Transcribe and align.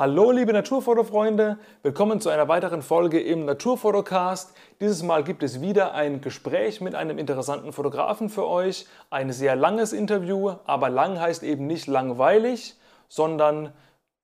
Hallo 0.00 0.30
liebe 0.30 0.54
Naturfotofreunde, 0.54 1.58
willkommen 1.82 2.22
zu 2.22 2.30
einer 2.30 2.48
weiteren 2.48 2.80
Folge 2.80 3.20
im 3.20 3.44
Naturfotocast. 3.44 4.54
Dieses 4.80 5.02
Mal 5.02 5.24
gibt 5.24 5.42
es 5.42 5.60
wieder 5.60 5.92
ein 5.92 6.22
Gespräch 6.22 6.80
mit 6.80 6.94
einem 6.94 7.18
interessanten 7.18 7.74
Fotografen 7.74 8.30
für 8.30 8.46
euch. 8.46 8.86
Ein 9.10 9.30
sehr 9.30 9.56
langes 9.56 9.92
Interview, 9.92 10.54
aber 10.64 10.88
lang 10.88 11.20
heißt 11.20 11.42
eben 11.42 11.66
nicht 11.66 11.86
langweilig, 11.86 12.76
sondern 13.08 13.74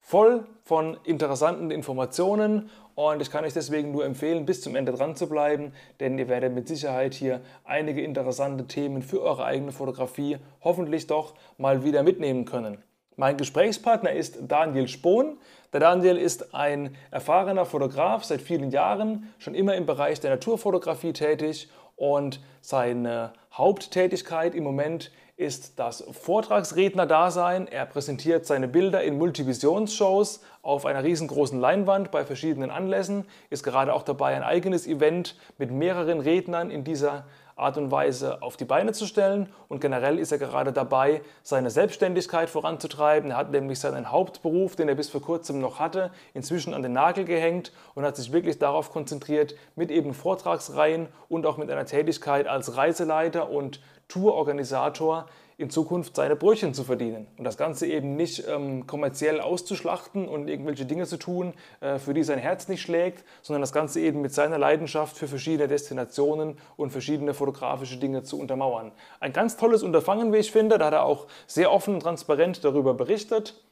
voll 0.01 0.47
von 0.65 0.97
interessanten 1.05 1.71
Informationen 1.71 2.71
und 2.95 3.21
ich 3.21 3.31
kann 3.31 3.45
euch 3.45 3.53
deswegen 3.53 3.93
nur 3.93 4.07
empfehlen, 4.07 4.47
bis 4.47 4.63
zum 4.63 4.77
Ende 4.77 4.93
dran 4.93 5.15
zu 5.15 5.29
bleiben, 5.29 5.75
denn 6.01 6.19
ihr 6.19 6.29
werdet 6.29 6.55
mit 6.55 6.69
Sicherheit 6.69 7.13
hier 7.13 7.43
einige 7.65 8.01
interessante 8.01 8.67
Themen 8.67 9.03
für 9.03 9.21
eure 9.21 9.45
eigene 9.45 9.73
Fotografie 9.73 10.39
hoffentlich 10.65 11.07
doch 11.07 11.35
mal 11.59 11.85
wieder 11.85 12.03
mitnehmen 12.03 12.47
können. 12.47 12.83
Mein 13.19 13.39
Gesprächspartner 13.39 14.13
ist 14.13 14.37
Daniel 14.43 14.89
Spohn. 14.89 15.39
Der 15.73 15.81
Daniel 15.81 16.19
ist 16.19 16.55
ein 16.55 16.95
erfahrener 17.11 17.65
Fotograf, 17.65 18.25
seit 18.25 18.43
vielen 18.43 18.71
Jahren 18.71 19.33
schon 19.39 19.55
immer 19.55 19.75
im 19.75 19.87
Bereich 19.87 20.21
der 20.21 20.33
Naturfotografie 20.33 21.15
tätig 21.15 21.71
und 21.97 22.43
seine 22.61 23.33
Haupttätigkeit 23.55 24.55
im 24.55 24.65
Moment 24.65 25.13
ist 25.39 25.79
das 25.79 26.05
Vortragsredner-Dasein. 26.13 27.69
Er 27.69 27.87
präsentiert 27.87 28.45
seine 28.45 28.69
Bilder 28.69 29.03
in 29.03 29.17
Multivisionsshows 29.17 30.43
auf 30.61 30.85
einer 30.85 31.03
riesengroßen 31.03 31.59
Leinwand 31.59 32.11
bei 32.11 32.23
verschiedenen 32.27 32.71
Anlässen, 32.71 33.25
ist 33.49 33.63
gerade 33.63 33.95
auch 33.95 34.03
dabei, 34.03 34.35
ein 34.35 34.43
eigenes 34.43 34.87
Event 34.87 35.37
mit 35.57 35.71
mehreren 35.71 36.21
Rednern 36.21 36.71
in 36.71 36.85
dieser 36.85 37.25
Art 37.57 37.79
und 37.79 37.91
Weise 37.91 38.43
auf 38.43 38.59
die 38.59 38.67
Beine 38.67 38.93
zu 38.93 39.07
stellen. 39.07 39.49
Und 39.69 39.81
generell 39.81 40.19
ist 40.19 40.31
er 40.31 40.39
gerade 40.39 40.73
dabei, 40.73 41.23
seine 41.43 41.71
Selbstständigkeit 41.71 42.51
voranzutreiben. 42.51 43.31
Er 43.31 43.39
hat 43.39 43.51
nämlich 43.51 43.81
seinen 43.81 44.13
Hauptberuf, 44.13 44.77
den 44.77 44.89
er 44.89 44.95
bis 44.95 45.09
vor 45.09 45.23
kurzem 45.23 45.59
noch 45.61 45.81
hatte, 45.81 46.11
inzwischen 46.35 46.75
an 46.75 46.83
den 46.83 46.93
Nagel 46.93 47.25
gehängt 47.25 47.73
und 47.95 48.05
hat 48.05 48.17
sich 48.17 48.31
wirklich 48.31 48.59
darauf 48.59 48.91
konzentriert, 48.91 49.55
mit 49.75 49.91
eben 49.91 50.13
Vortragsreihen 50.13 51.09
und 51.31 51.47
auch 51.47 51.57
mit 51.57 51.71
einer 51.71 51.87
Tätigkeit 51.87 52.47
als 52.47 52.77
Reiseleiter 52.77 53.49
und 53.49 53.81
Tourorganisator 54.09 55.27
in 55.59 55.71
Zukunft 55.71 56.17
seine 56.17 56.37
Brötchen 56.37 56.75
zu 56.75 56.85
verdienen. 56.85 57.27
Und 57.39 57.45
das 57.45 57.57
Ganze 57.57 57.87
eben 57.87 58.15
nicht 58.15 58.47
ähm, 58.47 58.87
kommerziell 58.87 59.41
auszuschlachten 59.41 60.29
und 60.29 60.49
irgendwelche 60.49 60.85
Dinge 60.85 61.07
zu 61.07 61.17
tun, 61.17 61.55
äh, 61.81 61.99
für 61.99 62.13
die 62.13 62.25
sein 62.25 62.39
Herz 62.39 62.69
nicht 62.69 62.83
schlägt, 62.83 63.25
sondern 63.41 63.63
das 63.63 63.73
Ganze 63.73 64.01
eben 64.01 64.21
mit 64.21 64.35
seiner 64.35 64.59
Leidenschaft 64.59 65.17
für 65.17 65.29
verschiedene 65.29 65.67
Destinationen 65.67 66.59
und 66.77 66.91
verschiedene 66.91 67.33
fotografische 67.33 67.97
Dinge 67.97 68.23
zu 68.23 68.39
untermauern. 68.39 68.93
Ein 69.19 69.33
ganz 69.33 69.57
tolles 69.57 69.83
Unterfangen, 69.83 70.31
wie 70.33 70.39
ich 70.39 70.53
finde. 70.53 70.77
Da 70.77 70.87
hat 70.87 70.93
er 70.93 71.05
auch 71.05 71.27
sehr 71.47 71.73
offen 71.73 71.95
und 71.95 72.01
transparent 72.01 72.63
darüber 72.63 72.93
berichtet. 72.93 73.63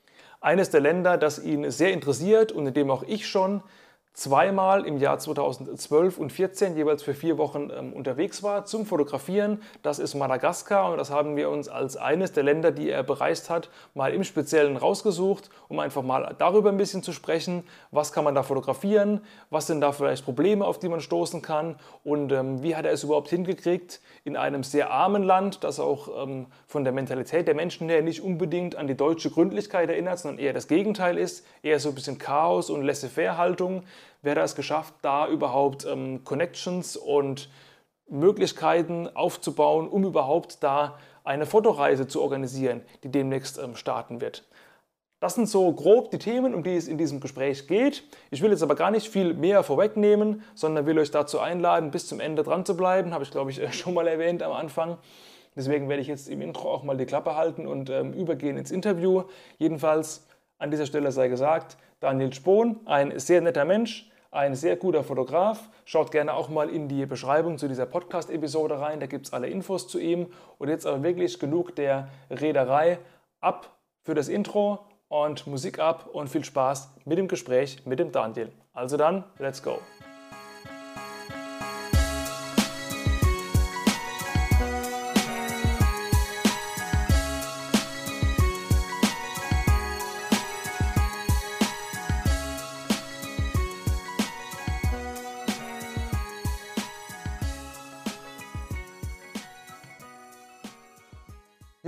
Eines 0.41 0.71
der 0.71 0.81
Länder, 0.81 1.19
das 1.19 1.39
ihn 1.39 1.71
sehr 1.71 1.93
interessiert 1.93 2.51
und 2.51 2.67
in 2.67 2.75
dem 2.75 2.91
auch 2.91 3.03
ich 3.03 3.27
schon 3.27 3.63
zweimal 4.15 4.87
im 4.87 4.99
Jahr 4.99 5.19
2012 5.19 6.19
und 6.19 6.31
2014 6.31 6.77
jeweils 6.77 7.03
für 7.03 7.15
vier 7.15 7.37
Wochen 7.37 7.71
ähm, 7.77 7.93
unterwegs 7.93 8.45
war 8.45 8.65
zum 8.65 8.87
Fotografieren. 8.87 9.61
Das 9.83 9.99
ist 9.99 10.15
Madagaskar 10.15 10.93
und 10.93 10.99
das 10.99 11.11
haben 11.11 11.37
wir 11.37 11.51
uns 11.51 11.69
als 11.69 11.97
eines 11.97 12.33
der 12.33 12.45
Länder, 12.45 12.71
die 12.71 12.89
er 12.89 13.03
bereist 13.03 13.51
hat, 13.51 13.71
mal 13.93 14.15
im 14.15 14.23
Speziellen 14.23 14.77
rausgesucht, 14.77 15.51
um 15.69 15.81
einfach 15.81 16.03
mal 16.03 16.35
darüber 16.39 16.71
ein 16.71 16.77
bisschen 16.77 17.03
zu 17.03 17.13
sprechen, 17.13 17.65
was 17.91 18.13
kann 18.13 18.23
man 18.23 18.37
da 18.37 18.45
fotografieren, 18.45 19.21
was 19.51 19.67
sind 19.67 19.81
da 19.81 19.91
vielleicht 19.91 20.25
Probleme, 20.25 20.65
auf 20.65 20.79
die 20.79 20.89
man 20.89 21.01
stoßen 21.01 21.43
kann? 21.43 21.75
Und 22.05 22.31
ähm, 22.31 22.63
wie 22.63 22.77
hat 22.77 22.87
er 22.87 22.93
es 22.93 23.03
überhaupt 23.03 23.29
hingekriegt, 23.29 24.01
in 24.23 24.37
einem 24.37 24.63
sehr 24.63 24.93
armen 24.93 25.25
Land, 25.25 25.65
das 25.65 25.81
auch 25.81 26.25
ähm, 26.25 26.47
von 26.69 26.85
der 26.85 26.93
Mentalität 26.93 27.49
der 27.49 27.57
Menschen 27.57 27.89
her 27.89 28.01
nicht 28.01 28.23
unbedingt 28.23 28.77
an 28.77 28.87
die 28.87 28.97
deutsche 28.97 29.31
Gründlichkeit 29.31 29.91
erinnert, 29.91 30.21
sondern 30.21 30.39
eher 30.39 30.53
das 30.53 30.69
Gegenteil 30.69 31.19
ist, 31.19 31.45
eher 31.65 31.81
so 31.81 31.89
ein 31.89 31.97
bisschen 31.97 32.19
Chaos 32.19 32.71
und 32.71 32.83
Laissez-faire-Haltung, 32.83 33.83
hat 34.33 34.39
es 34.39 34.55
geschafft, 34.55 34.95
da 35.03 35.29
überhaupt 35.29 35.87
ähm, 35.87 36.25
Connections 36.25 36.97
und 36.97 37.49
Möglichkeiten 38.09 39.09
aufzubauen, 39.15 39.89
um 39.89 40.05
überhaupt 40.05 40.63
da 40.63 40.99
eine 41.25 41.47
Fotoreise 41.47 42.07
zu 42.07 42.21
organisieren, 42.21 42.83
die 43.03 43.11
demnächst 43.11 43.59
ähm, 43.59 43.77
starten 43.77 44.21
wird. 44.21 44.45
Das 45.21 45.37
sind 45.37 45.49
so 45.49 45.73
grob 45.73 46.11
die 46.11 46.19
Themen, 46.19 46.55
um 46.55 46.63
die 46.63 46.77
es 46.77 46.87
in 46.87 46.99
diesem 46.99 47.19
Gespräch 47.19 47.67
geht. 47.67 48.05
Ich 48.31 48.43
will 48.43 48.51
jetzt 48.51 48.63
aber 48.63 48.75
gar 48.75 48.91
nicht 48.91 49.09
viel 49.09 49.33
mehr 49.33 49.63
vorwegnehmen, 49.63 50.43
sondern 50.55 50.85
will 50.85 50.99
euch 50.99 51.11
dazu 51.11 51.41
einladen, 51.41 51.91
bis 51.91 52.07
zum 52.07 52.21
Ende 52.21 52.43
dran 52.43 52.67
zu 52.67 52.77
bleiben. 52.77 53.15
Habe 53.15 53.25
ich, 53.25 53.31
glaube 53.31 53.51
ich, 53.51 53.75
schon 53.79 53.95
mal 53.95 54.07
erwähnt 54.07 54.43
am 54.43 54.53
Anfang. 54.53 54.99
Deswegen 55.57 55.89
werde 55.89 56.03
ich 56.03 56.09
jetzt 56.09 56.29
im 56.29 56.43
Intro 56.43 56.71
auch 56.71 56.83
mal 56.83 56.97
die 56.97 57.07
Klappe 57.07 57.37
halten 57.37 57.67
und 57.67 57.89
ähm, 57.89 58.13
übergehen 58.13 58.59
ins 58.59 58.71
Interview. 58.71 59.23
Jedenfalls 59.57 60.27
an 60.59 60.71
dieser 60.71 60.85
Stelle 60.85 61.11
sei 61.11 61.29
gesagt, 61.29 61.79
Daniel 62.01 62.33
Spohn, 62.35 62.81
ein 62.85 63.19
sehr 63.19 63.41
netter 63.41 63.65
Mensch, 63.65 64.11
ein 64.35 64.55
sehr 64.55 64.77
guter 64.77 65.05
Fotograf. 65.05 65.69
Schaut 65.85 66.11
gerne 66.11 66.35
auch 66.35 66.49
mal 66.49 66.69
in 66.69 66.89
die 66.89 67.07
Beschreibung 67.07 67.57
zu 67.57 67.69
dieser 67.69 67.87
Podcast-Episode 67.87 68.81
rein, 68.81 69.01
da 69.01 69.07
gibt 69.07 69.27
es 69.27 69.33
alle 69.33 69.49
Infos 69.49 69.89
zu 69.89 69.99
ihm. 69.99 70.27
Und 70.59 70.69
jetzt 70.69 70.87
aber 70.87 71.03
wirklich 71.03 71.39
genug 71.39 71.75
der 71.77 72.09
Rederei. 72.31 72.99
Ab 73.41 73.77
für 74.03 74.15
das 74.15 74.29
Intro 74.29 74.81
und 75.09 75.47
Musik 75.47 75.79
ab 75.79 76.09
und 76.13 76.29
viel 76.29 76.45
Spaß 76.45 76.95
mit 77.05 77.19
dem 77.19 77.29
Gespräch 77.29 77.85
mit 77.87 77.99
dem 77.99 78.11
Daniel. 78.11 78.51
Also 78.73 78.97
dann, 78.97 79.25
let's 79.39 79.63
go. 79.63 79.79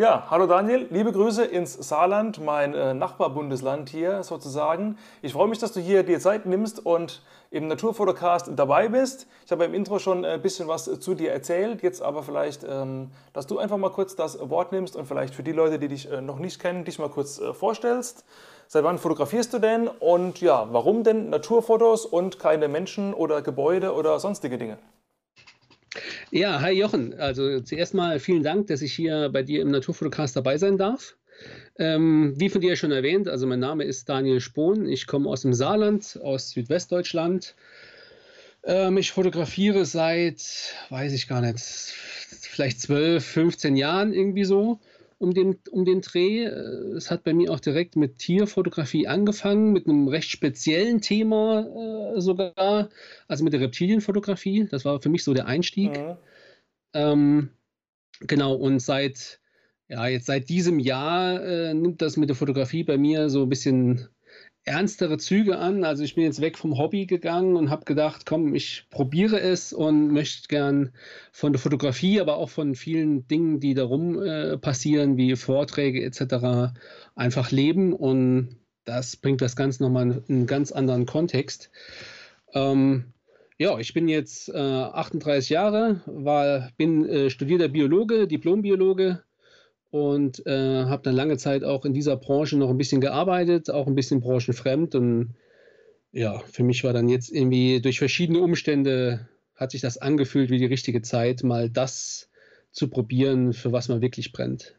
Ja, 0.06 0.22
hallo 0.30 0.46
Daniel, 0.46 0.86
liebe 0.90 1.10
Grüße 1.10 1.44
ins 1.44 1.72
Saarland, 1.72 2.40
mein 2.40 2.74
äh, 2.74 2.94
Nachbarbundesland 2.94 3.88
hier 3.88 4.22
sozusagen. 4.22 4.98
Ich 5.20 5.32
freue 5.32 5.48
mich, 5.48 5.58
dass 5.58 5.72
du 5.72 5.80
hier 5.80 6.04
dir 6.04 6.20
Zeit 6.20 6.46
nimmst 6.46 6.86
und 6.86 7.22
im 7.50 7.66
Naturfotocast 7.66 8.52
dabei 8.54 8.88
bist. 8.88 9.26
Ich 9.44 9.50
habe 9.50 9.64
im 9.64 9.74
Intro 9.74 9.98
schon 9.98 10.24
ein 10.24 10.40
bisschen 10.40 10.68
was 10.68 10.84
zu 11.00 11.14
dir 11.16 11.32
erzählt, 11.32 11.82
jetzt 11.82 12.02
aber 12.02 12.22
vielleicht, 12.22 12.62
ähm, 12.62 13.10
dass 13.32 13.48
du 13.48 13.58
einfach 13.58 13.78
mal 13.78 13.90
kurz 13.90 14.14
das 14.14 14.38
Wort 14.48 14.70
nimmst 14.70 14.94
und 14.94 15.06
vielleicht 15.06 15.34
für 15.34 15.42
die 15.42 15.50
Leute, 15.50 15.80
die 15.80 15.88
dich 15.88 16.08
äh, 16.08 16.20
noch 16.20 16.38
nicht 16.38 16.60
kennen, 16.60 16.84
dich 16.84 17.00
mal 17.00 17.08
kurz 17.08 17.40
äh, 17.40 17.52
vorstellst. 17.52 18.24
Seit 18.68 18.84
wann 18.84 18.98
fotografierst 18.98 19.54
du 19.54 19.58
denn 19.58 19.88
und 19.88 20.40
ja, 20.40 20.68
warum 20.70 21.02
denn 21.02 21.30
Naturfotos 21.30 22.06
und 22.06 22.38
keine 22.38 22.68
Menschen 22.68 23.12
oder 23.12 23.42
Gebäude 23.42 23.92
oder 23.92 24.20
sonstige 24.20 24.56
Dinge? 24.56 24.78
Ja, 26.30 26.60
hi 26.60 26.72
Jochen. 26.72 27.14
Also 27.14 27.60
zuerst 27.60 27.94
mal 27.94 28.18
vielen 28.20 28.42
Dank, 28.42 28.66
dass 28.66 28.82
ich 28.82 28.92
hier 28.92 29.30
bei 29.32 29.42
dir 29.42 29.62
im 29.62 29.70
Naturfotocast 29.70 30.36
dabei 30.36 30.58
sein 30.58 30.78
darf. 30.78 31.16
Ähm, 31.78 32.34
wie 32.36 32.48
von 32.48 32.60
dir 32.60 32.76
schon 32.76 32.92
erwähnt, 32.92 33.28
also 33.28 33.46
mein 33.46 33.60
Name 33.60 33.84
ist 33.84 34.08
Daniel 34.08 34.40
Spohn. 34.40 34.88
Ich 34.88 35.06
komme 35.06 35.28
aus 35.28 35.42
dem 35.42 35.52
Saarland, 35.52 36.18
aus 36.22 36.50
Südwestdeutschland. 36.50 37.54
Ähm, 38.64 38.96
ich 38.96 39.12
fotografiere 39.12 39.84
seit, 39.84 40.74
weiß 40.90 41.12
ich 41.12 41.28
gar 41.28 41.40
nicht, 41.40 41.60
vielleicht 41.60 42.80
12, 42.80 43.24
15 43.24 43.76
Jahren 43.76 44.12
irgendwie 44.12 44.44
so 44.44 44.80
um 45.18 45.32
den, 45.32 45.56
um 45.70 45.84
den 45.84 46.00
Dreh. 46.00 46.44
Äh, 46.44 46.96
es 46.96 47.10
hat 47.10 47.24
bei 47.24 47.34
mir 47.34 47.50
auch 47.50 47.60
direkt 47.60 47.96
mit 47.96 48.18
Tierfotografie 48.18 49.06
angefangen, 49.06 49.72
mit 49.72 49.86
einem 49.86 50.08
recht 50.08 50.30
speziellen 50.30 51.00
Thema 51.00 52.14
äh, 52.16 52.20
sogar, 52.20 52.90
also 53.28 53.44
mit 53.44 53.52
der 53.52 53.60
Reptilienfotografie. 53.60 54.68
Das 54.70 54.84
war 54.84 55.00
für 55.00 55.08
mich 55.08 55.24
so 55.24 55.34
der 55.34 55.46
Einstieg. 55.46 55.96
Mhm. 55.96 56.16
Ähm, 56.94 57.50
genau, 58.20 58.54
und 58.54 58.80
seit, 58.80 59.40
ja, 59.88 60.06
jetzt 60.06 60.26
seit 60.26 60.48
diesem 60.48 60.78
Jahr 60.78 61.42
äh, 61.42 61.74
nimmt 61.74 62.02
das 62.02 62.16
mit 62.16 62.28
der 62.28 62.36
Fotografie 62.36 62.84
bei 62.84 62.98
mir 62.98 63.28
so 63.28 63.42
ein 63.42 63.48
bisschen 63.48 64.08
ernstere 64.66 65.16
Züge 65.16 65.58
an. 65.58 65.84
Also 65.84 66.02
ich 66.02 66.16
bin 66.16 66.24
jetzt 66.24 66.40
weg 66.40 66.58
vom 66.58 66.76
Hobby 66.76 67.06
gegangen 67.06 67.56
und 67.56 67.70
habe 67.70 67.84
gedacht, 67.84 68.26
komm, 68.26 68.54
ich 68.54 68.86
probiere 68.90 69.40
es 69.40 69.72
und 69.72 70.12
möchte 70.12 70.48
gern 70.48 70.92
von 71.32 71.52
der 71.52 71.60
Fotografie, 71.60 72.20
aber 72.20 72.36
auch 72.36 72.50
von 72.50 72.74
vielen 72.74 73.26
Dingen, 73.28 73.60
die 73.60 73.74
darum 73.74 74.20
äh, 74.20 74.58
passieren, 74.58 75.16
wie 75.16 75.36
Vorträge 75.36 76.04
etc., 76.04 76.74
einfach 77.14 77.52
leben. 77.52 77.92
Und 77.92 78.56
das 78.84 79.16
bringt 79.16 79.40
das 79.40 79.56
Ganze 79.56 79.84
nochmal 79.84 80.22
in 80.26 80.36
einen 80.36 80.46
ganz 80.46 80.72
anderen 80.72 81.06
Kontext. 81.06 81.70
Ähm, 82.52 83.12
ja, 83.58 83.78
ich 83.78 83.94
bin 83.94 84.08
jetzt 84.08 84.48
äh, 84.48 84.58
38 84.58 85.48
Jahre, 85.48 86.02
war, 86.06 86.70
bin 86.76 87.08
äh, 87.08 87.30
studierter 87.30 87.68
Biologe, 87.68 88.26
Diplombiologe, 88.26 89.22
und 89.90 90.44
äh, 90.46 90.84
habe 90.84 91.02
dann 91.02 91.14
lange 91.14 91.36
Zeit 91.36 91.64
auch 91.64 91.84
in 91.84 91.94
dieser 91.94 92.16
Branche 92.16 92.56
noch 92.56 92.70
ein 92.70 92.78
bisschen 92.78 93.00
gearbeitet, 93.00 93.70
auch 93.70 93.86
ein 93.86 93.94
bisschen 93.94 94.20
branchenfremd. 94.20 94.94
Und 94.94 95.34
ja, 96.12 96.38
für 96.40 96.64
mich 96.64 96.84
war 96.84 96.92
dann 96.92 97.08
jetzt 97.08 97.30
irgendwie 97.30 97.80
durch 97.80 97.98
verschiedene 97.98 98.40
Umstände 98.40 99.28
hat 99.54 99.70
sich 99.70 99.80
das 99.80 99.98
angefühlt 99.98 100.50
wie 100.50 100.58
die 100.58 100.66
richtige 100.66 101.02
Zeit, 101.02 101.42
mal 101.42 101.70
das 101.70 102.28
zu 102.72 102.88
probieren, 102.88 103.54
für 103.54 103.72
was 103.72 103.88
man 103.88 104.02
wirklich 104.02 104.32
brennt. 104.32 104.76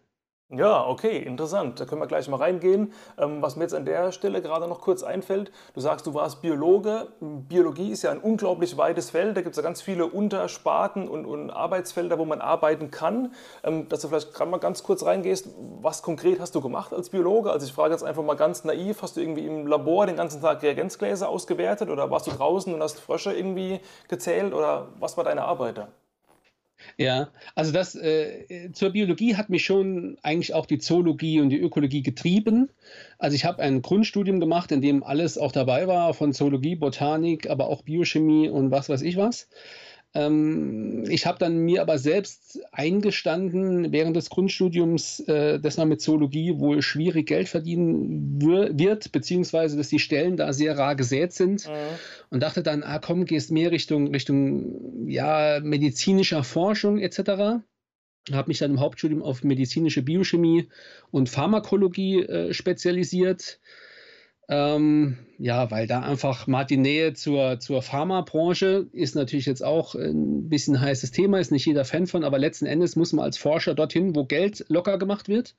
Ja, 0.49 0.87
okay, 0.87 1.17
interessant. 1.17 1.77
Da 1.77 1.83
können 1.83 1.99
wir 1.99 2.07
gleich 2.07 2.29
mal 2.29 2.37
reingehen. 2.37 2.93
Ähm, 3.17 3.41
was 3.41 3.57
mir 3.57 3.63
jetzt 3.63 3.73
an 3.73 3.83
der 3.83 4.13
Stelle 4.13 4.41
gerade 4.41 4.69
noch 4.69 4.79
kurz 4.79 5.03
einfällt, 5.03 5.51
du 5.73 5.81
sagst, 5.81 6.07
du 6.07 6.13
warst 6.13 6.41
Biologe. 6.41 7.09
Biologie 7.19 7.91
ist 7.91 8.03
ja 8.03 8.11
ein 8.11 8.19
unglaublich 8.19 8.77
weites 8.77 9.09
Feld. 9.09 9.35
Da 9.35 9.41
gibt 9.41 9.51
es 9.51 9.57
ja 9.57 9.63
ganz 9.63 9.81
viele 9.81 10.05
Untersparten 10.05 11.09
und, 11.09 11.25
und, 11.25 11.49
Arbeitsfelder, 11.49 12.17
wo 12.17 12.23
man 12.23 12.39
arbeiten 12.39 12.91
kann. 12.91 13.33
Ähm, 13.61 13.89
dass 13.89 13.99
du 13.99 14.07
vielleicht 14.07 14.33
gerade 14.33 14.49
mal 14.49 14.59
ganz 14.59 14.83
kurz 14.83 15.03
reingehst, 15.03 15.49
was 15.81 16.01
konkret 16.01 16.39
hast 16.39 16.55
du 16.55 16.61
gemacht 16.61 16.93
als 16.93 17.09
Biologe? 17.09 17.51
Also 17.51 17.65
ich 17.65 17.73
frage 17.73 17.91
jetzt 17.91 18.03
einfach 18.03 18.23
mal 18.23 18.35
ganz 18.35 18.63
naiv, 18.63 19.01
hast 19.01 19.17
du 19.17 19.21
irgendwie 19.21 19.45
im 19.45 19.67
Labor 19.67 20.05
den 20.05 20.15
ganzen 20.15 20.39
Tag 20.39 20.63
Reagenzgläser 20.63 21.27
ausgewertet 21.27 21.89
oder 21.89 22.09
warst 22.09 22.25
du 22.25 22.31
draußen 22.31 22.73
und 22.73 22.81
hast 22.81 23.01
Frösche 23.01 23.33
irgendwie 23.33 23.81
gezählt 24.07 24.53
oder 24.53 24.87
was 24.97 25.17
war 25.17 25.25
deine 25.25 25.43
Arbeit 25.43 25.77
da? 25.77 25.89
Ja, 26.97 27.29
also 27.55 27.71
das 27.71 27.95
äh, 27.95 28.71
zur 28.73 28.91
Biologie 28.91 29.35
hat 29.35 29.49
mich 29.49 29.65
schon 29.65 30.17
eigentlich 30.21 30.53
auch 30.53 30.65
die 30.65 30.77
Zoologie 30.77 31.41
und 31.41 31.49
die 31.49 31.59
Ökologie 31.59 32.01
getrieben. 32.03 32.69
Also 33.17 33.35
ich 33.35 33.45
habe 33.45 33.61
ein 33.61 33.81
Grundstudium 33.81 34.39
gemacht, 34.39 34.71
in 34.71 34.81
dem 34.81 35.03
alles 35.03 35.37
auch 35.37 35.51
dabei 35.51 35.87
war, 35.87 36.13
von 36.13 36.33
Zoologie, 36.33 36.75
Botanik, 36.75 37.49
aber 37.49 37.67
auch 37.67 37.83
Biochemie 37.83 38.49
und 38.49 38.71
was 38.71 38.89
weiß 38.89 39.01
ich 39.01 39.17
was. 39.17 39.49
Ähm, 40.17 41.03
ich 41.09 41.27
habe 41.27 41.37
dann 41.37 41.59
mir 41.59 41.81
aber 41.81 41.99
selbst 41.99 42.59
eingestanden 42.71 43.91
während 43.91 44.15
des 44.15 44.31
Grundstudiums, 44.31 45.19
äh, 45.21 45.59
dass 45.59 45.77
man 45.77 45.89
mit 45.89 46.01
Zoologie 46.01 46.57
wohl 46.57 46.81
schwierig 46.81 47.27
Geld 47.27 47.47
verdienen 47.47 48.41
wird, 48.41 49.11
beziehungsweise 49.11 49.77
dass 49.77 49.89
die 49.89 49.99
Stellen 49.99 50.35
da 50.35 50.53
sehr 50.53 50.75
rar 50.75 50.95
gesät 50.95 51.33
sind. 51.33 51.67
Mhm. 51.67 51.71
Und 52.31 52.41
dachte 52.41 52.63
dann, 52.63 52.81
ah 52.81 52.97
komm, 52.97 53.25
gehst 53.25 53.51
mehr 53.51 53.71
Richtung, 53.71 54.07
Richtung 54.07 55.07
ja, 55.07 55.59
medizinischer 55.61 56.43
Forschung 56.43 56.97
etc 56.97 57.61
habe 58.33 58.49
mich 58.49 58.57
dann 58.57 58.71
im 58.71 58.81
Hauptstudium 58.81 59.23
auf 59.23 59.45
medizinische 59.45 60.01
Biochemie 60.01 60.67
und 61.11 61.29
Pharmakologie 61.29 62.23
äh, 62.23 62.53
spezialisiert. 62.53 63.61
Ähm, 64.49 65.17
ja, 65.39 65.69
weil 65.71 65.87
da 65.87 65.99
einfach 65.99 66.47
mal 66.47 66.63
die 66.63 66.77
Nähe 66.77 67.13
zur, 67.13 67.59
zur 67.59 67.81
Pharmabranche 67.81 68.87
ist 68.93 69.13
natürlich 69.13 69.45
jetzt 69.45 69.63
auch 69.63 69.93
ein 69.93 70.47
bisschen 70.47 70.79
heißes 70.79 71.11
Thema, 71.11 71.39
ist 71.39 71.51
nicht 71.51 71.65
jeder 71.65 71.83
Fan 71.83 72.07
von, 72.07 72.23
aber 72.23 72.39
letzten 72.39 72.65
Endes 72.65 72.95
muss 72.95 73.11
man 73.11 73.25
als 73.25 73.37
Forscher 73.37 73.75
dorthin, 73.75 74.15
wo 74.15 74.23
Geld 74.23 74.65
locker 74.69 74.97
gemacht 74.97 75.27
wird. 75.27 75.55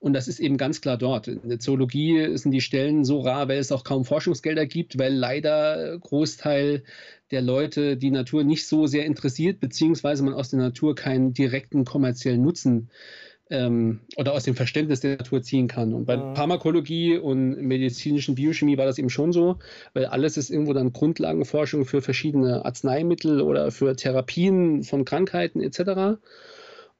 Und 0.00 0.14
das 0.14 0.26
ist 0.26 0.40
eben 0.40 0.56
ganz 0.56 0.80
klar 0.80 0.98
dort. 0.98 1.28
In 1.28 1.48
der 1.48 1.60
Zoologie 1.60 2.36
sind 2.36 2.50
die 2.50 2.60
Stellen 2.60 3.04
so 3.04 3.20
rar, 3.20 3.48
weil 3.48 3.58
es 3.58 3.70
auch 3.70 3.84
kaum 3.84 4.04
Forschungsgelder 4.04 4.66
gibt, 4.66 4.98
weil 4.98 5.14
leider 5.14 5.96
Großteil 6.00 6.82
der 7.30 7.40
Leute 7.40 7.96
die 7.96 8.10
Natur 8.10 8.42
nicht 8.42 8.66
so 8.66 8.86
sehr 8.86 9.06
interessiert, 9.06 9.60
beziehungsweise 9.60 10.24
man 10.24 10.34
aus 10.34 10.50
der 10.50 10.58
Natur 10.58 10.96
keinen 10.96 11.34
direkten 11.34 11.84
kommerziellen 11.84 12.42
Nutzen 12.42 12.90
äh, 12.90 13.23
ähm, 13.50 14.00
oder 14.16 14.32
aus 14.32 14.44
dem 14.44 14.54
Verständnis 14.54 15.00
der 15.00 15.16
Natur 15.16 15.42
ziehen 15.42 15.68
kann. 15.68 15.92
Und 15.92 16.06
bei 16.06 16.16
mhm. 16.16 16.34
Pharmakologie 16.34 17.18
und 17.18 17.56
medizinischen 17.60 18.34
Biochemie 18.34 18.78
war 18.78 18.86
das 18.86 18.98
eben 18.98 19.10
schon 19.10 19.32
so, 19.32 19.58
weil 19.92 20.06
alles 20.06 20.36
ist 20.36 20.50
irgendwo 20.50 20.72
dann 20.72 20.92
Grundlagenforschung 20.92 21.84
für 21.84 22.00
verschiedene 22.00 22.64
Arzneimittel 22.64 23.40
oder 23.40 23.70
für 23.70 23.96
Therapien 23.96 24.82
von 24.82 25.04
Krankheiten 25.04 25.60
etc. 25.60 26.18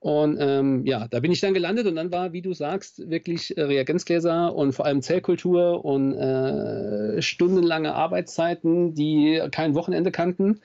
Und 0.04 0.36
ähm, 0.38 0.84
ja, 0.84 1.08
da 1.08 1.20
bin 1.20 1.32
ich 1.32 1.40
dann 1.40 1.54
gelandet 1.54 1.86
und 1.86 1.96
dann 1.96 2.12
war, 2.12 2.34
wie 2.34 2.42
du 2.42 2.52
sagst, 2.52 3.08
wirklich 3.08 3.56
äh, 3.56 3.62
Reagenzgläser 3.62 4.54
und 4.54 4.72
vor 4.72 4.84
allem 4.84 5.00
Zellkultur 5.00 5.82
und 5.82 6.12
äh, 6.12 7.22
stundenlange 7.22 7.94
Arbeitszeiten, 7.94 8.94
die 8.94 9.40
kein 9.50 9.74
Wochenende 9.74 10.12
kannten, 10.12 10.60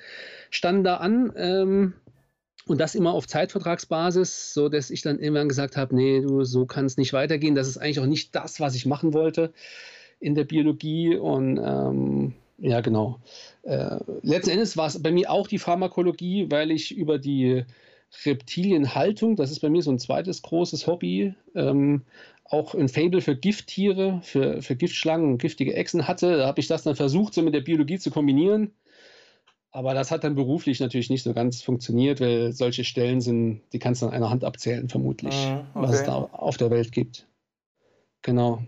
standen 0.50 0.84
da 0.84 0.98
an. 0.98 1.32
Ähm, 1.38 1.94
und 2.70 2.80
das 2.80 2.96
immer 2.96 3.14
auf 3.14 3.28
Zeitvertragsbasis, 3.28 4.54
so 4.54 4.70
dass 4.70 4.90
ich 4.90 5.02
dann 5.02 5.20
irgendwann 5.20 5.50
gesagt 5.50 5.78
habe, 5.78 5.96
nee, 5.96 6.22
du, 6.22 6.44
so 6.44 6.66
kann 6.66 6.86
es 6.86 6.98
nicht 6.98 7.14
weitergehen. 7.14 7.56
Das 7.56 7.68
ist 7.68 7.78
eigentlich 7.78 8.00
auch 8.00 8.06
nicht 8.06 8.36
das, 8.36 8.60
was 8.60 8.76
ich 8.76 8.86
machen 8.86 9.14
wollte 9.14 9.54
in 10.20 10.36
der 10.36 10.44
Biologie. 10.44 11.16
Und 11.16 11.58
ähm, 11.58 12.34
ja, 12.58 12.82
genau. 12.82 13.20
Äh, 13.64 13.98
letzten 14.22 14.52
Endes 14.52 14.78
war 14.78 14.88
es 14.88 15.02
bei 15.02 15.12
mir 15.12 15.32
auch 15.32 15.48
die 15.48 15.60
Pharmakologie, 15.60 16.48
weil 16.50 16.72
ich 16.72 16.96
über 16.96 17.18
die 17.18 17.64
Reptilienhaltung, 18.26 19.36
das 19.36 19.52
ist 19.52 19.60
bei 19.60 19.70
mir 19.70 19.82
so 19.82 19.92
ein 19.92 20.00
zweites 20.00 20.42
großes 20.42 20.88
Hobby, 20.88 21.34
ähm, 21.56 22.02
auch 22.46 22.74
ein 22.74 22.90
Fable 22.90 23.22
für 23.22 23.36
Gifttiere, 23.36 24.20
für, 24.24 24.62
für 24.62 24.76
Giftschlangen 24.76 25.38
giftige 25.38 25.76
Echsen 25.76 26.08
hatte. 26.08 26.38
Da 26.38 26.48
habe 26.48 26.60
ich 26.60 26.68
das 26.68 26.84
dann 26.84 26.96
versucht, 26.96 27.34
so 27.34 27.44
mit 27.44 27.54
der 27.54 27.62
Biologie 27.62 28.00
zu 28.00 28.10
kombinieren. 28.10 28.72
Aber 29.72 29.94
das 29.94 30.10
hat 30.10 30.24
dann 30.24 30.36
beruflich 30.36 30.80
natürlich 30.80 31.10
nicht 31.10 31.24
so 31.24 31.34
ganz 31.34 31.62
funktioniert, 31.62 32.20
weil 32.22 32.54
solche 32.54 32.84
Stellen 32.84 33.22
sind, 33.22 33.62
die 33.72 33.80
kannst 33.80 34.02
du 34.02 34.08
an 34.08 34.14
einer 34.14 34.30
Hand 34.30 34.44
abzählen, 34.44 34.90
vermutlich, 34.90 35.36
okay. 35.36 35.62
Mhm, 35.62 35.68
was 35.74 35.92
es 35.92 36.04
da 36.04 36.16
auf 36.16 36.58
der 36.58 36.72
Welt 36.72 36.92
gibt. 36.92 37.28
Genau. 38.24 38.64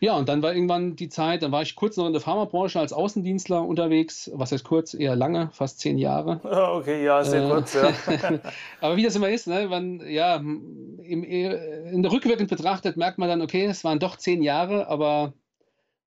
Ja, 0.00 0.16
und 0.16 0.28
dann 0.28 0.42
war 0.42 0.54
irgendwann 0.54 0.94
die 0.94 1.08
Zeit, 1.08 1.42
dann 1.42 1.50
war 1.50 1.62
ich 1.62 1.74
kurz 1.74 1.96
noch 1.96 2.06
in 2.06 2.12
der 2.12 2.22
Pharmabranche 2.22 2.78
als 2.78 2.92
Außendienstler 2.92 3.64
unterwegs. 3.64 4.30
Was 4.32 4.52
heißt 4.52 4.64
kurz? 4.64 4.94
Eher 4.94 5.16
lange, 5.16 5.50
fast 5.52 5.80
zehn 5.80 5.98
Jahre. 5.98 6.40
Okay, 6.78 7.04
ja, 7.04 7.24
sehr 7.24 7.44
äh, 7.44 7.48
kurz, 7.48 7.74
ja. 7.74 7.92
aber 8.80 8.96
wie 8.96 9.02
das 9.02 9.16
immer 9.16 9.30
ist, 9.30 9.48
ne, 9.48 9.66
man, 9.68 10.00
ja, 10.08 10.36
im, 10.36 11.02
in 11.02 12.02
der 12.02 12.12
Rückwirkend 12.12 12.48
betrachtet 12.48 12.96
merkt 12.96 13.18
man 13.18 13.28
dann, 13.28 13.42
okay, 13.42 13.64
es 13.64 13.82
waren 13.82 13.98
doch 13.98 14.16
zehn 14.16 14.42
Jahre, 14.42 14.86
aber 14.86 15.32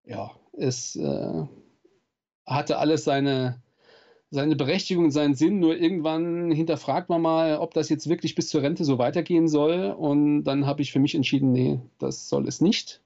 ja, 0.05 0.31
es 0.53 0.95
äh, 0.97 1.45
hatte 2.47 2.79
alles 2.79 3.05
seine, 3.05 3.61
seine 4.31 4.57
Berechtigung, 4.57 5.11
seinen 5.11 5.35
Sinn, 5.35 5.59
nur 5.61 5.77
irgendwann 5.77 6.51
hinterfragt 6.51 7.09
man 7.09 7.23
mal, 7.23 7.59
ob 7.59 7.75
das 7.75 7.89
jetzt 7.89 8.09
wirklich 8.09 8.35
bis 8.35 8.49
zur 8.49 8.63
Rente 8.63 8.85
so 8.85 8.99
weitergehen 8.99 9.49
soll. 9.49 9.95
Und 9.97 10.45
dann 10.45 10.67
habe 10.67 10.83
ich 10.83 10.93
für 10.93 11.01
mich 11.01 11.15
entschieden, 11.15 11.53
nee, 11.53 11.81
das 11.99 12.29
soll 12.29 12.47
es 12.47 12.61
nicht. 12.61 13.01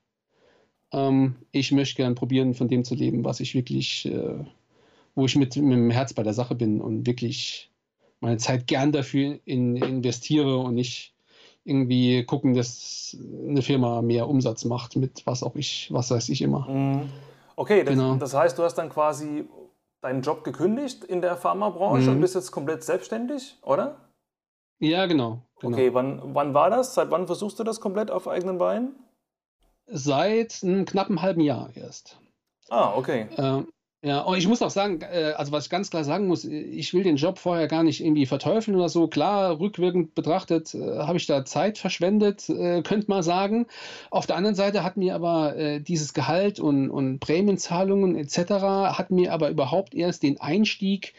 Ähm, 0.93 1.37
ich 1.53 1.73
möchte 1.73 1.97
gerne 1.97 2.15
probieren, 2.15 2.55
von 2.55 2.69
dem 2.69 2.85
zu 2.85 2.95
leben, 2.95 3.25
was 3.25 3.41
ich 3.41 3.55
wirklich, 3.55 4.07
äh, 4.07 4.45
wo 5.15 5.27
ich 5.27 5.37
mit, 5.37 5.57
mit 5.57 5.77
dem 5.77 5.91
Herz 5.91 6.13
bei 6.13 6.23
der 6.23 6.35
Sache 6.35 6.55
bin 6.55 6.81
und 6.81 7.07
wirklich 7.07 7.71
meine 8.21 8.39
Zeit 8.39 8.67
gern 8.67 8.93
dafür 8.93 9.39
in, 9.45 9.77
investiere 9.77 10.59
und 10.59 10.75
nicht 10.75 11.15
irgendwie 11.65 12.25
gucken, 12.25 12.55
dass 12.55 13.17
eine 13.49 13.63
Firma 13.63 14.03
mehr 14.03 14.29
Umsatz 14.29 14.65
macht 14.65 14.97
mit 14.97 15.27
was 15.27 15.43
auch 15.43 15.57
ich, 15.57 15.89
was 15.91 16.11
weiß 16.11 16.29
ich 16.29 16.43
immer. 16.43 16.69
Mhm. 16.69 17.11
Okay, 17.57 17.85
das, 17.85 17.95
genau. 17.95 18.17
das 18.17 18.35
heißt, 18.35 18.59
du 18.59 18.63
hast 18.63 18.75
dann 18.75 18.91
quasi 18.91 19.49
deinen 20.01 20.23
Job 20.23 20.45
gekündigt 20.45 21.05
in 21.05 21.23
der 21.23 21.37
Pharmabranche 21.37 22.09
mhm. 22.09 22.17
und 22.17 22.21
bist 22.21 22.35
jetzt 22.35 22.51
komplett 22.51 22.85
selbstständig, 22.85 23.57
oder? 23.63 23.97
Ja, 24.79 25.07
genau. 25.07 25.41
genau. 25.61 25.77
Okay, 25.77 25.95
wann, 25.95 26.35
wann 26.35 26.53
war 26.53 26.69
das? 26.69 26.95
Seit 26.95 27.11
wann 27.11 27.27
versuchst 27.27 27.59
du 27.59 27.65
das 27.65 27.81
komplett 27.81 28.11
auf 28.11 28.29
eigenen 28.29 28.59
Beinen? 28.59 28.97
Seit 29.87 30.61
einem 30.63 30.85
knappen 30.85 31.23
halben 31.23 31.41
Jahr 31.41 31.71
erst. 31.75 32.19
Ah, 32.69 32.95
okay. 32.97 33.29
Ähm, 33.37 33.69
ja, 34.05 34.21
und 34.21 34.37
ich 34.37 34.47
muss 34.47 34.61
auch 34.61 34.71
sagen, 34.71 35.01
äh, 35.01 35.33
also 35.35 35.51
was 35.51 35.65
ich 35.65 35.71
ganz 35.71 35.89
klar 35.89 36.05
sagen 36.05 36.27
muss, 36.27 36.45
ich 36.45 36.93
will 36.93 37.05
den 37.05 37.17
Job 37.17 37.39
vorher 37.39 37.69
gar 37.69 37.83
nicht 37.83 38.05
irgendwie 38.05 38.27
verteufeln 38.27 38.77
oder 38.77 38.91
so. 38.91 39.09
Klar, 39.09 39.59
rückwirkend 39.59 40.15
betrachtet 40.15 40.75
äh, 40.75 40.99
habe 40.99 41.17
ich 41.17 41.27
da 41.27 41.47
Zeit 41.47 41.79
verschwendet, 41.79 42.47
äh, 42.51 42.83
könnte 42.83 43.07
man 43.09 43.23
sagen. 43.23 43.65
Auf 44.11 44.27
der 44.27 44.37
anderen 44.37 44.57
Seite 44.57 44.85
hat 44.85 44.99
mir 44.99 45.15
aber 45.15 45.55
dieses 45.81 46.13
Gehalt 46.13 46.61
und, 46.61 46.91
und 46.91 47.19
Prämienzahlungen 47.21 48.17
etc. 48.17 48.39
hat 48.99 49.11
mir 49.11 49.33
aber 49.33 49.49
überhaupt 49.49 49.95
erst 49.95 50.23
den 50.23 50.41
Einstieg 50.41 51.15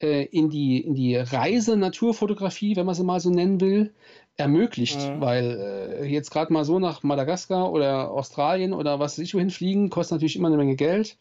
in 0.00 0.48
die, 0.48 0.80
in 0.80 0.94
die 0.94 1.16
Reise 1.16 1.76
Naturfotografie, 1.76 2.76
wenn 2.76 2.86
man 2.86 2.94
sie 2.94 3.02
mal 3.02 3.18
so 3.18 3.30
nennen 3.30 3.60
will, 3.60 3.92
ermöglicht, 4.38 5.00
mhm. 5.00 5.20
weil 5.20 6.00
äh, 6.00 6.06
jetzt 6.06 6.30
gerade 6.30 6.52
mal 6.52 6.64
so 6.64 6.78
nach 6.78 7.02
Madagaskar 7.02 7.72
oder 7.72 8.12
Australien 8.12 8.72
oder 8.72 9.00
was 9.00 9.18
weiß 9.18 9.24
ich 9.24 9.34
wohin 9.34 9.50
fliegen, 9.50 9.90
kostet 9.90 10.16
natürlich 10.16 10.36
immer 10.36 10.46
eine 10.46 10.56
Menge 10.56 10.76
Geld 10.76 11.18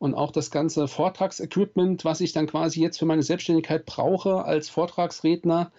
und 0.00 0.14
auch 0.14 0.32
das 0.32 0.50
ganze 0.50 0.88
Vortragsequipment, 0.88 2.06
was 2.06 2.22
ich 2.22 2.32
dann 2.32 2.46
quasi 2.46 2.80
jetzt 2.80 2.98
für 2.98 3.04
meine 3.04 3.22
Selbstständigkeit 3.22 3.84
brauche 3.84 4.44
als 4.44 4.70
Vortragsredner, 4.70 5.70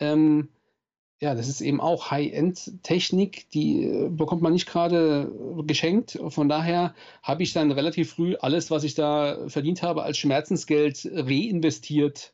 ähm, 0.00 0.48
ja, 1.20 1.34
das 1.34 1.48
ist 1.48 1.60
eben 1.60 1.80
auch 1.80 2.10
High-End-Technik, 2.10 3.50
die 3.50 3.84
äh, 3.84 4.08
bekommt 4.08 4.42
man 4.42 4.52
nicht 4.52 4.66
gerade 4.66 5.32
geschenkt. 5.64 6.18
Von 6.28 6.48
daher 6.48 6.94
habe 7.22 7.42
ich 7.42 7.52
dann 7.52 7.70
relativ 7.72 8.12
früh 8.12 8.36
alles, 8.40 8.70
was 8.70 8.84
ich 8.84 8.94
da 8.94 9.48
verdient 9.48 9.82
habe, 9.82 10.02
als 10.02 10.18
Schmerzensgeld 10.18 11.08
reinvestiert 11.12 12.32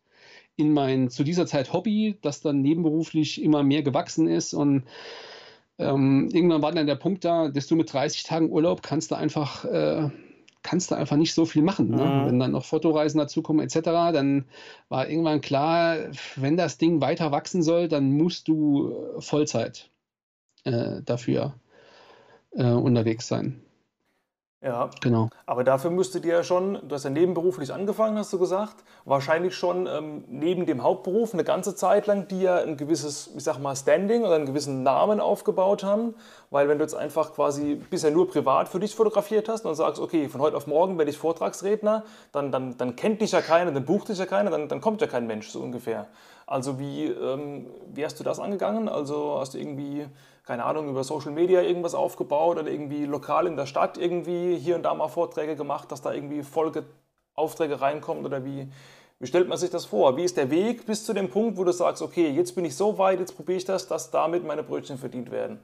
in 0.57 0.73
mein 0.73 1.11
zu 1.11 1.25
dieser 1.25 1.47
Zeit 1.47 1.73
Hobby, 1.73 2.17
das 2.23 2.41
dann 2.41 2.63
nebenberuflich 2.63 3.43
immer 3.43 3.63
mehr 3.63 3.83
gewachsen 3.83 4.29
ist 4.29 4.55
und 4.55 4.85
ähm, 5.79 6.29
irgendwann 6.33 6.63
war 6.63 6.73
dann 6.73 6.87
der 6.87 6.95
Punkt 6.95 7.25
da, 7.25 7.49
dass 7.49 7.67
du 7.67 7.77
mit 7.77 7.93
30 7.93 8.23
Tagen 8.23 8.51
Urlaub 8.51 8.83
kannst 8.83 9.11
du 9.11 9.17
einfach 9.17 9.65
äh, 9.65 10.11
kannst 10.65 10.91
du 10.91 10.97
einfach 10.97 11.17
nicht 11.17 11.35
so 11.35 11.45
viel 11.45 11.63
machen. 11.63 11.91
Ne? 11.91 12.05
Mhm. 12.05 12.27
Wenn 12.27 12.39
dann 12.41 12.51
noch 12.51 12.65
Fotoreisen 12.65 13.19
dazukommen 13.19 13.65
etc., 13.65 13.81
dann 13.85 14.47
war 14.89 15.09
irgendwann 15.09 15.41
klar, 15.41 15.99
wenn 16.35 16.57
das 16.57 16.79
Ding 16.79 17.01
weiter 17.01 17.31
wachsen 17.31 17.63
soll, 17.63 17.87
dann 17.87 18.11
musst 18.17 18.49
du 18.49 18.91
äh, 18.91 19.21
Vollzeit 19.21 19.91
äh, 20.65 21.03
dafür 21.05 21.55
äh, 22.53 22.65
unterwegs 22.65 23.29
sein. 23.29 23.61
Ja, 24.65 24.89
genau. 25.03 25.29
Aber 25.45 25.63
dafür 25.63 25.91
müsstet 25.91 26.25
ihr 26.25 26.33
ja 26.33 26.43
schon, 26.43 26.79
du 26.89 26.95
hast 26.95 27.05
ja 27.05 27.11
nebenberuflich 27.11 27.71
angefangen, 27.71 28.17
hast 28.17 28.33
du 28.33 28.39
gesagt, 28.39 28.77
wahrscheinlich 29.05 29.55
schon 29.55 29.87
ähm, 29.87 30.25
neben 30.27 30.65
dem 30.65 30.83
Hauptberuf 30.83 31.35
eine 31.35 31.45
ganze 31.45 31.75
Zeit 31.75 32.07
lang, 32.07 32.29
die 32.29 32.41
ja 32.41 32.57
ein 32.57 32.79
gewisses, 32.79 33.31
ich 33.37 33.45
sag 33.45 33.59
mal, 33.59 33.77
Standing 33.77 34.23
oder 34.23 34.37
einen 34.37 34.47
gewissen 34.47 34.83
Namen 34.83 35.21
aufgebaut 35.21 35.85
haben. 35.85 36.15
Weil 36.49 36.67
wenn 36.69 36.79
du 36.79 36.85
jetzt 36.85 36.95
einfach 36.95 37.35
quasi 37.35 37.75
bisher 37.75 38.11
nur 38.11 38.27
privat 38.27 38.71
für 38.71 38.81
dich 38.81 38.95
fotografiert 38.95 39.51
hast 39.51 39.67
und 39.67 39.75
sagst, 39.75 40.01
okay, 40.01 40.31
von 40.31 40.41
heute 40.41 40.57
auf 40.57 40.67
morgen 40.67 40.97
werde 40.97 41.11
ich 41.11 41.19
Vortragsredner, 41.19 42.05
dann, 42.33 42.51
dann, 42.51 42.79
dann 42.79 42.97
kennt 42.97 43.21
dich 43.21 43.33
ja 43.33 43.43
keiner, 43.43 43.71
dann 43.71 43.85
bucht 43.85 44.09
dich 44.09 44.19
ja 44.19 44.25
keiner, 44.25 44.51
dann, 44.51 44.69
dann 44.69 44.81
kommt 44.81 45.03
ja 45.03 45.07
kein 45.07 45.27
Mensch 45.27 45.51
so 45.51 45.61
ungefähr. 45.61 46.07
Also 46.47 46.79
wie, 46.79 47.05
ähm, 47.05 47.67
wie 47.93 48.03
hast 48.03 48.19
du 48.19 48.25
das 48.25 48.41
angegangen? 48.41 48.89
Also 48.89 49.39
hast 49.39 49.53
du 49.53 49.59
irgendwie 49.59 50.07
keine 50.45 50.65
Ahnung, 50.65 50.89
über 50.89 51.05
Social 51.05 51.33
Media 51.33 51.63
irgendwas 51.63 51.95
aufgebaut 51.95 52.59
oder 52.59 52.71
irgendwie 52.71 53.05
lokal 53.07 53.47
in 53.47 53.57
der 53.57 53.67
Stadt 53.67 53.97
irgendwie 53.97 54.57
hier 54.57 54.77
und 54.77 54.83
da 54.83 54.95
mal 54.95 55.09
Vorträge 55.09 55.57
gemacht, 55.57 55.91
dass 55.91 56.03
da 56.03 56.13
irgendwie 56.13 56.43
Folgeaufträge 56.43 57.81
reinkommen 57.81 58.25
oder 58.25 58.45
wie, 58.45 58.69
wie 59.19 59.27
stellt 59.27 59.49
man 59.49 59.57
sich 59.57 59.71
das 59.71 59.87
vor? 59.87 60.17
Wie 60.17 60.25
ist 60.25 60.37
der 60.37 60.51
Weg 60.51 60.85
bis 60.87 61.05
zu 61.07 61.15
dem 61.15 61.31
Punkt, 61.31 61.57
wo 61.57 61.65
du 61.65 61.73
sagst, 61.73 62.03
okay, 62.03 62.29
jetzt 62.31 62.55
bin 62.55 62.65
ich 62.65 62.77
so 62.77 62.99
weit, 62.99 63.21
jetzt 63.21 63.37
probiere 63.37 63.59
ich 63.59 63.65
das, 63.65 63.89
dass 63.89 64.11
damit 64.11 64.45
meine 64.45 64.63
Brötchen 64.63 64.99
verdient 64.99 65.31
werden? 65.31 65.61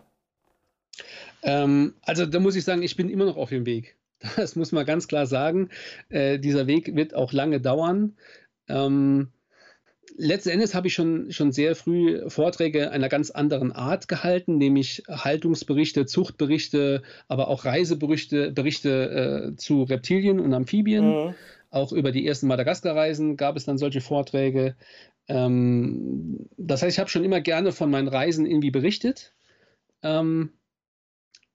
Ähm, 1.42 1.94
also 2.02 2.24
da 2.26 2.40
muss 2.40 2.56
ich 2.56 2.64
sagen, 2.64 2.82
ich 2.82 2.96
bin 2.96 3.10
immer 3.10 3.26
noch 3.26 3.36
auf 3.36 3.50
dem 3.50 3.66
Weg. 3.66 3.96
Das 4.36 4.54
muss 4.54 4.70
man 4.70 4.84
ganz 4.84 5.08
klar 5.08 5.26
sagen. 5.26 5.70
Äh, 6.10 6.38
dieser 6.38 6.66
Weg 6.66 6.94
wird 6.94 7.14
auch 7.14 7.32
lange 7.32 7.58
dauern. 7.58 8.18
Ähm, 8.68 9.32
letzten 10.20 10.50
Endes 10.50 10.74
habe 10.74 10.86
ich 10.86 10.94
schon, 10.94 11.32
schon 11.32 11.50
sehr 11.50 11.74
früh 11.74 12.28
Vorträge 12.28 12.90
einer 12.90 13.08
ganz 13.08 13.30
anderen 13.30 13.72
Art 13.72 14.06
gehalten, 14.06 14.58
nämlich 14.58 15.02
Haltungsberichte, 15.08 16.06
Zuchtberichte, 16.06 17.02
aber 17.28 17.48
auch 17.48 17.64
Reiseberichte 17.64 18.52
Berichte, 18.52 19.52
äh, 19.52 19.56
zu 19.56 19.82
Reptilien 19.82 20.38
und 20.38 20.52
Amphibien. 20.54 21.26
Mhm. 21.28 21.34
Auch 21.70 21.92
über 21.92 22.12
die 22.12 22.26
ersten 22.26 22.48
Madagaskar-Reisen 22.48 23.36
gab 23.36 23.56
es 23.56 23.64
dann 23.64 23.78
solche 23.78 24.00
Vorträge. 24.00 24.76
Ähm, 25.28 26.48
das 26.56 26.82
heißt, 26.82 26.96
ich 26.96 27.00
habe 27.00 27.10
schon 27.10 27.24
immer 27.24 27.40
gerne 27.40 27.72
von 27.72 27.90
meinen 27.90 28.08
Reisen 28.08 28.44
irgendwie 28.44 28.70
berichtet. 28.70 29.32
Ähm, 30.02 30.50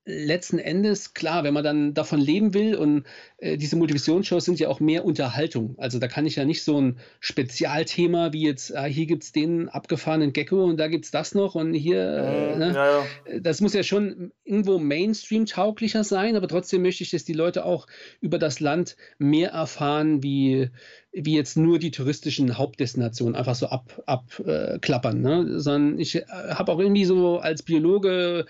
letzten 0.06 0.60
Endes, 0.60 1.16
klar, 1.16 1.44
wenn 1.44 1.54
man 1.54 1.64
dann 1.64 1.94
davon 1.96 2.20
leben 2.20 2.54
will 2.54 2.76
und 2.76 3.06
äh, 3.38 3.58
diese 3.58 3.76
Motivationsshows 3.76 4.46
sind 4.46 4.60
ja 4.60 4.70
auch 4.70 4.80
mehr 4.80 5.04
Unterhaltung. 5.04 5.76
Also 5.80 5.98
da 5.98 6.08
kann 6.08 6.28
ich 6.28 6.36
ja 6.36 6.46
nicht 6.46 6.64
so 6.64 6.80
ein 6.80 7.00
Spezialthema 7.20 8.32
wie 8.32 8.44
jetzt, 8.44 8.76
ah, 8.76 8.86
hier 8.86 9.08
gibt 9.08 9.24
es 9.24 9.32
den 9.32 9.68
abgefahrenen 9.68 10.32
Gecko 10.32 10.64
und 10.64 10.78
da 10.78 10.88
gibt 10.88 11.06
es 11.06 11.12
das 11.12 11.34
noch 11.34 11.56
und 11.56 11.74
hier, 11.74 12.02
äh, 12.02 12.54
mhm, 12.54 12.60
ne? 12.60 12.72
ja, 12.76 12.86
ja. 12.86 13.06
Äh, 13.26 13.42
das 13.42 13.62
muss 13.62 13.74
ja 13.74 13.82
schon 13.82 14.32
irgendwo 14.44 14.78
Mainstream-tauglicher 14.78 16.04
sein, 16.04 16.36
aber 16.36 16.48
trotzdem 16.48 16.84
möchte 16.84 17.04
ich, 17.04 17.10
dass 17.10 17.26
die 17.26 17.34
Leute 17.34 17.66
auch 17.66 17.88
über 18.22 18.38
das 18.38 18.60
Land 18.60 18.98
mehr 19.18 19.50
erfahren, 19.50 20.22
wie, 20.22 20.70
wie 21.12 21.36
jetzt 21.36 21.58
nur 21.58 21.80
die 21.80 21.92
touristischen 21.92 22.60
Hauptdestinationen 22.60 23.36
einfach 23.36 23.56
so 23.56 23.68
abklappern, 23.68 24.06
ab, 24.06 25.06
äh, 25.06 25.14
ne? 25.14 25.60
sondern 25.60 26.00
ich 26.00 26.16
äh, 26.16 26.26
habe 26.30 26.72
auch 26.72 26.80
irgendwie 26.80 27.06
so 27.06 27.40
als 27.40 27.64
Biologe 27.64 28.46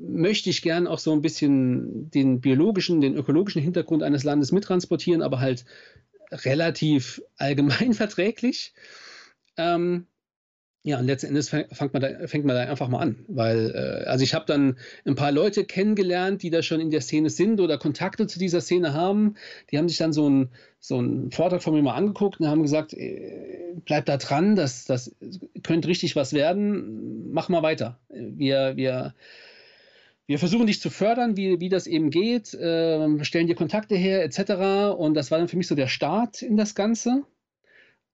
möchte 0.00 0.50
ich 0.50 0.62
gern 0.62 0.86
auch 0.86 0.98
so 0.98 1.12
ein 1.12 1.22
bisschen 1.22 2.10
den 2.10 2.40
biologischen, 2.40 3.00
den 3.00 3.16
ökologischen 3.16 3.62
Hintergrund 3.62 4.02
eines 4.02 4.24
Landes 4.24 4.52
mittransportieren, 4.52 5.22
aber 5.22 5.40
halt 5.40 5.64
relativ 6.30 7.22
allgemein 7.36 7.92
verträglich. 7.94 8.74
Ähm, 9.56 10.06
ja, 10.84 10.98
und 10.98 11.06
letzten 11.06 11.26
Endes 11.26 11.48
fängt 11.48 11.92
man, 11.92 12.00
da, 12.00 12.26
fängt 12.28 12.44
man 12.44 12.54
da 12.54 12.62
einfach 12.62 12.88
mal 12.88 13.00
an, 13.00 13.24
weil, 13.28 13.72
äh, 13.74 14.08
also 14.08 14.22
ich 14.22 14.32
habe 14.32 14.46
dann 14.46 14.78
ein 15.04 15.16
paar 15.16 15.32
Leute 15.32 15.64
kennengelernt, 15.64 16.42
die 16.42 16.50
da 16.50 16.62
schon 16.62 16.80
in 16.80 16.90
der 16.90 17.00
Szene 17.00 17.30
sind 17.30 17.60
oder 17.60 17.78
Kontakte 17.78 18.26
zu 18.26 18.38
dieser 18.38 18.60
Szene 18.60 18.94
haben. 18.94 19.34
Die 19.70 19.76
haben 19.76 19.88
sich 19.88 19.98
dann 19.98 20.12
so 20.12 20.26
einen 20.26 20.50
so 20.80 21.02
Vortrag 21.30 21.62
von 21.62 21.74
mir 21.74 21.82
mal 21.82 21.94
angeguckt 21.94 22.40
und 22.40 22.46
haben 22.46 22.62
gesagt, 22.62 22.94
äh, 22.94 23.74
bleib 23.84 24.06
da 24.06 24.16
dran, 24.16 24.54
das, 24.54 24.84
das 24.84 25.14
könnte 25.62 25.88
richtig 25.88 26.14
was 26.14 26.32
werden, 26.32 27.32
mach 27.32 27.48
mal 27.48 27.62
weiter. 27.62 27.98
Wir, 28.08 28.76
wir 28.76 29.14
wir 30.28 30.38
versuchen 30.38 30.66
dich 30.66 30.80
zu 30.80 30.90
fördern, 30.90 31.38
wie, 31.38 31.58
wie 31.58 31.70
das 31.70 31.86
eben 31.86 32.10
geht, 32.10 32.52
äh, 32.52 33.24
stellen 33.24 33.46
dir 33.46 33.54
Kontakte 33.54 33.96
her, 33.96 34.22
etc. 34.22 34.94
Und 34.96 35.14
das 35.14 35.30
war 35.30 35.38
dann 35.38 35.48
für 35.48 35.56
mich 35.56 35.66
so 35.66 35.74
der 35.74 35.88
Start 35.88 36.42
in 36.42 36.58
das 36.58 36.74
Ganze. 36.74 37.24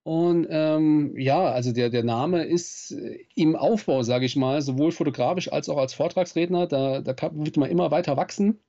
Und 0.04 0.46
ähm, 0.48 1.18
ja, 1.18 1.40
also 1.50 1.72
der, 1.72 1.90
der 1.90 2.04
Name 2.04 2.44
ist 2.44 2.94
im 3.34 3.56
Aufbau, 3.56 4.02
sage 4.02 4.26
ich 4.26 4.36
mal, 4.36 4.62
sowohl 4.62 4.92
fotografisch 4.92 5.50
als 5.50 5.68
auch 5.68 5.78
als 5.78 5.94
Vortragsredner. 5.94 6.68
Da, 6.68 7.00
da 7.00 7.14
kann, 7.14 7.44
wird 7.44 7.56
man 7.56 7.70
immer 7.70 7.90
weiter 7.90 8.16
wachsen. 8.16 8.60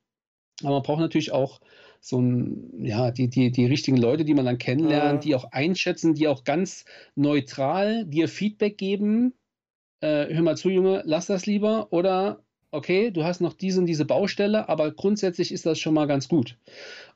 Aber 0.64 0.76
man 0.76 0.84
braucht 0.84 1.02
natürlich 1.02 1.32
auch 1.32 1.60
so 2.00 2.20
ein, 2.20 2.84
ja, 2.84 3.12
die, 3.12 3.30
die, 3.30 3.52
die 3.52 3.66
richtigen 3.66 3.98
Leute, 3.98 4.26
die 4.26 4.34
man 4.34 4.46
dann 4.46 4.58
kennenlernt, 4.58 5.26
ja. 5.26 5.30
die 5.30 5.36
auch 5.36 5.52
einschätzen, 5.52 6.16
die 6.16 6.28
auch 6.28 6.46
ganz 6.46 6.86
neutral 7.16 8.06
dir 8.06 8.28
Feedback 8.28 8.78
geben. 8.78 9.34
Äh, 10.00 10.34
hör 10.34 10.42
mal 10.42 10.58
zu, 10.58 10.70
Junge, 10.70 11.04
lass 11.06 11.26
das 11.28 11.46
lieber. 11.46 11.92
Oder 11.92 12.45
okay, 12.76 13.12
du 13.12 13.24
hast 13.24 13.42
noch 13.42 13.54
diese 13.54 13.80
und 13.80 13.86
diese 13.86 14.06
Baustelle, 14.06 14.70
aber 14.70 14.92
grundsätzlich 14.92 15.52
ist 15.52 15.66
das 15.66 15.80
schon 15.80 15.94
mal 15.94 16.06
ganz 16.06 16.28
gut. 16.28 16.58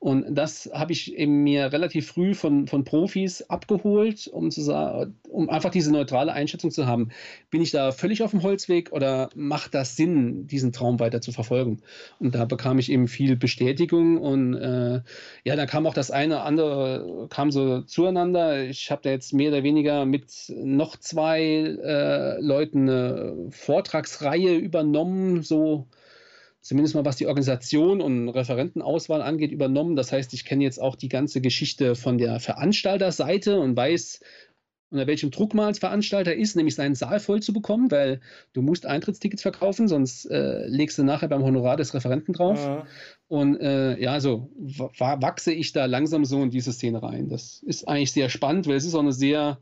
Und 0.00 0.34
das 0.34 0.70
habe 0.72 0.92
ich 0.92 1.14
eben 1.14 1.42
mir 1.42 1.72
relativ 1.72 2.06
früh 2.06 2.32
von, 2.34 2.66
von 2.66 2.84
Profis 2.84 3.42
abgeholt, 3.42 4.28
um, 4.28 4.50
zu 4.50 4.62
sagen, 4.62 5.14
um 5.28 5.50
einfach 5.50 5.70
diese 5.70 5.92
neutrale 5.92 6.32
Einschätzung 6.32 6.70
zu 6.70 6.86
haben. 6.86 7.10
Bin 7.50 7.60
ich 7.60 7.70
da 7.70 7.92
völlig 7.92 8.22
auf 8.22 8.30
dem 8.30 8.42
Holzweg 8.42 8.92
oder 8.92 9.28
macht 9.34 9.74
das 9.74 9.96
Sinn, 9.96 10.46
diesen 10.46 10.72
Traum 10.72 11.00
weiter 11.00 11.20
zu 11.20 11.32
verfolgen? 11.32 11.82
Und 12.18 12.34
da 12.34 12.46
bekam 12.46 12.78
ich 12.78 12.90
eben 12.90 13.08
viel 13.08 13.36
Bestätigung 13.36 14.16
und 14.16 14.54
äh, 14.54 15.02
ja, 15.44 15.56
da 15.56 15.66
kam 15.66 15.86
auch 15.86 15.92
das 15.92 16.10
eine 16.10 16.36
oder 16.36 16.44
andere, 16.44 17.26
kam 17.28 17.50
so 17.50 17.82
zueinander. 17.82 18.64
Ich 18.64 18.90
habe 18.90 19.02
da 19.02 19.10
jetzt 19.10 19.34
mehr 19.34 19.50
oder 19.50 19.62
weniger 19.62 20.06
mit 20.06 20.30
noch 20.48 20.96
zwei 20.96 21.42
äh, 21.42 22.40
Leuten 22.40 22.88
eine 22.88 23.36
Vortragsreihe 23.50 24.56
übernommen, 24.56 25.42
so 25.50 25.86
zumindest 26.60 26.94
mal 26.94 27.04
was 27.04 27.16
die 27.16 27.26
Organisation 27.26 28.00
und 28.00 28.28
Referentenauswahl 28.28 29.22
angeht, 29.22 29.52
übernommen. 29.52 29.96
Das 29.96 30.12
heißt, 30.12 30.32
ich 30.34 30.44
kenne 30.44 30.64
jetzt 30.64 30.80
auch 30.80 30.96
die 30.96 31.08
ganze 31.08 31.40
Geschichte 31.40 31.94
von 31.94 32.18
der 32.18 32.38
Veranstalterseite 32.40 33.58
und 33.58 33.76
weiß, 33.76 34.20
unter 34.90 35.06
welchem 35.06 35.30
Druck 35.30 35.54
man 35.54 35.66
als 35.66 35.78
Veranstalter 35.78 36.34
ist, 36.34 36.56
nämlich 36.56 36.74
seinen 36.74 36.96
Saal 36.96 37.20
voll 37.20 37.40
zu 37.40 37.52
bekommen, 37.52 37.90
weil 37.90 38.20
du 38.52 38.60
musst 38.60 38.86
Eintrittstickets 38.86 39.42
verkaufen, 39.42 39.86
sonst 39.86 40.26
äh, 40.26 40.66
legst 40.66 40.98
du 40.98 41.04
nachher 41.04 41.28
beim 41.28 41.44
Honorar 41.44 41.76
des 41.76 41.94
Referenten 41.94 42.34
drauf. 42.34 42.58
Ja. 42.58 42.86
Und 43.28 43.60
äh, 43.60 43.98
ja, 44.00 44.18
so 44.20 44.50
wachse 44.98 45.52
ich 45.52 45.72
da 45.72 45.84
langsam 45.86 46.24
so 46.24 46.42
in 46.42 46.50
diese 46.50 46.72
Szene 46.72 47.02
rein. 47.02 47.28
Das 47.28 47.62
ist 47.62 47.86
eigentlich 47.86 48.12
sehr 48.12 48.28
spannend, 48.28 48.66
weil 48.66 48.76
es 48.76 48.84
ist 48.84 48.94
auch 48.94 49.00
eine 49.00 49.12
sehr 49.12 49.60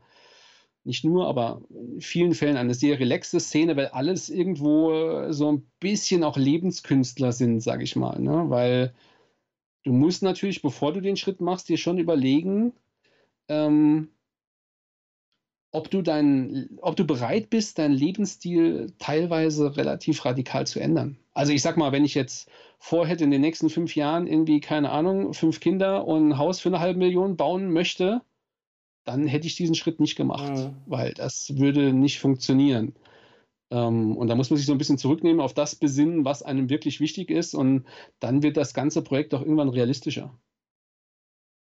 nicht 0.83 1.03
nur, 1.03 1.27
aber 1.27 1.61
in 1.69 2.01
vielen 2.01 2.33
Fällen 2.33 2.57
eine 2.57 2.73
sehr 2.73 2.99
relaxte 2.99 3.39
Szene, 3.39 3.75
weil 3.75 3.87
alles 3.87 4.29
irgendwo 4.29 4.91
äh, 4.91 5.33
so 5.33 5.51
ein 5.51 5.65
bisschen 5.79 6.23
auch 6.23 6.37
Lebenskünstler 6.37 7.31
sind, 7.31 7.61
sage 7.61 7.83
ich 7.83 7.95
mal. 7.95 8.19
Ne? 8.19 8.45
Weil 8.49 8.93
du 9.83 9.91
musst 9.91 10.23
natürlich, 10.23 10.61
bevor 10.61 10.93
du 10.93 11.01
den 11.01 11.17
Schritt 11.17 11.41
machst, 11.41 11.69
dir 11.69 11.77
schon 11.77 11.97
überlegen, 11.97 12.73
ähm, 13.49 14.09
ob 15.71 15.91
du 15.91 16.01
dein, 16.01 16.79
ob 16.81 16.95
du 16.95 17.05
bereit 17.05 17.49
bist, 17.49 17.77
deinen 17.77 17.93
Lebensstil 17.93 18.93
teilweise 18.97 19.77
relativ 19.77 20.25
radikal 20.25 20.65
zu 20.65 20.79
ändern. 20.79 21.17
Also 21.33 21.53
ich 21.53 21.61
sag 21.61 21.77
mal, 21.77 21.91
wenn 21.91 22.05
ich 22.05 22.15
jetzt 22.15 22.49
vorhätte, 22.79 23.23
in 23.23 23.31
den 23.31 23.41
nächsten 23.41 23.69
fünf 23.69 23.95
Jahren 23.95 24.25
irgendwie, 24.25 24.61
keine 24.61 24.89
Ahnung, 24.89 25.33
fünf 25.33 25.59
Kinder 25.59 26.07
und 26.07 26.29
ein 26.29 26.37
Haus 26.37 26.59
für 26.59 26.69
eine 26.69 26.79
halbe 26.79 26.99
Million 26.99 27.37
bauen 27.37 27.71
möchte, 27.71 28.21
dann 29.05 29.27
hätte 29.27 29.47
ich 29.47 29.55
diesen 29.55 29.75
Schritt 29.75 29.99
nicht 29.99 30.15
gemacht, 30.15 30.51
mhm. 30.51 30.75
weil 30.85 31.13
das 31.13 31.57
würde 31.57 31.93
nicht 31.93 32.19
funktionieren. 32.19 32.93
Ähm, 33.71 34.17
und 34.17 34.27
da 34.27 34.35
muss 34.35 34.49
man 34.49 34.57
sich 34.57 34.65
so 34.65 34.71
ein 34.71 34.77
bisschen 34.77 34.97
zurücknehmen, 34.97 35.41
auf 35.41 35.53
das 35.53 35.75
besinnen, 35.75 36.25
was 36.25 36.43
einem 36.43 36.69
wirklich 36.69 36.99
wichtig 36.99 37.29
ist. 37.29 37.53
Und 37.53 37.85
dann 38.19 38.43
wird 38.43 38.57
das 38.57 38.73
ganze 38.73 39.01
Projekt 39.01 39.33
auch 39.33 39.41
irgendwann 39.41 39.69
realistischer. 39.69 40.37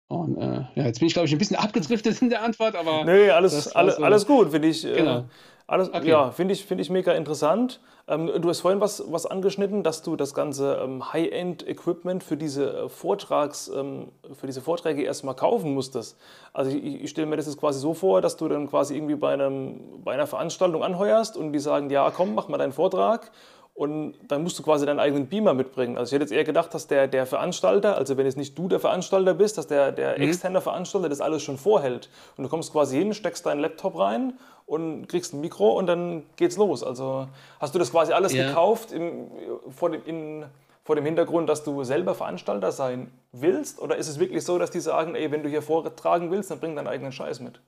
Und 0.09 0.37
äh, 0.37 0.65
ja, 0.75 0.85
jetzt 0.85 0.99
bin 0.99 1.07
ich, 1.07 1.15
glaube 1.15 1.27
ich, 1.27 1.33
ein 1.33 1.39
bisschen 1.39 1.57
abgedriftet 1.59 2.21
in 2.21 2.29
der 2.29 2.43
Antwort, 2.43 2.75
aber. 2.77 3.05
Nee, 3.05 3.31
alles, 3.31 3.69
alles, 3.69 3.97
so, 3.97 4.03
alles 4.03 4.27
gut, 4.27 4.51
finde 4.51 4.69
ich. 4.69 4.85
Äh, 4.85 4.97
genau. 4.97 5.29
Alles, 5.67 5.89
okay. 5.89 6.09
Ja, 6.09 6.31
finde 6.31 6.55
ich, 6.55 6.67
find 6.67 6.81
ich 6.81 6.91
mega 6.91 7.13
interessant. 7.13 7.81
Ähm, 8.09 8.31
du 8.41 8.49
hast 8.49 8.61
vorhin 8.61 8.81
was, 8.81 9.05
was 9.13 9.27
angeschnitten, 9.27 9.83
dass 9.83 10.03
du 10.03 10.17
das 10.17 10.35
ganze 10.35 10.81
ähm, 10.83 11.13
High-End-Equipment 11.13 12.25
für 12.25 12.37
diese 12.37 12.85
äh, 12.85 12.89
Vortrags, 12.89 13.71
ähm, 13.75 14.09
für 14.33 14.47
diese 14.47 14.61
Vorträge 14.61 15.03
erstmal 15.03 15.35
kaufen 15.35 15.73
musstest. 15.73 16.19
Also 16.53 16.71
ich, 16.71 17.05
ich 17.05 17.11
stelle 17.11 17.29
mir 17.29 17.37
das 17.37 17.47
jetzt 17.47 17.59
quasi 17.59 17.79
so 17.79 17.95
vor, 17.95 18.21
dass 18.21 18.37
du 18.37 18.49
dann 18.49 18.69
quasi 18.69 18.97
irgendwie 18.97 19.15
bei, 19.15 19.33
einem, 19.33 20.03
bei 20.05 20.13
einer 20.15 20.27
Veranstaltung 20.27 20.83
anheuerst 20.83 21.37
und 21.37 21.53
die 21.53 21.61
sagen, 21.61 21.91
ja 21.91 22.11
komm, 22.11 22.35
mach 22.35 22.49
mal 22.49 22.59
deinen 22.59 22.73
Vortrag 22.73 23.31
und 23.75 24.15
dann 24.29 24.43
musst 24.43 24.59
du 24.59 24.63
quasi 24.63 24.85
deinen 24.85 25.01
eigenen 25.01 25.29
Beamer 25.29 25.55
mitbringen. 25.55 25.97
Also 25.97 26.11
ich 26.11 26.13
hätte 26.15 26.25
jetzt 26.25 26.33
eher 26.33 26.45
gedacht, 26.45 26.75
dass 26.75 26.89
der, 26.89 27.09
der 27.09 27.25
Veranstalter, 27.25 27.97
also 27.97 28.17
wenn 28.19 28.27
es 28.27 28.37
nicht 28.37 28.57
du 28.59 28.69
der 28.69 28.81
Veranstalter 28.81 29.33
bist, 29.33 29.57
dass 29.57 29.67
der, 29.67 29.93
der 29.93 30.19
mhm. 30.19 30.25
externe 30.25 30.61
Veranstalter 30.61 31.09
das 31.09 31.23
alles 31.23 31.43
schon 31.43 31.57
vorhält. 31.57 32.11
Und 32.37 32.45
du 32.45 32.51
kommst 32.51 32.73
quasi 32.73 32.99
hin, 32.99 33.15
steckst 33.15 33.47
deinen 33.47 33.61
Laptop 33.61 33.99
rein 33.99 34.35
und 34.67 35.09
kriegst 35.09 35.33
ein 35.33 35.41
Mikro 35.41 35.73
und 35.73 35.87
dann 35.87 36.25
geht's 36.37 36.59
los. 36.59 36.85
Also 36.85 37.29
hast 37.61 37.75
du 37.75 37.79
das 37.79 37.91
quasi 37.91 38.13
alles 38.13 38.35
ja. 38.35 38.47
gekauft 38.47 38.93
im, 38.93 39.31
vor 39.71 39.91
dem, 39.91 40.05
in, 40.05 40.45
vor 40.85 40.95
dem 40.95 41.07
Hintergrund, 41.07 41.49
dass 41.49 41.65
du 41.65 41.83
selber 41.83 42.15
Veranstalter 42.15 42.73
sein 42.73 43.11
willst? 43.33 43.81
Oder 43.81 43.97
ist 43.97 44.09
es 44.09 44.19
wirklich 44.19 44.45
so, 44.45 44.59
dass 44.59 44.71
die 44.71 44.81
sagen, 44.81 45.15
ey, 45.15 45.31
wenn 45.31 45.43
du 45.43 45.49
hier 45.49 45.63
vortragen 45.63 46.31
willst, 46.31 46.51
dann 46.51 46.61
bring 46.61 46.77
deinen 46.77 46.89
eigenen 46.89 47.13
Scheiß 47.13 47.41
mit? 47.41 47.61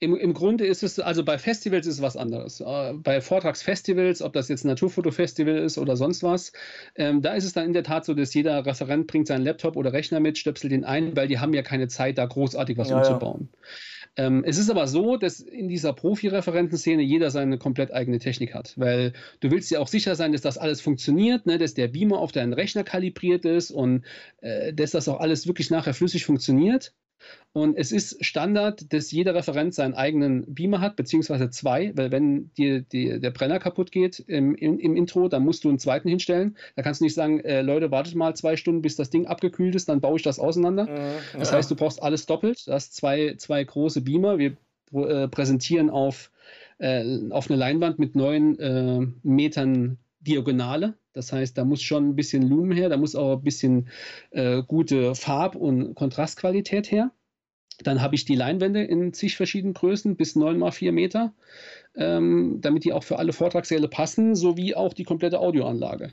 Im, 0.00 0.16
Im 0.16 0.34
Grunde 0.34 0.66
ist 0.66 0.82
es, 0.82 0.98
also 0.98 1.24
bei 1.24 1.38
Festivals 1.38 1.86
ist 1.86 1.94
es 1.94 2.02
was 2.02 2.16
anderes. 2.16 2.60
Äh, 2.60 2.94
bei 2.94 3.20
Vortragsfestivals, 3.20 4.22
ob 4.22 4.32
das 4.32 4.48
jetzt 4.48 4.64
ein 4.64 4.68
Naturfotofestival 4.68 5.56
ist 5.56 5.78
oder 5.78 5.96
sonst 5.96 6.22
was, 6.22 6.52
ähm, 6.96 7.22
da 7.22 7.34
ist 7.34 7.44
es 7.44 7.52
dann 7.52 7.66
in 7.66 7.72
der 7.72 7.84
Tat 7.84 8.04
so, 8.04 8.14
dass 8.14 8.34
jeder 8.34 8.66
Referent 8.66 9.06
bringt 9.06 9.28
seinen 9.28 9.44
Laptop 9.44 9.76
oder 9.76 9.92
Rechner 9.92 10.20
mit, 10.20 10.36
stöpselt 10.36 10.72
den 10.72 10.84
ein, 10.84 11.16
weil 11.16 11.28
die 11.28 11.38
haben 11.38 11.54
ja 11.54 11.62
keine 11.62 11.88
Zeit, 11.88 12.18
da 12.18 12.26
großartig 12.26 12.76
was 12.76 12.90
ja, 12.90 12.98
umzubauen. 12.98 13.48
Ja. 13.52 13.58
Ähm, 14.16 14.44
es 14.46 14.58
ist 14.58 14.70
aber 14.70 14.86
so, 14.86 15.16
dass 15.16 15.40
in 15.40 15.68
dieser 15.68 15.92
Profi-Referentenszene 15.92 17.02
jeder 17.02 17.30
seine 17.30 17.58
komplett 17.58 17.92
eigene 17.92 18.18
Technik 18.18 18.54
hat, 18.54 18.74
weil 18.76 19.12
du 19.40 19.50
willst 19.50 19.70
ja 19.70 19.80
auch 19.80 19.88
sicher 19.88 20.14
sein, 20.14 20.32
dass 20.32 20.40
das 20.40 20.56
alles 20.56 20.80
funktioniert, 20.80 21.46
ne, 21.46 21.58
dass 21.58 21.74
der 21.74 21.88
Beamer 21.88 22.18
auf 22.18 22.30
deinen 22.30 22.52
Rechner 22.52 22.84
kalibriert 22.84 23.44
ist 23.44 23.70
und 23.70 24.04
äh, 24.40 24.72
dass 24.72 24.92
das 24.92 25.08
auch 25.08 25.18
alles 25.18 25.46
wirklich 25.48 25.70
nachher 25.70 25.94
flüssig 25.94 26.24
funktioniert. 26.24 26.92
Und 27.52 27.76
es 27.76 27.92
ist 27.92 28.24
Standard, 28.24 28.92
dass 28.92 29.12
jeder 29.12 29.36
Referent 29.36 29.74
seinen 29.74 29.94
eigenen 29.94 30.44
Beamer 30.52 30.80
hat, 30.80 30.96
beziehungsweise 30.96 31.50
zwei, 31.50 31.92
weil 31.94 32.10
wenn 32.10 32.50
dir 32.54 32.80
die, 32.80 33.20
der 33.20 33.30
Brenner 33.30 33.60
kaputt 33.60 33.92
geht 33.92 34.18
im, 34.26 34.56
im, 34.56 34.80
im, 34.80 34.96
Intro, 34.96 35.28
dann 35.28 35.44
musst 35.44 35.62
du 35.62 35.68
einen 35.68 35.78
zweiten 35.78 36.08
hinstellen. 36.08 36.56
Da 36.74 36.82
kannst 36.82 37.00
du 37.00 37.04
nicht 37.04 37.14
sagen, 37.14 37.38
äh, 37.40 37.62
Leute, 37.62 37.92
wartet 37.92 38.16
mal 38.16 38.34
zwei 38.34 38.56
Stunden, 38.56 38.82
bis 38.82 38.96
das 38.96 39.10
Ding 39.10 39.26
abgekühlt 39.26 39.76
ist, 39.76 39.88
dann 39.88 40.00
baue 40.00 40.16
ich 40.16 40.24
das 40.24 40.40
auseinander. 40.40 40.86
Mhm, 40.86 41.38
das 41.38 41.52
heißt, 41.52 41.70
du 41.70 41.76
brauchst 41.76 42.02
alles 42.02 42.26
doppelt. 42.26 42.66
Du 42.66 42.72
hast 42.72 42.96
zwei, 42.96 43.34
zwei 43.36 43.62
große 43.62 44.00
Beamer. 44.00 44.38
Wir 44.38 44.56
äh, 44.92 45.28
präsentieren 45.28 45.90
auf, 45.90 46.32
äh, 46.78 47.04
auf 47.30 47.48
eine 47.48 47.56
Leinwand 47.56 48.00
mit 48.00 48.16
neun 48.16 48.58
äh, 48.58 49.06
Metern 49.22 49.98
Diagonale. 50.26 50.94
Das 51.12 51.32
heißt, 51.32 51.56
da 51.56 51.64
muss 51.64 51.82
schon 51.82 52.08
ein 52.08 52.16
bisschen 52.16 52.48
Lumen 52.48 52.76
her, 52.76 52.88
da 52.88 52.96
muss 52.96 53.14
auch 53.14 53.38
ein 53.38 53.44
bisschen 53.44 53.88
äh, 54.30 54.62
gute 54.62 55.14
Farb- 55.14 55.56
und 55.56 55.94
Kontrastqualität 55.94 56.90
her. 56.90 57.12
Dann 57.82 58.00
habe 58.00 58.14
ich 58.14 58.24
die 58.24 58.36
Leinwände 58.36 58.82
in 58.82 59.12
zig 59.12 59.36
verschiedenen 59.36 59.74
Größen 59.74 60.16
bis 60.16 60.36
9 60.36 60.58
mal 60.58 60.70
4 60.70 60.92
Meter, 60.92 61.34
ähm, 61.96 62.58
damit 62.60 62.84
die 62.84 62.92
auch 62.92 63.02
für 63.02 63.18
alle 63.18 63.32
Vortragssäle 63.32 63.88
passen, 63.88 64.36
sowie 64.36 64.74
auch 64.74 64.92
die 64.92 65.04
komplette 65.04 65.40
Audioanlage. 65.40 66.12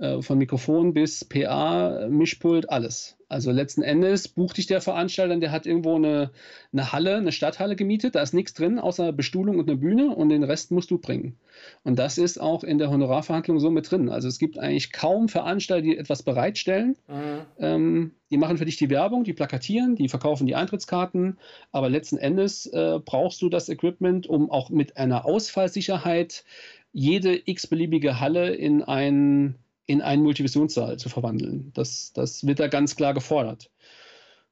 Äh, 0.00 0.22
von 0.22 0.38
Mikrofon 0.38 0.94
bis 0.94 1.26
PA, 1.26 2.08
Mischpult, 2.08 2.70
alles. 2.70 3.18
Also 3.28 3.52
letzten 3.52 3.82
Endes 3.82 4.28
bucht 4.28 4.56
dich 4.56 4.66
der 4.66 4.80
Veranstalter, 4.80 5.36
der 5.36 5.52
hat 5.52 5.66
irgendwo 5.66 5.94
eine, 5.94 6.30
eine 6.72 6.90
Halle, 6.90 7.16
eine 7.16 7.32
Stadthalle 7.32 7.76
gemietet, 7.76 8.14
da 8.14 8.22
ist 8.22 8.32
nichts 8.32 8.54
drin, 8.54 8.78
außer 8.78 9.12
Bestuhlung 9.12 9.58
und 9.58 9.68
eine 9.68 9.78
Bühne 9.78 10.08
und 10.16 10.30
den 10.30 10.42
Rest 10.42 10.70
musst 10.70 10.90
du 10.90 10.96
bringen. 10.96 11.36
Und 11.84 11.98
das 11.98 12.16
ist 12.16 12.40
auch 12.40 12.64
in 12.64 12.78
der 12.78 12.88
Honorarverhandlung 12.88 13.60
so 13.60 13.70
mit 13.70 13.90
drin. 13.90 14.08
Also 14.08 14.26
es 14.26 14.38
gibt 14.38 14.58
eigentlich 14.58 14.90
kaum 14.90 15.28
Veranstalter, 15.28 15.82
die 15.82 15.98
etwas 15.98 16.22
bereitstellen. 16.22 16.96
Mhm. 17.06 17.40
Ähm, 17.58 18.10
die 18.30 18.38
machen 18.38 18.56
für 18.56 18.64
dich 18.64 18.78
die 18.78 18.90
Werbung, 18.90 19.24
die 19.24 19.34
plakatieren, 19.34 19.96
die 19.96 20.08
verkaufen 20.08 20.46
die 20.46 20.54
Eintrittskarten, 20.54 21.38
aber 21.72 21.90
letzten 21.90 22.16
Endes 22.16 22.64
äh, 22.66 22.98
brauchst 23.04 23.42
du 23.42 23.50
das 23.50 23.68
Equipment, 23.68 24.26
um 24.26 24.50
auch 24.50 24.70
mit 24.70 24.96
einer 24.96 25.26
Ausfallsicherheit 25.26 26.44
jede 26.92 27.38
x-beliebige 27.44 28.18
Halle 28.18 28.54
in 28.54 28.82
ein 28.82 29.56
in 29.90 30.02
einen 30.02 30.22
Multivisionssaal 30.22 30.98
zu 30.98 31.08
verwandeln. 31.08 31.72
Das, 31.74 32.12
das 32.12 32.46
wird 32.46 32.60
da 32.60 32.68
ganz 32.68 32.94
klar 32.94 33.12
gefordert. 33.12 33.70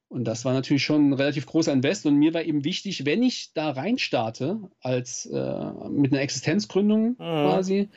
Und 0.09 0.25
das 0.25 0.45
war 0.45 0.53
natürlich 0.53 0.83
schon 0.83 1.11
ein 1.11 1.13
relativ 1.13 1.47
großer 1.47 1.73
Invest. 1.73 2.07
Und 2.07 2.17
mir 2.17 2.35
war 2.35 2.43
eben 2.43 2.65
wichtig, 2.65 3.05
wenn 3.07 3.23
ich 3.23 3.53
da 3.55 3.71
rein 3.71 3.99
starte, 3.99 4.59
als 4.81 5.27
äh, 5.27 5.65
mit 5.91 6.13
einer 6.13 6.23
Existenzgründung 6.23 7.11
mhm. 7.11 7.15
quasi, 7.15 7.89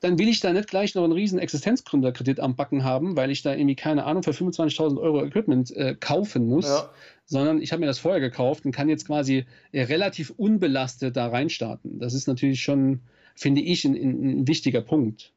dann 0.00 0.18
will 0.18 0.28
ich 0.28 0.40
da 0.40 0.52
nicht 0.52 0.68
gleich 0.68 0.94
noch 0.94 1.04
einen 1.04 1.14
riesen 1.14 1.38
Existenzgründerkredit 1.38 2.38
am 2.38 2.54
Backen 2.54 2.84
haben, 2.84 3.16
weil 3.16 3.30
ich 3.30 3.40
da 3.40 3.54
irgendwie, 3.54 3.76
keine 3.76 4.04
Ahnung, 4.04 4.22
für 4.22 4.32
25.000 4.32 5.00
Euro 5.00 5.24
Equipment 5.24 5.74
äh, 5.74 5.96
kaufen 5.98 6.48
muss. 6.48 6.66
Ja. 6.66 6.90
Sondern 7.24 7.62
ich 7.62 7.72
habe 7.72 7.80
mir 7.80 7.86
das 7.86 8.00
vorher 8.00 8.20
gekauft 8.20 8.66
und 8.66 8.72
kann 8.72 8.90
jetzt 8.90 9.06
quasi 9.06 9.46
äh, 9.72 9.84
relativ 9.84 10.34
unbelastet 10.36 11.16
da 11.16 11.28
reinstarten. 11.28 11.98
Das 11.98 12.12
ist 12.12 12.26
natürlich 12.26 12.60
schon, 12.60 13.00
finde 13.36 13.62
ich, 13.62 13.86
ein, 13.86 13.94
ein 13.94 14.48
wichtiger 14.48 14.82
Punkt. 14.82 15.32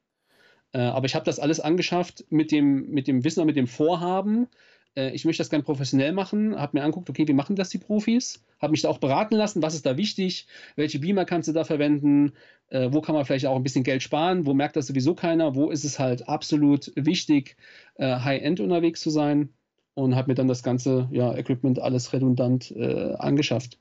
Äh, 0.74 0.80
aber 0.80 1.06
ich 1.06 1.16
habe 1.16 1.26
das 1.26 1.40
alles 1.40 1.60
angeschafft 1.60 2.26
mit 2.30 2.52
dem, 2.52 2.90
mit 2.90 3.08
dem 3.08 3.24
Wissen 3.24 3.40
und 3.40 3.48
mit 3.48 3.56
dem 3.56 3.68
Vorhaben. 3.68 4.48
Äh, 4.96 5.12
ich 5.12 5.26
möchte 5.26 5.42
das 5.42 5.50
gerne 5.50 5.64
professionell 5.64 6.12
machen, 6.12 6.60
habe 6.60 6.78
mir 6.78 6.84
angeguckt, 6.84 7.10
okay, 7.10 7.28
wie 7.28 7.34
machen 7.34 7.56
das 7.56 7.70
die 7.70 7.78
Profis? 7.78 8.44
Habe 8.62 8.72
mich 8.72 8.82
da 8.82 8.90
auch 8.90 8.98
beraten 8.98 9.36
lassen, 9.36 9.62
was 9.62 9.76
ist 9.76 9.86
da 9.86 9.98
wichtig, 9.98 10.48
welche 10.76 11.00
Beamer 11.00 11.26
kannst 11.26 11.48
du 11.48 11.54
da 11.54 11.64
verwenden, 11.64 12.34
äh, 12.70 12.90
wo 12.92 13.02
kann 13.02 13.16
man 13.16 13.26
vielleicht 13.26 13.46
auch 13.46 13.56
ein 13.56 13.64
bisschen 13.64 13.84
Geld 13.84 14.04
sparen, 14.04 14.46
wo 14.46 14.54
merkt 14.54 14.76
das 14.76 14.88
sowieso 14.88 15.16
keiner, 15.16 15.56
wo 15.56 15.70
ist 15.70 15.86
es 15.86 16.00
halt 16.00 16.28
absolut 16.28 16.92
wichtig, 16.96 17.56
High-End 18.00 18.60
unterwegs 18.60 19.02
zu 19.02 19.12
sein 19.12 19.50
und 19.94 20.16
habe 20.16 20.32
mir 20.32 20.36
dann 20.36 20.48
das 20.48 20.64
ganze 20.64 21.08
ja, 21.12 21.36
Equipment 21.36 21.80
alles 21.80 22.14
redundant 22.14 22.72
äh, 22.72 23.14
angeschafft. 23.14 23.78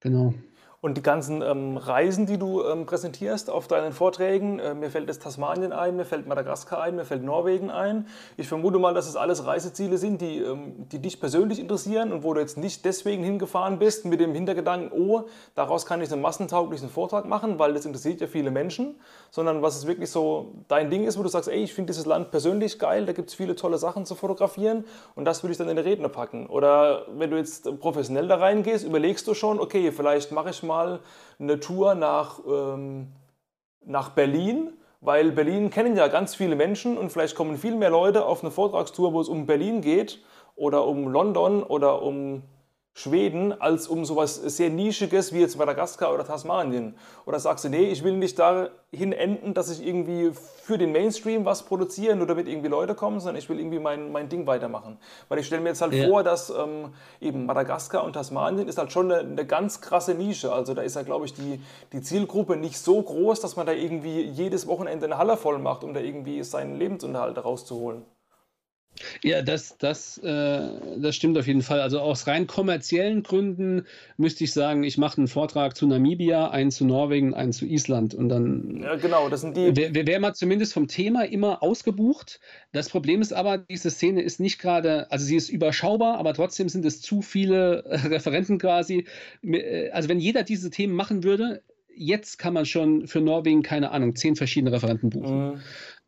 Genau. 0.00 0.34
Und 0.84 0.98
die 0.98 1.02
ganzen 1.02 1.40
ähm, 1.40 1.78
Reisen, 1.78 2.26
die 2.26 2.36
du 2.36 2.62
ähm, 2.62 2.84
präsentierst 2.84 3.48
auf 3.48 3.68
deinen 3.68 3.94
Vorträgen, 3.94 4.58
äh, 4.58 4.74
mir 4.74 4.90
fällt 4.90 5.08
das 5.08 5.18
Tasmanien 5.18 5.72
ein, 5.72 5.96
mir 5.96 6.04
fällt 6.04 6.26
Madagaskar 6.26 6.82
ein, 6.82 6.96
mir 6.96 7.06
fällt 7.06 7.24
Norwegen 7.24 7.70
ein. 7.70 8.06
Ich 8.36 8.48
vermute 8.48 8.78
mal, 8.78 8.92
dass 8.92 9.08
es 9.08 9.16
alles 9.16 9.46
Reiseziele 9.46 9.96
sind, 9.96 10.20
die, 10.20 10.40
ähm, 10.40 10.86
die 10.92 10.98
dich 10.98 11.20
persönlich 11.20 11.58
interessieren 11.58 12.12
und 12.12 12.22
wo 12.22 12.34
du 12.34 12.40
jetzt 12.40 12.58
nicht 12.58 12.84
deswegen 12.84 13.24
hingefahren 13.24 13.78
bist 13.78 14.04
mit 14.04 14.20
dem 14.20 14.34
Hintergedanken, 14.34 14.92
oh, 14.92 15.22
daraus 15.54 15.86
kann 15.86 16.02
ich 16.02 16.12
einen 16.12 16.20
massentauglichen 16.20 16.90
Vortrag 16.90 17.24
machen, 17.24 17.58
weil 17.58 17.72
das 17.72 17.86
interessiert 17.86 18.20
ja 18.20 18.26
viele 18.26 18.50
Menschen, 18.50 18.96
sondern 19.30 19.62
was 19.62 19.76
es 19.76 19.86
wirklich 19.86 20.10
so 20.10 20.52
dein 20.68 20.90
Ding 20.90 21.04
ist, 21.04 21.18
wo 21.18 21.22
du 21.22 21.30
sagst, 21.30 21.48
ey, 21.48 21.62
ich 21.62 21.72
finde 21.72 21.94
dieses 21.94 22.04
Land 22.04 22.30
persönlich 22.30 22.78
geil, 22.78 23.06
da 23.06 23.14
gibt 23.14 23.30
es 23.30 23.34
viele 23.34 23.56
tolle 23.56 23.78
Sachen 23.78 24.04
zu 24.04 24.14
fotografieren 24.14 24.84
und 25.14 25.24
das 25.24 25.42
würde 25.42 25.52
ich 25.52 25.56
dann 25.56 25.70
in 25.70 25.76
die 25.76 25.82
Redner 25.82 26.10
packen. 26.10 26.46
Oder 26.46 27.06
wenn 27.16 27.30
du 27.30 27.38
jetzt 27.38 27.80
professionell 27.80 28.28
da 28.28 28.36
reingehst, 28.36 28.84
überlegst 28.84 29.26
du 29.26 29.32
schon, 29.32 29.58
okay, 29.58 29.90
vielleicht 29.90 30.30
mache 30.30 30.50
ich 30.50 30.62
mal 30.62 30.73
mal 30.74 31.00
eine 31.38 31.60
Tour 31.60 31.94
nach, 31.94 32.40
ähm, 32.46 33.12
nach 33.84 34.10
Berlin, 34.10 34.72
weil 35.00 35.30
Berlin 35.30 35.70
kennen 35.70 35.96
ja 35.96 36.08
ganz 36.08 36.34
viele 36.34 36.56
Menschen 36.56 36.98
und 36.98 37.10
vielleicht 37.10 37.36
kommen 37.36 37.58
viel 37.58 37.76
mehr 37.76 37.90
Leute 37.90 38.24
auf 38.24 38.42
eine 38.42 38.50
Vortragstour, 38.50 39.12
wo 39.12 39.20
es 39.20 39.28
um 39.28 39.46
Berlin 39.46 39.82
geht 39.82 40.20
oder 40.56 40.86
um 40.86 41.06
London 41.06 41.62
oder 41.62 42.02
um 42.02 42.42
Schweden 42.96 43.60
als 43.60 43.88
um 43.88 44.04
sowas 44.04 44.36
sehr 44.36 44.70
Nischiges 44.70 45.32
wie 45.32 45.40
jetzt 45.40 45.58
Madagaskar 45.58 46.14
oder 46.14 46.24
Tasmanien? 46.24 46.94
Oder 47.26 47.40
sagst 47.40 47.64
du, 47.64 47.68
nee, 47.68 47.90
ich 47.90 48.04
will 48.04 48.12
nicht 48.12 48.38
dahin 48.38 49.12
enden, 49.12 49.52
dass 49.52 49.68
ich 49.68 49.84
irgendwie 49.84 50.30
für 50.62 50.78
den 50.78 50.92
Mainstream 50.92 51.44
was 51.44 51.64
produziere, 51.64 52.14
nur 52.14 52.28
damit 52.28 52.46
irgendwie 52.46 52.68
Leute 52.68 52.94
kommen, 52.94 53.18
sondern 53.18 53.36
ich 53.36 53.48
will 53.48 53.58
irgendwie 53.58 53.80
mein, 53.80 54.12
mein 54.12 54.28
Ding 54.28 54.46
weitermachen. 54.46 54.98
Weil 55.28 55.40
ich 55.40 55.46
stelle 55.46 55.60
mir 55.60 55.70
jetzt 55.70 55.82
halt 55.82 55.92
ja. 55.92 56.06
vor, 56.06 56.22
dass 56.22 56.50
ähm, 56.50 56.94
eben 57.20 57.46
Madagaskar 57.46 58.04
und 58.04 58.12
Tasmanien 58.12 58.68
ist 58.68 58.78
halt 58.78 58.92
schon 58.92 59.10
eine, 59.10 59.28
eine 59.28 59.44
ganz 59.44 59.80
krasse 59.80 60.14
Nische. 60.14 60.52
Also 60.52 60.72
da 60.72 60.82
ist 60.82 60.94
ja, 60.94 61.02
glaube 61.02 61.26
ich, 61.26 61.34
die, 61.34 61.60
die 61.92 62.00
Zielgruppe 62.00 62.56
nicht 62.56 62.78
so 62.78 63.02
groß, 63.02 63.40
dass 63.40 63.56
man 63.56 63.66
da 63.66 63.72
irgendwie 63.72 64.22
jedes 64.22 64.68
Wochenende 64.68 65.06
eine 65.06 65.18
Halle 65.18 65.36
voll 65.36 65.58
macht, 65.58 65.82
um 65.82 65.94
da 65.94 66.00
irgendwie 66.00 66.44
seinen 66.44 66.78
Lebensunterhalt 66.78 67.44
rauszuholen. 67.44 68.04
Ja, 69.22 69.42
das, 69.42 69.76
das, 69.78 70.18
äh, 70.18 70.68
das 70.98 71.16
stimmt 71.16 71.36
auf 71.38 71.46
jeden 71.46 71.62
Fall. 71.62 71.80
Also 71.80 72.00
aus 72.00 72.26
rein 72.26 72.46
kommerziellen 72.46 73.22
Gründen 73.22 73.86
müsste 74.16 74.44
ich 74.44 74.52
sagen, 74.52 74.84
ich 74.84 74.98
mache 74.98 75.18
einen 75.18 75.28
Vortrag 75.28 75.76
zu 75.76 75.86
Namibia, 75.86 76.50
einen 76.50 76.70
zu 76.70 76.84
Norwegen, 76.84 77.34
einen 77.34 77.52
zu 77.52 77.66
Island 77.66 78.14
und 78.14 78.28
dann. 78.28 78.82
Ja, 78.82 78.96
genau, 78.96 79.28
das 79.28 79.40
sind 79.40 79.56
die. 79.56 79.76
Wäre 79.76 80.06
wär 80.06 80.20
mal 80.20 80.34
zumindest 80.34 80.72
vom 80.72 80.88
Thema 80.88 81.24
immer 81.24 81.62
ausgebucht. 81.62 82.40
Das 82.72 82.88
Problem 82.88 83.20
ist 83.20 83.32
aber, 83.32 83.58
diese 83.58 83.90
Szene 83.90 84.22
ist 84.22 84.40
nicht 84.40 84.58
gerade, 84.58 85.10
also 85.10 85.24
sie 85.24 85.36
ist 85.36 85.48
überschaubar, 85.48 86.18
aber 86.18 86.34
trotzdem 86.34 86.68
sind 86.68 86.84
es 86.84 87.00
zu 87.00 87.22
viele 87.22 87.84
Referenten 87.86 88.58
quasi. 88.58 89.06
Äh, 89.42 89.90
also 89.90 90.08
wenn 90.08 90.20
jeder 90.20 90.42
diese 90.42 90.70
Themen 90.70 90.94
machen 90.94 91.24
würde, 91.24 91.62
jetzt 91.96 92.38
kann 92.38 92.54
man 92.54 92.66
schon 92.66 93.06
für 93.06 93.20
Norwegen, 93.20 93.62
keine 93.62 93.90
Ahnung, 93.90 94.16
zehn 94.16 94.36
verschiedene 94.36 94.72
Referenten 94.72 95.10
buchen. 95.10 95.52
Mhm. 95.52 95.60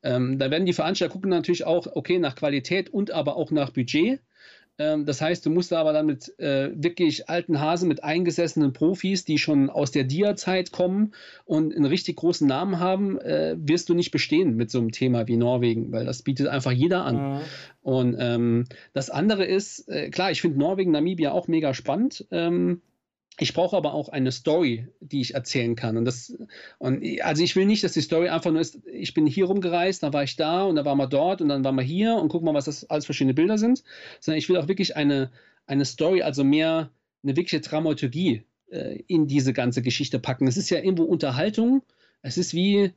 Ähm, 0.07 0.38
da 0.38 0.53
werden 0.53 0.66
die 0.66 0.73
Veranstalter 0.73 1.12
gucken 1.12 1.31
natürlich 1.31 1.66
auch, 1.66 1.88
okay, 1.92 2.21
nach 2.21 2.37
Qualität 2.37 2.90
und 2.90 3.11
aber 3.11 3.37
auch 3.37 3.51
nach 3.51 3.71
Budget. 3.71 4.21
Ähm, 4.79 5.05
das 5.05 5.21
heißt, 5.21 5.45
du 5.45 5.51
musst 5.51 5.73
da 5.73 5.81
aber 5.81 5.92
dann 5.92 6.07
mit 6.07 6.38
äh, 6.38 6.71
wirklich 6.75 7.29
alten 7.29 7.61
Hasen, 7.61 7.88
mit 7.88 8.05
eingesessenen 8.05 8.73
Profis, 8.73 9.25
die 9.25 9.38
schon 9.38 9.69
aus 9.69 9.90
der 9.90 10.05
Dia-Zeit 10.05 10.71
kommen 10.71 11.12
und 11.45 11.75
einen 11.75 11.87
richtig 11.87 12.16
großen 12.16 12.47
Namen 12.47 12.79
haben, 12.79 13.19
äh, 13.19 13.57
wirst 13.59 13.88
du 13.88 13.95
nicht 13.95 14.12
bestehen 14.12 14.55
mit 14.55 14.71
so 14.71 14.79
einem 14.79 14.92
Thema 14.92 15.27
wie 15.27 15.37
Norwegen, 15.37 15.90
weil 15.90 16.05
das 16.05 16.23
bietet 16.23 16.47
einfach 16.47 16.73
jeder 16.73 17.05
an. 17.05 17.16
Mhm. 17.16 17.40
Und 17.83 18.16
ähm, 18.21 18.64
das 18.92 19.11
andere 19.11 19.45
ist, 19.45 19.88
äh, 19.88 20.11
klar, 20.11 20.31
ich 20.31 20.40
finde 20.40 20.59
Norwegen, 20.59 20.92
Namibia 20.92 21.33
auch 21.33 21.49
mega 21.49 21.75
spannend. 21.75 22.27
Ähm, 22.31 22.81
ich 23.38 23.53
brauche 23.53 23.77
aber 23.77 23.92
auch 23.92 24.09
eine 24.09 24.33
Story, 24.33 24.88
die 25.01 25.20
ich 25.20 25.35
erzählen 25.35 25.77
kann. 25.77 25.96
Und 25.96 26.07
das, 26.07 26.37
und 26.79 27.05
also 27.20 27.42
ich 27.42 27.55
will 27.55 27.66
nicht, 27.66 27.85
dass 27.85 27.92
die 27.92 28.01
Story 28.01 28.29
einfach 28.29 28.51
nur 28.51 28.61
ist, 28.61 28.79
ich 28.87 29.12
bin 29.12 29.27
hier 29.27 29.44
rumgereist, 29.44 30.03
dann 30.03 30.12
war 30.12 30.22
ich 30.22 30.37
da 30.37 30.64
und 30.64 30.77
dann 30.77 30.87
waren 30.87 30.99
wir 30.99 31.07
dort 31.07 31.42
und 31.42 31.49
dann 31.49 31.62
waren 31.62 31.75
wir 31.75 31.83
hier 31.83 32.16
und 32.16 32.29
guck 32.29 32.42
mal, 32.42 32.55
was 32.55 32.64
das 32.64 32.88
alles 32.88 33.05
verschiedene 33.05 33.35
Bilder 33.35 33.59
sind. 33.59 33.85
Sondern 34.20 34.38
ich 34.38 34.49
will 34.49 34.57
auch 34.57 34.68
wirklich 34.68 34.96
eine, 34.96 35.31
eine 35.66 35.85
Story, 35.85 36.22
also 36.22 36.44
mehr 36.44 36.90
eine 37.22 37.37
wirkliche 37.37 37.61
Dramaturgie 37.61 38.42
äh, 38.70 39.03
in 39.07 39.27
diese 39.27 39.53
ganze 39.53 39.83
Geschichte 39.83 40.18
packen. 40.18 40.46
Es 40.46 40.57
ist 40.57 40.70
ja 40.70 40.79
irgendwo 40.79 41.05
Unterhaltung. 41.05 41.83
Es 42.22 42.38
ist 42.38 42.55
wie, 42.55 42.92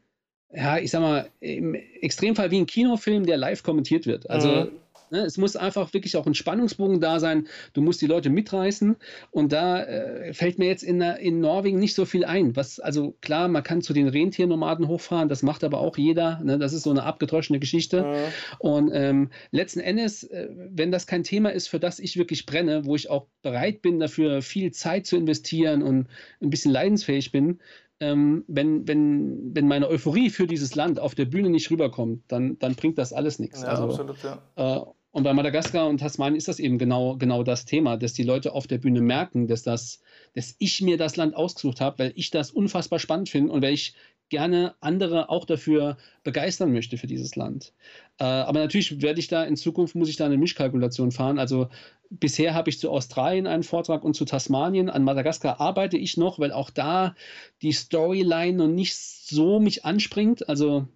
ja, 0.53 0.77
ich 0.77 0.91
sag 0.91 1.01
mal, 1.01 1.29
im 1.41 1.75
Extremfall 1.75 2.49
wie 2.51 2.59
ein 2.59 2.65
Kinofilm, 2.65 3.25
der 3.25 3.37
live 3.37 3.63
kommentiert 3.63 4.05
wird. 4.05 4.29
Also 4.29 4.49
mhm. 4.49 4.71
Ne, 5.11 5.19
es 5.19 5.37
muss 5.37 5.55
einfach 5.55 5.93
wirklich 5.93 6.17
auch 6.17 6.25
ein 6.25 6.33
Spannungsbogen 6.33 6.99
da 6.99 7.19
sein. 7.19 7.47
Du 7.73 7.81
musst 7.81 8.01
die 8.01 8.07
Leute 8.07 8.29
mitreißen. 8.29 8.95
Und 9.31 9.51
da 9.51 9.83
äh, 9.83 10.33
fällt 10.33 10.59
mir 10.59 10.67
jetzt 10.67 10.83
in, 10.83 11.01
in 11.01 11.39
Norwegen 11.39 11.79
nicht 11.79 11.95
so 11.95 12.05
viel 12.05 12.25
ein. 12.25 12.55
Was, 12.55 12.79
also 12.79 13.15
klar, 13.21 13.47
man 13.47 13.63
kann 13.63 13.81
zu 13.81 13.93
den 13.93 14.07
Rentiernomaden 14.07 14.87
hochfahren, 14.87 15.29
das 15.29 15.43
macht 15.43 15.63
aber 15.63 15.79
auch 15.79 15.97
jeder. 15.97 16.39
Ne? 16.43 16.57
Das 16.57 16.73
ist 16.73 16.83
so 16.83 16.91
eine 16.91 17.03
abgedroschene 17.03 17.59
Geschichte. 17.59 18.03
Mhm. 18.03 18.15
Und 18.59 18.91
ähm, 18.93 19.29
letzten 19.51 19.79
Endes, 19.79 20.23
äh, 20.23 20.47
wenn 20.51 20.91
das 20.91 21.07
kein 21.07 21.23
Thema 21.23 21.49
ist, 21.49 21.67
für 21.67 21.79
das 21.79 21.99
ich 21.99 22.17
wirklich 22.17 22.45
brenne, 22.45 22.85
wo 22.85 22.95
ich 22.95 23.09
auch 23.09 23.27
bereit 23.41 23.81
bin, 23.81 23.99
dafür 23.99 24.41
viel 24.41 24.71
Zeit 24.71 25.05
zu 25.05 25.15
investieren 25.15 25.81
und 25.81 26.07
ein 26.41 26.49
bisschen 26.49 26.71
leidensfähig 26.71 27.31
bin, 27.31 27.59
ähm, 27.99 28.45
wenn, 28.47 28.87
wenn, 28.87 29.53
wenn 29.53 29.67
meine 29.67 29.89
Euphorie 29.89 30.29
für 30.29 30.47
dieses 30.47 30.75
Land 30.75 30.99
auf 30.99 31.15
der 31.15 31.25
Bühne 31.25 31.49
nicht 31.49 31.69
rüberkommt, 31.69 32.23
dann, 32.29 32.57
dann 32.59 32.75
bringt 32.75 32.97
das 32.97 33.11
alles 33.11 33.39
nichts. 33.39 33.61
Ja, 33.61 33.69
also, 33.69 33.83
absolut, 33.83 34.17
ja. 34.23 34.41
Äh, 34.55 34.85
und 35.11 35.23
bei 35.23 35.33
Madagaskar 35.33 35.87
und 35.87 35.99
Tasmanien 35.99 36.37
ist 36.37 36.47
das 36.47 36.59
eben 36.59 36.77
genau, 36.77 37.17
genau 37.17 37.43
das 37.43 37.65
Thema, 37.65 37.97
dass 37.97 38.13
die 38.13 38.23
Leute 38.23 38.53
auf 38.53 38.67
der 38.67 38.77
Bühne 38.77 39.01
merken, 39.01 39.47
dass, 39.47 39.63
das, 39.63 40.01
dass 40.35 40.55
ich 40.59 40.81
mir 40.81 40.97
das 40.97 41.15
Land 41.15 41.35
ausgesucht 41.35 41.81
habe, 41.81 41.99
weil 41.99 42.13
ich 42.15 42.29
das 42.29 42.51
unfassbar 42.51 42.99
spannend 42.99 43.29
finde 43.29 43.51
und 43.51 43.63
weil 43.63 43.73
ich 43.73 43.95
gerne 44.29 44.75
andere 44.79 45.29
auch 45.29 45.45
dafür 45.45 45.97
begeistern 46.23 46.71
möchte 46.71 46.97
für 46.97 47.07
dieses 47.07 47.35
Land. 47.35 47.73
Äh, 48.19 48.25
aber 48.25 48.59
natürlich 48.59 49.01
werde 49.01 49.19
ich 49.19 49.27
da 49.27 49.43
in 49.43 49.55
Zukunft, 49.55 49.95
muss 49.95 50.09
ich 50.09 50.17
da 50.17 50.27
eine 50.27 50.37
Mischkalkulation 50.37 51.11
fahren. 51.11 51.39
Also 51.39 51.69
bisher 52.11 52.53
habe 52.53 52.69
ich 52.69 52.79
zu 52.79 52.91
Australien 52.91 53.47
einen 53.47 53.63
Vortrag 53.63 54.03
und 54.03 54.13
zu 54.13 54.25
Tasmanien. 54.25 54.89
An 54.89 55.03
Madagaskar 55.03 55.59
arbeite 55.59 55.97
ich 55.97 56.17
noch, 56.17 56.37
weil 56.37 56.51
auch 56.51 56.69
da 56.69 57.15
die 57.63 57.71
Storyline 57.71 58.57
noch 58.57 58.67
nicht 58.67 58.95
so 58.95 59.59
mich 59.59 59.85
anspringt. 59.85 60.47
Also 60.47 60.87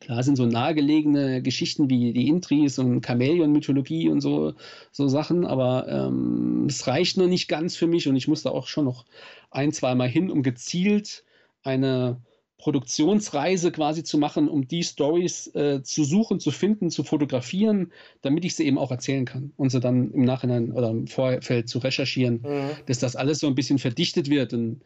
Klar 0.00 0.22
sind 0.22 0.36
so 0.36 0.46
nahegelegene 0.46 1.42
Geschichten 1.42 1.90
wie 1.90 2.12
die 2.12 2.28
Intris 2.28 2.78
und 2.78 3.04
Chamäleon-Mythologie 3.04 4.08
und 4.08 4.20
so, 4.20 4.54
so 4.92 5.08
Sachen, 5.08 5.44
aber 5.44 5.88
ähm, 5.88 6.66
es 6.68 6.86
reicht 6.86 7.16
noch 7.16 7.26
nicht 7.26 7.48
ganz 7.48 7.76
für 7.76 7.86
mich 7.86 8.08
und 8.08 8.16
ich 8.16 8.28
musste 8.28 8.52
auch 8.52 8.66
schon 8.66 8.84
noch 8.84 9.04
ein, 9.50 9.72
zwei 9.72 9.94
Mal 9.94 10.08
hin, 10.08 10.30
um 10.30 10.42
gezielt 10.42 11.24
eine 11.62 12.20
Produktionsreise 12.58 13.70
quasi 13.70 14.02
zu 14.02 14.18
machen, 14.18 14.48
um 14.48 14.66
die 14.66 14.82
Stories 14.82 15.46
äh, 15.54 15.82
zu 15.82 16.02
suchen, 16.02 16.40
zu 16.40 16.50
finden, 16.50 16.90
zu 16.90 17.04
fotografieren, 17.04 17.92
damit 18.20 18.44
ich 18.44 18.56
sie 18.56 18.66
eben 18.66 18.78
auch 18.78 18.90
erzählen 18.90 19.24
kann 19.24 19.52
und 19.56 19.70
sie 19.70 19.78
dann 19.78 20.10
im 20.10 20.24
Nachhinein 20.24 20.72
oder 20.72 20.90
im 20.90 21.06
Vorfeld 21.06 21.68
zu 21.68 21.78
recherchieren, 21.78 22.42
mhm. 22.42 22.70
dass 22.86 22.98
das 22.98 23.14
alles 23.14 23.38
so 23.38 23.46
ein 23.46 23.54
bisschen 23.54 23.78
verdichtet 23.78 24.28
wird 24.28 24.52
und 24.52 24.82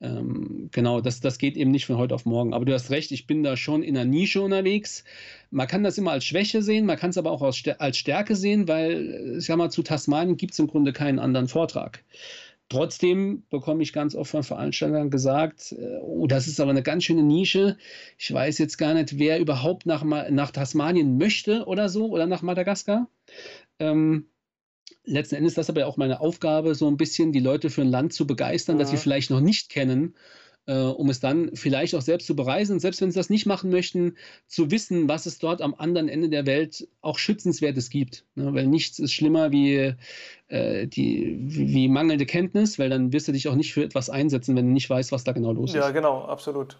ähm, 0.00 0.68
genau, 0.72 1.00
das, 1.00 1.20
das 1.20 1.38
geht 1.38 1.56
eben 1.56 1.70
nicht 1.70 1.86
von 1.86 1.96
heute 1.96 2.14
auf 2.14 2.26
morgen. 2.26 2.52
Aber 2.52 2.64
du 2.64 2.74
hast 2.74 2.90
recht, 2.90 3.12
ich 3.12 3.26
bin 3.26 3.42
da 3.42 3.56
schon 3.56 3.82
in 3.82 3.96
einer 3.96 4.04
Nische 4.04 4.42
unterwegs. 4.42 5.04
Man 5.50 5.66
kann 5.66 5.82
das 5.82 5.98
immer 5.98 6.12
als 6.12 6.24
Schwäche 6.24 6.62
sehen, 6.62 6.86
man 6.86 6.98
kann 6.98 7.10
es 7.10 7.18
aber 7.18 7.30
auch 7.30 7.42
als, 7.42 7.62
als 7.78 7.96
Stärke 7.96 8.36
sehen, 8.36 8.68
weil, 8.68 9.36
ich 9.38 9.46
sag 9.46 9.56
mal, 9.56 9.70
zu 9.70 9.82
Tasmanien 9.82 10.36
gibt 10.36 10.52
es 10.52 10.58
im 10.58 10.66
Grunde 10.66 10.92
keinen 10.92 11.18
anderen 11.18 11.48
Vortrag. 11.48 12.04
Trotzdem 12.68 13.44
bekomme 13.48 13.82
ich 13.84 13.92
ganz 13.92 14.16
oft 14.16 14.30
von 14.32 14.42
Veranstaltern 14.42 15.08
gesagt, 15.08 15.72
äh, 15.72 15.98
oh, 16.02 16.26
das 16.26 16.48
ist 16.48 16.58
aber 16.60 16.72
eine 16.72 16.82
ganz 16.82 17.04
schöne 17.04 17.22
Nische. 17.22 17.76
Ich 18.18 18.32
weiß 18.32 18.58
jetzt 18.58 18.76
gar 18.76 18.92
nicht, 18.94 19.18
wer 19.18 19.38
überhaupt 19.38 19.86
nach, 19.86 20.02
nach 20.02 20.50
Tasmanien 20.50 21.16
möchte 21.16 21.64
oder 21.66 21.88
so 21.88 22.08
oder 22.08 22.26
nach 22.26 22.42
Madagaskar. 22.42 23.08
Ähm, 23.78 24.26
letzten 25.06 25.36
Endes 25.36 25.52
ist 25.52 25.58
das 25.58 25.70
aber 25.70 25.86
auch 25.86 25.96
meine 25.96 26.20
Aufgabe, 26.20 26.74
so 26.74 26.88
ein 26.88 26.96
bisschen 26.96 27.32
die 27.32 27.40
Leute 27.40 27.70
für 27.70 27.82
ein 27.82 27.90
Land 27.90 28.12
zu 28.12 28.26
begeistern, 28.26 28.76
ja. 28.76 28.82
das 28.82 28.90
sie 28.90 28.96
vielleicht 28.96 29.30
noch 29.30 29.40
nicht 29.40 29.70
kennen, 29.70 30.14
äh, 30.66 30.78
um 30.78 31.08
es 31.08 31.20
dann 31.20 31.50
vielleicht 31.54 31.94
auch 31.94 32.02
selbst 32.02 32.26
zu 32.26 32.36
bereisen. 32.36 32.80
selbst 32.80 33.00
wenn 33.00 33.10
sie 33.10 33.18
das 33.18 33.30
nicht 33.30 33.46
machen 33.46 33.70
möchten, 33.70 34.16
zu 34.46 34.70
wissen, 34.70 35.08
was 35.08 35.26
es 35.26 35.38
dort 35.38 35.62
am 35.62 35.74
anderen 35.74 36.08
Ende 36.08 36.28
der 36.28 36.46
Welt 36.46 36.88
auch 37.00 37.18
Schützenswertes 37.18 37.88
gibt. 37.88 38.24
Ne? 38.34 38.52
Weil 38.52 38.66
nichts 38.66 38.98
ist 38.98 39.12
schlimmer 39.12 39.52
wie, 39.52 39.94
äh, 40.48 40.86
die, 40.86 41.38
wie 41.40 41.88
mangelnde 41.88 42.26
Kenntnis, 42.26 42.78
weil 42.78 42.90
dann 42.90 43.12
wirst 43.12 43.28
du 43.28 43.32
dich 43.32 43.48
auch 43.48 43.54
nicht 43.54 43.72
für 43.72 43.84
etwas 43.84 44.10
einsetzen, 44.10 44.56
wenn 44.56 44.66
du 44.66 44.72
nicht 44.72 44.90
weißt, 44.90 45.12
was 45.12 45.24
da 45.24 45.32
genau 45.32 45.52
los 45.52 45.70
ist. 45.70 45.76
Ja, 45.76 45.90
genau, 45.90 46.22
absolut. 46.22 46.76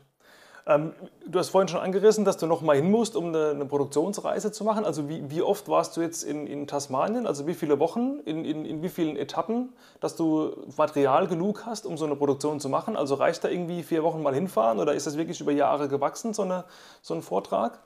Ähm, 0.68 0.94
du 1.24 1.38
hast 1.38 1.50
vorhin 1.50 1.68
schon 1.68 1.80
angerissen, 1.80 2.24
dass 2.24 2.38
du 2.38 2.46
noch 2.46 2.60
mal 2.60 2.74
hin 2.74 2.90
musst, 2.90 3.14
um 3.14 3.26
eine, 3.26 3.50
eine 3.50 3.66
Produktionsreise 3.66 4.50
zu 4.50 4.64
machen. 4.64 4.84
Also 4.84 5.08
wie, 5.08 5.30
wie, 5.30 5.40
oft 5.40 5.68
warst 5.68 5.96
du 5.96 6.00
jetzt 6.00 6.24
in, 6.24 6.48
in 6.48 6.66
Tasmanien? 6.66 7.26
Also 7.26 7.46
wie 7.46 7.54
viele 7.54 7.78
Wochen, 7.78 8.18
in, 8.24 8.44
in, 8.44 8.64
in, 8.64 8.82
wie 8.82 8.88
vielen 8.88 9.16
Etappen, 9.16 9.72
dass 10.00 10.16
du 10.16 10.66
Material 10.76 11.28
genug 11.28 11.66
hast, 11.66 11.86
um 11.86 11.96
so 11.96 12.04
eine 12.04 12.16
Produktion 12.16 12.58
zu 12.58 12.68
machen? 12.68 12.96
Also 12.96 13.14
reicht 13.14 13.44
da 13.44 13.48
irgendwie 13.48 13.84
vier 13.84 14.02
Wochen 14.02 14.22
mal 14.22 14.34
hinfahren 14.34 14.80
oder 14.80 14.94
ist 14.94 15.06
das 15.06 15.16
wirklich 15.16 15.40
über 15.40 15.52
Jahre 15.52 15.88
gewachsen, 15.88 16.34
so, 16.34 16.42
eine, 16.42 16.64
so 17.00 17.14
ein 17.14 17.22
Vortrag? 17.22 17.80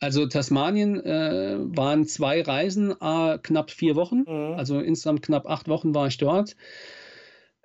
Also 0.00 0.26
Tasmanien 0.26 1.00
äh, 1.00 1.56
waren 1.58 2.06
zwei 2.06 2.42
Reisen, 2.42 2.94
äh, 3.00 3.38
knapp 3.38 3.70
vier 3.70 3.96
Wochen. 3.96 4.24
Mhm. 4.26 4.58
Also 4.58 4.80
insgesamt 4.80 5.22
knapp 5.22 5.46
acht 5.48 5.68
Wochen 5.68 5.94
war 5.94 6.08
ich 6.08 6.18
dort. 6.18 6.56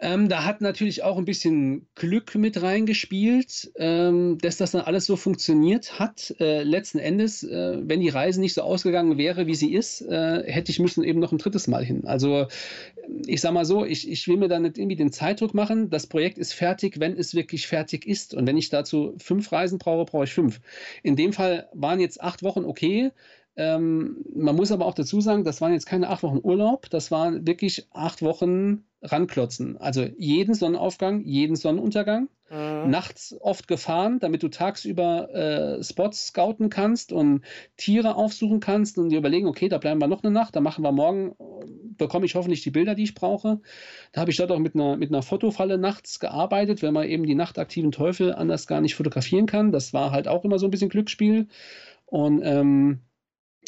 Ähm, 0.02 0.30
da 0.30 0.46
hat 0.46 0.62
natürlich 0.62 1.04
auch 1.04 1.18
ein 1.18 1.26
bisschen 1.26 1.88
Glück 1.96 2.36
mit 2.36 2.62
reingespielt, 2.62 3.72
ähm, 3.76 4.38
dass 4.42 4.56
das 4.56 4.72
dann 4.72 4.82
alles 4.82 5.06
so 5.06 5.18
funktioniert 5.18 6.00
hat. 6.00 6.34
Äh, 6.40 6.64
letzten 6.64 7.00
Endes, 7.00 7.44
äh, 7.44 7.78
wenn 7.82 8.00
die 8.00 8.08
Reise 8.08 8.40
nicht 8.40 8.54
so 8.54 8.62
ausgegangen 8.62 9.18
wäre, 9.18 9.46
wie 9.46 9.56
sie 9.56 9.74
ist, 9.74 10.02
äh, 10.02 10.44
hätte 10.50 10.72
ich 10.72 10.80
müssen 10.80 11.04
eben 11.04 11.20
noch 11.20 11.34
ein 11.34 11.38
drittes 11.38 11.68
Mal 11.68 11.84
hin. 11.84 12.08
Also 12.08 12.48
ich 13.26 13.42
sage 13.42 13.54
mal 13.54 13.66
so, 13.66 13.84
ich, 13.84 14.10
ich 14.10 14.28
will 14.28 14.38
mir 14.38 14.48
da 14.48 14.60
nicht 14.60 14.78
irgendwie 14.78 14.96
den 14.96 15.12
Zeitdruck 15.12 15.54
machen. 15.54 15.90
Das 15.90 16.08
Projekt 16.08 16.38
ist 16.38 16.54
fertig, 16.54 17.00
wenn 17.00 17.18
es 17.18 17.36
wirklich 17.36 17.68
fertig 17.68 18.08
ist. 18.08 18.34
Und 18.34 18.48
wenn 18.48 18.58
ich 18.58 18.70
dazu 18.70 19.16
fünf 19.18 19.52
Reisen 19.52 19.80
brauche, 19.80 20.06
brauche 20.06 20.24
ich 20.24 20.34
fünf. 20.34 20.62
In 21.04 21.16
dem 21.18 21.34
Fall 21.34 21.68
waren 21.74 22.00
jetzt 22.00 22.22
acht 22.22 22.44
Wochen 22.44 22.64
okay. 22.64 23.12
Ähm, 23.56 24.24
man 24.34 24.56
muss 24.56 24.72
aber 24.72 24.86
auch 24.86 24.94
dazu 24.94 25.22
sagen, 25.22 25.44
das 25.44 25.60
waren 25.62 25.74
jetzt 25.74 25.86
keine 25.86 26.10
acht 26.10 26.24
Wochen 26.24 26.40
Urlaub, 26.42 26.90
das 26.90 27.12
waren 27.12 27.46
wirklich 27.46 27.88
acht 27.92 28.22
Wochen 28.22 28.86
ranklotzen. 29.02 29.78
Also 29.78 30.06
jeden 30.18 30.54
Sonnenaufgang, 30.54 31.24
jeden 31.24 31.56
Sonnenuntergang. 31.56 32.30
Mhm. 32.50 32.90
Nachts 32.90 33.36
oft 33.40 33.68
gefahren, 33.68 34.20
damit 34.20 34.42
du 34.42 34.48
tagsüber 34.48 35.30
äh, 35.34 35.84
Spots 35.84 36.28
scouten 36.28 36.70
kannst 36.70 37.12
und 37.12 37.44
Tiere 37.78 38.16
aufsuchen 38.16 38.60
kannst 38.60 38.98
und 38.98 39.10
dir 39.10 39.20
überlegen, 39.20 39.48
okay, 39.48 39.70
da 39.70 39.78
bleiben 39.78 40.02
wir 40.02 40.08
noch 40.08 40.24
eine 40.24 40.32
Nacht, 40.32 40.56
da 40.56 40.60
machen 40.62 40.84
wir 40.84 40.92
morgen, 40.92 41.36
bekomme 41.98 42.26
ich 42.26 42.36
hoffentlich 42.36 42.62
die 42.62 42.72
Bilder, 42.72 42.96
die 42.96 43.04
ich 43.04 43.14
brauche. 43.14 43.60
Da 44.12 44.22
habe 44.22 44.32
ich 44.32 44.38
dort 44.38 44.52
auch 44.52 44.60
mit 44.60 44.74
einer, 44.74 44.98
mit 44.98 45.12
einer 45.12 45.22
Fotofalle 45.22 45.78
nachts 45.78 46.20
gearbeitet, 46.20 46.82
wenn 46.82 46.94
man 46.94 47.08
eben 47.08 47.26
die 47.26 47.36
nachtaktiven 47.36 47.92
Teufel 47.92 48.34
anders 48.34 48.66
gar 48.66 48.82
nicht 48.82 48.96
fotografieren 48.96 49.46
kann. 49.46 49.72
Das 49.72 49.94
war 49.94 50.12
halt 50.12 50.28
auch 50.28 50.44
immer 50.44 50.58
so 50.58 50.66
ein 50.66 50.72
bisschen 50.72 50.90
Glücksspiel. 50.90 51.48
Und 52.08 52.42
ähm, 52.44 53.02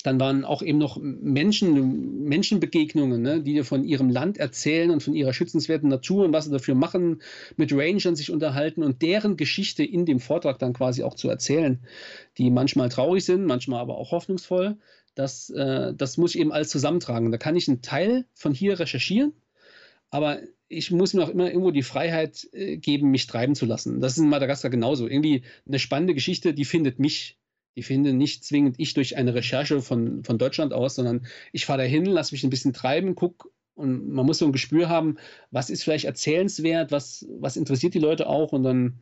dann 0.03 0.19
waren 0.19 0.45
auch 0.45 0.61
eben 0.61 0.77
noch 0.77 0.97
Menschen, 0.97 2.23
Menschenbegegnungen, 2.23 3.21
ne, 3.21 3.41
die 3.41 3.63
von 3.63 3.83
ihrem 3.83 4.09
Land 4.09 4.37
erzählen 4.37 4.91
und 4.91 5.03
von 5.03 5.13
ihrer 5.13 5.33
schützenswerten 5.33 5.89
Natur 5.89 6.25
und 6.25 6.33
was 6.33 6.45
sie 6.45 6.51
dafür 6.51 6.75
machen, 6.75 7.21
mit 7.57 7.73
Rangern 7.73 8.15
sich 8.15 8.31
unterhalten 8.31 8.83
und 8.83 9.01
deren 9.01 9.37
Geschichte 9.37 9.83
in 9.83 10.05
dem 10.05 10.19
Vortrag 10.19 10.59
dann 10.59 10.73
quasi 10.73 11.03
auch 11.03 11.15
zu 11.15 11.29
erzählen, 11.29 11.79
die 12.37 12.49
manchmal 12.49 12.89
traurig 12.89 13.25
sind, 13.25 13.45
manchmal 13.45 13.81
aber 13.81 13.97
auch 13.97 14.11
hoffnungsvoll. 14.11 14.77
Das, 15.15 15.49
äh, 15.49 15.93
das 15.93 16.17
muss 16.17 16.35
ich 16.35 16.41
eben 16.41 16.51
alles 16.51 16.69
zusammentragen. 16.69 17.31
Da 17.31 17.37
kann 17.37 17.55
ich 17.55 17.67
einen 17.67 17.81
Teil 17.81 18.25
von 18.33 18.53
hier 18.53 18.79
recherchieren, 18.79 19.33
aber 20.09 20.39
ich 20.69 20.89
muss 20.89 21.13
mir 21.13 21.23
auch 21.23 21.29
immer 21.29 21.49
irgendwo 21.49 21.71
die 21.71 21.83
Freiheit 21.83 22.47
äh, 22.53 22.77
geben, 22.77 23.11
mich 23.11 23.27
treiben 23.27 23.55
zu 23.55 23.65
lassen. 23.65 23.99
Das 23.99 24.13
ist 24.13 24.19
in 24.19 24.29
Madagaskar 24.29 24.71
genauso. 24.71 25.07
Irgendwie 25.07 25.43
eine 25.67 25.79
spannende 25.79 26.13
Geschichte, 26.13 26.53
die 26.53 26.65
findet 26.65 26.97
mich 26.97 27.37
die 27.75 27.83
finde 27.83 28.13
nicht 28.13 28.43
zwingend 28.43 28.75
ich 28.79 28.93
durch 28.93 29.17
eine 29.17 29.33
Recherche 29.33 29.81
von, 29.81 30.23
von 30.23 30.37
Deutschland 30.37 30.73
aus, 30.73 30.95
sondern 30.95 31.25
ich 31.51 31.65
fahre 31.65 31.79
dahin, 31.79 32.05
lasse 32.05 32.33
mich 32.33 32.43
ein 32.43 32.49
bisschen 32.49 32.73
treiben, 32.73 33.15
gucke 33.15 33.49
und 33.75 34.09
man 34.09 34.25
muss 34.25 34.39
so 34.39 34.45
ein 34.45 34.51
Gespür 34.51 34.89
haben, 34.89 35.17
was 35.49 35.69
ist 35.69 35.83
vielleicht 35.83 36.05
erzählenswert, 36.05 36.91
was, 36.91 37.25
was 37.39 37.55
interessiert 37.55 37.93
die 37.93 37.99
Leute 37.99 38.27
auch 38.27 38.51
und 38.51 38.63
dann 38.63 38.99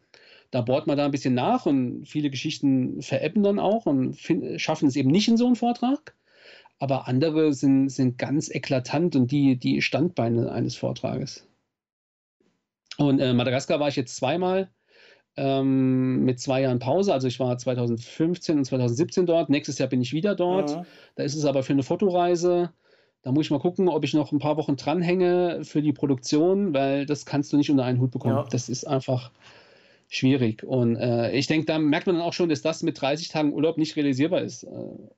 da 0.51 0.61
bohrt 0.61 0.87
man 0.87 0.97
da 0.97 1.05
ein 1.05 1.11
bisschen 1.11 1.35
nach 1.35 1.65
und 1.65 2.05
viele 2.05 2.29
Geschichten 2.29 3.01
veräppen 3.01 3.43
dann 3.43 3.59
auch 3.59 3.85
und 3.85 4.17
schaffen 4.57 4.87
es 4.87 4.95
eben 4.95 5.11
nicht 5.11 5.27
in 5.27 5.37
so 5.37 5.45
einen 5.45 5.55
Vortrag. 5.55 6.15
Aber 6.79 7.07
andere 7.07 7.53
sind, 7.53 7.89
sind 7.89 8.17
ganz 8.17 8.49
eklatant 8.49 9.15
und 9.15 9.31
die, 9.31 9.57
die 9.57 9.81
Standbeine 9.81 10.51
eines 10.51 10.75
Vortrages. 10.75 11.45
Und 12.97 13.19
äh, 13.19 13.33
Madagaskar 13.33 13.79
war 13.79 13.89
ich 13.89 13.95
jetzt 13.95 14.15
zweimal 14.15 14.69
ähm, 15.39 16.25
mit 16.25 16.39
zwei 16.39 16.61
Jahren 16.61 16.79
Pause. 16.79 17.13
Also 17.13 17.27
ich 17.27 17.39
war 17.39 17.57
2015 17.57 18.57
und 18.57 18.65
2017 18.65 19.25
dort. 19.25 19.49
Nächstes 19.49 19.77
Jahr 19.77 19.87
bin 19.87 20.01
ich 20.01 20.11
wieder 20.11 20.35
dort. 20.35 20.69
Ja. 20.69 20.85
Da 21.15 21.23
ist 21.23 21.35
es 21.35 21.45
aber 21.45 21.63
für 21.63 21.73
eine 21.73 21.83
Fotoreise. 21.83 22.71
Da 23.21 23.31
muss 23.31 23.45
ich 23.45 23.51
mal 23.51 23.59
gucken, 23.59 23.87
ob 23.87 24.03
ich 24.03 24.13
noch 24.13 24.31
ein 24.31 24.39
paar 24.39 24.57
Wochen 24.57 24.75
dranhänge 24.75 25.61
für 25.63 25.81
die 25.81 25.93
Produktion, 25.93 26.73
weil 26.73 27.05
das 27.05 27.25
kannst 27.25 27.51
du 27.53 27.57
nicht 27.57 27.69
unter 27.69 27.85
einen 27.85 27.99
Hut 27.99 28.11
bekommen. 28.11 28.35
Ja. 28.35 28.47
Das 28.49 28.69
ist 28.69 28.85
einfach 28.85 29.31
schwierig. 30.09 30.63
Und 30.63 30.95
äh, 30.97 31.31
ich 31.31 31.47
denke, 31.47 31.65
da 31.65 31.79
merkt 31.79 32.07
man 32.07 32.17
dann 32.17 32.25
auch 32.25 32.33
schon, 32.33 32.49
dass 32.49 32.61
das 32.61 32.83
mit 32.83 32.99
30 32.99 33.29
Tagen 33.29 33.53
Urlaub 33.53 33.77
nicht 33.77 33.95
realisierbar 33.95 34.41
ist. 34.41 34.63
Äh, 34.63 34.67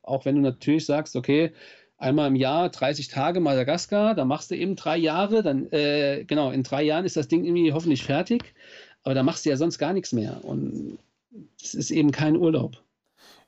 auch 0.03 0.25
wenn 0.25 0.35
du 0.35 0.41
natürlich 0.41 0.85
sagst, 0.85 1.15
okay, 1.15 1.51
einmal 1.97 2.27
im 2.27 2.35
Jahr 2.35 2.69
30 2.69 3.07
Tage 3.07 3.39
Madagaskar, 3.39 4.15
da 4.15 4.25
machst 4.25 4.51
du 4.51 4.55
eben 4.55 4.75
drei 4.75 4.97
Jahre, 4.97 5.43
dann, 5.43 5.71
äh, 5.71 6.25
genau, 6.25 6.51
in 6.51 6.63
drei 6.63 6.83
Jahren 6.83 7.05
ist 7.05 7.15
das 7.15 7.27
Ding 7.27 7.45
irgendwie 7.45 7.71
hoffentlich 7.73 8.03
fertig. 8.03 8.53
Aber 9.03 9.15
da 9.15 9.23
machst 9.23 9.45
du 9.45 9.49
ja 9.49 9.57
sonst 9.57 9.77
gar 9.77 9.93
nichts 9.93 10.13
mehr. 10.13 10.43
Und 10.43 10.99
das 11.61 11.73
ist 11.73 11.91
eben 11.91 12.11
kein 12.11 12.35
Urlaub. 12.35 12.77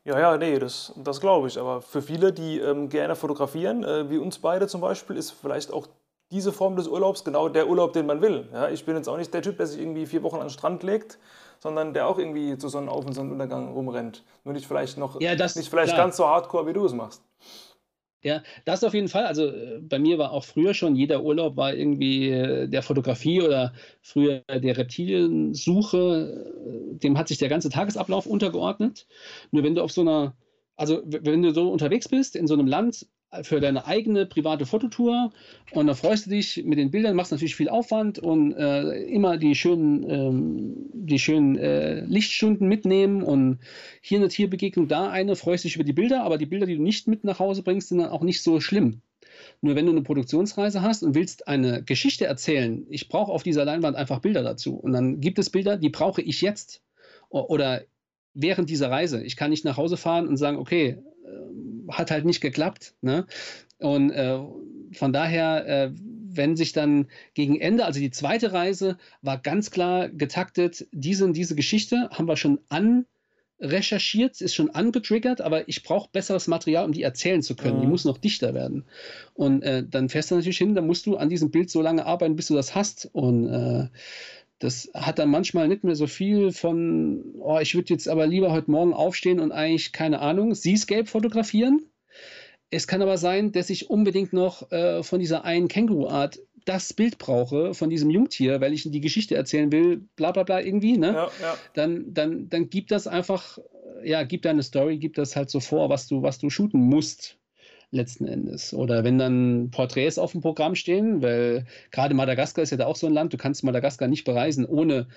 Ja, 0.06 0.20
ja, 0.20 0.38
nee, 0.38 0.60
das, 0.60 0.94
das 0.98 1.22
glaube 1.22 1.48
ich. 1.48 1.58
Aber 1.58 1.82
für 1.82 2.02
viele, 2.02 2.34
die 2.34 2.60
ähm, 2.60 2.90
gerne 2.90 3.16
fotografieren, 3.16 3.84
äh, 3.84 4.10
wie 4.10 4.18
uns 4.18 4.40
beide 4.40 4.68
zum 4.68 4.82
Beispiel, 4.82 5.16
ist 5.16 5.32
vielleicht 5.32 5.72
auch 5.72 5.88
diese 6.32 6.52
Form 6.52 6.76
des 6.76 6.88
Urlaubs 6.88 7.24
genau 7.24 7.48
der 7.48 7.70
Urlaub, 7.70 7.94
den 7.94 8.06
man 8.06 8.22
will. 8.22 8.50
Ja, 8.52 8.68
ich 8.68 8.86
bin 8.86 8.96
jetzt 8.96 9.08
auch 9.08 9.18
nicht 9.18 9.34
der 9.34 9.42
Typ, 9.42 9.58
der 9.58 9.68
sich 9.68 9.80
irgendwie 9.80 10.06
vier 10.06 10.24
Wochen 10.24 10.38
an 10.38 10.48
den 10.48 10.50
Strand 10.50 10.84
legt, 10.84 11.20
sondern 11.60 11.94
der 11.94 12.08
auch 12.08 12.18
irgendwie 12.18 12.58
zu 12.58 12.68
Sonnenauf- 12.68 13.06
und 13.06 13.14
Sonnenuntergang 13.14 13.72
rumrennt. 13.72 14.24
Nur 14.44 14.54
nicht 14.54 14.66
vielleicht 14.66 14.98
noch 14.98 15.22
ja, 15.22 15.36
das, 15.36 15.56
nicht 15.56 15.70
vielleicht 15.70 15.96
ganz 15.96 16.18
so 16.18 16.28
hardcore, 16.28 16.68
wie 16.68 16.74
du 16.74 16.86
es 16.86 16.94
machst. 16.94 17.22
Ja, 18.26 18.42
das 18.64 18.84
auf 18.86 18.94
jeden 18.94 19.10
Fall. 19.10 19.26
Also 19.26 19.48
äh, 19.48 19.80
bei 19.82 20.00
mir 20.00 20.18
war 20.18 20.32
auch 20.32 20.46
früher 20.46 20.74
schon, 20.74 20.96
jeder 20.96 21.24
Urlaub 21.24 21.58
war 21.58 21.74
irgendwie 21.74 22.30
äh, 22.30 22.68
der 22.70 22.82
Fotografie 22.82 23.42
oder 23.42 23.74
früher 24.02 24.44
der 24.50 24.78
Reptiliensuche. 24.78 26.94
Äh, 26.96 27.00
dem 27.00 27.18
hat 27.18 27.28
sich 27.28 27.38
der 27.38 27.50
ganze 27.50 27.70
Tagesablauf 27.70 28.26
untergeordnet. 28.26 29.08
Nur 29.52 29.64
wenn 29.64 29.76
du 29.76 29.84
auf 29.84 29.92
so 29.92 30.02
einer, 30.02 30.38
also 30.78 31.02
wenn 31.06 31.42
du 31.42 31.54
so 31.54 31.70
unterwegs 31.70 32.08
bist 32.08 32.38
in 32.38 32.48
so 32.48 32.54
einem 32.54 32.68
Land, 32.68 33.08
für 33.42 33.60
deine 33.60 33.88
eigene 33.88 34.26
private 34.26 34.66
Fototour. 34.66 35.32
Und 35.72 35.88
da 35.88 35.96
freust 35.96 36.28
du 36.28 36.30
dich 36.30 36.64
mit 36.64 36.78
den 36.78 36.92
Bildern, 36.92 37.16
machst 37.16 37.32
natürlich 37.32 37.56
viel 37.56 37.70
Aufwand 37.70 38.20
und 38.20 38.54
äh, 38.54 39.04
immer 39.04 39.38
die 39.38 39.56
schönen, 39.56 40.10
ähm, 40.10 40.74
die 40.94 41.20
schönen 41.20 41.58
äh, 41.58 42.02
Lichtstunden 42.02 42.68
mitnehmen. 42.68 43.24
Und 43.24 43.60
hier 44.02 44.20
eine 44.20 44.30
Tierbegegnung, 44.30 44.88
da 44.88 45.10
eine, 45.10 45.36
freust 45.36 45.64
dich 45.64 45.76
über 45.76 45.84
die 45.84 45.94
Bilder, 45.94 46.24
aber 46.24 46.38
die 46.38 46.46
Bilder, 46.46 46.66
die 46.66 46.78
du 46.78 46.84
nicht 46.84 47.08
mit 47.08 47.24
nach 47.24 47.40
Hause 47.40 47.64
bringst, 47.64 47.90
sind 47.90 48.00
dann 48.00 48.10
auch 48.10 48.22
nicht 48.22 48.42
so 48.44 48.60
schlimm. 48.60 49.02
Nur 49.62 49.76
wenn 49.76 49.86
du 49.86 49.92
eine 49.92 50.04
Produktionsreise 50.04 50.82
hast 50.82 51.04
und 51.04 51.16
willst 51.16 51.48
eine 51.48 51.84
Geschichte 51.84 52.26
erzählen, 52.26 52.86
ich 52.90 53.10
brauche 53.10 53.32
auf 53.32 53.44
dieser 53.44 53.66
Leinwand 53.66 53.96
einfach 53.96 54.20
Bilder 54.20 54.44
dazu. 54.44 54.76
Und 54.76 54.94
dann 54.94 55.22
gibt 55.22 55.40
es 55.40 55.50
Bilder, 55.50 55.78
die 55.78 55.90
brauche 55.90 56.22
ich 56.22 56.42
jetzt. 56.42 56.82
Oder 57.30 57.82
während 58.34 58.70
dieser 58.70 58.92
Reise. 58.92 59.24
Ich 59.24 59.36
kann 59.36 59.50
nicht 59.50 59.66
nach 59.66 59.78
Hause 59.78 59.98
fahren 59.98 60.28
und 60.28 60.38
sagen, 60.38 60.58
okay, 60.58 60.98
hat 61.90 62.12
halt 62.12 62.26
nicht 62.26 62.42
geklappt. 62.42 62.96
Ne? 63.02 63.26
Und 63.78 64.12
äh, 64.12 64.40
von 64.94 65.14
daher, 65.14 65.68
äh, 65.68 65.92
wenn 66.36 66.56
sich 66.56 66.74
dann 66.74 67.08
gegen 67.34 67.60
Ende, 67.60 67.86
also 67.86 68.00
die 68.00 68.12
zweite 68.12 68.54
Reise 68.54 68.98
war 69.22 69.38
ganz 69.38 69.72
klar 69.72 70.10
getaktet, 70.10 70.88
diese 70.92 71.26
und 71.26 71.34
diese 71.34 71.56
Geschichte 71.56 72.10
haben 72.12 72.28
wir 72.28 72.38
schon 72.38 72.60
an 72.70 73.06
recherchiert, 73.60 74.42
ist 74.42 74.56
schon 74.56 74.72
angetriggert, 74.72 75.40
aber 75.40 75.68
ich 75.70 75.84
brauche 75.84 76.10
besseres 76.12 76.48
Material, 76.48 76.86
um 76.86 76.92
die 76.92 77.04
erzählen 77.04 77.42
zu 77.42 77.56
können. 77.56 77.78
Mhm. 77.78 77.82
Die 77.82 77.88
muss 77.88 78.06
noch 78.06 78.18
dichter 78.18 78.54
werden. 78.54 78.86
Und 79.34 79.64
äh, 79.64 79.84
dann 79.88 80.10
fährst 80.10 80.32
du 80.32 80.36
natürlich 80.36 80.58
hin, 80.58 80.76
dann 80.76 80.88
musst 80.88 81.06
du 81.06 81.16
an 81.18 81.30
diesem 81.30 81.50
Bild 81.50 81.70
so 81.70 81.82
lange 81.82 82.06
arbeiten, 82.06 82.36
bis 82.36 82.48
du 82.48 82.56
das 82.56 82.76
hast. 82.76 83.10
Und 83.14 83.48
äh, 83.48 83.88
das 84.60 84.90
hat 84.94 85.20
dann 85.20 85.30
manchmal 85.30 85.68
nicht 85.68 85.84
mehr 85.84 85.96
so 85.96 86.08
viel 86.08 86.52
von, 86.52 87.36
oh, 87.40 87.60
ich 87.60 87.76
würde 87.76 87.94
jetzt 87.94 88.08
aber 88.08 88.28
lieber 88.28 88.52
heute 88.52 88.72
Morgen 88.72 88.94
aufstehen 88.94 89.40
und 89.40 89.52
eigentlich, 89.52 89.92
keine 89.92 90.20
Ahnung, 90.20 90.56
Seascape 90.56 91.06
fotografieren. 91.06 91.86
Es 92.70 92.88
kann 92.88 93.02
aber 93.02 93.18
sein, 93.18 93.52
dass 93.52 93.70
ich 93.70 93.90
unbedingt 93.90 94.34
noch 94.34 94.72
äh, 94.72 95.04
von 95.04 95.20
dieser 95.20 95.44
einen 95.44 95.68
Känguru-Art 95.68 96.40
das 96.66 96.94
Bild 96.94 97.18
brauche 97.18 97.74
von 97.74 97.90
diesem 97.90 98.10
Jungtier, 98.10 98.62
weil 98.62 98.74
ich 98.74 98.90
die 98.90 99.02
Geschichte 99.02 99.36
erzählen 99.36 99.72
will, 99.72 100.08
bla 100.16 100.32
bla 100.32 100.44
bla 100.44 100.62
irgendwie, 100.62 100.98
ne? 100.98 101.08
Ja, 101.08 101.32
ja. 101.42 101.58
Dann, 101.74 102.14
dann, 102.14 102.50
dann 102.50 102.70
gibt 102.70 102.92
das 102.92 103.06
einfach, 103.06 103.60
ja, 104.04 104.24
gib 104.24 104.44
deine 104.44 104.64
Story, 104.64 104.98
gib 104.98 105.16
das 105.16 105.36
halt 105.36 105.50
so 105.50 105.60
vor, 105.60 105.90
was 105.90 106.08
du, 106.08 106.22
was 106.22 106.40
du 106.40 106.50
shooten 106.50 106.80
musst 106.80 107.38
letzten 107.94 108.28
Endes. 108.28 108.74
Oder 108.74 109.04
wenn 109.04 109.18
dann 109.18 109.70
Porträts 109.72 110.18
auf 110.18 110.32
dem 110.32 110.42
Programm 110.42 110.76
stehen, 110.76 111.22
weil 111.22 111.66
gerade 111.92 112.14
Madagaskar 112.14 112.64
ist 112.64 112.72
ja 112.72 112.78
da 112.78 112.88
auch 112.88 112.96
so 112.96 113.08
ein 113.08 113.14
Land, 113.14 113.34
du 113.34 113.38
kannst 113.38 113.64
Madagaskar 113.64 114.08
nicht 114.08 114.24
bereisen, 114.24 114.66
ohne 114.66 115.08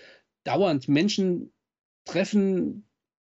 dauernd 0.45 0.89
Menschen 0.89 1.53
treffen 2.05 2.87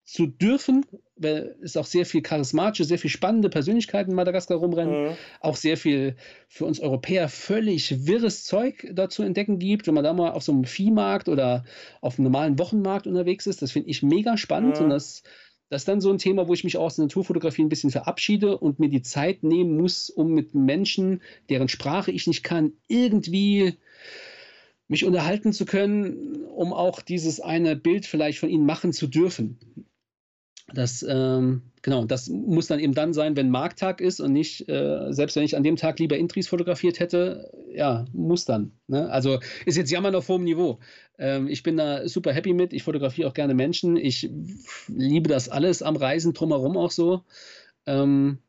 zu 0.07 0.25
dürfen, 0.25 0.85
weil 1.17 1.57
es 1.61 1.75
auch 1.75 1.85
sehr 1.85 2.05
viel 2.05 2.21
charismatische, 2.21 2.85
sehr 2.85 2.97
viel 2.97 3.09
spannende 3.09 3.49
Persönlichkeiten 3.49 4.11
in 4.11 4.15
Madagaskar 4.15 4.57
rumrennen, 4.57 5.09
mhm. 5.09 5.17
auch 5.41 5.57
sehr 5.57 5.75
viel 5.75 6.15
für 6.47 6.63
uns 6.63 6.79
Europäer 6.79 7.27
völlig 7.27 8.07
wirres 8.07 8.45
Zeug 8.45 8.87
dazu 8.93 9.23
entdecken 9.23 9.59
gibt, 9.59 9.85
wenn 9.85 9.93
man 9.93 10.05
da 10.05 10.13
mal 10.13 10.31
auf 10.31 10.43
so 10.43 10.53
einem 10.53 10.63
Viehmarkt 10.63 11.27
oder 11.27 11.65
auf 11.99 12.17
einem 12.17 12.25
normalen 12.25 12.57
Wochenmarkt 12.57 13.05
unterwegs 13.05 13.47
ist, 13.47 13.61
das 13.61 13.73
finde 13.73 13.89
ich 13.89 14.01
mega 14.01 14.37
spannend 14.37 14.77
mhm. 14.77 14.85
und 14.85 14.89
das 14.91 15.23
das 15.69 15.81
ist 15.81 15.87
dann 15.87 16.01
so 16.01 16.11
ein 16.11 16.17
Thema, 16.17 16.47
wo 16.47 16.53
ich 16.53 16.63
mich 16.63 16.77
auch 16.77 16.85
aus 16.85 16.95
der 16.95 17.05
Naturfotografie 17.05 17.61
ein 17.61 17.69
bisschen 17.69 17.91
verabschiede 17.91 18.57
und 18.57 18.79
mir 18.79 18.89
die 18.89 19.01
Zeit 19.01 19.43
nehmen 19.43 19.77
muss, 19.77 20.09
um 20.09 20.33
mit 20.33 20.55
Menschen, 20.55 21.21
deren 21.49 21.67
Sprache 21.67 22.11
ich 22.11 22.25
nicht 22.27 22.43
kann, 22.43 22.73
irgendwie 22.87 23.77
mich 24.87 25.03
unterhalten 25.03 25.51
zu 25.51 25.65
können, 25.65 26.43
um 26.45 26.71
auch 26.71 27.01
dieses 27.01 27.41
eine 27.41 27.75
Bild 27.75 28.05
vielleicht 28.05 28.39
von 28.39 28.49
ihnen 28.49 28.65
machen 28.65 28.93
zu 28.93 29.07
dürfen. 29.07 29.59
Das, 30.73 31.05
ähm, 31.07 31.61
genau, 31.81 32.03
das 32.03 32.27
muss 32.27 32.67
dann 32.67 32.79
eben 32.79 32.93
dann 32.93 33.13
sein, 33.13 33.37
wenn 33.37 33.49
Markttag 33.49 34.01
ist 34.01 34.19
und 34.19 34.33
nicht, 34.33 34.67
äh, 34.67 35.13
selbst 35.13 35.37
wenn 35.37 35.43
ich 35.43 35.55
an 35.55 35.63
dem 35.63 35.77
Tag 35.77 35.97
lieber 35.97 36.17
Intris 36.17 36.49
fotografiert 36.49 36.99
hätte, 36.99 37.49
ja, 37.73 38.03
muss 38.11 38.43
dann. 38.43 38.73
Ne? 38.87 39.09
Also 39.09 39.39
ist 39.65 39.77
jetzt 39.77 39.91
Jammern 39.91 40.15
auf 40.15 40.27
hohem 40.27 40.43
Niveau. 40.43 40.79
Ähm, 41.17 41.47
ich 41.47 41.63
bin 41.63 41.77
da 41.77 42.05
super 42.07 42.33
happy 42.33 42.53
mit. 42.53 42.73
Ich 42.73 42.83
fotografiere 42.83 43.29
auch 43.29 43.33
gerne 43.33 43.53
Menschen. 43.53 43.95
Ich 43.95 44.29
liebe 44.89 45.29
das 45.29 45.47
alles 45.47 45.81
am 45.81 45.95
Reisen 45.95 46.33
drumherum 46.33 46.75
auch 46.75 46.91
so. 46.91 47.21
Ähm, 47.85 48.39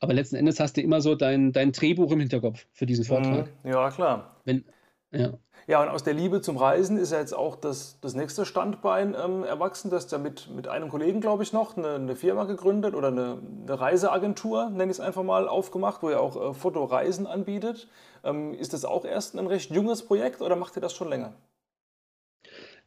aber 0.00 0.14
letzten 0.14 0.36
Endes 0.36 0.58
hast 0.58 0.78
du 0.78 0.80
immer 0.80 1.02
so 1.02 1.14
dein, 1.14 1.52
dein 1.52 1.72
Drehbuch 1.72 2.10
im 2.10 2.20
Hinterkopf 2.20 2.66
für 2.72 2.86
diesen 2.86 3.04
Vortrag. 3.04 3.50
Ja, 3.64 3.90
klar. 3.90 4.40
Wenn, 4.44 4.64
ja. 5.12 5.38
Ja, 5.68 5.82
und 5.82 5.88
aus 5.88 6.04
der 6.04 6.14
Liebe 6.14 6.40
zum 6.40 6.56
Reisen 6.56 6.96
ist 6.96 7.10
ja 7.10 7.18
jetzt 7.18 7.34
auch 7.34 7.56
das, 7.56 7.98
das 8.00 8.14
nächste 8.14 8.46
Standbein 8.46 9.16
ähm, 9.20 9.42
erwachsen. 9.42 9.90
Du 9.90 9.96
hast 9.96 10.12
ja 10.12 10.18
mit, 10.18 10.48
mit 10.54 10.68
einem 10.68 10.88
Kollegen, 10.88 11.20
glaube 11.20 11.42
ich, 11.42 11.52
noch 11.52 11.76
eine, 11.76 11.96
eine, 11.96 12.14
Firma 12.14 12.44
gegründet 12.44 12.94
oder 12.94 13.08
eine, 13.08 13.38
eine 13.64 13.80
Reiseagentur, 13.80 14.70
nenne 14.70 14.92
ich 14.92 14.98
es 14.98 15.00
einfach 15.00 15.24
mal, 15.24 15.48
aufgemacht, 15.48 16.04
wo 16.04 16.10
ihr 16.10 16.20
auch 16.20 16.50
äh, 16.50 16.54
Fotoreisen 16.54 17.26
anbietet. 17.26 17.88
Ähm, 18.22 18.54
ist 18.54 18.74
das 18.74 18.84
auch 18.84 19.04
erst 19.04 19.36
ein 19.36 19.48
recht 19.48 19.72
junges 19.72 20.04
Projekt 20.04 20.40
oder 20.40 20.54
macht 20.54 20.76
ihr 20.76 20.82
das 20.82 20.92
schon 20.92 21.08
länger? 21.08 21.32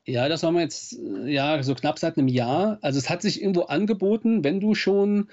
Ja, 0.06 0.30
das 0.30 0.44
haben 0.44 0.56
wir 0.56 0.62
jetzt 0.62 0.98
ja 1.26 1.62
so 1.62 1.76
knapp 1.76 2.00
seit 2.00 2.18
einem 2.18 2.30
Jahr. 2.30 2.80
Also 2.82 2.98
es 2.98 3.10
hat 3.10 3.22
sich 3.22 3.42
irgendwo 3.42 3.64
angeboten, 3.64 4.46
wenn 4.46 4.62
du 4.62 4.74
schon 4.74 5.28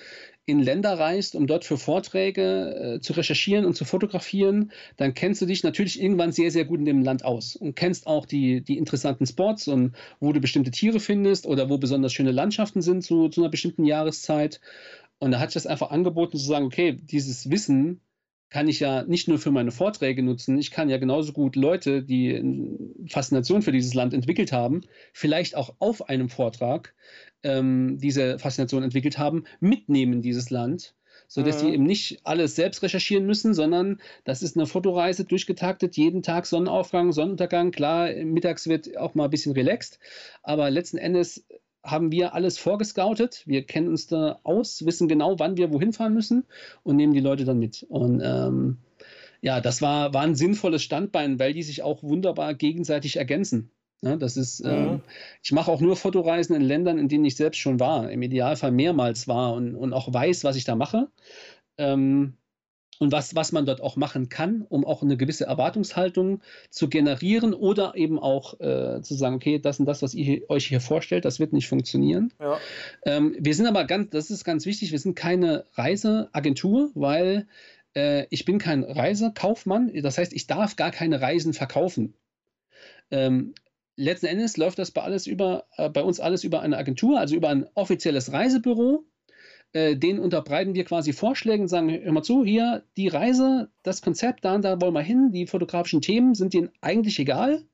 in 0.47 0.61
Länder 0.61 0.99
reist, 0.99 1.35
um 1.35 1.49
dort 1.49 1.65
für 1.65 1.77
Vorträge 1.77 2.97
äh, 2.97 3.01
zu 3.01 3.13
recherchieren 3.15 3.65
und 3.65 3.75
zu 3.75 3.85
fotografieren, 3.85 4.71
dann 4.97 5.13
kennst 5.13 5.43
du 5.43 5.47
dich 5.47 5.65
natürlich 5.65 6.01
irgendwann 6.01 6.31
sehr, 6.31 6.53
sehr 6.53 6.65
gut 6.65 6.79
in 6.79 6.85
dem 6.85 7.03
Land 7.03 7.25
aus 7.25 7.57
und 7.57 7.75
kennst 7.75 8.07
auch 8.07 8.27
die, 8.27 8.61
die 8.61 8.79
interessanten 8.79 9.27
Spots 9.27 9.67
und 9.67 9.97
wo 10.21 10.33
du 10.33 10.41
bestimmte 10.41 10.71
Tiere 10.71 11.01
findest 11.01 11.47
oder 11.47 11.69
wo 11.69 11.79
besonders 11.79 12.13
schöne 12.13 12.31
Landschaften 12.31 12.81
sind 12.81 13.03
zu, 13.03 13.29
zu 13.29 13.41
einer 13.41 13.51
bestimmten 13.51 13.85
Jahreszeit. 13.85 14.61
Und 15.19 15.33
da 15.33 15.41
hat 15.41 15.51
sich 15.51 15.55
das 15.55 15.67
einfach 15.67 15.91
angeboten 15.91 16.39
zu 16.39 16.45
sagen, 16.45 16.67
okay, 16.67 16.93
dieses 16.93 17.51
Wissen 17.51 18.01
kann 18.49 18.69
ich 18.69 18.79
ja 18.79 19.03
nicht 19.03 19.27
nur 19.27 19.39
für 19.39 19.51
meine 19.51 19.73
Vorträge 19.73 20.23
nutzen, 20.23 20.59
ich 20.59 20.71
kann 20.71 20.89
ja 20.89 20.99
genauso 20.99 21.33
gut 21.33 21.57
Leute, 21.57 22.03
die 22.03 22.85
Faszination 23.09 23.63
für 23.63 23.73
dieses 23.73 23.95
Land 23.95 24.15
entwickelt 24.15 24.53
haben, 24.53 24.83
vielleicht 25.13 25.57
auch 25.57 25.75
auf 25.81 26.09
einem 26.09 26.29
Vortrag 26.29 26.95
ähm, 27.43 27.99
diese 27.99 28.39
Faszination 28.39 28.83
entwickelt 28.83 29.19
haben, 29.19 29.45
mitnehmen 29.61 30.23
dieses 30.23 30.51
Land, 30.51 30.95
sodass 31.29 31.63
mhm. 31.63 31.67
die 31.67 31.75
eben 31.75 31.85
nicht 31.85 32.21
alles 32.25 32.57
selbst 32.57 32.83
recherchieren 32.83 33.27
müssen, 33.27 33.55
sondern 33.55 34.01
das 34.25 34.43
ist 34.43 34.57
eine 34.57 34.67
Fotoreise 34.67 35.25
durchgetaktet, 35.25 35.97
jeden 35.97 36.23
Tag 36.23 36.47
Sonnenaufgang, 36.47 37.13
Sonnenuntergang, 37.13 37.71
klar, 37.71 38.13
mittags 38.13 38.69
wird 38.69 38.97
auch 38.97 39.15
mal 39.15 39.25
ein 39.25 39.31
bisschen 39.31 39.53
relaxed, 39.53 39.99
aber 40.43 40.71
letzten 40.71 40.99
Endes 40.99 41.45
haben 41.87 42.11
wir 42.11 42.35
alles 42.35 42.59
vorgescoutet. 42.59 43.43
Wir 43.47 43.65
kennen 43.65 43.89
uns 43.89 44.07
da 44.07 44.41
aus, 44.43 44.85
wissen 44.85 45.09
genau, 45.09 45.39
wann 45.39 45.57
wir 45.57 45.73
wohin 45.73 45.93
fahren 45.93 46.15
müssen 46.15 46.45
und 46.83 46.97
nehmen 46.97 47.15
die 47.15 47.21
Leute 47.21 47.45
dann 47.45 47.59
mit. 47.59 47.85
Und 47.89 48.21
ähm, 48.25 48.79
ja, 49.41 49.61
das 49.61 49.83
war, 49.83 50.13
war 50.13 50.23
ein 50.23 50.35
sinnvolles 50.35 50.83
Standbein, 50.83 51.39
weil 51.39 51.53
die 51.53 51.63
sich 51.63 51.83
auch 51.83 52.03
wunderbar 52.03 52.55
gegenseitig 52.55 53.17
ergänzen. 53.17 53.71
Ja, 54.03 54.17
das 54.17 54.37
ist, 54.37 54.63
mhm. 54.63 54.71
ähm, 54.71 55.01
ich 55.43 55.53
mache 55.53 55.71
auch 55.71 55.81
nur 55.81 55.97
Fotoreisen 55.97 56.55
in 56.55 56.63
Ländern, 56.63 56.99
in 56.99 57.09
denen 57.09 57.25
ich 57.25 57.37
selbst 57.37 57.59
schon 57.59 57.81
war, 57.81 58.11
im 58.11 58.23
Idealfall 58.23 58.71
mehrmals 58.71 59.27
war 59.27 59.55
und, 59.55 59.75
und 59.75 59.93
auch 59.93 60.13
weiß, 60.13 60.45
was 60.45 60.57
ich 60.57 60.65
da 60.65 60.75
mache. 60.75 61.09
Ähm, 61.79 62.35
und 62.99 63.13
was, 63.13 63.35
was 63.35 63.53
man 63.53 63.67
dort 63.67 63.81
auch 63.81 63.97
machen 63.97 64.29
kann, 64.29 64.63
um 64.63 64.85
auch 64.85 65.03
eine 65.03 65.17
gewisse 65.17 65.45
Erwartungshaltung 65.45 66.41
zu 66.71 66.89
generieren 66.89 67.53
oder 67.53 67.95
eben 67.95 68.19
auch 68.19 68.59
äh, 68.61 69.03
zu 69.03 69.15
sagen, 69.15 69.37
okay, 69.37 69.59
das 69.59 69.79
und 69.79 69.87
das, 69.87 70.03
was 70.03 70.15
ihr 70.15 70.49
euch 70.49 70.67
hier 70.67 70.81
vorstellt, 70.81 71.25
das 71.25 71.39
wird 71.39 71.53
nicht 71.53 71.69
funktionieren. 71.69 72.33
Ja. 72.41 72.59
Ähm, 73.05 73.37
wir 73.39 73.55
sind 73.55 73.67
aber 73.67 73.85
ganz, 73.85 74.11
das 74.11 74.31
ist 74.31 74.45
ganz 74.45 74.65
wichtig, 74.65 74.93
wir 74.93 74.99
sind 74.99 75.15
keine 75.15 75.65
Reiseagentur, 75.75 76.91
weil 76.95 77.47
äh, 77.95 78.27
ich 78.31 78.45
bin 78.45 78.59
kein 78.59 78.83
Reisekaufmann, 78.83 79.93
das 80.03 80.17
heißt, 80.19 80.33
ich 80.33 80.47
darf 80.47 80.77
gar 80.77 80.91
keine 80.91 81.21
Reisen 81.21 81.53
verkaufen. 81.53 82.15
Ähm, 83.11 83.55
letzten 83.97 84.27
Endes 84.27 84.57
läuft 84.57 84.79
das 84.79 84.91
bei, 84.91 85.03
alles 85.03 85.27
über, 85.27 85.65
äh, 85.77 85.89
bei 85.89 86.03
uns 86.03 86.21
alles 86.21 86.45
über 86.45 86.61
eine 86.61 86.77
Agentur, 86.77 87.19
also 87.19 87.35
über 87.35 87.49
ein 87.49 87.67
offizielles 87.75 88.33
Reisebüro 88.33 89.05
äh, 89.73 89.97
denen 89.97 90.21
unterbreiten 90.21 90.75
wir 90.75 90.85
quasi 90.85 91.13
Vorschläge 91.13 91.63
und 91.63 91.69
sagen, 91.69 91.91
hör 91.91 92.13
mal 92.13 92.23
zu, 92.23 92.45
hier 92.45 92.85
die 92.97 93.09
Reise, 93.09 93.69
das 93.83 94.01
Konzept, 94.01 94.45
da 94.45 94.55
und 94.55 94.65
da 94.65 94.81
wollen 94.81 94.95
wir 94.95 95.03
hin, 95.03 95.33
die 95.33 95.47
fotografischen 95.47 96.01
Themen 96.01 96.35
sind 96.35 96.55
denen 96.55 96.71
eigentlich 96.81 97.19
egal. 97.19 97.67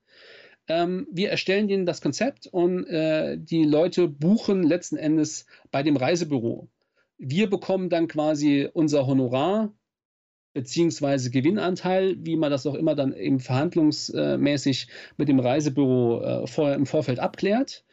Ähm, 0.68 1.06
wir 1.12 1.30
erstellen 1.30 1.68
denen 1.68 1.86
das 1.86 2.00
Konzept 2.00 2.46
und 2.46 2.86
äh, 2.86 3.36
die 3.38 3.64
Leute 3.64 4.08
buchen 4.08 4.62
letzten 4.62 4.96
Endes 4.96 5.46
bei 5.70 5.82
dem 5.82 5.96
Reisebüro. 5.96 6.68
Wir 7.18 7.48
bekommen 7.48 7.88
dann 7.88 8.08
quasi 8.08 8.68
unser 8.72 9.06
Honorar 9.06 9.72
beziehungsweise 10.52 11.30
Gewinnanteil, 11.30 12.16
wie 12.20 12.36
man 12.36 12.50
das 12.50 12.66
auch 12.66 12.74
immer 12.74 12.94
dann 12.94 13.14
eben 13.14 13.40
verhandlungsmäßig 13.40 14.88
mit 15.16 15.28
dem 15.28 15.40
Reisebüro 15.40 16.22
äh, 16.22 16.46
vorher 16.46 16.76
im 16.76 16.86
Vorfeld 16.86 17.20
abklärt. 17.20 17.84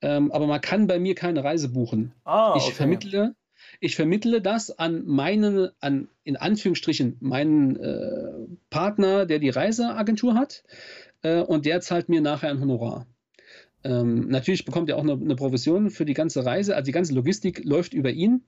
Ähm, 0.00 0.32
aber 0.32 0.46
man 0.46 0.60
kann 0.60 0.86
bei 0.86 0.98
mir 0.98 1.14
keine 1.14 1.44
Reise 1.44 1.68
buchen. 1.68 2.12
Ah, 2.24 2.50
okay. 2.50 2.64
Ich 2.66 2.74
vermittle 2.74 3.34
ich 3.80 3.96
vermittle 3.96 4.40
das 4.40 4.76
an 4.78 5.06
meinen, 5.06 5.70
an 5.80 6.08
in 6.24 6.36
Anführungsstrichen 6.36 7.16
meinen 7.20 7.76
äh, 7.76 8.30
Partner, 8.70 9.26
der 9.26 9.38
die 9.38 9.50
Reiseagentur 9.50 10.34
hat, 10.34 10.62
äh, 11.22 11.40
und 11.40 11.66
der 11.66 11.80
zahlt 11.80 12.08
mir 12.08 12.20
nachher 12.20 12.50
ein 12.50 12.60
Honorar. 12.60 13.06
Ähm, 13.84 14.28
natürlich 14.28 14.64
bekommt 14.64 14.88
er 14.88 14.96
auch 14.96 15.02
eine, 15.02 15.14
eine, 15.14 15.34
Provision 15.34 15.90
für 15.90 16.04
die 16.04 16.14
ganze 16.14 16.44
Reise, 16.44 16.76
also 16.76 16.86
die 16.86 16.92
ganze 16.92 17.14
Logistik 17.14 17.64
läuft 17.64 17.94
über 17.94 18.10
ihn. 18.10 18.44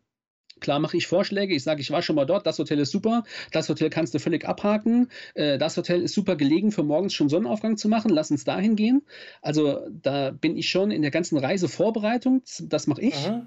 Klar 0.65 0.79
mache 0.79 0.97
ich 0.97 1.07
Vorschläge, 1.07 1.55
ich 1.55 1.63
sage, 1.63 1.83
ich 1.83 1.91
war 1.91 2.01
schon 2.01 2.17
mal 2.17 2.25
dort, 2.25 2.47
das 2.47 2.59
Hotel 2.59 2.79
ist 2.79 2.91
super, 2.91 3.25
das 3.53 3.69
Hotel 3.69 3.91
kannst 3.91 4.15
du 4.15 4.19
völlig 4.19 4.47
abhaken, 4.47 5.11
äh, 5.35 5.59
das 5.59 5.77
Hotel 5.77 6.01
ist 6.01 6.15
super 6.15 6.37
gelegen, 6.37 6.73
für 6.73 6.83
morgens 6.83 7.13
schon 7.13 7.29
Sonnenaufgang 7.29 7.77
zu 7.77 7.91
machen, 7.91 8.11
lass 8.11 8.31
uns 8.31 8.45
dahin 8.45 8.75
gehen. 8.75 9.03
Also 9.43 9.81
da 9.91 10.31
bin 10.31 10.57
ich 10.57 10.71
schon 10.71 10.91
in 10.91 11.03
der 11.03 11.11
ganzen 11.11 11.37
Reisevorbereitung, 11.37 12.43
das 12.63 12.87
mache 12.87 13.03
ich. 13.03 13.29
Mhm 13.29 13.47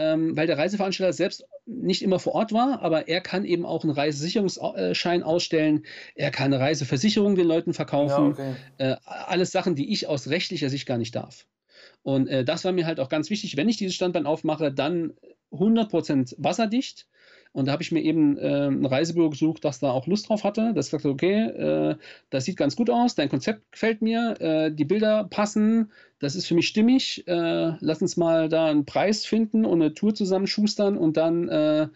ähm, 0.00 0.34
weil 0.34 0.46
der 0.46 0.56
Reiseveranstalter 0.56 1.12
selbst 1.12 1.44
nicht 1.66 2.00
immer 2.00 2.18
vor 2.18 2.34
Ort 2.34 2.52
war, 2.54 2.80
aber 2.80 3.08
er 3.08 3.20
kann 3.20 3.44
eben 3.44 3.66
auch 3.66 3.84
einen 3.84 3.92
Reisesicherungsschein 3.92 5.22
ausstellen, 5.22 5.84
er 6.14 6.30
kann 6.30 6.54
eine 6.54 6.58
Reiseversicherung 6.58 7.34
den 7.34 7.46
Leuten 7.46 7.74
verkaufen, 7.74 8.24
ja, 8.24 8.30
okay. 8.30 8.54
äh, 8.78 8.96
alles 9.04 9.52
Sachen, 9.52 9.74
die 9.74 9.92
ich 9.92 10.06
aus 10.06 10.28
rechtlicher 10.28 10.70
Sicht 10.70 10.86
gar 10.86 10.96
nicht 10.96 11.14
darf. 11.14 11.46
Und 12.02 12.28
äh, 12.28 12.44
das 12.46 12.64
war 12.64 12.72
mir 12.72 12.86
halt 12.86 12.98
auch 12.98 13.10
ganz 13.10 13.28
wichtig, 13.28 13.58
wenn 13.58 13.68
ich 13.68 13.76
dieses 13.76 13.94
Standbein 13.94 14.24
aufmache, 14.24 14.72
dann 14.72 15.12
100% 15.52 16.34
wasserdicht 16.38 17.06
und 17.52 17.66
da 17.66 17.72
habe 17.72 17.82
ich 17.82 17.90
mir 17.90 18.02
eben 18.02 18.38
äh, 18.38 18.68
ein 18.68 18.86
Reisebüro 18.86 19.30
gesucht, 19.30 19.64
das 19.64 19.80
da 19.80 19.90
auch 19.90 20.06
Lust 20.06 20.28
drauf 20.28 20.44
hatte. 20.44 20.72
Das 20.72 20.90
sagte, 20.90 21.08
okay, 21.08 21.46
äh, 21.46 21.96
das 22.30 22.44
sieht 22.44 22.56
ganz 22.56 22.76
gut 22.76 22.90
aus, 22.90 23.16
dein 23.16 23.28
Konzept 23.28 23.72
gefällt 23.72 24.02
mir, 24.02 24.40
äh, 24.40 24.72
die 24.72 24.84
Bilder 24.84 25.24
passen, 25.24 25.90
das 26.20 26.36
ist 26.36 26.46
für 26.46 26.54
mich 26.54 26.68
stimmig. 26.68 27.26
Äh, 27.26 27.72
lass 27.80 28.02
uns 28.02 28.16
mal 28.16 28.48
da 28.48 28.66
einen 28.66 28.84
Preis 28.84 29.26
finden 29.26 29.64
und 29.64 29.82
eine 29.82 29.94
Tour 29.94 30.14
zusammenschustern 30.14 30.96
und 30.96 31.16
dann 31.16 31.48
äh, 31.48 31.88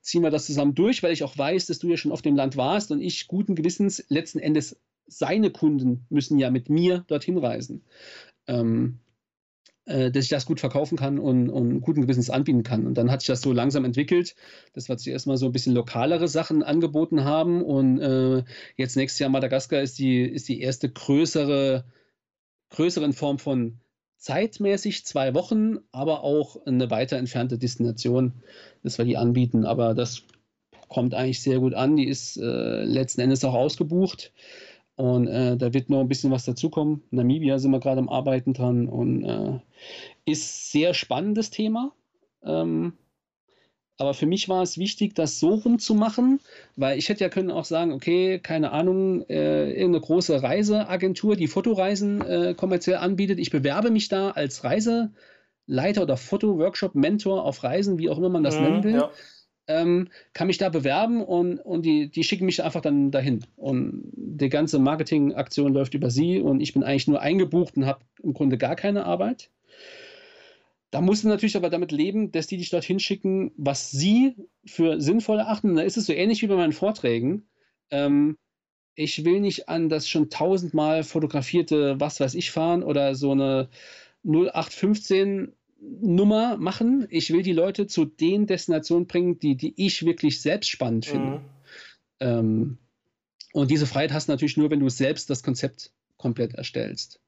ziehen 0.00 0.22
wir 0.22 0.30
das 0.30 0.46
zusammen 0.46 0.74
durch, 0.76 1.02
weil 1.02 1.12
ich 1.12 1.24
auch 1.24 1.36
weiß, 1.36 1.66
dass 1.66 1.80
du 1.80 1.88
ja 1.88 1.96
schon 1.96 2.12
auf 2.12 2.22
dem 2.22 2.36
Land 2.36 2.56
warst 2.56 2.92
und 2.92 3.00
ich 3.00 3.26
guten 3.26 3.56
Gewissens 3.56 4.04
letzten 4.08 4.38
Endes 4.38 4.80
seine 5.08 5.50
Kunden 5.50 6.06
müssen 6.10 6.38
ja 6.38 6.50
mit 6.50 6.68
mir 6.70 7.04
dorthin 7.08 7.38
reisen. 7.38 7.82
Ähm, 8.46 9.00
äh, 9.86 10.10
dass 10.10 10.24
ich 10.24 10.30
das 10.30 10.46
gut 10.46 10.60
verkaufen 10.60 10.96
kann 10.96 11.18
und, 11.18 11.50
und 11.50 11.80
guten 11.80 12.02
Gewissens 12.02 12.30
anbieten 12.30 12.62
kann. 12.62 12.86
Und 12.86 12.94
dann 12.94 13.10
hat 13.10 13.20
sich 13.20 13.28
das 13.28 13.40
so 13.40 13.52
langsam 13.52 13.84
entwickelt, 13.84 14.36
dass 14.74 14.88
wir 14.88 14.96
zuerst 14.96 15.26
mal 15.26 15.36
so 15.36 15.46
ein 15.46 15.52
bisschen 15.52 15.74
lokalere 15.74 16.28
Sachen 16.28 16.62
angeboten 16.62 17.24
haben. 17.24 17.62
Und 17.62 18.00
äh, 18.00 18.44
jetzt 18.76 18.96
nächstes 18.96 19.18
Jahr 19.18 19.30
Madagaskar 19.30 19.82
ist 19.82 19.98
die, 19.98 20.22
ist 20.22 20.48
die 20.48 20.60
erste 20.60 20.88
größere, 20.88 21.84
größere 22.70 23.04
in 23.04 23.12
Form 23.12 23.38
von 23.38 23.80
zeitmäßig 24.18 25.04
zwei 25.04 25.34
Wochen, 25.34 25.78
aber 25.90 26.22
auch 26.22 26.64
eine 26.64 26.90
weiter 26.90 27.16
entfernte 27.16 27.58
Destination, 27.58 28.34
dass 28.84 28.98
wir 28.98 29.04
die 29.04 29.16
anbieten. 29.16 29.64
Aber 29.64 29.94
das 29.94 30.22
kommt 30.88 31.14
eigentlich 31.14 31.42
sehr 31.42 31.58
gut 31.58 31.74
an. 31.74 31.96
Die 31.96 32.06
ist 32.06 32.36
äh, 32.36 32.84
letzten 32.84 33.22
Endes 33.22 33.44
auch 33.44 33.54
ausgebucht. 33.54 34.32
Und 34.96 35.26
äh, 35.26 35.56
da 35.56 35.72
wird 35.72 35.88
noch 35.90 36.00
ein 36.00 36.08
bisschen 36.08 36.30
was 36.30 36.44
dazukommen. 36.44 37.02
Namibia 37.10 37.58
sind 37.58 37.70
wir 37.70 37.80
gerade 37.80 38.00
am 38.00 38.08
Arbeiten 38.08 38.52
dran 38.52 38.88
und 38.88 39.24
äh, 39.24 39.58
ist 40.26 40.70
sehr 40.70 40.94
spannendes 40.94 41.50
Thema. 41.50 41.92
Ähm, 42.44 42.94
aber 43.98 44.14
für 44.14 44.26
mich 44.26 44.48
war 44.48 44.62
es 44.62 44.78
wichtig, 44.78 45.14
das 45.14 45.38
so 45.38 45.54
rumzumachen, 45.54 46.40
weil 46.76 46.98
ich 46.98 47.08
hätte 47.08 47.22
ja 47.24 47.30
können 47.30 47.50
auch 47.50 47.64
sagen, 47.64 47.92
okay, 47.92 48.38
keine 48.38 48.72
Ahnung, 48.72 49.22
äh, 49.28 49.70
irgendeine 49.70 50.00
große 50.00 50.42
Reiseagentur, 50.42 51.36
die 51.36 51.46
Fotoreisen 51.46 52.20
äh, 52.20 52.54
kommerziell 52.56 52.96
anbietet. 52.96 53.38
Ich 53.38 53.50
bewerbe 53.50 53.90
mich 53.90 54.08
da 54.08 54.30
als 54.30 54.64
Reiseleiter 54.64 56.02
oder 56.02 56.16
Fotoworkshop-Mentor 56.16 57.44
auf 57.44 57.62
Reisen, 57.62 57.98
wie 57.98 58.10
auch 58.10 58.18
immer 58.18 58.30
man 58.30 58.42
das 58.42 58.56
mhm, 58.56 58.62
nennen 58.62 58.84
will. 58.84 58.94
Ja 58.94 59.10
ähm, 59.80 60.08
kann 60.32 60.46
mich 60.46 60.58
da 60.58 60.68
bewerben 60.68 61.22
und, 61.22 61.58
und 61.58 61.84
die, 61.84 62.08
die 62.08 62.24
schicken 62.24 62.46
mich 62.46 62.62
einfach 62.62 62.80
dann 62.80 63.10
dahin. 63.10 63.44
Und 63.56 64.12
die 64.14 64.48
ganze 64.48 64.78
Marketingaktion 64.78 65.72
läuft 65.72 65.94
über 65.94 66.10
sie 66.10 66.40
und 66.40 66.60
ich 66.60 66.72
bin 66.72 66.82
eigentlich 66.82 67.08
nur 67.08 67.20
eingebucht 67.20 67.76
und 67.76 67.86
habe 67.86 68.00
im 68.22 68.34
Grunde 68.34 68.58
gar 68.58 68.76
keine 68.76 69.04
Arbeit. 69.04 69.50
Da 70.90 71.00
musst 71.00 71.24
du 71.24 71.28
natürlich 71.28 71.56
aber 71.56 71.70
damit 71.70 71.90
leben, 71.90 72.32
dass 72.32 72.46
die 72.46 72.58
dich 72.58 72.68
dorthin 72.68 73.00
schicken, 73.00 73.52
was 73.56 73.90
sie 73.90 74.36
für 74.66 75.00
sinnvoll 75.00 75.38
erachten. 75.38 75.74
da 75.74 75.82
ist 75.82 75.96
es 75.96 76.06
so 76.06 76.12
ähnlich 76.12 76.42
wie 76.42 76.48
bei 76.48 76.56
meinen 76.56 76.74
Vorträgen. 76.74 77.48
Ähm, 77.90 78.36
ich 78.94 79.24
will 79.24 79.40
nicht 79.40 79.70
an 79.70 79.88
das 79.88 80.06
schon 80.06 80.28
tausendmal 80.28 81.02
fotografierte 81.02 81.98
Was 81.98 82.20
weiß 82.20 82.34
ich 82.34 82.50
fahren 82.50 82.82
oder 82.82 83.14
so 83.14 83.32
eine 83.32 83.70
0815 84.24 85.54
Nummer 86.00 86.56
machen. 86.56 87.06
Ich 87.10 87.32
will 87.32 87.42
die 87.42 87.52
Leute 87.52 87.86
zu 87.86 88.04
den 88.04 88.46
Destinationen 88.46 89.06
bringen, 89.06 89.38
die, 89.38 89.56
die 89.56 89.74
ich 89.76 90.04
wirklich 90.04 90.40
selbst 90.40 90.70
spannend 90.70 91.06
finde. 91.06 91.38
Mhm. 91.38 91.44
Ähm, 92.20 92.78
und 93.52 93.70
diese 93.70 93.86
Freiheit 93.86 94.12
hast 94.12 94.28
du 94.28 94.32
natürlich 94.32 94.56
nur, 94.56 94.70
wenn 94.70 94.80
du 94.80 94.88
selbst 94.88 95.28
das 95.28 95.42
Konzept 95.42 95.92
komplett 96.16 96.54
erstellst. 96.54 97.20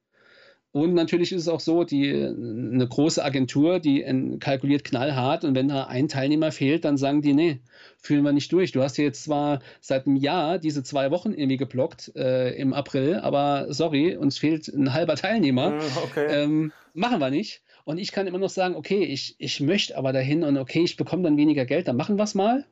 Und 0.75 0.93
natürlich 0.95 1.31
ist 1.31 1.43
es 1.43 1.49
auch 1.49 1.61
so, 1.61 1.85
die, 1.85 2.11
eine 2.13 2.89
große 2.89 3.25
Agentur, 3.25 3.79
die 3.79 4.03
kalkuliert 4.41 4.83
knallhart 4.83 5.45
und 5.45 5.55
wenn 5.55 5.69
da 5.69 5.85
ein 5.85 6.09
Teilnehmer 6.09 6.51
fehlt, 6.51 6.85
dann 6.85 6.97
sagen 6.97 7.23
die, 7.23 7.33
nee, 7.33 7.61
fühlen 7.97 8.25
wir 8.25 8.33
nicht 8.33 8.51
durch. 8.51 8.73
Du 8.73 8.83
hast 8.83 8.97
jetzt 8.97 9.23
zwar 9.23 9.61
seit 9.81 10.09
einem 10.09 10.17
Jahr 10.17 10.59
diese 10.59 10.83
zwei 10.83 11.13
Wochen 11.13 11.33
irgendwie 11.33 11.59
geblockt 11.59 12.11
äh, 12.17 12.57
im 12.57 12.73
April, 12.73 13.21
aber 13.21 13.73
sorry, 13.73 14.17
uns 14.17 14.39
fehlt 14.39 14.67
ein 14.67 14.93
halber 14.93 15.15
Teilnehmer. 15.15 15.71
Mhm, 15.71 15.81
okay. 16.03 16.27
Ähm, 16.29 16.73
machen 16.93 17.21
wir 17.21 17.31
nicht. 17.31 17.63
Und 17.85 17.99
ich 17.99 18.13
kann 18.13 18.27
immer 18.27 18.39
noch 18.39 18.51
sagen, 18.51 18.77
okay, 18.77 19.05
ich, 19.05 19.37
ich 19.39 19.61
möchte 19.61 19.97
aber 19.97 20.13
dahin 20.13 20.43
und 20.43 20.57
okay, 20.57 20.83
ich 20.83 20.97
bekomme 20.97 21.23
dann 21.23 21.37
weniger 21.37 21.67
Geld, 21.67 21.87
dann 21.87 21.97
machen 21.97 22.17
wir 22.17 22.25
es 22.25 22.35
mal. 22.35 22.65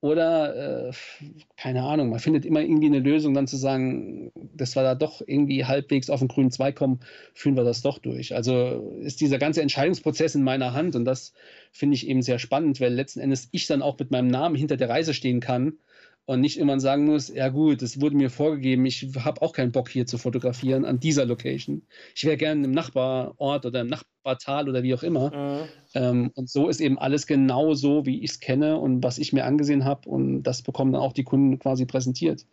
Oder, 0.00 0.88
äh, 0.88 0.92
keine 1.56 1.82
Ahnung, 1.82 2.10
man 2.10 2.18
findet 2.18 2.44
immer 2.44 2.60
irgendwie 2.60 2.88
eine 2.88 2.98
Lösung, 2.98 3.32
dann 3.32 3.46
zu 3.46 3.56
sagen, 3.56 4.30
dass 4.54 4.76
wir 4.76 4.82
da 4.82 4.94
doch 4.94 5.22
irgendwie 5.26 5.64
halbwegs 5.64 6.10
auf 6.10 6.18
den 6.18 6.28
grünen 6.28 6.50
Zweig 6.50 6.76
kommen, 6.76 7.00
führen 7.32 7.56
wir 7.56 7.64
das 7.64 7.80
doch 7.80 7.98
durch. 7.98 8.34
Also 8.34 8.98
ist 9.00 9.22
dieser 9.22 9.38
ganze 9.38 9.62
Entscheidungsprozess 9.62 10.34
in 10.34 10.42
meiner 10.42 10.74
Hand 10.74 10.94
und 10.94 11.06
das 11.06 11.32
finde 11.72 11.94
ich 11.94 12.06
eben 12.06 12.20
sehr 12.20 12.38
spannend, 12.38 12.82
weil 12.82 12.92
letzten 12.92 13.20
Endes 13.20 13.48
ich 13.50 13.66
dann 13.66 13.80
auch 13.80 13.98
mit 13.98 14.10
meinem 14.10 14.28
Namen 14.28 14.56
hinter 14.56 14.76
der 14.76 14.90
Reise 14.90 15.14
stehen 15.14 15.40
kann 15.40 15.78
und 16.26 16.40
nicht 16.40 16.58
immer 16.58 16.80
sagen 16.80 17.04
muss, 17.04 17.28
ja 17.28 17.48
gut, 17.48 17.82
es 17.82 18.00
wurde 18.00 18.16
mir 18.16 18.30
vorgegeben, 18.30 18.86
ich 18.86 19.06
habe 19.18 19.42
auch 19.42 19.52
keinen 19.52 19.72
Bock 19.72 19.88
hier 19.88 20.06
zu 20.06 20.16
fotografieren 20.16 20.84
an 20.84 20.98
dieser 20.98 21.26
Location. 21.26 21.82
Ich 22.14 22.24
wäre 22.24 22.36
gerne 22.36 22.64
im 22.64 22.70
Nachbarort 22.70 23.66
oder 23.66 23.82
im 23.82 23.88
Nachbartal 23.88 24.68
oder 24.68 24.82
wie 24.82 24.94
auch 24.94 25.02
immer. 25.02 25.30
Mhm. 25.30 25.68
Ähm, 25.94 26.30
und 26.34 26.48
so 26.48 26.68
ist 26.68 26.80
eben 26.80 26.98
alles 26.98 27.26
genau 27.26 27.74
so, 27.74 28.06
wie 28.06 28.22
ich 28.22 28.30
es 28.30 28.40
kenne 28.40 28.78
und 28.78 29.02
was 29.02 29.18
ich 29.18 29.32
mir 29.32 29.44
angesehen 29.44 29.84
habe 29.84 30.08
und 30.08 30.42
das 30.44 30.62
bekommen 30.62 30.92
dann 30.92 31.02
auch 31.02 31.12
die 31.12 31.24
Kunden 31.24 31.58
quasi 31.58 31.84
präsentiert. 31.84 32.46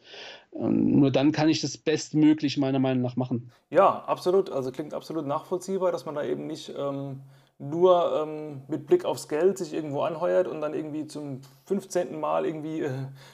Und 0.49 0.99
nur 0.99 1.11
dann 1.11 1.31
kann 1.31 1.47
ich 1.47 1.61
das 1.61 1.77
bestmöglich 1.77 2.57
meiner 2.57 2.79
Meinung 2.79 3.01
nach 3.03 3.15
machen. 3.15 3.51
Ja, 3.69 4.03
absolut. 4.03 4.49
Also 4.49 4.71
klingt 4.71 4.93
absolut 4.93 5.25
nachvollziehbar, 5.25 5.93
dass 5.93 6.05
man 6.05 6.15
da 6.15 6.23
eben 6.23 6.47
nicht... 6.47 6.73
Ähm 6.77 7.21
nur 7.61 8.23
ähm, 8.23 8.61
mit 8.67 8.87
Blick 8.87 9.05
aufs 9.05 9.27
Geld 9.27 9.57
sich 9.57 9.73
irgendwo 9.73 10.01
anheuert 10.01 10.47
und 10.47 10.61
dann 10.61 10.73
irgendwie 10.73 11.05
zum 11.05 11.41
15. 11.65 12.19
Mal 12.19 12.45
irgendwie 12.45 12.81
äh, 12.81 12.89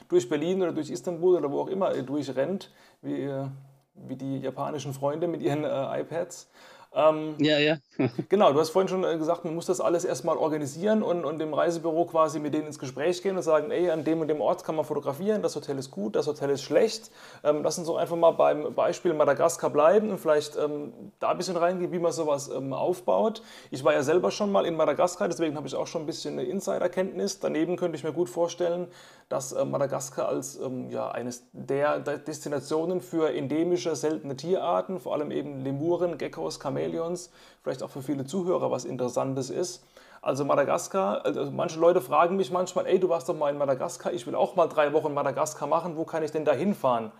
durch 0.08 0.28
Berlin 0.28 0.62
oder 0.62 0.72
durch 0.72 0.90
Istanbul 0.90 1.36
oder 1.36 1.50
wo 1.50 1.60
auch 1.60 1.68
immer 1.68 1.94
äh, 1.94 2.02
durchrennt, 2.02 2.70
wie, 3.00 3.22
äh, 3.22 3.46
wie 3.94 4.16
die 4.16 4.38
japanischen 4.40 4.92
Freunde 4.92 5.28
mit 5.28 5.40
ihren 5.40 5.64
äh, 5.64 6.00
iPads. 6.00 6.50
Ähm, 6.94 7.34
ja, 7.38 7.58
ja. 7.58 7.76
genau, 8.28 8.52
du 8.52 8.60
hast 8.60 8.70
vorhin 8.70 8.88
schon 8.88 9.04
äh, 9.04 9.18
gesagt, 9.18 9.44
man 9.44 9.54
muss 9.54 9.66
das 9.66 9.80
alles 9.80 10.04
erstmal 10.04 10.36
organisieren 10.36 11.02
und, 11.02 11.24
und 11.24 11.38
dem 11.38 11.52
Reisebüro 11.52 12.06
quasi 12.06 12.40
mit 12.40 12.54
denen 12.54 12.66
ins 12.66 12.78
Gespräch 12.78 13.22
gehen 13.22 13.36
und 13.36 13.42
sagen, 13.42 13.70
ey, 13.70 13.90
an 13.90 14.04
dem 14.04 14.20
und 14.20 14.28
dem 14.28 14.40
Ort 14.40 14.64
kann 14.64 14.74
man 14.74 14.84
fotografieren, 14.84 15.42
das 15.42 15.54
Hotel 15.54 15.78
ist 15.78 15.90
gut, 15.90 16.16
das 16.16 16.26
Hotel 16.26 16.50
ist 16.50 16.62
schlecht. 16.62 17.10
Ähm, 17.44 17.62
lass 17.62 17.78
uns 17.78 17.86
doch 17.88 17.96
einfach 17.96 18.16
mal 18.16 18.30
beim 18.32 18.74
Beispiel 18.74 19.12
Madagaskar 19.12 19.70
bleiben 19.70 20.10
und 20.10 20.18
vielleicht 20.18 20.56
ähm, 20.56 20.92
da 21.20 21.30
ein 21.30 21.36
bisschen 21.36 21.56
reingehen, 21.56 21.92
wie 21.92 21.98
man 21.98 22.12
sowas 22.12 22.48
ähm, 22.48 22.72
aufbaut. 22.72 23.42
Ich 23.70 23.84
war 23.84 23.92
ja 23.92 24.02
selber 24.02 24.30
schon 24.30 24.50
mal 24.50 24.64
in 24.64 24.74
Madagaskar, 24.74 25.28
deswegen 25.28 25.56
habe 25.56 25.68
ich 25.68 25.74
auch 25.74 25.86
schon 25.86 26.02
ein 26.02 26.06
bisschen 26.06 26.38
eine 26.38 26.48
Insiderkenntnis. 26.48 27.38
Daneben 27.38 27.76
könnte 27.76 27.96
ich 27.96 28.04
mir 28.04 28.12
gut 28.12 28.30
vorstellen, 28.30 28.88
dass 29.28 29.52
äh, 29.52 29.64
Madagaskar 29.64 30.26
als 30.28 30.58
ähm, 30.58 30.90
ja, 30.90 31.10
eines 31.10 31.44
der 31.52 31.98
Destinationen 32.00 33.02
für 33.02 33.32
endemische, 33.32 33.94
seltene 33.94 34.36
Tierarten, 34.36 34.98
vor 34.98 35.12
allem 35.12 35.30
eben 35.30 35.60
Lemuren, 35.60 36.16
Geckos, 36.16 36.58
Kamele, 36.58 36.77
Chamäleons, 36.78 37.30
vielleicht 37.62 37.82
auch 37.82 37.90
für 37.90 38.02
viele 38.02 38.24
Zuhörer 38.24 38.70
was 38.70 38.84
Interessantes 38.84 39.50
ist. 39.50 39.84
Also 40.20 40.44
Madagaskar, 40.44 41.24
also 41.24 41.50
manche 41.50 41.78
Leute 41.78 42.00
fragen 42.00 42.36
mich 42.36 42.50
manchmal, 42.50 42.86
ey, 42.86 42.98
du 42.98 43.08
warst 43.08 43.28
doch 43.28 43.36
mal 43.36 43.50
in 43.50 43.58
Madagaskar, 43.58 44.12
ich 44.12 44.26
will 44.26 44.34
auch 44.34 44.56
mal 44.56 44.66
drei 44.66 44.92
Wochen 44.92 45.14
Madagaskar 45.14 45.68
machen, 45.68 45.96
wo 45.96 46.04
kann 46.04 46.22
ich 46.22 46.32
denn 46.32 46.44
da 46.44 46.52
hinfahren? 46.52 47.12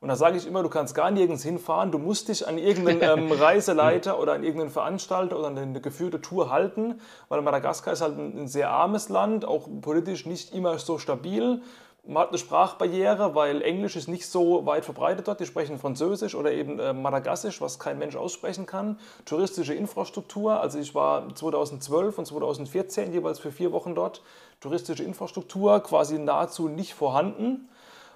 Und 0.00 0.08
da 0.08 0.16
sage 0.16 0.38
ich 0.38 0.46
immer, 0.46 0.62
du 0.62 0.70
kannst 0.70 0.94
gar 0.94 1.10
nirgends 1.10 1.42
hinfahren, 1.42 1.92
du 1.92 1.98
musst 1.98 2.28
dich 2.28 2.48
an 2.48 2.56
irgendeinen 2.56 3.02
ähm, 3.30 3.32
Reiseleiter 3.32 4.18
oder 4.18 4.32
an 4.32 4.42
irgendeinen 4.42 4.70
Veranstalter 4.70 5.38
oder 5.38 5.48
an 5.48 5.58
eine 5.58 5.80
geführte 5.82 6.22
Tour 6.22 6.50
halten, 6.50 7.00
weil 7.28 7.42
Madagaskar 7.42 7.92
ist 7.92 8.00
halt 8.00 8.16
ein, 8.16 8.44
ein 8.44 8.48
sehr 8.48 8.70
armes 8.70 9.10
Land, 9.10 9.44
auch 9.44 9.68
politisch 9.82 10.24
nicht 10.24 10.54
immer 10.54 10.78
so 10.78 10.96
stabil. 10.96 11.60
Man 12.06 12.22
hat 12.22 12.30
eine 12.30 12.38
Sprachbarriere, 12.38 13.34
weil 13.34 13.60
Englisch 13.60 13.94
ist 13.94 14.08
nicht 14.08 14.26
so 14.26 14.64
weit 14.64 14.84
verbreitet 14.84 15.28
dort. 15.28 15.40
Die 15.40 15.46
sprechen 15.46 15.78
Französisch 15.78 16.34
oder 16.34 16.50
eben 16.50 16.78
äh, 16.78 16.92
Madagassisch, 16.94 17.60
was 17.60 17.78
kein 17.78 17.98
Mensch 17.98 18.16
aussprechen 18.16 18.64
kann. 18.64 18.98
Touristische 19.26 19.74
Infrastruktur, 19.74 20.60
also 20.60 20.78
ich 20.78 20.94
war 20.94 21.34
2012 21.34 22.18
und 22.18 22.26
2014 22.26 23.12
jeweils 23.12 23.38
für 23.38 23.52
vier 23.52 23.72
Wochen 23.72 23.94
dort. 23.94 24.22
Touristische 24.60 25.04
Infrastruktur 25.04 25.80
quasi 25.80 26.18
nahezu 26.18 26.68
nicht 26.68 26.94
vorhanden. 26.94 27.68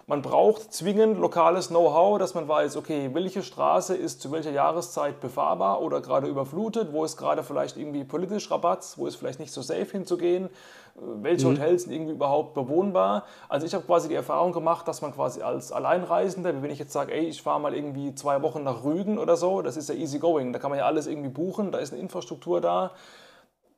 Man 0.07 0.21
braucht 0.21 0.71
zwingend 0.75 1.19
lokales 1.19 1.69
Know-how, 1.69 2.19
dass 2.19 2.35
man 2.35 2.47
weiß, 2.47 2.77
okay, 2.77 3.09
welche 3.15 3.43
Straße 3.43 3.97
ist 3.97 4.21
zu 4.21 4.31
welcher 4.33 4.51
Jahreszeit 4.51 5.19
befahrbar 5.21 5.81
oder 5.81 6.03
gerade 6.03 6.27
überflutet, 6.27 6.93
wo 6.93 7.07
ist 7.07 7.17
gerade 7.17 7.43
vielleicht 7.43 7.79
irgendwie 7.79 8.05
politisch 8.05 8.51
Rabatz, 8.51 8.99
wo 8.99 9.07
ist 9.07 9.17
vielleicht 9.17 9.41
nicht 9.41 9.53
so 9.53 9.63
safe 9.63 9.87
hinzugehen, 9.87 10.51
welche 10.95 11.47
mhm. 11.47 11.53
Hotels 11.53 11.85
sind 11.85 11.93
irgendwie 11.93 12.13
überhaupt 12.13 12.55
bewohnbar. 12.55 13.25
Also 13.49 13.67
ich 13.67 13.75
habe 13.75 13.85
quasi 13.85 14.09
die 14.09 14.15
Erfahrung 14.15 14.53
gemacht, 14.53 14.87
dass 14.87 15.03
man 15.03 15.13
quasi 15.13 15.43
als 15.43 15.73
Alleinreisender, 15.73 16.57
wie 16.57 16.63
wenn 16.63 16.71
ich 16.71 16.79
jetzt 16.79 16.93
sage, 16.93 17.13
ey, 17.13 17.27
ich 17.27 17.43
fahre 17.43 17.61
mal 17.61 17.75
irgendwie 17.75 18.15
zwei 18.15 18.43
Wochen 18.43 18.63
nach 18.63 18.85
Rügen 18.85 19.19
oder 19.19 19.37
so, 19.37 19.61
das 19.61 19.77
ist 19.77 19.89
ja 19.89 19.95
easy 19.95 20.19
going, 20.19 20.53
da 20.53 20.59
kann 20.59 20.71
man 20.71 20.79
ja 20.79 20.87
alles 20.87 21.07
irgendwie 21.07 21.31
buchen, 21.31 21.73
da 21.73 21.79
ist 21.79 21.93
eine 21.93 22.01
Infrastruktur 22.01 22.61
da. 22.61 22.93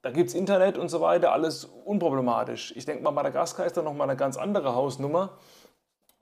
Da 0.02 0.10
gibt 0.12 0.28
es 0.28 0.34
Internet 0.36 0.78
und 0.78 0.88
so 0.88 1.00
weiter, 1.00 1.32
alles 1.32 1.64
unproblematisch. 1.64 2.72
Ich 2.76 2.84
denke 2.84 3.02
mal, 3.02 3.10
Madagaskar 3.10 3.66
ist 3.66 3.76
da 3.76 3.82
nochmal 3.82 4.08
eine 4.08 4.16
ganz 4.16 4.36
andere 4.36 4.74
Hausnummer. 4.74 5.30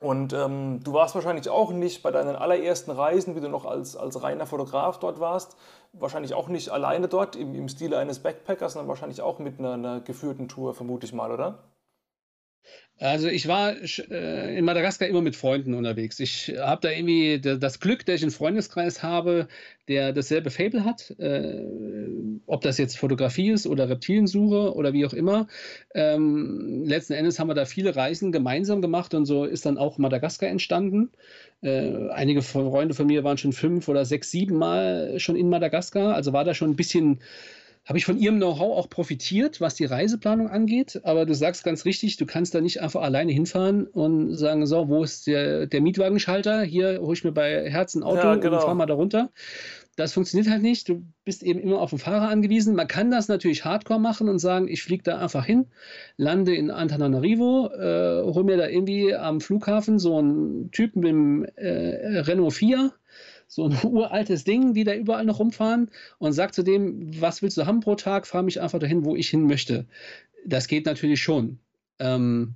Und 0.05 0.35
ähm, 0.35 0.81
du 0.85 0.93
warst 0.93 1.15
wahrscheinlich 1.15 1.49
auch 1.49 1.71
nicht 1.71 2.03
bei 2.03 2.11
deinen 2.11 2.37
allerersten 2.37 2.91
Reisen, 2.91 3.37
wie 3.37 3.41
du 3.41 3.49
noch 3.49 3.65
als, 3.65 3.97
als 3.97 4.23
reiner 4.23 4.45
Fotograf 4.45 4.99
dort 4.99 5.19
warst, 5.19 5.57
wahrscheinlich 5.95 6.35
auch 6.35 6.49
nicht 6.49 6.69
alleine 6.69 7.09
dort 7.09 7.37
im, 7.37 7.55
im 7.55 7.71
Stile 7.71 7.97
eines 7.97 8.19
Backpackers, 8.19 8.75
sondern 8.75 8.89
wahrscheinlich 8.89 9.23
auch 9.23 9.39
mit 9.39 9.59
einer, 9.59 9.73
einer 9.73 10.01
geführten 10.01 10.47
Tour, 10.47 10.75
vermute 10.75 11.07
ich 11.07 11.15
mal, 11.15 11.33
oder? 11.33 11.61
Also 13.01 13.27
ich 13.27 13.49
war 13.49 13.75
äh, 14.11 14.57
in 14.57 14.65
Madagaskar 14.65 15.09
immer 15.09 15.21
mit 15.21 15.35
Freunden 15.35 15.75
unterwegs. 15.75 16.21
Ich 16.21 16.55
habe 16.57 16.81
da 16.81 16.91
irgendwie 16.91 17.41
das 17.41 17.81
Glück, 17.81 18.07
dass 18.07 18.17
ich 18.17 18.23
einen 18.23 18.31
Freundeskreis 18.31 19.03
habe, 19.03 19.49
der 19.89 20.13
dasselbe 20.13 20.51
Fable 20.51 20.85
hat. 20.85 21.11
Äh, 21.19 21.65
ob 22.47 22.63
das 22.63 22.79
jetzt 22.79 22.97
Fotografie 22.97 23.51
ist 23.51 23.67
oder 23.67 23.89
Reptiliensuche 23.89 24.75
oder 24.75 24.93
wie 24.93 25.05
auch 25.07 25.13
immer. 25.13 25.49
Ähm, 25.93 26.85
letzten 26.85 27.15
Endes 27.15 27.41
haben 27.41 27.49
wir 27.49 27.55
da 27.55 27.65
viele 27.65 27.97
Reisen 27.97 28.31
gemeinsam 28.31 28.81
gemacht 28.81 29.13
und 29.15 29.27
so 29.27 29.45
ist 29.45 29.67
dann 29.67 29.77
auch 29.77 29.99
Madagaskar 29.99 30.49
entstanden. 30.49 31.11
Äh, 31.63 32.11
einige 32.11 32.43
Freunde 32.43 32.95
von 32.95 33.09
mir 33.09 33.25
waren 33.25 33.39
schon 33.39 33.53
fünf 33.53 33.89
oder 33.89 34.05
sechs, 34.05 34.31
sieben 34.31 34.57
Mal 34.57 35.19
schon 35.19 35.35
in 35.35 35.49
Madagaskar. 35.49 36.15
Also 36.15 36.33
war 36.33 36.45
da 36.45 36.55
schon 36.55 36.71
ein 36.71 36.77
bisschen 36.77 37.21
habe 37.85 37.99
ich 37.99 38.07
von 38.07 38.17
ihrem 38.17 38.37
Know-how 38.37 38.79
auch 38.79 38.89
profitiert, 38.89 39.61
was 39.61 39.75
die 39.75 39.85
Reiseplanung 39.85 40.49
angeht. 40.49 41.01
Aber 41.05 41.27
du 41.27 41.35
sagst 41.35 41.65
ganz 41.65 41.85
richtig, 41.85 42.17
du 42.17 42.25
kannst 42.25 42.55
da 42.55 42.61
nicht 42.61 42.81
einfach 42.81 43.03
alleine 43.03 43.33
hinfahren 43.33 43.87
und 43.87 44.35
sagen, 44.37 44.67
so, 44.67 44.89
wo 44.89 45.05
ist 45.05 45.27
der, 45.27 45.67
der 45.67 45.83
Mietwagenschalter? 45.83 46.63
Hier 46.63 47.01
hole 47.01 47.13
ich 47.13 47.25
mir 47.25 47.33
bei 47.33 47.71
Herzen 47.71 48.03
Auto 48.03 48.23
ja, 48.23 48.35
genau. 48.37 48.57
und 48.57 48.63
fahr 48.63 48.75
mal 48.75 48.87
da 48.87 48.95
runter. 48.95 49.31
Das 49.97 50.13
funktioniert 50.13 50.51
halt 50.51 50.63
nicht. 50.63 50.89
Du 50.89 51.05
bist 51.25 51.43
eben 51.43 51.61
immer 51.61 51.81
auf 51.81 51.91
den 51.91 51.99
Fahrer 51.99 52.29
angewiesen. 52.29 52.75
Man 52.75 52.89
kann 52.89 53.11
das 53.11 53.29
natürlich 53.29 53.65
hardcore 53.65 54.01
machen 54.01 54.29
und 54.29 54.39
sagen, 54.39 54.67
ich 54.67 54.83
fliege 54.83 55.05
da 55.05 55.19
einfach 55.19 55.45
hin, 55.45 55.67
lande 56.17 56.55
in 56.55 56.71
Antananarivo, 56.71 57.69
äh, 57.69 58.23
hol 58.23 58.45
mir 58.45 58.57
da 58.57 58.67
irgendwie 58.67 59.15
am 59.15 59.41
Flughafen 59.41 59.99
so 59.99 60.19
einen 60.19 60.71
Typen 60.73 61.01
mit 61.01 61.11
dem 61.11 61.45
äh, 61.57 62.19
Renault 62.21 62.55
4 62.55 62.93
so 63.47 63.69
ein 63.69 63.79
uraltes 63.85 64.45
Ding, 64.45 64.75
die 64.75 64.85
da 64.85 64.95
überall 64.95 65.25
noch 65.25 65.39
rumfahren 65.39 65.91
und 66.19 66.33
sagt 66.33 66.55
zu 66.55 66.63
dem, 66.63 67.21
was 67.21 67.43
willst 67.43 67.57
du 67.57 67.67
haben 67.67 67.81
pro 67.81 67.95
Tag, 67.95 68.27
fahr 68.27 68.43
mich 68.43 68.61
einfach 68.61 68.79
dahin, 68.79 69.05
wo 69.05 69.17
ich 69.17 69.29
hin 69.29 69.47
möchte. 69.47 69.87
Das 70.47 70.69
geht 70.69 70.87
natürlich 70.87 71.23
schon. 71.23 71.59
Ähm, 71.99 72.55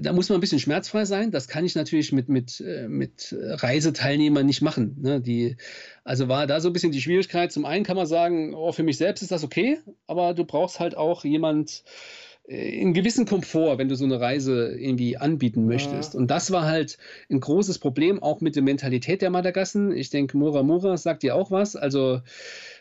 da 0.00 0.12
muss 0.12 0.28
man 0.28 0.38
ein 0.38 0.40
bisschen 0.40 0.58
schmerzfrei 0.58 1.04
sein. 1.04 1.30
Das 1.30 1.48
kann 1.48 1.64
ich 1.64 1.74
natürlich 1.74 2.12
mit, 2.12 2.28
mit, 2.28 2.60
äh, 2.60 2.88
mit 2.88 3.34
Reiseteilnehmern 3.38 4.44
nicht 4.44 4.60
machen. 4.60 4.96
Ne? 5.00 5.20
Die, 5.20 5.56
also 6.04 6.28
war 6.28 6.46
da 6.46 6.60
so 6.60 6.68
ein 6.68 6.72
bisschen 6.72 6.92
die 6.92 7.00
Schwierigkeit. 7.00 7.52
Zum 7.52 7.64
einen 7.64 7.84
kann 7.84 7.96
man 7.96 8.06
sagen, 8.06 8.54
oh, 8.54 8.72
für 8.72 8.82
mich 8.82 8.98
selbst 8.98 9.22
ist 9.22 9.32
das 9.32 9.44
okay, 9.44 9.78
aber 10.06 10.34
du 10.34 10.44
brauchst 10.44 10.80
halt 10.80 10.96
auch 10.96 11.24
jemand, 11.24 11.84
äh, 11.84 12.27
einen 12.50 12.94
gewissen 12.94 13.26
Komfort, 13.26 13.76
wenn 13.78 13.88
du 13.88 13.94
so 13.94 14.04
eine 14.04 14.20
Reise 14.20 14.74
irgendwie 14.78 15.18
anbieten 15.18 15.66
möchtest. 15.66 16.14
Ja. 16.14 16.20
Und 16.20 16.30
das 16.30 16.50
war 16.50 16.64
halt 16.64 16.96
ein 17.30 17.40
großes 17.40 17.78
Problem, 17.78 18.22
auch 18.22 18.40
mit 18.40 18.56
der 18.56 18.62
Mentalität 18.62 19.20
der 19.20 19.30
Madagassen. 19.30 19.94
Ich 19.94 20.08
denke, 20.10 20.36
Mora 20.36 20.62
Mora 20.62 20.96
sagt 20.96 21.22
dir 21.22 21.34
auch 21.34 21.50
was. 21.50 21.76
Also 21.76 22.20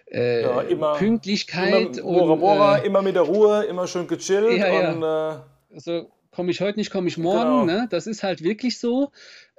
äh, 0.09 0.43
ja, 0.43 0.61
immer, 0.61 0.93
Pünktlichkeit 0.93 1.97
immer, 1.97 2.11
Mora 2.11 2.35
Mora, 2.37 2.77
äh, 2.77 2.87
immer 2.87 3.01
mit 3.01 3.15
der 3.15 3.23
Ruhe, 3.23 3.65
immer 3.65 3.87
schön 3.87 4.07
gechillt. 4.07 4.57
Ja, 4.57 4.91
und, 4.91 5.03
äh, 5.03 5.75
also 5.75 6.09
komme 6.31 6.51
ich 6.51 6.61
heute 6.61 6.79
nicht, 6.79 6.91
komme 6.91 7.09
ich 7.09 7.17
morgen. 7.17 7.67
Genau. 7.67 7.79
Ne? 7.79 7.87
Das 7.89 8.07
ist 8.07 8.23
halt 8.23 8.43
wirklich 8.43 8.79
so. 8.79 9.11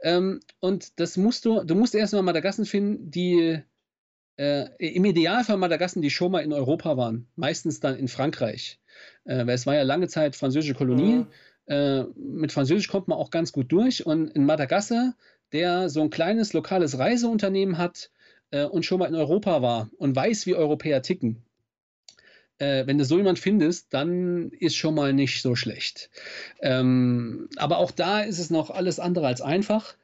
Ähm, 0.03 0.41
und 0.61 1.01
das 1.01 1.19
musst 1.19 1.45
du, 1.45 1.65
du 1.65 1.75
musst 1.75 1.95
erstmal 1.95 2.23
Madagassen 2.23 2.65
finden, 2.65 3.11
die 3.11 3.61
äh, 4.39 4.69
im 4.79 5.05
Idealfall 5.05 5.59
Madagassen, 5.59 6.01
die 6.01 6.11
schon 6.11 6.33
mal 6.33 6.41
in 6.41 6.53
Europa 6.53 6.97
waren. 6.97 7.27
Meistens 7.37 7.81
dann 7.81 7.97
in 7.97 8.09
Frankreich. 8.09 8.79
Äh, 9.25 9.47
weil 9.47 9.55
es 9.55 9.67
war 9.67 9.75
ja 9.75 9.83
lange 9.83 10.09
Zeit 10.09 10.37
französische 10.37 10.75
Kolonie. 10.75 11.25
Mhm. 11.25 11.27
Äh, 11.67 12.05
mit 12.17 12.53
Französisch 12.53 12.89
kommt 12.89 13.09
man 13.09 13.19
auch 13.19 13.31
ganz 13.31 13.53
gut 13.53 13.71
durch. 13.71 14.07
Und 14.07 14.29
in 14.29 14.47
Madagassar, 14.47 15.15
der 15.53 15.89
so 15.91 16.01
ein 16.01 16.11
kleines 16.11 16.53
lokales 16.53 16.99
Reiseunternehmen 16.99 17.79
hat 17.79 18.11
äh, 18.51 18.65
und 18.65 18.85
schon 18.85 19.01
mal 19.01 19.07
in 19.07 19.15
Europa 19.15 19.61
war 19.61 19.91
und 19.99 20.15
weiß, 20.15 20.47
wie 20.47 20.55
Europäer 20.55 21.03
ticken, 21.03 21.43
äh, 22.59 22.87
wenn 22.87 22.99
du 22.99 23.05
so 23.05 23.17
jemand 23.17 23.39
findest, 23.39 23.93
dann 23.95 24.51
ist 24.51 24.77
schon 24.77 24.95
mal 24.95 25.13
nicht 25.13 25.43
so 25.43 25.55
schlecht. 25.55 26.11
Ähm, 26.61 27.49
aber 27.57 27.79
auch 27.79 27.91
da 27.91 28.21
ist 28.21 28.39
es 28.39 28.51
noch 28.51 28.71
alles 28.71 29.01
andere 29.01 29.27
als 29.27 29.41
einfach. 29.41 29.95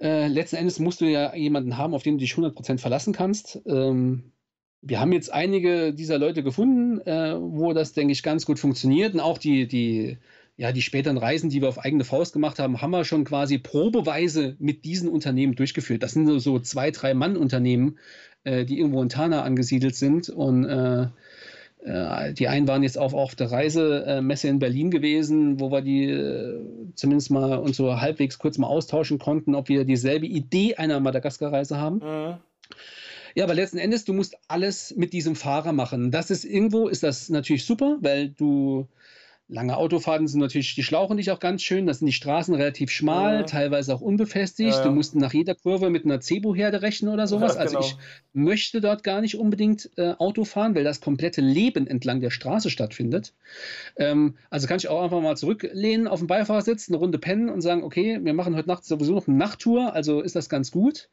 Äh, 0.00 0.28
letzten 0.28 0.56
Endes 0.56 0.78
musst 0.78 1.00
du 1.00 1.06
ja 1.06 1.34
jemanden 1.34 1.76
haben, 1.76 1.94
auf 1.94 2.02
den 2.02 2.14
du 2.14 2.20
dich 2.20 2.32
100% 2.32 2.78
verlassen 2.78 3.12
kannst. 3.12 3.60
Ähm, 3.66 4.32
wir 4.80 5.00
haben 5.00 5.12
jetzt 5.12 5.32
einige 5.32 5.92
dieser 5.92 6.18
Leute 6.18 6.42
gefunden, 6.42 7.00
äh, 7.00 7.34
wo 7.38 7.72
das, 7.72 7.92
denke 7.94 8.12
ich, 8.12 8.22
ganz 8.22 8.46
gut 8.46 8.58
funktioniert. 8.58 9.14
Und 9.14 9.20
auch 9.20 9.38
die, 9.38 9.66
die, 9.66 10.18
ja, 10.56 10.70
die 10.72 10.82
späteren 10.82 11.18
Reisen, 11.18 11.50
die 11.50 11.60
wir 11.60 11.68
auf 11.68 11.84
eigene 11.84 12.04
Faust 12.04 12.32
gemacht 12.32 12.58
haben, 12.58 12.80
haben 12.80 12.92
wir 12.92 13.04
schon 13.04 13.24
quasi 13.24 13.58
probeweise 13.58 14.56
mit 14.60 14.84
diesen 14.84 15.08
Unternehmen 15.08 15.56
durchgeführt. 15.56 16.02
Das 16.02 16.12
sind 16.12 16.38
so, 16.40 16.58
zwei, 16.60 16.92
drei 16.92 17.14
Mann-Unternehmen, 17.14 17.98
äh, 18.44 18.64
die 18.64 18.78
irgendwo 18.78 19.02
in 19.02 19.08
Tana 19.08 19.42
angesiedelt 19.42 19.96
sind. 19.96 20.28
Und 20.28 20.64
äh 20.64 21.08
die 22.32 22.48
einen 22.48 22.68
waren 22.68 22.82
jetzt 22.82 22.98
auch 22.98 23.14
auf 23.14 23.34
der 23.34 23.50
Reisemesse 23.50 24.48
in 24.48 24.58
Berlin 24.58 24.90
gewesen, 24.90 25.60
wo 25.60 25.70
wir 25.70 25.80
die 25.80 26.10
äh, 26.10 26.60
zumindest 26.94 27.30
mal 27.30 27.58
uns 27.58 27.76
so 27.76 28.00
halbwegs 28.00 28.38
kurz 28.38 28.58
mal 28.58 28.66
austauschen 28.66 29.18
konnten, 29.18 29.54
ob 29.54 29.68
wir 29.68 29.84
dieselbe 29.84 30.26
Idee 30.26 30.74
einer 30.74 31.00
Madagaskar-Reise 31.00 31.78
haben. 31.78 31.96
Mhm. 31.96 32.34
Ja, 33.34 33.44
aber 33.44 33.54
letzten 33.54 33.78
Endes, 33.78 34.04
du 34.04 34.12
musst 34.12 34.36
alles 34.48 34.94
mit 34.96 35.12
diesem 35.12 35.36
Fahrer 35.36 35.72
machen. 35.72 36.10
Das 36.10 36.30
ist 36.30 36.44
irgendwo, 36.44 36.88
ist 36.88 37.02
das 37.02 37.28
natürlich 37.28 37.64
super, 37.64 37.98
weil 38.00 38.30
du 38.30 38.88
Lange 39.50 39.78
Autofahrten 39.78 40.28
sind 40.28 40.40
natürlich, 40.40 40.74
die 40.74 40.82
schlauchen 40.82 41.16
dich 41.16 41.30
auch 41.30 41.40
ganz 41.40 41.62
schön. 41.62 41.86
Das 41.86 42.00
sind 42.00 42.06
die 42.06 42.12
Straßen 42.12 42.54
relativ 42.54 42.90
schmal, 42.90 43.36
ja. 43.36 43.42
teilweise 43.44 43.94
auch 43.94 44.02
unbefestigt. 44.02 44.72
Ja, 44.72 44.76
ja. 44.76 44.84
Du 44.84 44.90
musst 44.90 45.14
nach 45.14 45.32
jeder 45.32 45.54
Kurve 45.54 45.88
mit 45.88 46.04
einer 46.04 46.20
Cebu-Herde 46.20 46.82
rechnen 46.82 47.10
oder 47.10 47.26
sowas. 47.26 47.56
Also 47.56 47.76
genau. 47.76 47.86
Also 47.86 47.96
ich 47.96 48.34
möchte 48.34 48.82
dort 48.82 49.04
gar 49.04 49.22
nicht 49.22 49.38
unbedingt 49.38 49.88
äh, 49.96 50.12
Auto 50.18 50.44
fahren, 50.44 50.74
weil 50.74 50.84
das 50.84 51.00
komplette 51.00 51.40
Leben 51.40 51.86
entlang 51.86 52.20
der 52.20 52.28
Straße 52.28 52.68
stattfindet. 52.68 53.32
Ähm, 53.96 54.36
also 54.50 54.66
kann 54.66 54.76
ich 54.76 54.88
auch 54.88 55.02
einfach 55.02 55.22
mal 55.22 55.34
zurücklehnen 55.34 56.08
auf 56.08 56.18
dem 56.18 56.26
Beifahrersitz, 56.26 56.90
eine 56.90 56.98
Runde 56.98 57.18
pennen 57.18 57.48
und 57.48 57.62
sagen, 57.62 57.84
okay, 57.84 58.20
wir 58.22 58.34
machen 58.34 58.54
heute 58.54 58.68
Nacht 58.68 58.84
sowieso 58.84 59.14
noch 59.14 59.28
eine 59.28 59.38
Nachttour, 59.38 59.94
also 59.94 60.20
ist 60.20 60.36
das 60.36 60.50
ganz 60.50 60.70
gut. 60.70 61.08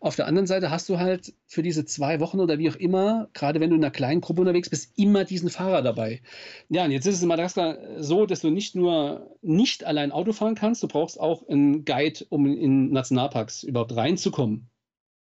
Auf 0.00 0.14
der 0.14 0.26
anderen 0.26 0.46
Seite 0.46 0.70
hast 0.70 0.90
du 0.90 0.98
halt 0.98 1.32
für 1.46 1.62
diese 1.62 1.86
zwei 1.86 2.20
Wochen 2.20 2.38
oder 2.40 2.58
wie 2.58 2.68
auch 2.68 2.76
immer, 2.76 3.30
gerade 3.32 3.60
wenn 3.60 3.70
du 3.70 3.76
in 3.76 3.82
einer 3.82 3.90
kleinen 3.90 4.20
Gruppe 4.20 4.42
unterwegs 4.42 4.68
bist, 4.68 4.92
immer 4.98 5.24
diesen 5.24 5.48
Fahrer 5.48 5.80
dabei. 5.80 6.20
Ja, 6.68 6.84
und 6.84 6.90
jetzt 6.90 7.06
ist 7.06 7.14
es 7.16 7.22
in 7.22 7.28
Madagaskar 7.28 7.77
so, 7.96 8.26
dass 8.26 8.40
du 8.40 8.50
nicht 8.50 8.74
nur 8.74 9.36
nicht 9.42 9.84
allein 9.84 10.12
Auto 10.12 10.32
fahren 10.32 10.54
kannst, 10.54 10.82
du 10.82 10.88
brauchst 10.88 11.18
auch 11.18 11.48
einen 11.48 11.84
Guide, 11.84 12.26
um 12.28 12.46
in 12.46 12.90
Nationalparks 12.90 13.62
überhaupt 13.62 13.94
reinzukommen. 13.94 14.68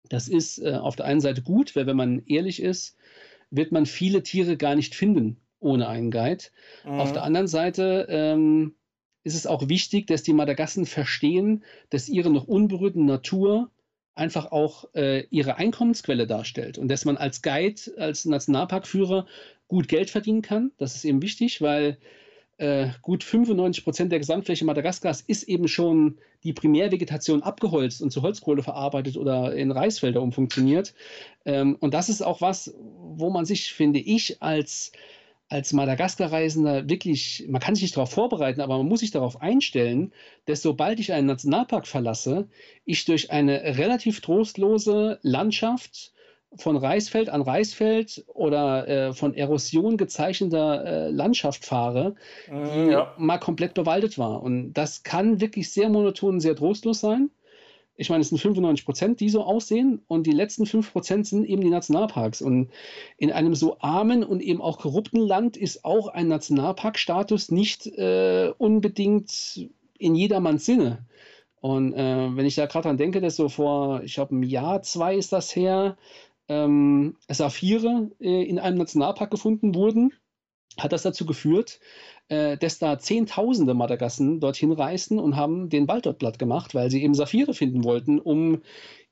Das 0.10 0.28
ist 0.28 0.60
äh, 0.60 0.76
auf 0.76 0.96
der 0.96 1.06
einen 1.06 1.22
Seite 1.22 1.42
gut, 1.42 1.76
weil 1.76 1.88
wenn 1.88 1.98
man 1.98 2.24
ehrlich 2.26 2.62
ist, 2.62 2.98
wird 3.50 3.72
man 3.72 3.86
viele 3.86 4.24
Tiere 4.24 4.58
gar 4.58 4.76
nicht 4.76 4.96
finden 4.96 5.38
ohne 5.60 5.88
einen 5.88 6.12
Guide. 6.12 6.46
Mhm. 6.86 7.00
Auf 7.00 7.14
der 7.14 7.24
anderen 7.24 7.48
Seite 7.48 8.06
ähm, 8.10 8.76
ist 9.24 9.36
es 9.36 9.48
auch 9.48 9.70
wichtig, 9.70 10.08
dass 10.08 10.24
die 10.24 10.34
Madagassen 10.34 10.86
verstehen, 10.86 11.64
dass 11.90 12.10
ihre 12.10 12.30
noch 12.30 12.48
unberührte 12.48 13.02
Natur 13.02 13.72
einfach 14.16 14.52
auch 14.52 14.86
äh, 14.94 15.26
ihre 15.30 15.56
Einkommensquelle 15.56 16.28
darstellt 16.28 16.78
und 16.78 16.88
dass 16.90 17.06
man 17.06 17.18
als 17.18 17.42
Guide, 17.42 17.82
als 17.98 18.26
Nationalparkführer 18.26 19.26
gut 19.68 19.88
Geld 19.88 20.10
verdienen 20.10 20.42
kann. 20.42 20.72
Das 20.78 20.96
ist 20.96 21.06
eben 21.06 21.22
wichtig, 21.22 21.62
weil 21.62 21.98
äh, 22.64 22.92
gut 23.02 23.26
95 23.26 23.84
Prozent 23.84 24.12
der 24.14 24.20
Gesamtfläche 24.20 24.64
Madagaskars 24.64 25.20
ist 25.20 25.44
eben 25.44 25.68
schon 25.68 26.18
die 26.44 26.54
Primärvegetation 26.54 27.44
abgeholzt 27.44 28.02
und 28.02 28.12
zu 28.12 28.22
Holzkohle 28.22 28.64
verarbeitet 28.64 29.18
oder 29.18 29.54
in 29.54 29.70
Reisfelder 29.70 30.22
umfunktioniert. 30.22 30.94
Ähm, 31.44 31.76
und 31.82 31.94
das 31.94 32.08
ist 32.08 32.22
auch 32.22 32.40
was, 32.40 32.74
wo 32.78 33.30
man 33.30 33.46
sich, 33.46 33.74
finde 33.74 34.00
ich, 34.00 34.42
als 34.42 34.94
als 35.50 35.72
Madagaskar-Reisender 35.74 36.90
wirklich, 36.90 37.46
man 37.48 37.62
kann 37.62 37.76
sich 37.76 37.84
nicht 37.84 37.98
darauf 37.98 38.10
vorbereiten, 38.10 38.62
aber 38.62 38.78
man 38.78 38.88
muss 38.88 39.02
sich 39.02 39.12
darauf 39.12 39.40
einstellen, 39.42 40.12
dass 40.46 40.64
sobald 40.64 41.00
ich 41.00 41.14
einen 41.14 41.28
Nationalpark 41.28 41.86
verlasse, 41.86 42.48
ich 42.86 43.06
durch 43.06 43.30
eine 43.30 43.78
relativ 43.78 44.22
trostlose 44.22 45.20
Landschaft 45.22 46.14
von 46.58 46.78
Reisfeld 46.78 47.30
an 47.30 47.42
Reisfeld 47.42 48.24
oder 48.28 48.88
äh, 48.88 49.14
von 49.14 49.34
Erosion 49.34 49.98
gezeichneter 49.98 50.86
äh, 50.86 51.10
Landschaft 51.10 51.66
fahre, 51.66 52.16
mhm, 52.50 52.70
die 52.74 52.92
ja. 52.92 53.14
mal 53.18 53.40
komplett 53.40 53.74
bewaldet 53.74 54.18
war. 54.18 54.42
Und 54.44 54.74
das 54.74 55.04
kann 55.04 55.42
wirklich 55.42 55.72
sehr 55.72 55.90
monoton, 55.90 56.40
sehr 56.40 56.56
trostlos 56.56 57.00
sein. 57.00 57.30
Ich 57.96 58.10
meine, 58.10 58.22
es 58.22 58.30
sind 58.30 58.40
95 58.40 58.86
Prozent, 58.86 59.20
die 59.20 59.30
so 59.30 59.44
aussehen 59.44 60.02
und 60.08 60.26
die 60.26 60.32
letzten 60.32 60.66
5 60.66 60.92
Prozent 60.92 61.28
sind 61.28 61.46
eben 61.46 61.62
die 61.62 61.70
Nationalparks. 61.70 62.42
Und 62.42 62.72
in 63.18 63.32
einem 63.32 63.54
so 63.54 63.78
armen 63.80 64.24
und 64.24 64.42
eben 64.42 64.62
auch 64.62 64.80
korrupten 64.80 65.20
Land 65.20 65.58
ist 65.58 65.86
auch 65.86 66.08
ein 66.08 66.28
Nationalparkstatus 66.28 67.52
nicht 67.52 67.86
äh, 67.86 68.52
unbedingt 68.58 69.70
in 70.00 70.16
jedermanns 70.16 70.66
Sinne. 70.66 71.06
Und 71.62 71.94
äh, 71.94 72.36
wenn 72.36 72.46
ich 72.46 72.56
da 72.56 72.66
gerade 72.66 72.88
dran 72.88 72.98
denke, 72.98 73.22
dass 73.22 73.38
so 73.38 73.48
vor, 73.48 74.02
ich 74.04 74.16
glaube, 74.16 74.36
ein 74.36 74.44
Jahr, 74.44 74.82
zwei 74.82 75.16
ist 75.16 75.32
das 75.32 75.56
her, 75.56 75.96
ähm, 76.48 77.18
Saphire 77.30 78.12
äh, 78.20 78.44
in 78.44 78.60
einem 78.60 78.78
Nationalpark 78.78 79.32
gefunden 79.32 79.76
wurden, 79.76 80.14
hat 80.78 80.92
das 80.92 81.04
dazu 81.04 81.26
geführt, 81.26 81.80
äh, 82.30 82.58
dass 82.58 82.80
da 82.80 82.98
Zehntausende 82.98 83.74
Madagassen 83.74 84.40
dorthin 84.40 84.72
reisten 84.72 85.20
und 85.20 85.36
haben 85.36 85.70
den 85.70 85.88
Wald 85.88 86.06
dort 86.06 86.20
platt 86.20 86.40
gemacht, 86.40 86.74
weil 86.74 86.90
sie 86.90 87.04
eben 87.04 87.14
Saphire 87.14 87.54
finden 87.54 87.84
wollten, 87.84 88.20
um 88.20 88.62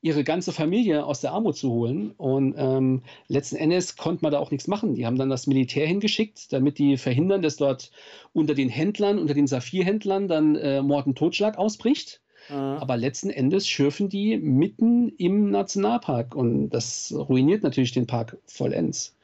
ihre 0.02 0.24
ganze 0.24 0.52
Familie 0.52 1.06
aus 1.06 1.22
der 1.22 1.32
Armut 1.32 1.56
zu 1.56 1.72
holen. 1.72 2.12
Und 2.18 2.56
ähm, 2.58 3.04
letzten 3.28 3.58
Endes 3.58 3.96
konnte 3.96 4.24
man 4.24 4.32
da 4.32 4.40
auch 4.40 4.50
nichts 4.50 4.68
machen. 4.68 4.96
Die 4.96 5.06
haben 5.06 5.18
dann 5.18 5.30
das 5.30 5.46
Militär 5.46 5.86
hingeschickt, 5.86 6.52
damit 6.52 6.80
die 6.80 6.98
verhindern, 6.98 7.44
dass 7.44 7.58
dort 7.58 7.92
unter 8.34 8.56
den 8.56 8.70
Händlern, 8.70 9.20
unter 9.20 9.36
den 9.36 9.48
Saphirhändlern 9.48 10.28
dann 10.28 10.56
äh, 10.56 10.82
Mord 10.82 11.06
und 11.06 11.18
Totschlag 11.18 11.58
ausbricht. 11.58 12.22
Mhm. 12.52 12.58
Aber 12.58 12.98
letzten 12.98 13.30
Endes 13.30 13.68
schürfen 13.68 14.10
die 14.10 14.38
mitten 14.38 15.10
im 15.18 15.50
Nationalpark 15.50 16.36
und 16.36 16.70
das 16.70 17.14
ruiniert 17.16 17.64
natürlich 17.64 17.94
den 17.94 18.08
Park 18.08 18.38
vollends. 18.46 19.16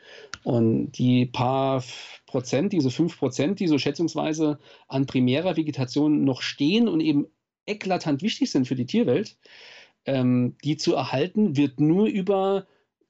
Und 0.43 0.91
die 0.93 1.25
paar 1.25 1.84
Prozent, 2.25 2.71
diese 2.71 2.91
fünf 2.91 3.17
Prozent, 3.17 3.59
die 3.59 3.67
so 3.67 3.78
schätzungsweise 3.78 4.59
an 4.88 5.05
primärer 5.05 5.57
Vegetation 5.57 6.23
noch 6.23 6.41
stehen 6.41 6.88
und 6.88 7.01
eben 7.01 7.28
eklatant 7.65 8.21
wichtig 8.21 8.49
sind 8.49 8.67
für 8.67 8.75
die 8.75 8.86
Tierwelt, 8.86 9.38
ähm, 10.05 10.55
die 10.63 10.78
zu 10.78 10.95
erhalten, 10.95 11.57
wird 11.57 11.82
nur 11.82 12.07
über 12.07 12.65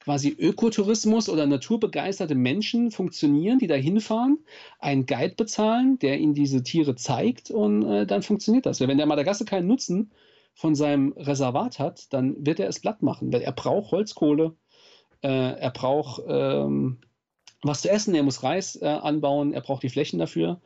quasi 0.08 0.34
Ökotourismus 0.40 1.28
oder 1.28 1.46
naturbegeisterte 1.48 2.34
Menschen 2.34 2.92
funktionieren, 2.92 3.60
die 3.60 3.68
da 3.68 3.76
hinfahren, 3.76 4.40
einen 4.80 5.06
Guide 5.06 5.36
bezahlen, 5.36 6.00
der 6.00 6.18
ihnen 6.18 6.34
diese 6.34 6.64
Tiere 6.64 6.96
zeigt 6.96 7.52
und 7.52 7.84
äh, 7.84 8.06
dann 8.06 8.22
funktioniert 8.22 8.66
das. 8.66 8.80
Wenn 8.80 8.98
der 8.98 9.06
Madagaskar 9.06 9.46
keinen 9.46 9.68
Nutzen 9.68 10.12
von 10.54 10.76
seinem 10.76 11.12
Reservat 11.12 11.80
hat, 11.80 12.14
dann 12.14 12.38
wird 12.40 12.62
er 12.62 12.70
es 12.70 12.80
platt 12.80 13.04
machen, 13.04 13.34
weil 13.34 13.42
er 13.42 13.52
braucht 13.52 13.92
Holzkohle, 13.92 14.56
äh, 15.24 15.28
er 15.28 15.72
braucht 15.72 16.24
ähm, 16.26 17.00
was 17.62 17.82
zu 17.82 17.90
essen, 17.90 18.16
er 18.16 18.24
muss 18.24 18.44
Reis 18.44 18.82
äh, 18.82 18.86
anbauen, 18.86 19.52
er 19.52 19.60
braucht 19.60 19.84
die 19.84 19.90
Flächen 19.90 20.20
dafür. 20.20 20.62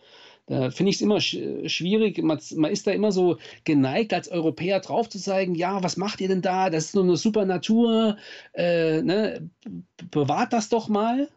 Da 0.51 0.69
finde 0.69 0.89
ich 0.89 0.97
es 0.97 1.01
immer 1.01 1.21
sch 1.21 1.37
schwierig. 1.67 2.21
Man, 2.21 2.37
man, 2.57 2.71
ist 2.71 2.85
da 2.85 2.91
immer 2.91 3.13
so 3.13 3.37
geneigt, 3.63 4.13
als 4.13 4.29
Europäer 4.29 4.81
drauf 4.81 5.07
zu 5.07 5.17
zeigen, 5.17 5.55
ja, 5.55 5.81
was 5.81 5.95
macht 5.95 6.19
ihr 6.19 6.27
denn 6.27 6.41
da? 6.41 6.69
Das 6.69 6.87
ist 6.87 6.95
nur 6.95 7.05
eine 7.05 7.15
super 7.15 7.45
Natur. 7.45 8.17
Äh, 8.51 9.01
ne? 9.01 9.49
Bewahrt 10.11 10.51
das 10.51 10.67
doch 10.67 10.89
mal. 10.89 11.29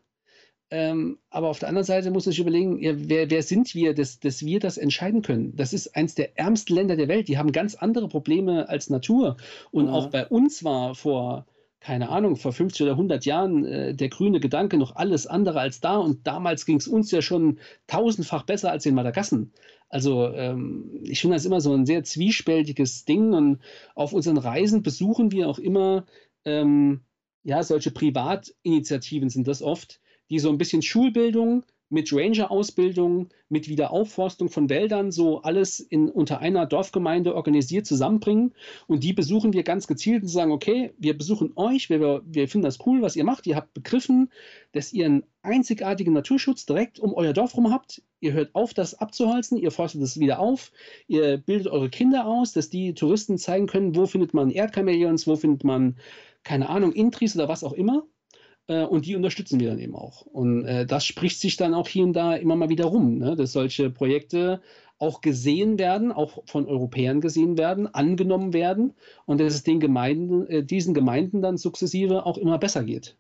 Ähm, 0.73 1.19
aber 1.31 1.49
auf 1.49 1.61
der 1.61 1.69
anderen 1.69 1.87
Seite 1.87 2.11
muss 2.11 2.27
man 2.27 2.33
sich 2.33 2.41
überlegen, 2.41 2.83
ja, 2.83 2.95
wer, 2.97 3.31
wer, 3.31 3.45
sind 3.45 3.73
wir, 3.77 3.95
dass, 3.95 4.19
dass 4.19 4.45
wir 4.45 4.59
das 4.59 4.79
entscheiden 4.79 5.23
können? 5.23 5.55
Das 5.55 5.73
ist 5.73 5.95
eines 5.95 6.17
der 6.17 6.37
ärmsten 6.37 6.75
Länder 6.75 6.97
der 6.97 7.07
Welt. 7.07 7.29
Die 7.29 7.39
haben 7.39 7.53
ganz 7.53 7.77
andere 7.77 8.09
Probleme 8.09 8.69
als 8.69 8.91
Natur. 8.91 9.37
Und 9.71 9.85
mhm. 9.85 9.91
auch 9.91 10.09
bei 10.09 10.27
uns 10.27 10.65
war 10.65 10.97
vor 10.97 11.47
keine 11.85 12.09
Ahnung, 12.09 12.37
vor 12.37 12.55
50 12.55 12.83
oder 12.85 12.93
100 12.93 13.27
Jahren 13.27 13.67
äh, 13.67 13.95
der 13.95 14.09
grüne 14.09 14.41
Gedanke 14.41 14.79
noch 14.79 14.97
alles 14.97 15.27
andere 15.27 15.61
als 15.61 15.83
da 15.83 15.99
und 15.99 16.27
damals 16.27 16.65
ging 16.65 16.79
es 16.79 16.89
uns 16.89 17.11
ja 17.11 17.21
schon 17.21 17.59
tausendfach 17.89 18.45
besser 18.45 18.71
als 18.71 18.87
in 18.87 18.95
Madagassen. 18.95 19.53
Also 19.91 20.29
ähm, 20.33 21.03
ich 21.03 21.21
finde 21.21 21.37
das 21.37 21.45
immer 21.45 21.61
so 21.61 21.75
ein 21.75 21.85
sehr 21.85 22.03
zwiespältiges 22.03 23.05
Ding 23.05 23.35
und 23.35 23.59
auf 23.95 24.15
unseren 24.15 24.39
Reisen 24.39 24.83
besuchen 24.83 25.31
wir 25.31 25.47
auch 25.47 25.59
immer 25.59 26.07
ähm, 26.47 27.03
ja 27.43 27.63
solche 27.63 27.91
Privatinitiativen 27.91 29.29
sind 29.29 29.47
das 29.47 29.61
oft, 29.61 30.01
die 30.31 30.39
so 30.39 30.49
ein 30.49 30.57
bisschen 30.57 30.81
Schulbildung 30.81 31.67
mit 31.95 32.13
Ranger-Ausbildung, 32.13 33.29
mit 33.49 33.69
Wiederaufforstung 33.69 34.51
von 34.51 34.69
Wäldern, 34.69 35.13
so 35.13 35.43
alles 35.43 35.79
in, 35.79 36.11
unter 36.11 36.41
einer 36.41 36.67
Dorfgemeinde 36.67 37.37
organisiert 37.37 37.87
zusammenbringen. 37.87 38.53
Und 38.89 39.05
die 39.05 39.13
besuchen 39.13 39.53
wir 39.53 39.63
ganz 39.63 39.87
gezielt 39.87 40.23
und 40.23 40.29
sagen, 40.29 40.51
okay, 40.51 40.93
wir 40.99 41.17
besuchen 41.17 41.53
euch, 41.55 41.89
wir, 41.91 42.23
wir 42.27 42.49
finden 42.49 42.65
das 42.65 42.85
cool, 42.85 43.01
was 43.01 43.15
ihr 43.15 43.23
macht. 43.23 43.47
Ihr 43.47 43.55
habt 43.55 43.75
begriffen, 43.75 44.31
dass 44.73 44.93
ihr 44.93 45.07
einen 45.07 45.23
einzigartigen 45.43 46.13
Naturschutz 46.13 46.67
direkt 46.67 46.99
um 46.99 47.15
euer 47.15 47.33
Dorf 47.33 47.57
rum 47.57 47.71
habt. 47.71 48.03
Ihr 48.19 48.33
hört 48.33 48.57
auf, 48.57 48.75
das 48.75 48.95
abzuholzen, 48.95 49.57
ihr 49.57 49.71
forstet 49.71 50.03
es 50.03 50.19
wieder 50.19 50.41
auf, 50.41 50.73
ihr 51.07 51.37
bildet 51.39 51.69
eure 51.69 51.91
Kinder 51.91 52.27
aus, 52.27 52.53
dass 52.53 52.71
die 52.71 52.95
Touristen 52.95 53.39
zeigen 53.39 53.69
können, 53.69 53.95
wo 53.95 54.07
findet 54.07 54.35
man 54.35 54.51
Erdchamäleons, 54.51 55.29
wo 55.29 55.37
findet 55.37 55.63
man, 55.63 55.97
keine 56.43 56.69
Ahnung, 56.69 56.93
Intris 56.93 57.37
oder 57.37 57.49
was 57.49 57.63
auch 57.63 57.73
immer. 57.73 58.05
Äh, 58.67 58.85
und 58.85 59.07
die 59.07 59.17
unterstützen 59.17 59.61
wir 59.61 59.71
dann 59.71 59.79
eben 59.79 59.95
auch. 59.95 60.23
Und 60.23 60.65
äh, 60.65 60.87
das 60.87 61.05
spricht 61.05 61.41
sich 61.41 61.57
dann 61.57 61.75
auch 61.75 61.89
hier 61.89 62.05
und 62.05 62.15
da 62.15 62.35
immer 62.35 62.57
mal 62.57 62.69
wieder 62.69 62.87
rum, 62.87 63.19
ne? 63.19 63.37
dass 63.37 63.53
solche 63.53 63.91
Projekte 63.91 64.61
auch 64.99 65.21
gesehen 65.21 65.79
werden, 65.79 66.13
auch 66.13 66.43
von 66.47 66.67
Europäern 66.67 67.21
gesehen 67.21 67.59
werden, 67.59 67.93
angenommen 67.93 68.53
werden 68.53 68.95
und 69.27 69.41
dass 69.41 69.55
es 69.55 69.63
den 69.65 69.81
Gemeinden, 69.81 70.47
äh, 70.47 70.65
diesen 70.65 70.95
Gemeinden 70.95 71.43
dann 71.43 71.57
sukzessive 71.59 72.25
auch 72.27 72.39
immer 72.39 72.59
besser 72.59 72.85
geht. 72.85 73.17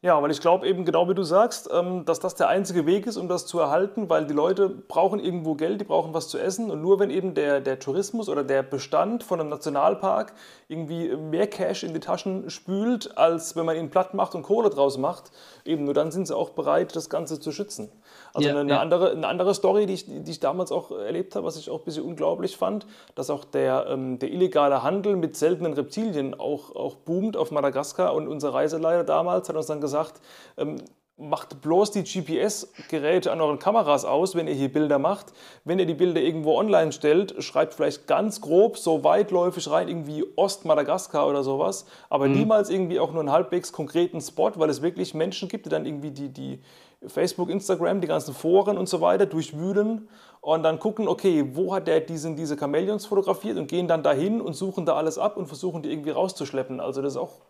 Ja, 0.00 0.22
weil 0.22 0.30
ich 0.30 0.40
glaube 0.40 0.68
eben 0.68 0.84
genau 0.84 1.08
wie 1.08 1.14
du 1.14 1.24
sagst, 1.24 1.68
ähm, 1.72 2.04
dass 2.04 2.20
das 2.20 2.36
der 2.36 2.46
einzige 2.46 2.86
Weg 2.86 3.08
ist, 3.08 3.16
um 3.16 3.26
das 3.26 3.46
zu 3.46 3.58
erhalten, 3.58 4.08
weil 4.08 4.28
die 4.28 4.32
Leute 4.32 4.68
brauchen 4.68 5.18
irgendwo 5.18 5.56
Geld, 5.56 5.80
die 5.80 5.84
brauchen 5.84 6.14
was 6.14 6.28
zu 6.28 6.38
essen 6.38 6.70
und 6.70 6.80
nur 6.80 7.00
wenn 7.00 7.10
eben 7.10 7.34
der, 7.34 7.60
der 7.60 7.80
Tourismus 7.80 8.28
oder 8.28 8.44
der 8.44 8.62
Bestand 8.62 9.24
von 9.24 9.40
einem 9.40 9.48
Nationalpark 9.48 10.34
irgendwie 10.68 11.16
mehr 11.16 11.48
Cash 11.48 11.82
in 11.82 11.94
die 11.94 12.00
Taschen 12.00 12.48
spült, 12.48 13.18
als 13.18 13.56
wenn 13.56 13.66
man 13.66 13.76
ihn 13.76 13.90
platt 13.90 14.14
macht 14.14 14.36
und 14.36 14.44
Kohle 14.44 14.70
draus 14.70 14.98
macht, 14.98 15.32
eben 15.64 15.82
nur 15.82 15.94
dann 15.94 16.12
sind 16.12 16.28
sie 16.28 16.36
auch 16.36 16.50
bereit, 16.50 16.94
das 16.94 17.10
Ganze 17.10 17.40
zu 17.40 17.50
schützen. 17.50 17.90
Also 18.38 18.48
ja, 18.48 18.60
eine, 18.60 18.70
ja. 18.70 18.80
Andere, 18.80 19.10
eine 19.10 19.26
andere 19.26 19.54
Story, 19.54 19.86
die 19.86 19.94
ich, 19.94 20.06
die 20.06 20.30
ich 20.30 20.40
damals 20.40 20.72
auch 20.72 20.90
erlebt 20.90 21.34
habe, 21.36 21.46
was 21.46 21.56
ich 21.56 21.70
auch 21.70 21.80
ein 21.80 21.84
bisschen 21.84 22.04
unglaublich 22.04 22.56
fand, 22.56 22.86
dass 23.14 23.30
auch 23.30 23.44
der, 23.44 23.86
ähm, 23.88 24.18
der 24.18 24.30
illegale 24.30 24.82
Handel 24.82 25.16
mit 25.16 25.36
seltenen 25.36 25.72
Reptilien 25.72 26.38
auch, 26.38 26.74
auch 26.74 26.94
boomt 26.94 27.36
auf 27.36 27.50
Madagaskar 27.50 28.14
und 28.14 28.28
unser 28.28 28.54
Reiseleiter 28.54 29.04
damals 29.04 29.48
hat 29.48 29.56
uns 29.56 29.66
dann 29.66 29.80
gesagt, 29.80 30.20
ähm, 30.56 30.76
macht 31.18 31.60
bloß 31.60 31.90
die 31.90 32.04
GPS-Geräte 32.04 33.32
an 33.32 33.40
euren 33.40 33.58
Kameras 33.58 34.04
aus, 34.04 34.36
wenn 34.36 34.46
ihr 34.46 34.54
hier 34.54 34.72
Bilder 34.72 35.00
macht. 35.00 35.32
Wenn 35.64 35.80
ihr 35.80 35.86
die 35.86 35.94
Bilder 35.94 36.20
irgendwo 36.20 36.56
online 36.56 36.92
stellt, 36.92 37.42
schreibt 37.42 37.74
vielleicht 37.74 38.06
ganz 38.06 38.40
grob 38.40 38.78
so 38.78 39.02
weitläufig 39.02 39.68
rein, 39.68 39.88
irgendwie 39.88 40.24
Ost-Madagaskar 40.36 41.28
oder 41.28 41.42
sowas, 41.42 41.86
aber 42.08 42.28
mhm. 42.28 42.34
niemals 42.34 42.70
irgendwie 42.70 43.00
auch 43.00 43.10
nur 43.10 43.20
einen 43.20 43.32
halbwegs 43.32 43.72
konkreten 43.72 44.20
Spot, 44.20 44.52
weil 44.56 44.70
es 44.70 44.80
wirklich 44.80 45.12
Menschen 45.12 45.48
gibt, 45.48 45.66
die 45.66 45.70
dann 45.70 45.86
irgendwie 45.86 46.12
die, 46.12 46.28
die 46.28 46.60
Facebook, 47.06 47.48
Instagram, 47.48 48.00
die 48.00 48.08
ganzen 48.08 48.34
Foren 48.34 48.76
und 48.76 48.88
so 48.88 49.00
weiter 49.00 49.26
durchwühlen 49.26 50.08
und 50.40 50.62
dann 50.62 50.78
gucken, 50.78 51.06
okay, 51.06 51.44
wo 51.52 51.74
hat 51.74 51.86
der 51.86 52.00
diesen, 52.00 52.36
diese 52.36 52.56
Chamäleons 52.58 53.06
fotografiert 53.06 53.56
und 53.56 53.68
gehen 53.68 53.86
dann 53.86 54.02
dahin 54.02 54.40
und 54.40 54.54
suchen 54.54 54.84
da 54.84 54.94
alles 54.94 55.18
ab 55.18 55.36
und 55.36 55.46
versuchen 55.46 55.82
die 55.82 55.90
irgendwie 55.90 56.10
rauszuschleppen. 56.10 56.80
Also 56.80 57.00
das 57.02 57.12
ist 57.14 57.18
auch 57.18 57.40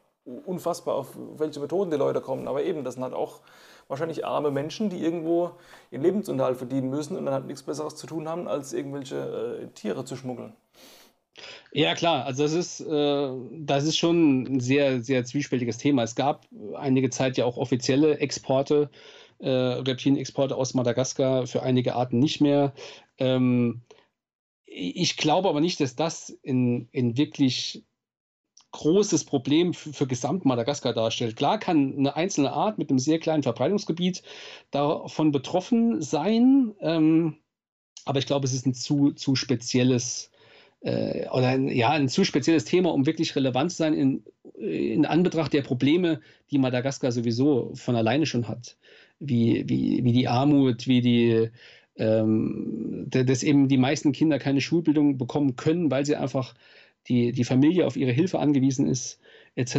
unfassbar, 0.45 0.95
auf 0.95 1.17
welche 1.37 1.61
Methoden 1.61 1.91
die 1.91 1.97
Leute 1.97 2.21
kommen. 2.21 2.49
Aber 2.49 2.63
eben, 2.63 2.85
das 2.85 2.95
sind 2.95 3.03
halt 3.03 3.15
auch 3.15 3.41
wahrscheinlich 3.89 4.27
arme 4.27 4.51
Menschen, 4.51 4.91
die 4.91 5.03
irgendwo 5.03 5.53
ihren 5.91 6.03
Lebensunterhalt 6.03 6.59
verdienen 6.59 6.91
müssen 6.91 7.17
und 7.17 7.25
dann 7.25 7.35
halt 7.35 7.47
nichts 7.47 7.63
Besseres 7.63 7.97
zu 7.97 8.07
tun 8.07 8.29
haben, 8.29 8.47
als 8.47 8.75
irgendwelche 8.75 9.63
äh, 9.63 9.67
Tiere 9.69 10.05
zu 10.05 10.17
schmuggeln. 10.17 10.53
Ja, 11.73 11.95
klar, 11.95 12.25
also 12.25 12.43
das 12.43 12.53
ist, 12.53 12.81
äh, 12.81 13.31
das 13.53 13.85
ist 13.85 13.97
schon 13.97 14.43
ein 14.43 14.61
sehr, 14.61 15.03
sehr 15.03 15.25
zwiespältiges 15.25 15.79
Thema. 15.79 16.03
Es 16.03 16.15
gab 16.15 16.47
einige 16.75 17.11
Zeit 17.11 17.37
ja 17.37 17.45
auch 17.45 17.57
offizielle 17.57 18.19
Exporte, 18.19 18.91
äh, 19.39 19.49
Reptilienexporte 19.49 20.57
aus 20.57 20.75
Madagaskar, 20.75 21.47
für 21.47 21.63
einige 21.63 21.95
Arten 21.95 22.19
nicht 22.19 22.41
mehr. 22.41 22.73
Ähm, 23.19 23.83
ich 24.65 25.17
glaube 25.17 25.49
aber 25.49 25.61
nicht, 25.61 25.81
dass 25.81 25.97
das 25.97 26.31
in, 26.43 26.89
in 26.93 27.17
wirklich 27.17 27.85
großes 28.73 29.25
Problem 29.25 29.73
für, 29.73 29.93
für 29.93 30.07
Gesamt-Madagaskar 30.07 30.93
darstellt. 30.93 31.37
Klar 31.37 31.59
kann 31.59 31.97
eine 31.97 32.17
einzelne 32.17 32.53
Art 32.53 32.79
mit 32.79 32.91
einem 32.91 32.99
sehr 32.99 33.19
kleinen 33.19 33.43
Verbreitungsgebiet 33.43 34.23
davon 34.71 35.33
betroffen 35.33 36.03
sein, 36.03 36.75
ähm, 36.81 37.37
aber 38.05 38.19
ich 38.19 38.27
glaube, 38.27 38.47
es 38.47 38.53
ist 38.53 38.67
ein 38.67 38.75
zu, 38.75 39.13
zu 39.13 39.37
spezielles 39.37 40.31
äh, 40.81 41.29
oder 41.29 41.49
ein, 41.49 41.69
ja, 41.69 41.91
ein 41.91 42.09
zu 42.09 42.25
spezielles 42.25 42.65
Thema, 42.65 42.93
um 42.93 43.07
wirklich 43.07 43.35
relevant 43.37 43.71
zu 43.71 43.79
sein 43.79 43.95
in, 43.95 44.25
in 44.55 45.07
Anbetracht 45.07 45.53
der 45.53 45.63
Probleme, 45.63 46.21
die 46.51 46.59
Madagaskar 46.59 47.13
sowieso 47.13 47.73
von 47.75 47.97
alleine 47.97 48.27
schon 48.27 48.49
hat. 48.49 48.77
Wie, 49.21 49.65
wie, 49.69 50.05
wie 50.05 50.13
die 50.13 50.29
Armut, 50.29 50.87
wie 50.87 51.01
die, 51.01 51.51
ähm, 51.97 53.07
dass 53.09 53.43
eben 53.43 53.69
die 53.69 53.79
meisten 53.79 54.13
Kinder 54.13 54.39
keine 54.39 54.61
Schulbildung 54.61 55.19
bekommen 55.19 55.57
können, 55.57 55.91
weil 55.91 56.07
sie 56.07 56.17
einfach 56.17 56.55
die, 57.09 57.33
die 57.33 57.45
Familie 57.45 57.87
auf 57.87 57.97
ihre 57.97 58.13
Hilfe 58.13 58.39
angewiesen 58.39 58.87
ist, 58.87 59.21
etc. 59.57 59.75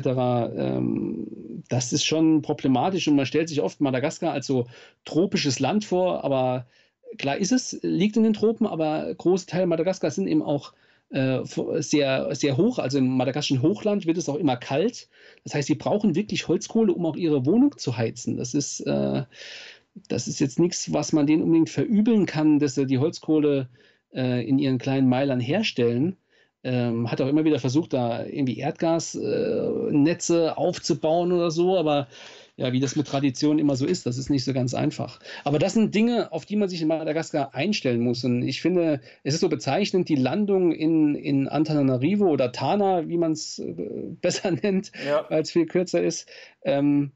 Ähm, 0.58 1.28
das 1.70 1.94
ist 1.94 2.04
schon 2.04 2.42
problematisch 2.42 3.08
und 3.08 3.16
man 3.16 3.26
stellt 3.26 3.50
sich 3.50 3.62
oft 3.62 3.82
Madagaskar 3.82 4.34
als 4.34 4.48
so 4.48 4.68
tropisches 5.06 5.60
Land 5.60 5.86
vor, 5.86 6.24
aber 6.24 6.68
klar 7.18 7.38
ist 7.38 7.52
es, 7.52 7.80
liegt 7.82 8.18
in 8.18 8.24
den 8.24 8.34
Tropen, 8.34 8.68
aber 8.68 9.14
große 9.16 9.46
Teile 9.46 9.68
Madagaskar 9.68 10.12
sind 10.12 10.28
eben 10.28 10.42
auch 10.42 10.74
äh, 11.12 11.40
sehr, 11.82 12.36
sehr 12.36 12.58
hoch. 12.58 12.80
Also 12.80 12.98
im 13.00 13.18
madagassischen 13.18 13.62
Hochland 13.62 14.06
wird 14.06 14.18
es 14.18 14.30
auch 14.30 14.36
immer 14.36 14.58
kalt. 14.58 15.10
Das 15.44 15.54
heißt, 15.54 15.68
sie 15.68 15.76
brauchen 15.76 16.16
wirklich 16.16 16.48
Holzkohle, 16.48 16.94
um 16.94 17.06
auch 17.06 17.16
ihre 17.16 17.46
Wohnung 17.46 17.78
zu 17.78 17.98
heizen. 17.98 18.38
Das 18.38 18.54
ist, 18.54 18.82
äh, 18.82 19.24
das 20.08 20.28
ist 20.28 20.40
jetzt 20.40 20.60
nichts, 20.60 20.94
was 20.94 21.14
man 21.14 21.28
denen 21.28 21.44
unbedingt 21.44 21.70
verübeln 21.70 22.26
kann, 22.26 22.60
dass 22.60 22.76
sie 22.76 22.86
die 22.86 23.00
Holzkohle 23.00 23.70
äh, 24.14 24.48
in 24.48 24.60
ihren 24.60 24.78
kleinen 24.78 25.10
Meilern 25.10 25.40
herstellen. 25.40 26.16
Ähm, 26.64 27.10
hat 27.10 27.22
auch 27.22 27.28
immer 27.28 27.46
wieder 27.46 27.60
versucht, 27.60 27.94
da 27.94 28.26
irgendwie 28.26 28.58
Erdgasnetze 28.58 30.46
äh, 30.48 30.50
aufzubauen 30.50 31.32
oder 31.32 31.52
so, 31.52 31.78
aber 31.78 32.08
ja, 32.60 32.74
wie 32.74 32.82
das 32.82 32.98
mit 32.98 33.08
Tradition 33.08 33.58
immer 33.58 33.78
so 33.78 33.86
ist, 33.86 34.06
das 34.06 34.18
ist 34.18 34.30
nicht 34.30 34.44
so 34.44 34.52
ganz 34.52 34.74
einfach. 34.74 35.22
Aber 35.46 35.60
das 35.60 35.74
sind 35.76 35.96
Dinge, 35.96 36.34
auf 36.34 36.46
die 36.46 36.58
man 36.58 36.68
sich 36.68 36.82
in 36.82 36.90
Madagaskar 36.90 37.56
einstellen 37.56 38.02
muss. 38.02 38.26
Und 38.26 38.44
ich 38.44 38.62
finde, 38.62 39.00
es 39.24 39.34
ist 39.34 39.40
so 39.40 39.48
bezeichnend, 39.48 40.10
die 40.10 40.16
Landung 40.16 40.74
in, 40.74 41.16
in 41.16 41.48
Antananarivo 41.48 42.28
oder 42.28 42.52
Tana, 42.52 43.08
wie 43.08 43.16
man 43.16 43.32
es 43.32 43.60
äh, 43.60 43.74
besser 44.22 44.52
nennt, 44.52 44.92
ja. 45.08 45.26
weil 45.30 45.42
es 45.42 45.52
viel 45.52 45.68
kürzer 45.68 46.04
ist. 46.04 46.28
Ähm, 46.64 47.14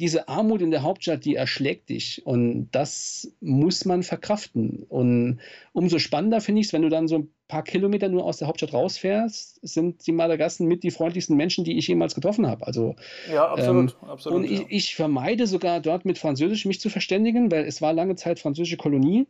diese 0.00 0.28
Armut 0.28 0.62
in 0.62 0.70
der 0.70 0.82
Hauptstadt, 0.82 1.26
die 1.26 1.34
erschlägt 1.34 1.90
dich. 1.90 2.22
Und 2.24 2.70
das 2.72 3.30
muss 3.40 3.84
man 3.84 4.02
verkraften. 4.02 4.84
Und 4.88 5.40
umso 5.72 5.98
spannender 5.98 6.40
finde 6.40 6.62
ich 6.62 6.68
es, 6.68 6.72
wenn 6.72 6.80
du 6.82 6.88
dann 6.88 7.06
so 7.06 7.18
ein 7.18 7.28
paar 7.48 7.62
Kilometer 7.62 8.08
nur 8.08 8.24
aus 8.24 8.38
der 8.38 8.48
Hauptstadt 8.48 8.72
rausfährst, 8.72 9.60
sind 9.62 10.06
die 10.06 10.12
Madagassen 10.12 10.66
mit 10.66 10.84
die 10.84 10.90
freundlichsten 10.90 11.36
Menschen, 11.36 11.64
die 11.64 11.76
ich 11.76 11.86
jemals 11.86 12.14
getroffen 12.14 12.46
habe. 12.46 12.66
Also, 12.66 12.96
ja, 13.30 13.46
absolut. 13.46 13.96
Ähm, 14.02 14.08
absolut 14.08 14.38
und 14.38 14.44
ich, 14.50 14.64
ich, 14.68 14.94
vermeide 14.94 15.46
sogar 15.46 15.80
dort 15.80 16.06
mit 16.06 16.16
Französisch 16.16 16.64
mich 16.64 16.80
zu 16.80 16.88
verständigen, 16.88 17.50
weil 17.52 17.66
es 17.66 17.82
war 17.82 17.92
lange 17.92 18.16
Zeit 18.16 18.40
französische 18.40 18.78
Kolonie. 18.78 19.26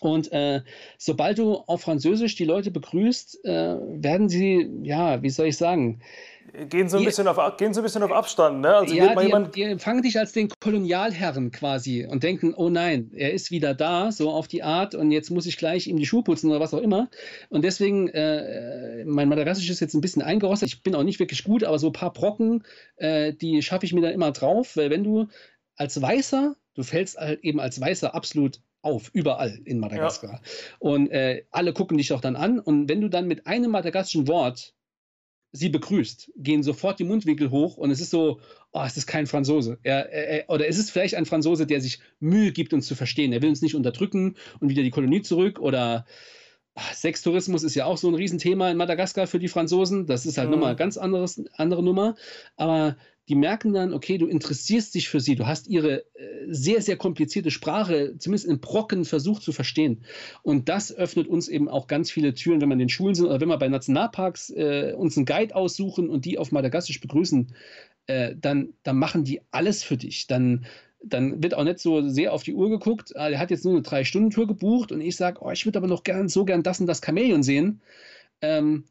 Und 0.00 0.32
äh, 0.32 0.62
sobald 0.98 1.38
du 1.38 1.54
auf 1.66 1.82
Französisch 1.82 2.34
die 2.34 2.44
Leute 2.44 2.70
begrüßt, 2.70 3.44
äh, 3.44 3.76
werden 4.02 4.28
sie, 4.28 4.70
ja, 4.82 5.22
wie 5.22 5.30
soll 5.30 5.46
ich 5.46 5.56
sagen, 5.56 6.00
Gehen 6.68 6.88
so 6.88 6.96
ein, 6.96 7.00
die, 7.00 7.06
bisschen, 7.06 7.28
auf, 7.28 7.56
gehen 7.58 7.72
so 7.74 7.80
ein 7.80 7.84
bisschen 7.84 8.02
auf 8.02 8.10
Abstand, 8.10 8.60
ne? 8.60 8.74
Also 8.74 8.94
ja, 8.94 9.14
die, 9.14 9.26
jemand... 9.26 9.54
die 9.54 9.62
empfangen 9.62 10.02
dich 10.02 10.18
als 10.18 10.32
den 10.32 10.48
Kolonialherren 10.48 11.52
quasi 11.52 12.06
und 12.06 12.24
denken, 12.24 12.54
oh 12.54 12.68
nein, 12.68 13.12
er 13.14 13.32
ist 13.32 13.50
wieder 13.50 13.74
da, 13.74 14.10
so 14.10 14.30
auf 14.30 14.48
die 14.48 14.62
Art 14.62 14.94
und 14.94 15.12
jetzt 15.12 15.30
muss 15.30 15.46
ich 15.46 15.56
gleich 15.56 15.86
ihm 15.86 15.96
die 15.96 16.06
Schuhe 16.06 16.24
putzen 16.24 16.50
oder 16.50 16.58
was 16.58 16.74
auch 16.74 16.80
immer. 16.80 17.08
Und 17.50 17.62
deswegen, 17.62 18.08
äh, 18.08 19.04
mein 19.04 19.28
Madagassisch 19.28 19.70
ist 19.70 19.80
jetzt 19.80 19.94
ein 19.94 20.00
bisschen 20.00 20.22
eingerostet. 20.22 20.70
Ich 20.70 20.82
bin 20.82 20.94
auch 20.96 21.04
nicht 21.04 21.20
wirklich 21.20 21.44
gut, 21.44 21.62
aber 21.62 21.78
so 21.78 21.88
ein 21.88 21.92
paar 21.92 22.12
Brocken, 22.12 22.64
äh, 22.96 23.32
die 23.32 23.62
schaffe 23.62 23.86
ich 23.86 23.92
mir 23.92 24.00
dann 24.00 24.12
immer 24.12 24.32
drauf, 24.32 24.76
weil 24.76 24.90
wenn 24.90 25.04
du 25.04 25.28
als 25.76 26.02
Weißer, 26.02 26.56
du 26.74 26.82
fällst 26.82 27.16
halt 27.16 27.44
eben 27.44 27.60
als 27.60 27.80
Weißer 27.80 28.14
absolut 28.14 28.60
auf, 28.82 29.10
überall 29.12 29.60
in 29.64 29.78
Madagaskar. 29.78 30.34
Ja. 30.34 30.40
Und 30.78 31.10
äh, 31.10 31.44
alle 31.50 31.72
gucken 31.72 31.98
dich 31.98 32.12
auch 32.12 32.20
dann 32.20 32.36
an. 32.36 32.58
Und 32.58 32.88
wenn 32.88 33.00
du 33.00 33.08
dann 33.08 33.28
mit 33.28 33.46
einem 33.46 33.70
madagassischen 33.70 34.28
Wort 34.28 34.74
sie 35.52 35.68
begrüßt, 35.68 36.30
gehen 36.36 36.62
sofort 36.62 36.98
die 36.98 37.04
Mundwinkel 37.04 37.50
hoch 37.50 37.76
und 37.76 37.90
es 37.90 38.00
ist 38.00 38.10
so, 38.10 38.40
oh, 38.72 38.82
es 38.86 38.96
ist 38.96 39.06
kein 39.06 39.26
Franzose. 39.26 39.78
Er, 39.82 40.10
er, 40.10 40.48
oder 40.48 40.68
es 40.68 40.78
ist 40.78 40.90
vielleicht 40.90 41.16
ein 41.16 41.26
Franzose, 41.26 41.66
der 41.66 41.80
sich 41.80 42.00
Mühe 42.20 42.52
gibt, 42.52 42.72
uns 42.72 42.86
zu 42.86 42.94
verstehen. 42.94 43.32
Er 43.32 43.42
will 43.42 43.48
uns 43.48 43.62
nicht 43.62 43.74
unterdrücken 43.74 44.36
und 44.60 44.68
wieder 44.68 44.82
die 44.82 44.90
Kolonie 44.90 45.22
zurück 45.22 45.58
oder 45.58 46.06
ach, 46.74 46.94
Sextourismus 46.94 47.64
ist 47.64 47.74
ja 47.74 47.84
auch 47.84 47.98
so 47.98 48.08
ein 48.08 48.14
Riesenthema 48.14 48.70
in 48.70 48.76
Madagaskar 48.76 49.26
für 49.26 49.40
die 49.40 49.48
Franzosen. 49.48 50.06
Das 50.06 50.24
ist 50.24 50.38
halt 50.38 50.48
mhm. 50.48 50.54
nochmal 50.54 50.70
eine 50.70 50.78
ganz 50.78 50.96
anderes, 50.96 51.42
andere 51.54 51.82
Nummer. 51.82 52.14
Aber 52.56 52.96
die 53.30 53.36
merken 53.36 53.72
dann, 53.72 53.94
okay, 53.94 54.18
du 54.18 54.26
interessierst 54.26 54.92
dich 54.92 55.08
für 55.08 55.20
sie, 55.20 55.36
du 55.36 55.46
hast 55.46 55.68
ihre 55.68 56.00
äh, 56.16 56.46
sehr, 56.48 56.82
sehr 56.82 56.96
komplizierte 56.96 57.52
Sprache, 57.52 58.16
zumindest 58.18 58.48
in 58.48 58.58
Brocken, 58.58 59.04
versucht 59.04 59.44
zu 59.44 59.52
verstehen. 59.52 60.02
Und 60.42 60.68
das 60.68 60.92
öffnet 60.92 61.28
uns 61.28 61.46
eben 61.46 61.68
auch 61.68 61.86
ganz 61.86 62.10
viele 62.10 62.34
Türen, 62.34 62.60
wenn 62.60 62.68
man 62.68 62.80
in 62.80 62.86
den 62.86 62.88
Schulen 62.88 63.14
sind 63.14 63.26
oder 63.26 63.40
wenn 63.40 63.48
wir 63.48 63.56
bei 63.56 63.68
Nationalparks 63.68 64.50
äh, 64.50 64.94
uns 64.96 65.16
einen 65.16 65.26
Guide 65.26 65.54
aussuchen 65.54 66.10
und 66.10 66.24
die 66.24 66.38
auf 66.38 66.50
Madagassisch 66.50 67.00
begrüßen, 67.00 67.54
äh, 68.08 68.34
dann, 68.36 68.74
dann 68.82 68.96
machen 68.96 69.22
die 69.22 69.42
alles 69.52 69.84
für 69.84 69.96
dich. 69.96 70.26
Dann, 70.26 70.66
dann 71.00 71.40
wird 71.40 71.54
auch 71.54 71.62
nicht 71.62 71.78
so 71.78 72.08
sehr 72.08 72.32
auf 72.32 72.42
die 72.42 72.54
Uhr 72.54 72.68
geguckt. 72.68 73.16
Ah, 73.16 73.30
er 73.30 73.38
hat 73.38 73.52
jetzt 73.52 73.64
nur 73.64 73.74
eine 73.74 73.82
Drei-Stunden-Tour 73.82 74.48
gebucht 74.48 74.90
und 74.90 75.00
ich 75.00 75.14
sage, 75.14 75.38
oh, 75.40 75.52
ich 75.52 75.64
würde 75.66 75.78
aber 75.78 75.86
noch 75.86 76.02
gern 76.02 76.28
so 76.28 76.44
gern 76.44 76.64
das 76.64 76.80
und 76.80 76.88
das 76.88 77.00
Chamäleon 77.00 77.44
sehen. 77.44 77.80
Ähm, 78.40 78.86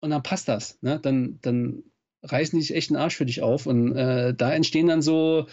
und 0.00 0.10
dann 0.10 0.22
passt 0.22 0.46
das. 0.46 0.76
Ne? 0.82 1.00
Dann, 1.00 1.38
dann 1.40 1.84
reißen 2.22 2.58
die 2.58 2.74
echt 2.74 2.90
einen 2.90 3.00
Arsch 3.00 3.16
für 3.16 3.26
dich 3.26 3.42
auf. 3.42 3.66
Und 3.66 3.96
äh, 3.96 4.34
da 4.34 4.52
entstehen 4.52 4.88
dann 4.88 5.02
so, 5.02 5.46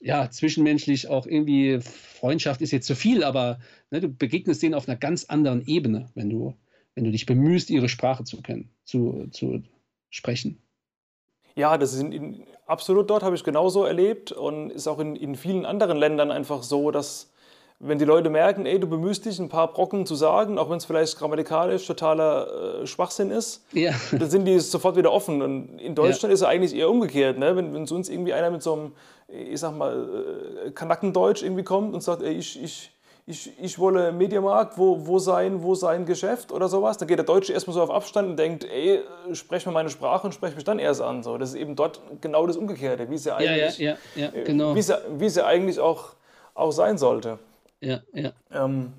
ja, 0.00 0.30
zwischenmenschlich 0.30 1.08
auch 1.08 1.26
irgendwie, 1.26 1.80
Freundschaft 1.80 2.60
ist 2.62 2.70
jetzt 2.70 2.86
zu 2.86 2.94
viel, 2.94 3.24
aber 3.24 3.58
ne, 3.90 4.00
du 4.00 4.08
begegnest 4.08 4.62
denen 4.62 4.74
auf 4.74 4.88
einer 4.88 4.96
ganz 4.96 5.24
anderen 5.24 5.66
Ebene, 5.66 6.10
wenn 6.14 6.30
du, 6.30 6.54
wenn 6.94 7.04
du 7.04 7.10
dich 7.10 7.26
bemühst, 7.26 7.70
ihre 7.70 7.88
Sprache 7.88 8.24
zu 8.24 8.40
kennen, 8.42 8.70
zu, 8.84 9.26
zu 9.30 9.62
sprechen. 10.10 10.62
Ja, 11.54 11.76
das 11.76 11.94
ist 11.94 12.04
absolut 12.66 13.10
dort, 13.10 13.24
habe 13.24 13.34
ich 13.34 13.42
genauso 13.42 13.84
erlebt 13.84 14.30
und 14.30 14.70
ist 14.70 14.86
auch 14.86 15.00
in, 15.00 15.16
in 15.16 15.34
vielen 15.34 15.66
anderen 15.66 15.96
Ländern 15.96 16.30
einfach 16.30 16.62
so, 16.62 16.92
dass 16.92 17.32
wenn 17.80 17.98
die 17.98 18.04
Leute 18.04 18.28
merken, 18.28 18.66
ey, 18.66 18.80
du 18.80 18.88
bemühst 18.88 19.24
dich, 19.24 19.38
ein 19.38 19.48
paar 19.48 19.72
Brocken 19.72 20.04
zu 20.04 20.16
sagen, 20.16 20.58
auch 20.58 20.68
wenn 20.68 20.78
es 20.78 20.84
vielleicht 20.84 21.16
grammatikalisch 21.16 21.86
totaler 21.86 22.82
äh, 22.82 22.86
Schwachsinn 22.86 23.30
ist, 23.30 23.64
ja. 23.72 23.92
dann 24.10 24.28
sind 24.28 24.46
die 24.46 24.58
sofort 24.58 24.96
wieder 24.96 25.12
offen. 25.12 25.42
Und 25.42 25.78
in 25.78 25.94
Deutschland 25.94 26.30
ja. 26.30 26.34
ist 26.34 26.40
es 26.40 26.46
eigentlich 26.46 26.74
eher 26.74 26.90
umgekehrt. 26.90 27.38
Ne? 27.38 27.54
Wenn, 27.54 27.72
wenn 27.72 27.86
uns 27.86 28.08
irgendwie 28.08 28.32
einer 28.32 28.50
mit 28.50 28.62
so 28.62 28.72
einem, 28.72 28.92
ich 29.28 29.60
sag 29.60 29.76
mal, 29.76 30.66
äh, 30.66 30.70
Kanackendeutsch 30.72 31.42
irgendwie 31.42 31.62
kommt 31.62 31.94
und 31.94 32.02
sagt, 32.02 32.22
ey, 32.22 32.32
ich, 32.32 32.60
ich, 32.60 32.90
ich, 33.26 33.52
ich 33.60 33.78
wolle 33.78 34.10
Mediamarkt, 34.10 34.76
wo, 34.76 35.06
wo, 35.06 35.20
sein, 35.20 35.62
wo 35.62 35.76
sein 35.76 36.04
Geschäft 36.04 36.50
oder 36.50 36.66
sowas, 36.66 36.98
dann 36.98 37.06
geht 37.06 37.18
der 37.18 37.26
Deutsche 37.26 37.52
erstmal 37.52 37.74
so 37.74 37.82
auf 37.82 37.90
Abstand 37.92 38.30
und 38.30 38.36
denkt, 38.38 38.64
ey, 38.64 39.02
sprech 39.34 39.64
mir 39.66 39.72
meine 39.72 39.90
Sprache 39.90 40.26
und 40.26 40.32
sprech 40.32 40.56
mich 40.56 40.64
dann 40.64 40.80
erst 40.80 41.00
an. 41.00 41.22
So, 41.22 41.38
das 41.38 41.50
ist 41.50 41.54
eben 41.54 41.76
dort 41.76 42.00
genau 42.20 42.44
das 42.44 42.56
Umgekehrte, 42.56 43.08
wie 43.08 43.14
es 43.14 43.24
ja 43.24 43.36
eigentlich, 43.36 43.78
ja, 43.78 43.96
ja, 44.16 44.30
ja, 44.34 44.42
genau. 44.42 44.74
wie 44.74 44.80
es 44.80 44.88
ja, 44.88 44.98
wie 45.16 45.26
es 45.26 45.36
ja 45.36 45.46
eigentlich 45.46 45.78
auch, 45.78 46.14
auch 46.54 46.72
sein 46.72 46.98
sollte 46.98 47.38
ja, 47.80 48.02
ja. 48.12 48.32
Ähm, 48.50 48.92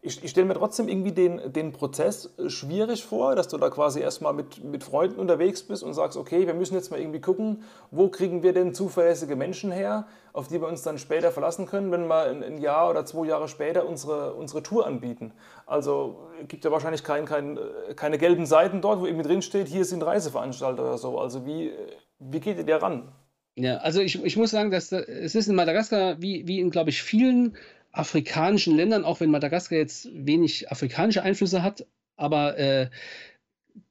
ich, 0.00 0.22
ich 0.22 0.30
stelle 0.30 0.46
mir 0.46 0.54
trotzdem 0.54 0.88
irgendwie 0.88 1.12
den, 1.12 1.52
den 1.52 1.72
Prozess 1.72 2.32
schwierig 2.46 3.04
vor, 3.04 3.34
dass 3.34 3.48
du 3.48 3.58
da 3.58 3.68
quasi 3.68 4.00
erstmal 4.00 4.32
mit, 4.32 4.62
mit 4.62 4.84
Freunden 4.84 5.18
unterwegs 5.18 5.64
bist 5.64 5.82
und 5.82 5.92
sagst, 5.92 6.16
okay, 6.16 6.46
wir 6.46 6.54
müssen 6.54 6.74
jetzt 6.74 6.90
mal 6.90 7.00
irgendwie 7.00 7.20
gucken, 7.20 7.64
wo 7.90 8.08
kriegen 8.08 8.44
wir 8.44 8.52
denn 8.52 8.74
zuverlässige 8.74 9.34
Menschen 9.34 9.72
her, 9.72 10.06
auf 10.32 10.46
die 10.46 10.60
wir 10.60 10.68
uns 10.68 10.82
dann 10.82 10.98
später 10.98 11.32
verlassen 11.32 11.66
können, 11.66 11.90
wenn 11.90 12.06
wir 12.06 12.22
ein, 12.22 12.44
ein 12.44 12.58
Jahr 12.58 12.88
oder 12.90 13.04
zwei 13.06 13.26
Jahre 13.26 13.48
später 13.48 13.88
unsere, 13.88 14.34
unsere 14.34 14.62
Tour 14.62 14.86
anbieten. 14.86 15.32
Also 15.66 16.28
gibt 16.46 16.64
ja 16.64 16.70
wahrscheinlich 16.70 17.02
kein, 17.02 17.26
kein, 17.26 17.58
keine 17.96 18.18
gelben 18.18 18.46
Seiten 18.46 18.80
dort, 18.80 19.00
wo 19.00 19.06
irgendwie 19.06 19.26
drin 19.26 19.42
steht, 19.42 19.66
hier 19.66 19.84
sind 19.84 20.04
Reiseveranstalter 20.04 20.82
oder 20.82 20.98
so. 20.98 21.18
Also 21.18 21.44
wie, 21.44 21.72
wie 22.20 22.40
geht 22.40 22.56
ihr 22.56 22.64
da 22.64 22.76
ran? 22.76 23.12
Ja, 23.58 23.78
also 23.78 24.00
ich, 24.00 24.22
ich 24.24 24.36
muss 24.36 24.52
sagen, 24.52 24.70
dass 24.70 24.92
es 24.92 25.34
ist 25.34 25.48
in 25.48 25.56
Madagaskar 25.56 26.22
wie, 26.22 26.46
wie 26.46 26.60
in, 26.60 26.70
glaube 26.70 26.90
ich, 26.90 27.02
vielen 27.02 27.56
afrikanischen 27.90 28.76
Ländern, 28.76 29.04
auch 29.04 29.18
wenn 29.18 29.32
Madagaskar 29.32 29.76
jetzt 29.76 30.08
wenig 30.12 30.70
afrikanische 30.70 31.24
Einflüsse 31.24 31.64
hat, 31.64 31.84
aber 32.16 32.56
äh, 32.56 32.88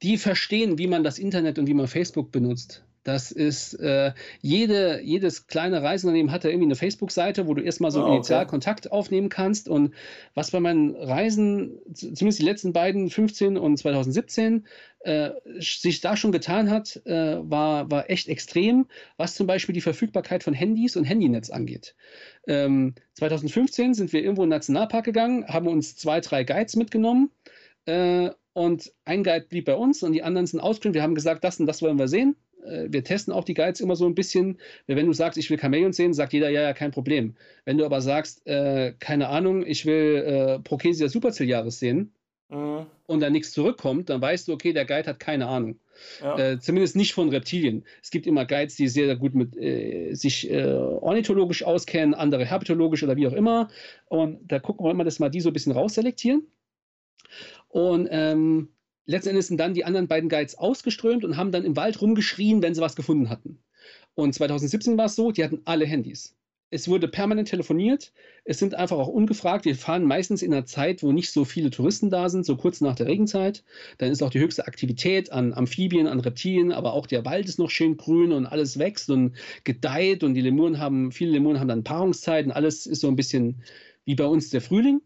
die 0.01 0.18
verstehen, 0.18 0.78
wie 0.78 0.88
man 0.88 1.03
das 1.03 1.20
Internet 1.20 1.59
und 1.59 1.68
wie 1.68 1.74
man 1.74 1.88
Facebook 1.88 2.32
benutzt. 2.32 2.86
Das 3.08 3.32
ist, 3.32 3.74
äh, 3.76 4.12
jede, 4.41 4.99
jedes 5.01 5.47
kleine 5.47 5.82
Reiseunternehmen 5.82 6.30
hat 6.34 6.43
da 6.43 6.49
irgendwie 6.49 6.66
eine 6.66 6.76
Facebook-Seite, 6.76 7.47
wo 7.47 7.53
du 7.53 7.62
erstmal 7.64 7.89
so 7.89 8.03
oh, 8.03 8.08
initial 8.08 8.41
okay. 8.41 8.49
Kontakt 8.49 8.91
aufnehmen 8.91 9.30
kannst. 9.30 9.70
Und 9.70 9.93
was 10.34 10.51
bei 10.51 10.60
meinen 10.60 10.93
Reisen, 10.93 11.80
zumindest 11.93 12.39
die 12.39 12.43
letzten 12.43 12.74
beiden, 12.74 13.10
15 13.10 13.58
und 13.58 13.78
2017, 13.78 14.68
äh, 14.99 15.30
sich 15.58 16.01
da 16.01 16.18
schon 16.18 16.34
getan 16.34 16.70
hat, 16.70 17.01
äh, 17.05 17.38
war, 17.49 17.89
war 17.89 18.10
echt 18.10 18.28
extrem, 18.28 18.88
was 19.16 19.36
zum 19.36 19.47
Beispiel 19.47 19.72
die 19.72 19.80
Verfügbarkeit 19.80 20.43
von 20.43 20.53
Handys 20.53 20.97
und 20.97 21.05
Handynetz 21.05 21.49
angeht. 21.49 21.95
Ähm, 22.45 22.93
2015 23.14 23.93
sind 23.93 24.12
wir 24.12 24.22
irgendwo 24.22 24.43
in 24.43 24.49
den 24.49 24.58
Nationalpark 24.58 25.05
gegangen, 25.05 25.47
haben 25.47 25.70
uns 25.70 25.95
zwei, 25.95 26.20
drei 26.20 26.43
Guides 26.43 26.76
mitgenommen. 26.76 27.32
Äh, 27.86 28.32
Und 28.51 28.91
ein 29.05 29.24
Guide 29.24 29.45
blieb 29.47 29.66
bei 29.66 29.76
uns 29.76 30.01
und 30.01 30.14
die 30.14 30.24
anderen 30.24 30.47
sind 30.47 30.60
ausgeschrieben. 30.60 30.95
Wir 30.95 31.03
haben 31.03 31.14
gesagt, 31.14 31.43
das 31.43 31.60
und 31.60 31.68
das 31.68 31.82
wollen 31.84 31.99
wir 31.99 32.08
sehen. 32.08 32.36
Äh, 32.68 32.88
wir 32.91 33.03
testen 33.03 33.34
auch 33.34 33.43
die 33.43 33.53
Guides 33.53 33.82
immer 33.82 33.95
so 33.95 34.05
ein 34.05 34.15
bisschen. 34.15 34.59
Wenn 34.88 35.05
du 35.05 35.13
sagst, 35.13 35.38
ich 35.38 35.49
will 35.49 35.59
Chamäleon 35.59 35.93
sehen, 35.93 36.13
sagt 36.13 36.34
jeder, 36.34 36.49
ja, 36.49 36.61
ja, 36.61 36.74
kein 36.74 36.91
Problem. 36.91 37.36
Wenn 37.65 37.78
du 37.78 37.86
aber 37.86 38.01
sagst, 38.01 38.45
äh, 38.47 38.93
keine 38.99 39.30
Ahnung, 39.30 39.65
ich 39.65 39.86
will 39.86 40.24
äh, 40.26 40.59
Prokesia 40.59 41.09
superciliaris 41.09 41.80
sehen 41.80 42.13
mhm. 42.49 42.86
und 43.05 43.20
da 43.20 43.30
nichts 43.30 43.51
zurückkommt, 43.51 44.09
dann 44.09 44.22
weißt 44.22 44.47
du, 44.47 44.53
okay, 44.53 44.74
der 44.74 44.86
Guide 44.86 45.07
hat 45.07 45.20
keine 45.20 45.47
Ahnung. 45.47 45.80
Ja. 46.22 46.38
Äh, 46.38 46.59
zumindest 46.59 46.95
nicht 46.95 47.13
von 47.13 47.30
Reptilien. 47.30 47.84
Es 48.03 48.11
gibt 48.11 48.28
immer 48.28 48.45
Guides, 48.45 48.76
die 48.76 48.88
sehr, 48.88 49.05
sehr 49.05 49.15
gut 49.15 49.34
mit 49.34 49.57
äh, 49.57 50.13
sich 50.13 50.49
äh, 50.49 50.63
ornithologisch 50.65 51.63
auskennen, 51.63 52.13
andere 52.13 52.45
herpetologisch 52.45 53.03
oder 53.03 53.15
wie 53.15 53.28
auch 53.28 53.34
immer. 53.34 53.70
Und 54.05 54.39
da 54.51 54.59
gucken 54.59 54.86
wir 54.86 54.91
immer, 54.91 55.03
dass 55.03 55.20
wir 55.20 55.30
die 55.30 55.41
so 55.41 55.49
ein 55.49 55.53
bisschen 55.53 55.74
rausselektieren. 55.74 56.47
Und 57.70 58.07
ähm, 58.11 58.70
letzten 59.08 59.30
Endes 59.30 59.47
sind 59.47 59.58
dann 59.58 59.74
die 59.74 59.86
anderen 59.86 60.08
beiden 60.08 60.30
Guides 60.30 60.58
ausgeströmt 60.58 61.26
und 61.26 61.38
haben 61.38 61.51
dann 61.51 61.66
im 61.66 61.76
Wald 61.76 62.01
rumgeschrien, 62.01 62.62
wenn 62.62 62.76
sie 62.76 62.82
was 62.82 62.95
gefunden 62.95 63.30
hatten. 63.30 63.60
Und 64.14 64.34
2017 64.34 64.97
war 64.97 65.05
es 65.05 65.16
so, 65.16 65.32
die 65.32 65.43
hatten 65.43 65.62
alle 65.66 65.86
Handys. 65.86 66.36
Es 66.70 66.89
wurde 66.89 67.08
permanent 67.08 67.47
telefoniert. 67.47 68.12
Es 68.43 68.60
sind 68.60 68.76
einfach 68.76 68.97
auch 68.97 69.08
ungefragt. 69.08 69.64
Wir 69.64 69.76
fahren 69.76 70.03
meistens 70.03 70.41
in 70.41 70.53
einer 70.53 70.66
Zeit, 70.66 71.01
wo 71.01 71.14
nicht 71.14 71.32
so 71.32 71.45
viele 71.45 71.70
Touristen 71.70 72.10
da 72.10 72.28
sind, 72.28 72.45
so 72.45 72.58
kurz 72.58 72.82
nach 72.82 72.95
der 72.95 73.08
Regenzeit. 73.08 73.64
Dann 73.99 74.12
ist 74.12 74.22
auch 74.22 74.32
die 74.32 74.39
höchste 74.39 74.68
Aktivität 74.68 75.32
an 75.32 75.53
Amphibien, 75.53 76.08
an 76.08 76.20
Reptilien, 76.20 76.74
aber 76.74 76.91
auch 76.91 77.08
der 77.08 77.24
Wald 77.24 77.47
ist 77.47 77.58
noch 77.58 77.70
schön 77.70 77.95
grün 77.95 78.34
und 78.34 78.45
alles 78.45 78.78
wächst 78.78 79.10
und 79.10 79.38
gedeiht 79.64 80.24
und 80.24 80.34
die 80.34 80.41
Lemuren 80.41 80.78
haben, 80.78 81.14
viele 81.14 81.32
Lemuren 81.32 81.62
haben 81.62 81.70
dann 81.70 81.86
Paarungszeiten. 81.86 82.51
Alles 82.51 82.86
ist 82.86 82.99
so 82.99 83.08
ein 83.08 83.16
bisschen 83.16 83.64
wie 84.03 84.16
bei 84.16 84.26
uns 84.26 84.49
der 84.49 84.62
Frühling. 84.62 85.01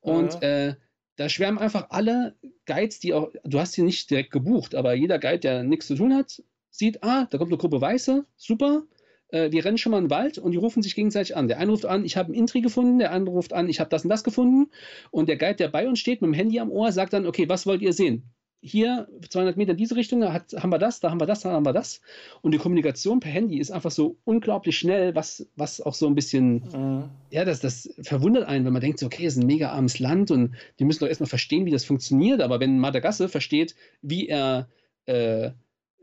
Und 0.00 0.34
ja. 0.34 0.40
äh, 0.40 0.74
da 1.18 1.28
schwärmen 1.28 1.58
einfach 1.58 1.88
alle 1.90 2.36
Guides, 2.64 3.00
die 3.00 3.12
auch, 3.12 3.30
du 3.44 3.58
hast 3.58 3.72
sie 3.72 3.82
nicht 3.82 4.08
direkt 4.08 4.30
gebucht, 4.30 4.74
aber 4.74 4.94
jeder 4.94 5.18
Guide, 5.18 5.40
der 5.40 5.62
nichts 5.64 5.88
zu 5.88 5.96
tun 5.96 6.14
hat, 6.14 6.42
sieht, 6.70 7.02
ah, 7.02 7.26
da 7.28 7.38
kommt 7.38 7.50
eine 7.50 7.58
Gruppe 7.58 7.80
Weiße, 7.80 8.24
super, 8.36 8.84
äh, 9.30 9.50
die 9.50 9.58
rennen 9.58 9.78
schon 9.78 9.90
mal 9.90 9.98
in 9.98 10.04
den 10.04 10.10
Wald 10.10 10.38
und 10.38 10.52
die 10.52 10.58
rufen 10.58 10.80
sich 10.80 10.94
gegenseitig 10.94 11.36
an. 11.36 11.48
Der 11.48 11.58
eine 11.58 11.72
ruft 11.72 11.86
an, 11.86 12.04
ich 12.04 12.16
habe 12.16 12.26
einen 12.26 12.36
Intri 12.36 12.60
gefunden, 12.60 13.00
der 13.00 13.10
andere 13.10 13.34
ruft 13.34 13.52
an, 13.52 13.68
ich 13.68 13.80
habe 13.80 13.90
das 13.90 14.04
und 14.04 14.10
das 14.10 14.22
gefunden 14.22 14.70
und 15.10 15.28
der 15.28 15.36
Guide, 15.36 15.56
der 15.56 15.68
bei 15.68 15.88
uns 15.88 15.98
steht 15.98 16.22
mit 16.22 16.28
dem 16.28 16.34
Handy 16.34 16.60
am 16.60 16.70
Ohr, 16.70 16.92
sagt 16.92 17.12
dann, 17.12 17.26
okay, 17.26 17.48
was 17.48 17.66
wollt 17.66 17.82
ihr 17.82 17.92
sehen? 17.92 18.30
Hier 18.60 19.08
200 19.28 19.56
Meter 19.56 19.72
in 19.72 19.76
diese 19.76 19.96
Richtung, 19.96 20.24
hat, 20.32 20.52
haben 20.56 20.70
wir 20.70 20.78
das, 20.78 21.00
da 21.00 21.10
haben 21.10 21.20
wir 21.20 21.26
das, 21.26 21.40
da 21.40 21.52
haben 21.52 21.64
wir 21.64 21.72
das. 21.72 22.00
Und 22.42 22.52
die 22.52 22.58
Kommunikation 22.58 23.20
per 23.20 23.30
Handy 23.30 23.58
ist 23.58 23.70
einfach 23.70 23.90
so 23.90 24.16
unglaublich 24.24 24.76
schnell, 24.76 25.14
was, 25.14 25.46
was 25.56 25.80
auch 25.80 25.94
so 25.94 26.06
ein 26.06 26.14
bisschen, 26.14 26.64
mhm. 26.72 27.04
ja, 27.30 27.44
das, 27.44 27.60
das 27.60 27.94
verwundert 28.02 28.48
einen, 28.48 28.64
wenn 28.64 28.72
man 28.72 28.82
denkt, 28.82 28.98
so, 28.98 29.06
okay, 29.06 29.26
es 29.26 29.36
ist 29.36 29.42
ein 29.42 29.46
mega 29.46 29.70
armes 29.70 29.98
Land 30.00 30.30
und 30.30 30.56
die 30.78 30.84
müssen 30.84 31.00
doch 31.00 31.08
erstmal 31.08 31.28
verstehen, 31.28 31.66
wie 31.66 31.70
das 31.70 31.84
funktioniert. 31.84 32.40
Aber 32.40 32.58
wenn 32.58 32.78
Madagasse 32.78 33.28
versteht, 33.28 33.76
wie 34.02 34.28
er 34.28 34.68
äh, 35.06 35.50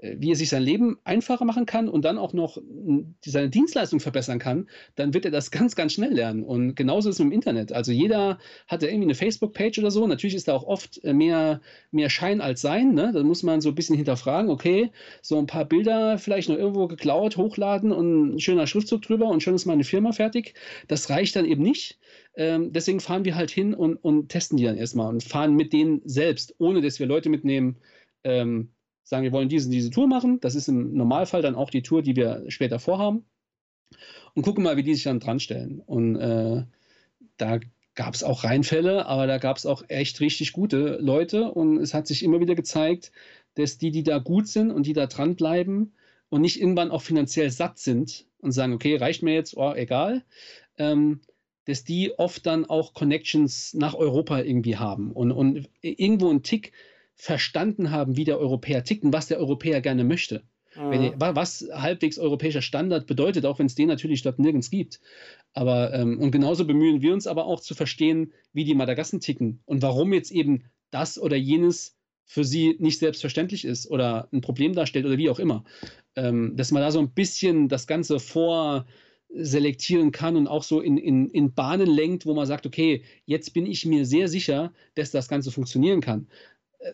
wie 0.02 0.32
er 0.32 0.36
sich 0.36 0.50
sein 0.50 0.64
Leben 0.64 0.98
einfacher 1.04 1.46
machen 1.46 1.66
kann 1.66 1.88
und 1.88 2.04
dann 2.04 2.18
auch 2.18 2.34
noch 2.34 2.58
seine 3.24 3.50
Dienstleistung 3.50 4.00
verbessern 4.00 4.40
kann, 4.40 4.70
dann 4.96 5.14
wird 5.14 5.26
er 5.26 5.32
das 5.32 5.52
ganz, 5.52 5.76
ganz 5.76 5.94
schnell 5.94 6.14
lernen. 6.14 6.44
Und 6.44 6.76
genauso 6.76 7.10
ist 7.10 7.16
es 7.16 7.18
dem 7.18 7.32
Internet. 7.32 7.72
Also 7.72 7.92
jeder 7.92 8.38
hat 8.68 8.82
ja 8.82 8.90
irgendwie 8.90 9.06
eine 9.06 9.16
Facebook-Page 9.16 9.80
oder 9.80 9.92
so. 9.92 10.06
Natürlich 10.06 10.36
ist 10.36 10.48
da 10.48 10.54
auch 10.54 10.64
oft 10.64 11.04
äh, 11.04 11.14
mehr, 11.14 11.62
mehr 11.92 12.10
Schein 12.10 12.42
als 12.42 12.62
Sein. 12.62 12.94
Ne? 12.94 13.12
Da 13.14 13.24
muss 13.24 13.44
man 13.44 13.62
so 13.62 13.70
ein 13.70 13.76
bisschen 13.76 13.96
hinterfragen, 13.96 14.50
okay, 14.50 14.92
so 15.22 15.38
ein 15.38 15.48
paar 15.48 15.66
Bilder 15.66 16.18
vielleicht 16.18 16.50
noch 16.50 16.58
irgendwo 16.58 16.88
geklaut, 16.88 17.38
hochladen 17.38 17.92
und 17.92 18.36
ein 18.36 18.40
schöner 18.40 18.68
Schriftzug 18.68 19.02
drüber 19.02 19.28
und 19.30 19.42
schon 19.42 19.56
ist 19.56 19.66
meine 19.66 19.84
Firma 19.84 20.12
fertig. 20.12 20.56
Das 20.88 21.10
reicht 21.10 21.36
dann 21.36 21.46
eben 21.46 21.64
nicht. 21.64 22.00
Ähm, 22.36 22.74
deswegen 22.74 23.00
fahren 23.00 23.24
wir 23.24 23.36
halt 23.36 23.50
hin 23.50 23.74
und, 23.74 23.96
und 23.96 24.30
testen 24.30 24.58
die 24.58 24.66
dann 24.66 24.78
erstmal 24.78 25.08
und 25.08 25.24
fahren 25.24 25.56
mit 25.56 25.72
denen 25.72 26.02
selbst, 26.04 26.56
ohne 26.58 26.82
dass 26.82 27.00
wir 27.00 27.08
Leute 27.08 27.30
mitnehmen, 27.30 27.78
ähm, 28.26 28.72
sagen, 29.06 29.24
wir 29.24 29.32
wollen 29.32 29.50
diese, 29.50 29.70
diese 29.70 29.92
Tour 29.92 30.08
machen. 30.08 30.40
Das 30.42 30.56
ist 30.56 30.68
im 30.68 30.94
Normalfall 30.94 31.42
dann 31.42 31.56
auch 31.56 31.70
die 31.70 31.84
Tour, 31.84 32.02
die 32.02 32.16
wir 32.16 32.44
später 32.50 32.80
vorhaben. 32.80 33.24
Und 34.34 34.44
gucken 34.44 34.64
mal, 34.64 34.76
wie 34.76 34.84
die 34.84 34.96
sich 34.96 35.04
dann 35.04 35.22
dran 35.22 35.40
stellen. 35.40 35.80
Und 35.86 36.18
äh, 36.18 36.66
da 37.38 37.60
gab 37.94 38.14
es 38.14 38.24
auch 38.24 38.44
Reinfälle, 38.44 39.06
aber 39.06 39.28
da 39.28 39.38
gab 39.38 39.56
es 39.56 39.66
auch 39.66 39.84
echt 39.88 40.20
richtig 40.20 40.52
gute 40.52 40.98
Leute. 41.00 41.52
Und 41.52 41.78
es 41.78 41.94
hat 41.94 42.08
sich 42.08 42.24
immer 42.24 42.42
wieder 42.42 42.56
gezeigt, 42.56 43.12
dass 43.54 43.78
die, 43.78 43.92
die 43.92 44.04
da 44.04 44.18
gut 44.18 44.48
sind 44.48 44.72
und 44.72 44.86
die 44.86 44.94
da 44.94 45.08
dranbleiben 45.08 45.94
und 46.30 46.42
nicht 46.42 46.60
irgendwann 46.60 46.92
auch 46.92 47.04
finanziell 47.04 47.52
satt 47.52 47.78
sind 47.78 48.26
und 48.40 48.52
sagen, 48.52 48.74
okay, 48.74 48.98
reicht 48.98 49.24
mir 49.24 49.34
jetzt, 49.34 49.56
oh, 49.56 49.74
egal, 49.74 50.26
ähm, 50.78 51.22
dass 51.66 51.84
die 51.84 52.18
oft 52.18 52.46
dann 52.46 52.66
auch 52.66 52.94
Connections 52.94 53.74
nach 53.76 53.94
Europa 53.94 54.42
irgendwie 54.42 54.78
haben 54.78 55.12
und, 55.12 55.32
und 55.32 55.70
irgendwo 55.82 56.30
einen 56.30 56.44
Tick 56.44 56.74
verstanden 57.16 57.92
haben, 57.92 58.18
wie 58.18 58.26
der 58.26 58.40
Europäer 58.40 58.84
tickt 58.84 59.04
und 59.04 59.14
was 59.14 59.28
der 59.28 59.40
Europäer 59.40 59.82
gerne 59.82 60.04
möchte. 60.04 60.44
Mhm. 60.76 60.92
Wenn, 60.92 61.36
was 61.36 61.68
halbwegs 61.72 62.20
europäischer 62.20 62.62
Standard 62.62 63.08
bedeutet, 63.08 63.46
auch 63.46 63.60
wenn 63.60 63.66
es 63.66 63.76
den 63.76 63.88
natürlich 63.88 64.22
dort 64.22 64.40
nirgends 64.40 64.70
gibt. 64.70 65.00
Aber, 65.54 65.94
ähm, 65.94 66.20
und 66.20 66.32
genauso 66.32 66.66
bemühen 66.66 67.02
wir 67.02 67.14
uns 67.14 67.28
aber 67.28 67.46
auch 67.46 67.62
zu 67.62 67.76
verstehen, 67.76 68.34
wie 68.54 68.66
die 68.66 68.76
Madagassen 68.76 69.22
ticken 69.22 69.62
und 69.66 69.82
warum 69.82 70.14
jetzt 70.14 70.32
eben 70.32 70.66
das 70.92 71.18
oder 71.20 71.38
jenes 71.38 71.96
für 72.26 72.44
sie 72.44 72.76
nicht 72.80 73.00
selbstverständlich 73.00 73.66
ist 73.66 73.90
oder 73.90 74.28
ein 74.34 74.42
Problem 74.42 74.74
darstellt 74.74 75.06
oder 75.06 75.18
wie 75.18 75.30
auch 75.30 75.40
immer. 75.40 75.64
Ähm, 76.16 76.56
dass 76.56 76.72
man 76.72 76.82
da 76.82 76.92
so 76.92 77.00
ein 77.00 77.12
bisschen 77.12 77.70
das 77.70 77.88
Ganze 77.88 78.20
vorselektieren 78.20 80.12
kann 80.12 80.36
und 80.36 80.48
auch 80.48 80.64
so 80.64 80.82
in, 80.82 80.98
in, 80.98 81.30
in 81.30 81.54
Bahnen 81.54 81.88
lenkt, 81.88 82.26
wo 82.26 82.34
man 82.34 82.48
sagt, 82.48 82.66
okay, 82.66 83.04
jetzt 83.26 83.54
bin 83.54 83.66
ich 83.66 83.86
mir 83.86 84.06
sehr 84.06 84.28
sicher, 84.28 84.74
dass 84.96 85.12
das 85.12 85.28
Ganze 85.28 85.52
funktionieren 85.52 86.02
kann 86.02 86.28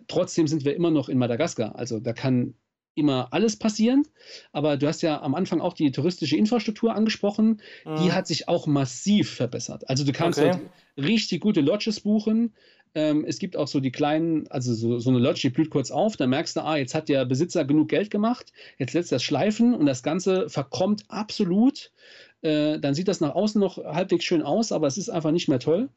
trotzdem 0.08 0.48
sind 0.48 0.66
wir 0.66 0.76
immer 0.76 0.92
noch 0.92 1.10
in 1.10 1.18
Madagaskar. 1.18 1.76
Also 1.76 2.00
da 2.00 2.14
kann 2.14 2.56
immer 2.96 3.30
alles 3.32 3.56
passieren. 3.58 4.04
Aber 4.52 4.78
du 4.78 4.88
hast 4.88 5.02
ja 5.02 5.22
am 5.22 5.36
Anfang 5.36 5.62
auch 5.62 5.74
die 5.74 5.92
touristische 5.92 6.38
Infrastruktur 6.38 6.94
angesprochen. 6.94 7.62
Mhm. 7.86 7.96
Die 8.04 8.12
hat 8.12 8.28
sich 8.28 8.48
auch 8.48 8.68
massiv 8.68 9.30
verbessert. 9.30 9.88
Also 9.90 10.04
du 10.04 10.12
kannst 10.12 10.40
okay. 10.40 10.60
richtig 10.98 11.42
gute 11.42 11.62
Lodges 11.62 12.02
buchen. 12.02 12.54
Ähm, 12.94 13.24
es 13.26 13.40
gibt 13.40 13.56
auch 13.56 13.68
so 13.68 13.80
die 13.80 13.92
kleinen, 13.92 14.48
also 14.50 14.74
so, 14.74 15.00
so 15.00 15.10
eine 15.10 15.20
Lodge, 15.20 15.42
die 15.44 15.50
blüht 15.50 15.70
kurz 15.70 15.92
auf, 15.92 16.18
da 16.18 16.28
merkst 16.28 16.58
du, 16.58 16.62
ah, 16.62 16.76
jetzt 16.76 16.94
hat 16.94 17.08
der 17.08 17.24
Besitzer 17.26 17.64
genug 17.64 17.88
Geld 17.88 18.12
gemacht, 18.12 18.52
jetzt 18.80 18.94
lässt 18.94 19.14
er 19.14 19.16
das 19.16 19.24
schleifen 19.24 19.74
und 19.74 19.86
das 19.86 20.04
Ganze 20.04 20.50
verkommt 20.50 21.06
absolut. 21.08 21.94
Äh, 22.42 22.80
dann 22.80 22.94
sieht 22.94 23.08
das 23.08 23.22
nach 23.22 23.34
außen 23.34 23.62
noch 23.62 23.78
halbwegs 23.78 24.26
schön 24.26 24.42
aus, 24.42 24.74
aber 24.74 24.88
es 24.88 24.98
ist 24.98 25.08
einfach 25.08 25.32
nicht 25.32 25.48
mehr 25.48 25.60
toll. 25.60 25.88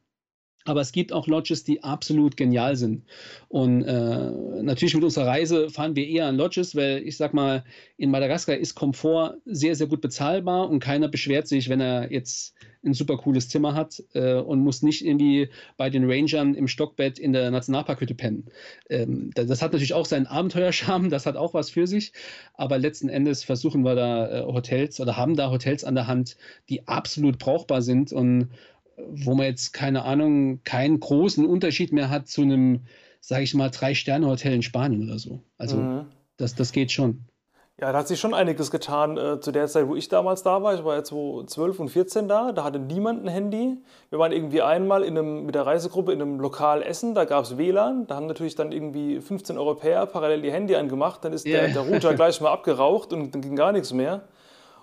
Aber 0.65 0.81
es 0.81 0.91
gibt 0.91 1.13
auch 1.13 1.27
Lodges, 1.27 1.63
die 1.63 1.83
absolut 1.83 2.35
genial 2.37 2.75
sind. 2.75 3.03
Und 3.49 3.83
äh, 3.83 4.63
natürlich 4.63 4.95
mit 4.95 5.03
unserer 5.03 5.27
Reise 5.27 5.69
fahren 5.69 5.95
wir 5.95 6.07
eher 6.07 6.25
an 6.25 6.37
Lodges, 6.37 6.75
weil 6.75 7.03
ich 7.07 7.17
sag 7.17 7.33
mal, 7.33 7.63
in 7.97 8.09
Madagaskar 8.09 8.57
ist 8.57 8.73
Komfort 8.75 9.35
sehr, 9.45 9.75
sehr 9.75 9.87
gut 9.87 10.01
bezahlbar 10.01 10.69
und 10.69 10.79
keiner 10.79 11.07
beschwert 11.07 11.47
sich, 11.47 11.69
wenn 11.69 11.81
er 11.81 12.11
jetzt 12.11 12.55
ein 12.85 12.93
super 12.93 13.17
cooles 13.17 13.49
Zimmer 13.49 13.73
hat 13.73 14.03
äh, 14.13 14.35
und 14.35 14.59
muss 14.59 14.81
nicht 14.81 15.05
irgendwie 15.05 15.49
bei 15.77 15.89
den 15.89 16.09
Rangern 16.09 16.53
im 16.53 16.67
Stockbett 16.67 17.19
in 17.19 17.33
der 17.33 17.51
Nationalparkhütte 17.51 18.15
pennen. 18.15 18.45
Ähm, 18.89 19.31
das, 19.33 19.61
hat 19.61 19.73
natürlich 19.73 19.93
auch 19.93 20.05
seinen 20.05 20.27
Abenteuerscham, 20.27 21.09
das 21.11 21.25
hat 21.25 21.35
auch 21.35 21.53
was 21.53 21.69
für 21.69 21.87
sich. 21.87 22.13
Aber 22.53 22.77
letzten 22.77 23.09
Endes 23.09 23.43
versuchen 23.43 23.83
wir 23.83 23.95
da 23.95 24.41
äh, 24.41 24.45
Hotels 24.45 24.99
oder 24.99 25.17
haben 25.17 25.35
da 25.35 25.51
Hotels 25.51 25.83
an 25.83 25.95
der 25.95 26.07
Hand, 26.07 26.37
die 26.69 26.87
absolut 26.87 27.39
brauchbar 27.39 27.81
sind 27.81 28.13
und 28.13 28.49
wo 28.97 29.35
man 29.35 29.45
jetzt, 29.47 29.73
keine 29.73 30.03
Ahnung, 30.03 30.63
keinen 30.63 30.99
großen 30.99 31.45
Unterschied 31.45 31.91
mehr 31.91 32.09
hat 32.09 32.27
zu 32.27 32.41
einem, 32.41 32.85
sage 33.19 33.43
ich 33.43 33.53
mal, 33.53 33.69
Drei-Sterne-Hotel 33.69 34.53
in 34.53 34.61
Spanien 34.61 35.03
oder 35.03 35.19
so. 35.19 35.41
Also 35.57 35.77
mhm. 35.77 36.05
das, 36.37 36.55
das 36.55 36.71
geht 36.71 36.91
schon. 36.91 37.25
Ja, 37.77 37.91
da 37.91 37.99
hat 37.99 38.07
sich 38.07 38.21
schon 38.21 38.33
einiges 38.33 38.71
getan 38.71 39.17
äh, 39.17 39.41
zu 39.41 39.51
der 39.51 39.67
Zeit, 39.67 39.89
wo 39.89 39.97
ich 39.97 40.07
damals 40.07 40.43
da 40.43 40.63
war. 40.63 40.73
Ich 40.75 40.85
war 40.85 40.95
ja 40.95 41.03
12 41.03 41.77
und 41.77 41.89
14 41.89 42.29
da, 42.29 42.53
da 42.53 42.63
hatte 42.63 42.79
niemand 42.79 43.25
ein 43.25 43.27
Handy. 43.27 43.77
Wir 44.09 44.17
waren 44.17 44.31
irgendwie 44.31 44.61
einmal 44.61 45.03
in 45.03 45.17
einem, 45.17 45.45
mit 45.45 45.55
der 45.55 45.65
Reisegruppe 45.65 46.13
in 46.13 46.21
einem 46.21 46.39
Lokal 46.39 46.81
essen, 46.81 47.15
da 47.15 47.25
gab 47.25 47.43
es 47.43 47.57
WLAN. 47.57 48.07
Da 48.07 48.15
haben 48.15 48.27
natürlich 48.27 48.55
dann 48.55 48.71
irgendwie 48.71 49.19
15 49.19 49.57
Europäer 49.57 50.05
parallel 50.05 50.41
die 50.41 50.53
Handy 50.53 50.73
angemacht. 50.77 51.25
Dann 51.25 51.33
ist 51.33 51.45
yeah. 51.45 51.67
der, 51.67 51.73
der 51.73 51.81
Router 51.81 52.13
gleich 52.15 52.39
mal 52.39 52.51
abgeraucht 52.51 53.11
und 53.11 53.33
dann 53.33 53.41
ging 53.41 53.57
gar 53.57 53.73
nichts 53.73 53.91
mehr. 53.91 54.21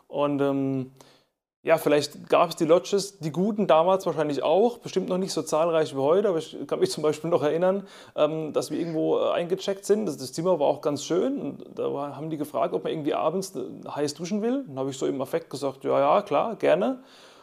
Und 0.06 0.42
ähm, 0.42 0.90
ja, 1.64 1.78
vielleicht 1.78 2.28
gab 2.28 2.50
es 2.50 2.56
die 2.56 2.64
Lodges, 2.64 3.20
die 3.20 3.30
guten 3.30 3.68
damals 3.68 4.04
wahrscheinlich 4.04 4.42
auch, 4.42 4.78
bestimmt 4.78 5.08
noch 5.08 5.18
nicht 5.18 5.32
so 5.32 5.42
zahlreich 5.42 5.94
wie 5.94 6.00
heute, 6.00 6.28
aber 6.28 6.38
ich 6.38 6.56
kann 6.66 6.80
mich 6.80 6.90
zum 6.90 7.04
Beispiel 7.04 7.30
noch 7.30 7.42
erinnern, 7.42 7.86
ähm, 8.16 8.52
dass 8.52 8.72
wir 8.72 8.78
irgendwo 8.80 9.18
äh, 9.18 9.30
eingecheckt 9.30 9.84
sind. 9.84 10.06
Das, 10.06 10.32
Zimmer 10.32 10.58
war 10.58 10.66
auch 10.66 10.80
ganz 10.80 11.04
schön 11.04 11.40
und 11.40 11.64
da 11.76 12.16
haben 12.16 12.30
die 12.30 12.36
gefragt, 12.36 12.74
ob 12.74 12.82
man 12.82 12.92
irgendwie 12.92 13.14
abends 13.14 13.52
heiß 13.88 14.14
duschen 14.14 14.42
will. 14.42 14.64
Dann 14.66 14.78
habe 14.78 14.90
ich 14.90 14.98
so 14.98 15.06
im 15.06 15.20
Affekt 15.20 15.50
gesagt, 15.50 15.84
ja, 15.84 15.98
ja, 16.00 16.22
klar, 16.22 16.56
gerne. 16.56 17.00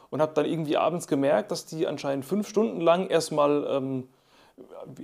Und 0.10 0.22
habe 0.22 0.34
dann 0.34 0.46
irgendwie 0.46 0.76
abends 0.76 1.08
gemerkt, 1.08 1.52
dass 1.52 1.66
die 1.66 1.88
anscheinend 1.88 2.26
fünf 2.26 2.50
Stunden 2.50 2.82
lang 2.82 3.08
erstmal 3.08 3.66
ähm, 3.70 4.10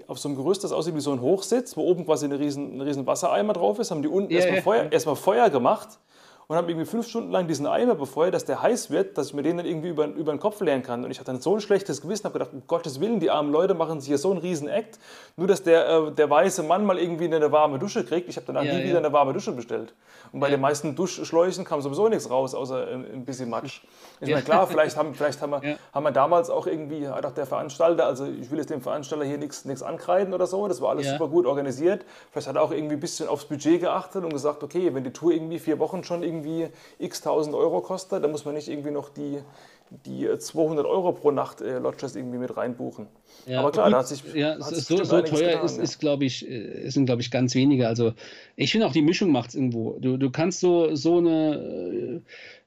auf 0.08 0.20
so 0.20 0.28
einem 0.28 0.36
Gerüst, 0.36 0.66
das 0.66 0.74
aussieht 0.74 0.96
wie 0.96 1.00
so 1.00 1.14
ein 1.14 1.22
Hochsitz, 1.22 1.78
wo 1.78 1.84
oben 1.84 2.06
quasi 2.06 2.26
ein 2.26 2.34
riesen, 2.34 2.78
ein 2.78 2.82
riesen 2.82 3.08
Wassereimer 3.08 3.54
drauf 3.54 3.80
ist, 3.80 3.92
haben 3.92 4.02
die 4.02 4.10
unten 4.10 4.32
yeah, 4.32 4.40
erstmal, 4.40 4.56
yeah. 4.56 4.64
Feuer, 4.64 4.92
erstmal 4.92 5.16
Feuer 5.16 5.50
gemacht 5.50 6.00
und 6.48 6.56
habe 6.56 6.72
irgendwie 6.72 6.86
fünf 6.86 7.08
Stunden 7.08 7.32
lang 7.32 7.48
diesen 7.48 7.66
Eimer 7.66 7.96
befeuert, 7.96 8.34
dass 8.34 8.46
der 8.46 8.62
heiß 8.62 8.92
wird, 8.92 9.18
dass 9.18 9.28
ich 9.28 9.34
mir 9.34 9.42
den 9.42 9.58
dann 9.58 9.66
irgendwie 9.66 9.90
über, 9.90 10.06
über 10.06 10.32
den 10.32 10.40
Kopf 10.40 10.62
leeren 10.62 10.84
kann. 10.84 11.04
Und 11.04 11.12
ich 11.12 11.20
hatte 11.20 11.32
dann 11.32 11.42
so 11.42 11.56
ein 11.56 11.62
schlechtes 11.62 12.02
Gewissen, 12.02 12.26
habe 12.26 12.34
gedacht, 12.34 12.54
um 12.54 12.64
Gottes 12.68 13.00
Willen, 13.00 13.20
die 13.20 13.32
armen 13.32 13.52
Leute 13.52 13.74
machen 13.74 14.00
sich 14.00 14.08
hier 14.08 14.18
so 14.18 14.32
einen 14.32 14.40
riesen 14.40 14.68
Act, 14.68 15.00
nur 15.38 15.48
dass 15.48 15.64
der, 15.64 15.90
äh, 15.90 16.12
der 16.12 16.30
weiße 16.30 16.64
Mann 16.64 16.86
mal 16.86 17.00
irgendwie 17.00 17.26
eine 17.26 17.52
warme 17.52 17.80
Dusche 17.80 18.06
kriegt. 18.06 18.30
Ich 18.30 18.36
habe 18.36 18.46
danach 18.46 18.64
ja, 18.64 18.74
nie 18.74 18.82
ja. 18.82 18.86
wieder 18.86 18.98
eine 19.00 19.12
warme 19.12 19.34
Dusche 19.34 19.52
bestellt. 19.52 19.94
Und 20.32 20.40
bei 20.40 20.48
ja. 20.48 20.56
den 20.56 20.62
meisten 20.62 20.96
Duschschläuchen 20.96 21.66
kam 21.66 21.82
sowieso 21.82 22.10
nichts 22.10 22.30
raus, 22.30 22.54
außer 22.54 22.88
ein 22.88 23.26
bisschen 23.26 23.50
Matsch. 23.50 23.82
Ich 24.22 24.30
meine, 24.30 24.44
klar, 24.44 24.66
vielleicht, 24.66 24.96
haben, 24.96 25.14
vielleicht 25.14 25.42
haben, 25.42 25.52
wir, 25.52 25.78
haben 25.94 26.04
wir 26.04 26.12
damals 26.12 26.50
auch 26.50 26.68
irgendwie, 26.68 27.06
hat 27.08 27.26
auch 27.26 27.34
der 27.34 27.46
Veranstalter, 27.46 28.06
also 28.06 28.26
ich 28.26 28.50
will 28.50 28.60
jetzt 28.60 28.70
dem 28.70 28.80
Veranstalter 28.82 29.26
hier 29.26 29.38
nichts 29.38 29.84
ankreiden 29.84 30.34
oder 30.34 30.48
so, 30.48 30.70
das 30.70 30.80
war 30.80 30.92
alles 30.92 31.10
super 31.10 31.28
gut 31.28 31.46
organisiert. 31.46 32.06
Vielleicht 32.32 32.48
hat 32.48 32.56
er 32.56 32.62
auch 32.62 32.72
irgendwie 32.72 32.96
ein 32.96 33.00
bisschen 33.02 33.28
aufs 33.28 33.44
Budget 33.44 33.82
geachtet 33.82 34.24
und 34.24 34.32
gesagt, 34.32 34.64
okay, 34.64 34.94
wenn 34.94 35.04
die 35.04 35.12
Tour 35.12 35.34
irgendwie 35.34 35.60
vier 35.60 35.80
Wochen 35.80 36.04
schon 36.06 36.24
irgendwie 36.24 36.35
x 37.00 37.22
tausend 37.22 37.56
Euro 37.56 37.82
kostet, 37.82 38.24
dann 38.24 38.32
muss 38.32 38.46
man 38.46 38.56
nicht 38.56 38.68
irgendwie 38.68 38.92
noch 38.92 39.10
die, 39.10 39.40
die 40.06 40.28
200 40.38 40.86
Euro 40.86 41.12
pro 41.12 41.32
Nacht 41.32 41.62
äh, 41.62 41.80
Lodgers 41.80 42.16
irgendwie 42.16 42.38
mit 42.38 42.56
reinbuchen. 42.58 43.08
Ja, 43.46 43.60
aber 43.60 43.72
klar, 43.72 43.86
gut, 43.86 43.94
da 43.94 44.00
hat 44.00 44.08
sich, 44.08 44.24
ja, 44.34 44.56
hat 44.56 44.76
sich 44.76 44.86
so, 44.86 45.04
so 45.04 45.22
teuer 45.22 45.50
getan, 45.50 45.66
ist, 45.66 45.78
ja. 45.78 45.84
ist 45.84 46.00
glaube 46.00 46.26
ich, 46.26 46.50
äh, 46.50 46.90
sind 46.90 47.06
glaube 47.06 47.22
ich 47.22 47.32
ganz 47.32 47.54
wenige. 47.54 47.88
Also 47.88 48.14
ich 48.56 48.72
finde 48.72 48.88
auch 48.88 48.94
die 48.94 49.02
Mischung 49.02 49.32
macht 49.32 49.50
es 49.50 49.56
irgendwo. 49.56 49.98
Du, 50.00 50.18
du 50.18 50.32
kannst 50.32 50.60
so 50.60 50.96
so 50.96 51.18
eine 51.18 51.56
äh, 51.56 52.22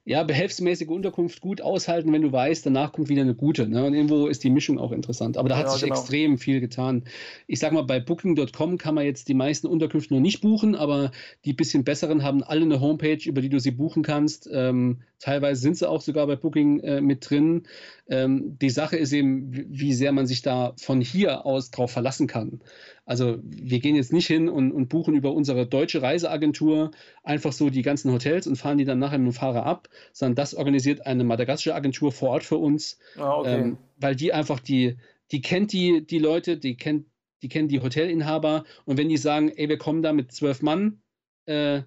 ja, 0.09 0.23
behelfsmäßige 0.23 0.89
Unterkunft 0.89 1.43
gut 1.43 1.61
aushalten, 1.61 2.11
wenn 2.15 2.23
du 2.23 2.33
weißt, 2.33 2.65
danach 2.65 2.93
kommt 2.93 3.11
wieder 3.11 3.21
eine 3.21 3.35
gute. 3.35 3.69
Ne? 3.69 3.85
Und 3.85 3.93
irgendwo 3.93 4.27
ist 4.27 4.43
die 4.43 4.49
Mischung 4.49 4.79
auch 4.79 4.91
interessant. 4.91 5.37
Aber 5.37 5.51
da 5.51 5.59
hat 5.59 5.67
ja, 5.67 5.73
sich 5.73 5.83
genau. 5.83 5.97
extrem 5.97 6.39
viel 6.39 6.61
getan. 6.61 7.05
Ich 7.47 7.59
sag 7.59 7.75
mal, 7.75 7.83
bei 7.83 8.01
Booking.com 8.01 8.79
kann 8.79 8.95
man 8.95 9.05
jetzt 9.05 9.29
die 9.29 9.35
meisten 9.35 9.67
Unterkünfte 9.67 10.15
noch 10.15 10.23
nicht 10.23 10.41
buchen, 10.41 10.75
aber 10.75 11.11
die 11.45 11.53
bisschen 11.53 11.85
besseren 11.85 12.23
haben 12.23 12.43
alle 12.43 12.63
eine 12.63 12.81
Homepage, 12.81 13.19
über 13.23 13.43
die 13.43 13.51
du 13.51 13.61
sie 13.61 13.71
buchen 13.71 14.03
kannst. 14.03 14.49
Ähm, 14.51 15.03
teilweise 15.21 15.61
sind 15.61 15.77
sie 15.77 15.87
auch 15.87 16.01
sogar 16.01 16.27
bei 16.27 16.37
Booking 16.37 16.81
äh, 16.81 17.01
mit 17.03 17.29
drin. 17.29 17.65
Ähm, 18.09 18.57
die 18.63 18.71
Sache 18.71 18.97
ist 18.97 19.13
eben, 19.13 19.51
wie 19.53 19.93
sehr 19.93 20.13
man 20.13 20.27
sich 20.27 20.41
da 20.41 20.73
von 20.79 21.03
hier 21.03 21.45
aus 21.45 21.71
drauf 21.71 21.91
verlassen 21.91 22.29
kann. 22.29 22.61
Also 23.09 23.39
wir 23.43 23.81
gehen 23.81 23.97
jetzt 23.97 24.13
nicht 24.13 24.27
hin 24.27 24.51
und, 24.51 24.71
und, 24.71 24.91
buchen 24.91 25.15
über 25.15 25.33
unsere 25.33 25.67
deutsche 25.67 26.03
Reiseagentur 26.03 26.91
einfach 27.23 27.53
so 27.53 27.71
die 27.71 27.81
ganzen 27.81 28.13
Hotels 28.13 28.47
und 28.47 28.57
fahren 28.57 28.77
die 28.77 28.85
dann 28.85 28.99
nachher 28.99 29.17
mit 29.17 29.33
dem 29.33 29.33
Fahrer 29.33 29.65
ab, 29.65 29.89
sondern 30.13 30.35
das 30.35 30.55
organisiert 30.55 31.07
eine 31.07 31.25
madagassische 31.25 31.75
Agentur 31.75 32.13
vor 32.13 32.29
Ort 32.29 32.45
für 32.45 32.59
uns, 32.59 32.99
ah, 33.17 33.39
okay. 33.39 33.61
ähm, 33.61 33.79
weil 33.97 34.15
die 34.15 34.35
einfach 34.35 34.61
die, 34.61 34.99
die 35.33 35.41
kennt 35.41 35.73
die, 35.73 36.07
die 36.07 36.19
Leute, 36.19 36.59
die 36.59 36.77
kennt, 36.77 37.07
die 37.41 37.49
kennen 37.49 37.69
die 37.69 37.81
Hotelinhaber 37.81 38.65
und 38.85 38.99
wenn 38.99 39.09
die 39.09 39.17
sagen, 39.17 39.49
ey, 39.57 39.71
wir 39.71 39.79
kommen 39.79 40.03
da 40.03 40.13
mit 40.13 40.31
zwölf 40.31 40.61
Mann, 40.61 41.01
äh, 41.47 41.81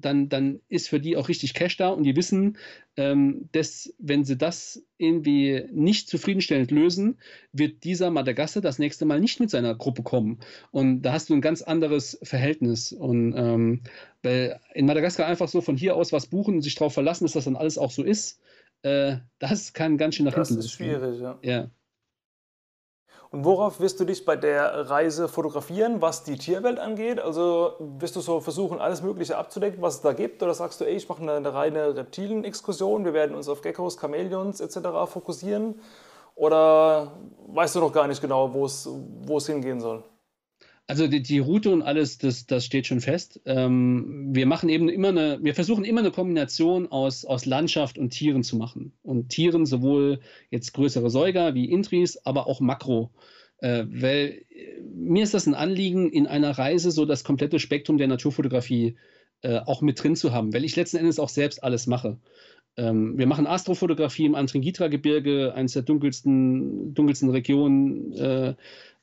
dann, 0.00 0.28
dann 0.28 0.60
ist 0.68 0.88
für 0.88 1.00
die 1.00 1.16
auch 1.16 1.28
richtig 1.28 1.54
Cash 1.54 1.76
da 1.76 1.88
und 1.88 2.04
die 2.04 2.16
wissen, 2.16 2.58
ähm, 2.96 3.48
dass 3.52 3.94
wenn 3.98 4.24
sie 4.24 4.36
das 4.36 4.84
irgendwie 4.98 5.64
nicht 5.72 6.08
zufriedenstellend 6.08 6.70
lösen, 6.70 7.18
wird 7.52 7.84
dieser 7.84 8.10
Madagasse 8.10 8.60
das 8.60 8.78
nächste 8.78 9.04
Mal 9.04 9.20
nicht 9.20 9.40
mit 9.40 9.50
seiner 9.50 9.74
Gruppe 9.74 10.02
kommen. 10.02 10.40
Und 10.70 11.02
da 11.02 11.12
hast 11.12 11.30
du 11.30 11.34
ein 11.34 11.40
ganz 11.40 11.62
anderes 11.62 12.18
Verhältnis. 12.22 12.92
Und 12.92 13.34
ähm, 13.36 13.82
weil 14.22 14.60
in 14.74 14.86
Madagaskar 14.86 15.26
einfach 15.26 15.48
so 15.48 15.60
von 15.60 15.76
hier 15.76 15.96
aus 15.96 16.12
was 16.12 16.26
buchen 16.26 16.56
und 16.56 16.62
sich 16.62 16.74
darauf 16.74 16.94
verlassen, 16.94 17.24
dass 17.24 17.32
das 17.32 17.44
dann 17.44 17.56
alles 17.56 17.78
auch 17.78 17.90
so 17.90 18.02
ist, 18.02 18.40
äh, 18.82 19.16
das 19.38 19.72
kann 19.72 19.98
ganz 19.98 20.14
schön 20.14 20.26
nach 20.26 20.34
das 20.34 20.48
hinten 20.48 20.60
Das 20.60 20.66
ist 20.66 20.72
schwierig, 20.72 21.20
ja. 21.20 21.38
ja. 21.42 21.70
Und 23.32 23.44
worauf 23.44 23.78
wirst 23.78 24.00
du 24.00 24.04
dich 24.04 24.24
bei 24.24 24.34
der 24.34 24.90
Reise 24.90 25.28
fotografieren, 25.28 26.02
was 26.02 26.24
die 26.24 26.36
Tierwelt 26.36 26.80
angeht? 26.80 27.20
Also 27.20 27.74
wirst 27.78 28.16
du 28.16 28.20
so 28.20 28.40
versuchen, 28.40 28.80
alles 28.80 29.02
Mögliche 29.02 29.36
abzudecken, 29.38 29.80
was 29.80 29.96
es 29.96 30.00
da 30.00 30.12
gibt? 30.12 30.42
Oder 30.42 30.52
sagst 30.52 30.80
du, 30.80 30.84
ey, 30.84 30.96
ich 30.96 31.08
mache 31.08 31.22
eine, 31.22 31.34
eine 31.34 31.54
reine 31.54 31.94
Reptilien-Exkursion, 31.94 33.04
wir 33.04 33.14
werden 33.14 33.36
uns 33.36 33.48
auf 33.48 33.62
Geckos, 33.62 33.96
Chamäleons 34.00 34.60
etc. 34.60 34.78
fokussieren? 35.06 35.80
Oder 36.34 37.12
weißt 37.48 37.76
du 37.76 37.80
noch 37.80 37.92
gar 37.92 38.08
nicht 38.08 38.20
genau, 38.20 38.52
wo 38.52 38.64
es 38.64 39.46
hingehen 39.46 39.80
soll? 39.80 40.02
Also 40.90 41.06
die, 41.06 41.22
die, 41.22 41.38
Route 41.38 41.70
und 41.70 41.82
alles, 41.82 42.18
das, 42.18 42.46
das 42.46 42.64
steht 42.64 42.84
schon 42.84 43.00
fest. 43.00 43.40
Ähm, 43.44 44.30
wir 44.32 44.44
machen 44.44 44.68
eben 44.68 44.88
immer 44.88 45.10
eine, 45.10 45.38
wir 45.40 45.54
versuchen 45.54 45.84
immer 45.84 46.00
eine 46.00 46.10
Kombination 46.10 46.90
aus, 46.90 47.24
aus 47.24 47.46
Landschaft 47.46 47.96
und 47.96 48.10
Tieren 48.10 48.42
zu 48.42 48.56
machen. 48.56 48.90
Und 49.04 49.28
Tieren 49.28 49.66
sowohl 49.66 50.18
jetzt 50.50 50.72
größere 50.72 51.08
Säuger 51.08 51.54
wie 51.54 51.70
Intris, 51.70 52.16
aber 52.26 52.48
auch 52.48 52.58
Makro. 52.58 53.12
Äh, 53.58 53.84
weil 53.88 54.42
äh, 54.50 54.80
mir 54.82 55.22
ist 55.22 55.32
das 55.32 55.46
ein 55.46 55.54
Anliegen, 55.54 56.10
in 56.10 56.26
einer 56.26 56.50
Reise 56.50 56.90
so 56.90 57.04
das 57.04 57.22
komplette 57.22 57.60
Spektrum 57.60 57.96
der 57.96 58.08
Naturfotografie 58.08 58.96
äh, 59.42 59.60
auch 59.60 59.82
mit 59.82 60.02
drin 60.02 60.16
zu 60.16 60.32
haben, 60.32 60.52
weil 60.52 60.64
ich 60.64 60.74
letzten 60.74 60.96
Endes 60.96 61.20
auch 61.20 61.28
selbst 61.28 61.62
alles 61.62 61.86
mache. 61.86 62.18
Ähm, 62.76 63.18
wir 63.18 63.26
machen 63.26 63.46
Astrofotografie 63.46 64.26
im 64.26 64.34
Antrigitra-Gebirge, 64.34 65.54
eines 65.54 65.72
der 65.72 65.82
dunkelsten, 65.82 66.94
dunkelsten 66.94 67.30
Regionen 67.30 68.12
äh, 68.12 68.54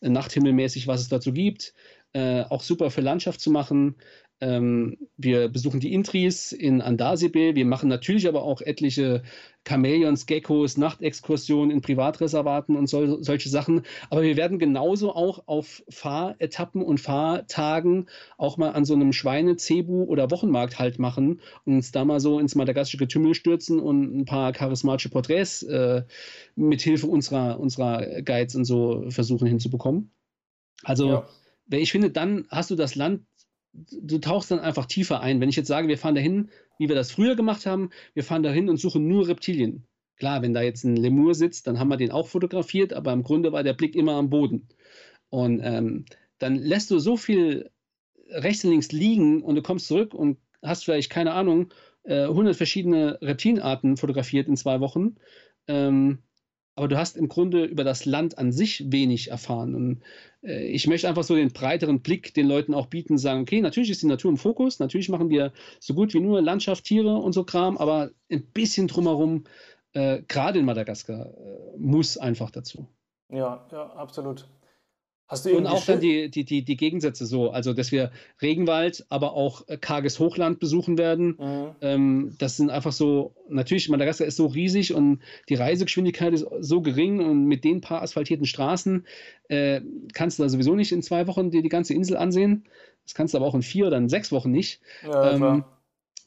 nachthimmelmäßig, 0.01 0.87
was 0.87 1.01
es 1.01 1.09
dazu 1.09 1.33
gibt. 1.33 1.73
Äh, 2.13 2.43
auch 2.43 2.61
super 2.61 2.89
für 2.89 3.01
Landschaft 3.01 3.41
zu 3.41 3.51
machen. 3.51 3.95
Ähm, 4.39 4.97
wir 5.17 5.49
besuchen 5.49 5.79
die 5.79 5.93
Intris 5.93 6.51
in 6.51 6.81
Andasibe. 6.81 7.55
Wir 7.55 7.65
machen 7.65 7.89
natürlich 7.89 8.27
aber 8.27 8.43
auch 8.43 8.61
etliche 8.61 9.23
Chamäleons, 9.67 10.27
Geckos, 10.27 10.77
Nachtexkursionen 10.77 11.71
in 11.71 11.81
Privatreservaten 11.81 12.75
und 12.75 12.87
sol 12.87 13.23
solche 13.23 13.49
Sachen. 13.49 13.81
Aber 14.09 14.21
wir 14.21 14.37
werden 14.37 14.59
genauso 14.59 15.15
auch 15.15 15.47
auf 15.47 15.83
Fahretappen 15.89 16.83
und 16.83 16.99
Fahrtagen 16.99 18.07
auch 18.37 18.57
mal 18.57 18.71
an 18.71 18.85
so 18.85 18.93
einem 18.93 19.11
Schweine-, 19.11 19.57
Cebu- 19.57 20.05
oder 20.05 20.29
Wochenmarkt 20.29 20.77
halt 20.77 20.99
machen 20.99 21.41
und 21.65 21.73
uns 21.75 21.91
da 21.91 22.05
mal 22.05 22.19
so 22.19 22.39
ins 22.39 22.53
madagassische 22.53 22.97
Getümmel 22.97 23.33
stürzen 23.33 23.79
und 23.79 24.19
ein 24.19 24.25
paar 24.25 24.51
charismatische 24.51 25.09
Porträts 25.09 25.63
äh, 25.63 26.03
mit 26.55 26.81
Hilfe 26.81 27.07
unserer, 27.07 27.59
unserer 27.59 28.21
Guides 28.21 28.55
und 28.55 28.65
so 28.65 29.09
versuchen 29.09 29.47
hinzubekommen. 29.47 30.11
Also, 30.83 31.09
ja. 31.09 31.27
ich 31.71 31.91
finde, 31.91 32.11
dann 32.11 32.45
hast 32.49 32.69
du 32.69 32.75
das 32.75 32.93
Land 32.93 33.23
du 33.91 34.17
tauchst 34.19 34.51
dann 34.51 34.59
einfach 34.59 34.85
tiefer 34.85 35.21
ein. 35.21 35.39
Wenn 35.39 35.49
ich 35.49 35.55
jetzt 35.55 35.67
sage, 35.67 35.87
wir 35.87 35.97
fahren 35.97 36.15
dahin, 36.15 36.49
wie 36.79 36.87
wir 36.87 36.95
das 36.95 37.11
früher 37.11 37.35
gemacht 37.35 37.65
haben, 37.65 37.89
wir 38.13 38.23
fahren 38.23 38.43
dahin 38.43 38.69
und 38.69 38.77
suchen 38.77 39.07
nur 39.07 39.27
Reptilien. 39.27 39.85
Klar, 40.17 40.41
wenn 40.41 40.53
da 40.53 40.61
jetzt 40.61 40.83
ein 40.83 40.95
Lemur 40.95 41.35
sitzt, 41.35 41.67
dann 41.67 41.79
haben 41.79 41.89
wir 41.89 41.97
den 41.97 42.11
auch 42.11 42.27
fotografiert, 42.27 42.93
aber 42.93 43.13
im 43.13 43.23
Grunde 43.23 43.51
war 43.51 43.63
der 43.63 43.73
Blick 43.73 43.95
immer 43.95 44.13
am 44.13 44.29
Boden. 44.29 44.67
Und 45.29 45.61
ähm, 45.63 46.05
dann 46.39 46.55
lässt 46.55 46.89
du 46.89 46.99
so 46.99 47.17
viel 47.17 47.69
rechts 48.29 48.63
und 48.63 48.71
links 48.71 48.91
liegen 48.91 49.43
und 49.43 49.55
du 49.55 49.61
kommst 49.61 49.87
zurück 49.87 50.13
und 50.13 50.37
hast 50.63 50.85
vielleicht, 50.85 51.09
keine 51.09 51.33
Ahnung, 51.33 51.71
100 52.05 52.53
äh, 52.53 52.57
verschiedene 52.57 53.19
Reptilienarten 53.21 53.97
fotografiert 53.97 54.47
in 54.47 54.57
zwei 54.57 54.79
Wochen. 54.79 55.15
Ähm, 55.67 56.19
aber 56.77 56.87
du 56.87 56.97
hast 56.97 57.17
im 57.17 57.27
Grunde 57.27 57.65
über 57.65 57.83
das 57.83 58.05
Land 58.05 58.37
an 58.37 58.51
sich 58.51 58.91
wenig 58.91 59.31
erfahren. 59.31 59.73
Und 59.73 60.03
äh, 60.43 60.67
ich 60.67 60.85
möchte 60.85 61.09
einfach 61.09 61.23
so 61.23 61.35
den 61.35 61.51
breiteren 61.51 62.01
Blick 62.01 62.35
den 62.35 62.47
Leuten 62.47 62.75
auch 62.75 62.85
bieten, 62.85 63.17
sagen, 63.17 63.41
okay, 63.41 63.61
natürlich 63.61 63.89
ist 63.89 64.03
die 64.03 64.07
Natur 64.07 64.29
im 64.29 64.37
Fokus, 64.37 64.77
natürlich 64.77 65.09
machen 65.09 65.29
wir 65.29 65.51
so 65.79 65.95
gut 65.95 66.13
wie 66.13 66.19
nur 66.19 66.39
Landschaft, 66.39 66.83
Tiere 66.83 67.15
und 67.15 67.33
so 67.33 67.43
Kram, 67.43 67.77
aber 67.77 68.11
ein 68.31 68.45
bisschen 68.53 68.87
drumherum, 68.87 69.45
äh, 69.93 70.21
gerade 70.27 70.59
in 70.59 70.65
Madagaskar, 70.65 71.25
äh, 71.25 71.77
muss 71.77 72.15
einfach 72.19 72.51
dazu. 72.51 72.87
Ja, 73.29 73.67
ja, 73.71 73.87
absolut. 73.93 74.47
Und 75.29 75.67
auch 75.67 75.83
dann 75.85 75.99
die, 75.99 76.29
die, 76.29 76.45
die, 76.45 76.63
die 76.63 76.77
Gegensätze 76.77 77.25
so, 77.25 77.51
also 77.51 77.73
dass 77.73 77.91
wir 77.91 78.11
Regenwald, 78.41 79.05
aber 79.09 79.33
auch 79.33 79.67
äh, 79.67 79.77
karges 79.77 80.19
Hochland 80.19 80.59
besuchen 80.59 80.97
werden. 80.97 81.35
Mhm. 81.37 81.75
Ähm, 81.81 82.35
das 82.37 82.55
sind 82.55 82.69
einfach 82.69 82.93
so, 82.93 83.35
natürlich, 83.49 83.89
Madagaskar 83.89 84.25
ist 84.25 84.37
so 84.37 84.45
riesig 84.45 84.93
und 84.93 85.19
die 85.49 85.55
Reisegeschwindigkeit 85.55 86.33
ist 86.33 86.45
so 86.61 86.81
gering 86.81 87.19
und 87.19 87.43
mit 87.43 87.65
den 87.65 87.81
paar 87.81 88.01
asphaltierten 88.01 88.45
Straßen 88.45 89.05
äh, 89.49 89.81
kannst 90.13 90.39
du 90.39 90.43
da 90.43 90.49
sowieso 90.49 90.75
nicht 90.75 90.93
in 90.93 91.03
zwei 91.03 91.27
Wochen 91.27 91.51
dir 91.51 91.61
die 91.61 91.69
ganze 91.69 91.93
Insel 91.93 92.15
ansehen. 92.15 92.65
Das 93.03 93.13
kannst 93.13 93.33
du 93.33 93.37
aber 93.37 93.47
auch 93.47 93.55
in 93.55 93.63
vier 93.63 93.87
oder 93.87 93.97
in 93.97 94.09
sechs 94.09 94.31
Wochen 94.31 94.51
nicht. 94.51 94.79
Ja, 95.05 95.33
ähm, 95.33 95.65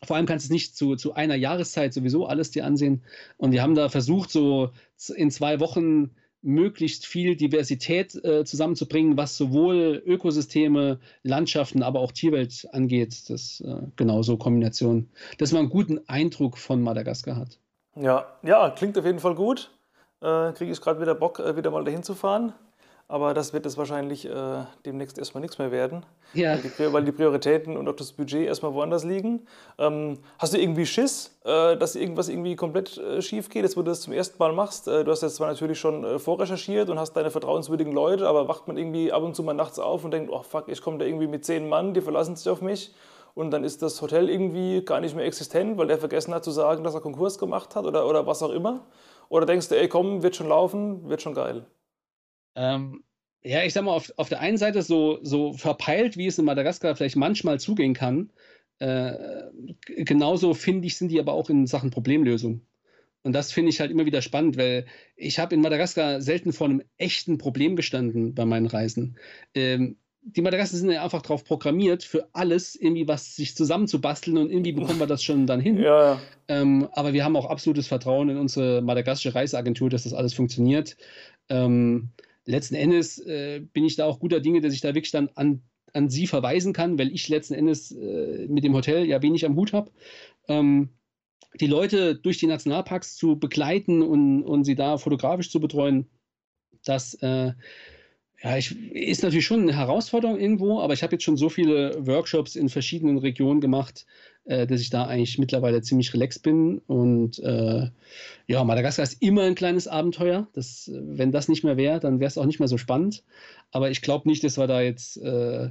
vor 0.02 0.16
allem 0.16 0.26
kannst 0.26 0.44
du 0.44 0.46
es 0.46 0.52
nicht 0.52 0.76
zu, 0.76 0.96
zu 0.96 1.14
einer 1.14 1.34
Jahreszeit 1.34 1.92
sowieso 1.92 2.26
alles 2.26 2.50
dir 2.50 2.64
ansehen. 2.64 3.02
Und 3.36 3.52
wir 3.52 3.62
haben 3.62 3.74
da 3.74 3.88
versucht, 3.88 4.30
so 4.30 4.70
in 5.14 5.30
zwei 5.30 5.60
Wochen 5.60 6.10
möglichst 6.42 7.06
viel 7.06 7.36
Diversität 7.36 8.14
äh, 8.24 8.44
zusammenzubringen, 8.44 9.16
was 9.16 9.36
sowohl 9.36 10.02
Ökosysteme, 10.06 11.00
Landschaften, 11.22 11.82
aber 11.82 12.00
auch 12.00 12.12
Tierwelt 12.12 12.66
angeht. 12.72 13.28
Das 13.28 13.60
äh, 13.60 13.82
genauso 13.96 14.36
Kombination, 14.36 15.10
dass 15.38 15.52
man 15.52 15.60
einen 15.62 15.70
guten 15.70 16.00
Eindruck 16.08 16.56
von 16.56 16.82
Madagaskar 16.82 17.36
hat. 17.36 17.58
Ja, 17.94 18.26
ja, 18.42 18.70
klingt 18.70 18.96
auf 18.98 19.04
jeden 19.04 19.18
Fall 19.18 19.34
gut. 19.34 19.70
Äh, 20.22 20.52
Kriege 20.52 20.72
ich 20.72 20.80
gerade 20.80 21.00
wieder 21.00 21.14
Bock, 21.14 21.38
äh, 21.38 21.56
wieder 21.56 21.70
mal 21.70 21.84
dahin 21.84 22.02
zu 22.02 22.14
fahren. 22.14 22.52
Aber 23.10 23.34
das 23.34 23.52
wird 23.52 23.66
es 23.66 23.76
wahrscheinlich 23.76 24.24
äh, 24.24 24.62
demnächst 24.86 25.18
erstmal 25.18 25.40
nichts 25.40 25.58
mehr 25.58 25.72
werden. 25.72 26.06
Ja. 26.32 26.56
Weil 26.78 27.04
die, 27.04 27.10
Prioritäten 27.10 27.76
und 27.76 27.88
auch 27.88 27.96
das 27.96 28.12
Budget 28.12 28.46
erstmal 28.46 28.72
woanders 28.72 29.02
liegen. 29.02 29.48
Ähm, 29.78 30.18
hast 30.38 30.54
du 30.54 30.58
irgendwie 30.60 30.86
Schiss, 30.86 31.36
äh, 31.44 31.76
dass 31.76 31.96
irgendwas 31.96 32.28
irgendwie 32.28 32.54
komplett 32.54 32.98
äh, 32.98 33.20
schief 33.20 33.48
geht, 33.48 33.64
jetzt 33.64 33.76
wo 33.76 33.82
du 33.82 33.90
das 33.90 34.02
zum 34.02 34.12
ersten 34.12 34.38
Mal 34.38 34.52
machst? 34.52 34.86
Äh, 34.86 35.02
du 35.02 35.10
hast 35.10 35.22
jetzt 35.22 35.34
zwar 35.34 35.48
natürlich 35.48 35.80
schon 35.80 36.04
äh, 36.04 36.18
vorrecherchiert 36.20 36.88
und 36.88 37.00
hast 37.00 37.14
deine 37.14 37.32
vertrauenswürdigen 37.32 37.92
Leute, 37.92 38.28
aber 38.28 38.46
wacht 38.46 38.68
man 38.68 38.76
irgendwie 38.76 39.10
ab 39.10 39.24
und 39.24 39.34
zu 39.34 39.42
mal 39.42 39.54
nachts 39.54 39.80
auf 39.80 40.04
und 40.04 40.12
denkt, 40.12 40.30
oh 40.32 40.44
fuck, 40.44 40.68
ich 40.68 40.80
komme 40.80 40.98
da 40.98 41.04
irgendwie 41.04 41.26
mit 41.26 41.44
zehn 41.44 41.68
Mann, 41.68 41.94
die 41.94 42.02
verlassen 42.02 42.36
sich 42.36 42.48
auf 42.48 42.60
mich. 42.60 42.94
und 43.34 43.50
dann 43.50 43.64
ist 43.64 43.82
das 43.82 44.00
Hotel 44.00 44.30
irgendwie 44.30 44.84
gar 44.84 45.00
nicht 45.00 45.16
mehr 45.16 45.24
existent, 45.24 45.78
weil 45.78 45.88
der 45.88 45.98
vergessen 45.98 46.32
hat 46.32 46.44
zu 46.44 46.52
sagen, 46.52 46.84
dass 46.84 46.94
er 46.94 47.00
Konkurs 47.00 47.38
gemacht 47.38 47.74
hat 47.74 47.86
oder, 47.86 48.06
oder 48.06 48.28
was 48.28 48.40
auch 48.40 48.50
immer? 48.50 48.86
Oder 49.28 49.46
denkst 49.46 49.68
du, 49.68 49.76
ey, 49.76 49.88
komm, 49.88 50.22
wird 50.22 50.36
schon 50.36 50.48
laufen, 50.48 51.08
wird 51.08 51.22
schon 51.22 51.34
geil? 51.34 51.66
Ähm, 52.54 53.02
ja, 53.42 53.62
ich 53.64 53.72
sag 53.72 53.84
mal, 53.84 53.92
auf, 53.92 54.12
auf 54.16 54.28
der 54.28 54.40
einen 54.40 54.58
Seite 54.58 54.82
so, 54.82 55.18
so 55.22 55.52
verpeilt, 55.52 56.16
wie 56.16 56.26
es 56.26 56.38
in 56.38 56.44
Madagaskar 56.44 56.94
vielleicht 56.94 57.16
manchmal 57.16 57.58
zugehen 57.58 57.94
kann, 57.94 58.30
äh, 58.80 59.14
genauso 59.86 60.54
finde 60.54 60.86
ich, 60.86 60.96
sind 60.96 61.10
die 61.10 61.20
aber 61.20 61.32
auch 61.32 61.50
in 61.50 61.66
Sachen 61.66 61.90
Problemlösung. 61.90 62.62
Und 63.22 63.34
das 63.34 63.52
finde 63.52 63.70
ich 63.70 63.80
halt 63.80 63.90
immer 63.90 64.06
wieder 64.06 64.22
spannend, 64.22 64.56
weil 64.56 64.86
ich 65.16 65.38
habe 65.38 65.54
in 65.54 65.60
Madagaskar 65.60 66.22
selten 66.22 66.52
vor 66.52 66.68
einem 66.68 66.82
echten 66.96 67.36
Problem 67.36 67.76
gestanden 67.76 68.34
bei 68.34 68.46
meinen 68.46 68.66
Reisen. 68.66 69.18
Ähm, 69.54 69.96
die 70.22 70.42
Madagaskar 70.42 70.78
sind 70.78 70.90
ja 70.90 71.02
einfach 71.02 71.22
darauf 71.22 71.44
programmiert, 71.44 72.02
für 72.02 72.28
alles 72.32 72.74
irgendwie 72.74 73.08
was 73.08 73.36
sich 73.36 73.56
zusammenzubasteln 73.56 74.36
und 74.36 74.50
irgendwie 74.50 74.72
bekommen 74.72 75.00
wir 75.00 75.06
das 75.06 75.22
schon 75.22 75.46
dann 75.46 75.60
hin. 75.60 75.78
Ja. 75.78 76.20
Ähm, 76.48 76.88
aber 76.92 77.12
wir 77.12 77.24
haben 77.24 77.36
auch 77.36 77.46
absolutes 77.46 77.88
Vertrauen 77.88 78.28
in 78.28 78.36
unsere 78.36 78.82
madagassische 78.82 79.34
Reiseagentur, 79.34 79.88
dass 79.90 80.04
das 80.04 80.14
alles 80.14 80.34
funktioniert. 80.34 80.96
Ähm, 81.48 82.10
letzten 82.50 82.74
Endes 82.74 83.18
äh, 83.18 83.60
bin 83.72 83.84
ich 83.84 83.96
da 83.96 84.06
auch 84.06 84.20
guter 84.20 84.40
Dinge, 84.40 84.60
dass 84.60 84.74
ich 84.74 84.80
da 84.80 84.94
wirklich 84.94 85.12
dann 85.12 85.30
an, 85.34 85.62
an 85.92 86.08
sie 86.08 86.26
verweisen 86.26 86.72
kann, 86.72 86.98
weil 86.98 87.12
ich 87.12 87.28
letzten 87.28 87.54
Endes 87.54 87.92
äh, 87.92 88.46
mit 88.48 88.64
dem 88.64 88.74
Hotel 88.74 89.06
ja 89.06 89.22
wenig 89.22 89.44
am 89.46 89.56
Hut 89.56 89.72
habe. 89.72 89.90
Ähm, 90.48 90.90
die 91.58 91.66
Leute 91.66 92.14
durch 92.14 92.38
die 92.38 92.46
Nationalparks 92.46 93.16
zu 93.16 93.38
begleiten 93.38 94.02
und, 94.02 94.44
und 94.44 94.64
sie 94.64 94.76
da 94.76 94.98
fotografisch 94.98 95.50
zu 95.50 95.60
betreuen, 95.60 96.06
das 96.84 97.14
äh, 97.14 97.52
ja, 98.42 98.56
ich, 98.56 98.74
ist 98.92 99.22
natürlich 99.22 99.44
schon 99.44 99.62
eine 99.62 99.76
Herausforderung 99.76 100.38
irgendwo, 100.38 100.80
aber 100.80 100.94
ich 100.94 101.02
habe 101.02 101.14
jetzt 101.14 101.24
schon 101.24 101.36
so 101.36 101.50
viele 101.50 102.06
Workshops 102.06 102.56
in 102.56 102.70
verschiedenen 102.70 103.18
Regionen 103.18 103.60
gemacht, 103.60 104.06
äh, 104.44 104.66
dass 104.66 104.80
ich 104.80 104.88
da 104.88 105.06
eigentlich 105.06 105.38
mittlerweile 105.38 105.82
ziemlich 105.82 106.14
relaxed 106.14 106.42
bin. 106.42 106.78
Und 106.86 107.38
äh, 107.40 107.90
ja, 108.46 108.64
Madagaskar 108.64 109.02
ist 109.02 109.22
immer 109.22 109.42
ein 109.42 109.54
kleines 109.54 109.88
Abenteuer. 109.88 110.48
Das, 110.54 110.90
wenn 110.94 111.32
das 111.32 111.48
nicht 111.48 111.64
mehr 111.64 111.76
wäre, 111.76 112.00
dann 112.00 112.18
wäre 112.18 112.28
es 112.28 112.38
auch 112.38 112.46
nicht 112.46 112.60
mehr 112.60 112.68
so 112.68 112.78
spannend. 112.78 113.24
Aber 113.72 113.90
ich 113.90 114.00
glaube 114.00 114.26
nicht, 114.28 114.42
dass 114.42 114.56
wir 114.56 114.66
da 114.66 114.80
jetzt 114.80 115.18
äh, 115.18 115.68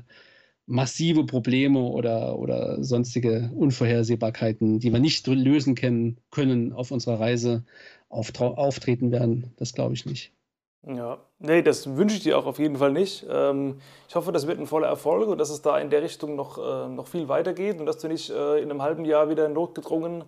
massive 0.67 1.25
Probleme 1.25 1.79
oder, 1.79 2.37
oder 2.37 2.83
sonstige 2.83 3.51
Unvorhersehbarkeiten, 3.55 4.79
die 4.79 4.93
wir 4.93 4.99
nicht 4.99 5.25
lösen 5.25 5.73
können, 5.73 6.17
können 6.29 6.73
auf 6.73 6.91
unserer 6.91 7.19
Reise 7.19 7.63
auftreten 8.09 9.11
werden. 9.11 9.53
Das 9.57 9.73
glaube 9.73 9.95
ich 9.95 10.05
nicht. 10.05 10.31
Ja, 10.87 11.19
nee, 11.39 11.61
das 11.61 11.97
wünsche 11.97 12.15
ich 12.15 12.23
dir 12.23 12.37
auch 12.37 12.45
auf 12.45 12.57
jeden 12.57 12.77
Fall 12.77 12.91
nicht. 12.93 13.25
Ähm, 13.29 13.81
ich 14.07 14.15
hoffe, 14.15 14.31
das 14.31 14.47
wird 14.47 14.59
ein 14.59 14.65
voller 14.67 14.87
Erfolg 14.87 15.27
und 15.27 15.37
dass 15.37 15.49
es 15.49 15.61
da 15.61 15.77
in 15.77 15.89
der 15.89 16.01
Richtung 16.01 16.35
noch, 16.35 16.57
äh, 16.57 16.87
noch 16.87 17.07
viel 17.07 17.27
weitergeht 17.27 17.79
und 17.79 17.85
dass 17.85 17.97
du 17.97 18.07
nicht 18.07 18.29
äh, 18.29 18.57
in 18.59 18.71
einem 18.71 18.81
halben 18.81 19.03
Jahr 19.03 19.29
wieder 19.29 19.49
notgedrungen 19.49 20.23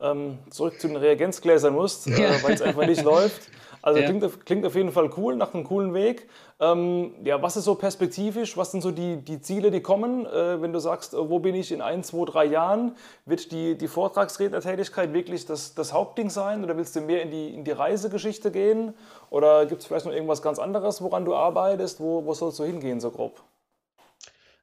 ähm, 0.00 0.38
zurück 0.50 0.80
zu 0.80 0.88
den 0.88 0.96
Reagenzgläsern 0.96 1.74
musst, 1.74 2.06
äh, 2.06 2.22
ja. 2.22 2.42
weil 2.42 2.54
es 2.54 2.62
einfach 2.62 2.86
nicht 2.86 3.02
läuft. 3.02 3.50
Also 3.82 3.98
ja. 3.98 4.06
klingt, 4.06 4.46
klingt 4.46 4.64
auf 4.64 4.76
jeden 4.76 4.92
Fall 4.92 5.10
cool, 5.16 5.34
nach 5.34 5.52
einem 5.52 5.64
coolen 5.64 5.92
Weg. 5.92 6.28
Ähm, 6.60 7.14
ja, 7.24 7.42
was 7.42 7.56
ist 7.56 7.64
so 7.64 7.74
perspektivisch? 7.74 8.56
Was 8.56 8.70
sind 8.70 8.80
so 8.80 8.92
die, 8.92 9.16
die 9.16 9.40
Ziele, 9.40 9.72
die 9.72 9.80
kommen? 9.80 10.24
Äh, 10.24 10.62
wenn 10.62 10.72
du 10.72 10.78
sagst, 10.78 11.14
äh, 11.14 11.28
wo 11.28 11.40
bin 11.40 11.56
ich 11.56 11.72
in 11.72 11.82
ein, 11.82 12.04
zwei, 12.04 12.24
drei 12.24 12.44
Jahren? 12.44 12.94
Wird 13.26 13.50
die, 13.50 13.76
die 13.76 13.88
Vortragsrednertätigkeit 13.88 15.12
wirklich 15.12 15.46
das, 15.46 15.74
das 15.74 15.92
Hauptding 15.92 16.30
sein? 16.30 16.62
Oder 16.62 16.76
willst 16.76 16.94
du 16.94 17.00
mehr 17.00 17.22
in 17.22 17.32
die, 17.32 17.52
in 17.52 17.64
die 17.64 17.72
Reisegeschichte 17.72 18.52
gehen? 18.52 18.94
Oder 19.30 19.66
gibt 19.66 19.80
es 19.80 19.88
vielleicht 19.88 20.06
noch 20.06 20.12
irgendwas 20.12 20.42
ganz 20.42 20.60
anderes, 20.60 21.02
woran 21.02 21.24
du 21.24 21.34
arbeitest? 21.34 21.98
Wo, 21.98 22.24
wo 22.24 22.34
sollst 22.34 22.60
du 22.60 22.64
hingehen, 22.64 23.00
so 23.00 23.10
grob? 23.10 23.42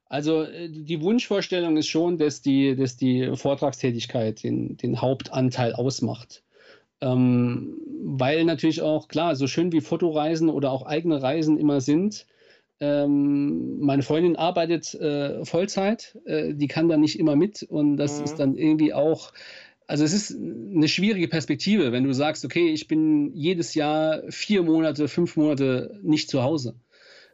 Also 0.10 0.43
äh, 0.43 0.70
die 0.70 1.01
Wunschvorstellung 1.01 1.78
ist 1.78 1.88
schon, 1.88 2.18
dass 2.18 2.41
die, 2.41 2.76
dass 2.76 2.97
die 2.97 3.32
Vortragstätigkeit 3.36 4.43
den, 4.43 4.76
den 4.76 5.01
Hauptanteil 5.01 5.74
ausmacht. 5.74 6.43
Ähm, 6.99 7.78
weil 8.03 8.43
natürlich 8.43 8.82
auch, 8.82 9.07
klar, 9.07 9.36
so 9.36 9.47
schön 9.47 9.72
wie 9.72 9.80
Fotoreisen 9.80 10.49
oder 10.49 10.72
auch 10.72 10.86
eigene 10.86 11.22
Reisen 11.22 11.57
immer 11.57 11.80
sind, 11.80 12.26
ähm, 12.82 13.80
meine 13.80 14.03
Freundin 14.03 14.36
arbeitet 14.36 14.93
äh, 14.95 15.45
Vollzeit, 15.45 16.18
äh, 16.26 16.53
die 16.53 16.68
kann 16.68 16.89
da 16.89 16.97
nicht 16.97 17.20
immer 17.20 17.36
mit 17.36 17.64
und 17.64 17.97
das 17.97 18.18
mhm. 18.20 18.24
ist 18.24 18.36
dann 18.36 18.55
irgendwie 18.55 18.93
auch, 18.93 19.32
also 19.86 20.03
es 20.03 20.14
ist 20.14 20.38
eine 20.38 20.88
schwierige 20.88 21.28
Perspektive, 21.28 21.91
wenn 21.91 22.05
du 22.05 22.14
sagst, 22.14 22.45
okay, 22.45 22.70
ich 22.70 22.88
bin 22.88 23.34
jedes 23.34 23.76
Jahr 23.76 24.24
vier 24.30 24.64
Monate, 24.64 25.07
fünf 25.07 25.36
Monate 25.36 25.99
nicht 26.03 26.30
zu 26.30 26.41
Hause. 26.41 26.76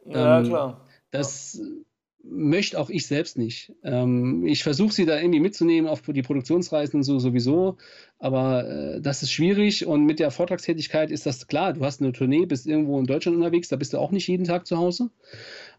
Ja, 0.04 0.40
ähm, 0.40 0.46
klar. 0.46 0.86
Das 1.12 1.60
ja 1.60 1.85
möchte 2.28 2.78
auch 2.78 2.90
ich 2.90 3.06
selbst 3.06 3.38
nicht. 3.38 3.72
Ähm, 3.82 4.46
ich 4.46 4.62
versuche 4.62 4.92
sie 4.92 5.06
da 5.06 5.18
irgendwie 5.18 5.40
mitzunehmen 5.40 5.88
auf 5.88 6.02
die 6.02 6.22
Produktionsreisen 6.22 6.98
und 6.98 7.04
so 7.04 7.18
sowieso, 7.18 7.76
aber 8.18 8.68
äh, 8.68 9.00
das 9.00 9.22
ist 9.22 9.32
schwierig 9.32 9.86
und 9.86 10.04
mit 10.04 10.18
der 10.18 10.30
Vortragstätigkeit 10.30 11.10
ist 11.10 11.26
das 11.26 11.46
klar. 11.46 11.72
Du 11.72 11.84
hast 11.84 12.00
eine 12.00 12.12
Tournee, 12.12 12.46
bist 12.46 12.66
irgendwo 12.66 12.98
in 12.98 13.06
Deutschland 13.06 13.36
unterwegs, 13.36 13.68
da 13.68 13.76
bist 13.76 13.92
du 13.92 13.98
auch 13.98 14.10
nicht 14.10 14.26
jeden 14.28 14.44
Tag 14.44 14.66
zu 14.66 14.76
Hause. 14.76 15.10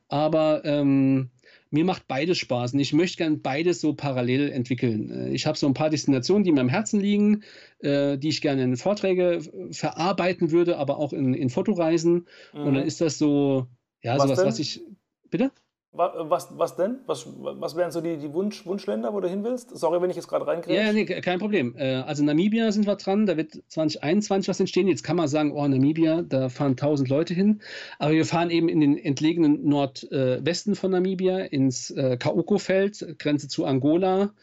Aber 0.10 0.64
ähm, 0.64 1.30
mir 1.70 1.86
macht 1.86 2.08
beides 2.08 2.38
Spaß 2.38 2.74
und 2.74 2.80
ich 2.80 2.94
möchte 2.94 3.18
gerne 3.18 3.38
beides 3.38 3.82
so 3.82 3.94
parallel 3.94 4.50
entwickeln. 4.50 5.12
Äh, 5.12 5.30
ich 5.30 5.46
habe 5.46 5.58
so 5.58 5.68
ein 5.68 5.74
paar 5.74 5.90
Destinationen, 5.90 6.44
die 6.44 6.52
mir 6.52 6.62
am 6.62 6.70
Herzen 6.70 7.00
liegen, 7.00 7.44
äh, 7.80 8.18
die 8.18 8.30
ich 8.30 8.42
gerne 8.42 8.64
in 8.64 8.78
Vorträge 8.78 9.42
verarbeiten 9.72 10.52
würde, 10.52 10.78
aber 10.78 10.98
auch 10.98 11.14
in, 11.14 11.34
in 11.34 11.50
Fotoreisen. 11.50 12.28
Mhm. 12.54 12.60
Und 12.60 12.74
dann 12.76 12.86
ist 12.86 13.02
das 13.02 13.18
so, 13.18 13.68
ja, 14.02 14.18
was 14.18 14.24
sowas, 14.24 14.40
denn? 14.40 14.48
was 14.48 14.60
ich. 14.60 14.82
Bitte? 15.30 15.52
Was, 15.98 16.48
was 16.52 16.76
denn? 16.76 17.00
Was, 17.08 17.28
was 17.28 17.76
wären 17.76 17.92
so 17.92 18.02
die, 18.02 18.18
die 18.18 18.32
Wunsch, 18.32 18.66
Wunschländer, 18.66 19.14
wo 19.14 19.20
du 19.20 19.28
hin 19.28 19.44
willst? 19.44 19.76
Sorry, 19.76 20.02
wenn 20.02 20.12
ich 20.12 20.16
jetzt 20.16 20.28
gerade 20.28 20.46
reinkriege. 20.46 20.80
Ja, 20.80 20.94
nee, 20.94 21.06
kein 21.06 21.40
Problem. 21.40 21.76
Äh, 21.76 21.96
also 21.96 22.24
Namibia 22.24 22.72
sind 22.72 22.86
wir 22.86 22.96
dran, 22.96 23.26
da 23.26 23.36
wird 23.36 23.64
2021 23.68 24.48
was 24.48 24.60
entstehen. 24.60 24.88
Jetzt 24.88 25.04
kann 25.04 25.16
man 25.16 25.28
sagen, 25.28 25.52
oh, 25.52 25.68
Namibia, 25.68 26.22
da 26.22 26.50
fahren 26.50 26.72
1000 26.72 27.10
Leute 27.10 27.34
hin. 27.34 27.62
Aber 27.98 28.14
wir 28.14 28.26
fahren 28.26 28.52
eben 28.52 28.70
in 28.70 28.80
den 28.80 28.98
entlegenen 28.98 29.68
Nordwesten 29.68 30.76
von 30.76 30.92
Namibia, 30.92 31.40
ins 31.40 31.90
äh, 31.90 32.18
Kaoko-Feld, 32.18 33.18
Grenze 33.18 33.48
zu 33.48 33.66
Angola. 33.66 34.34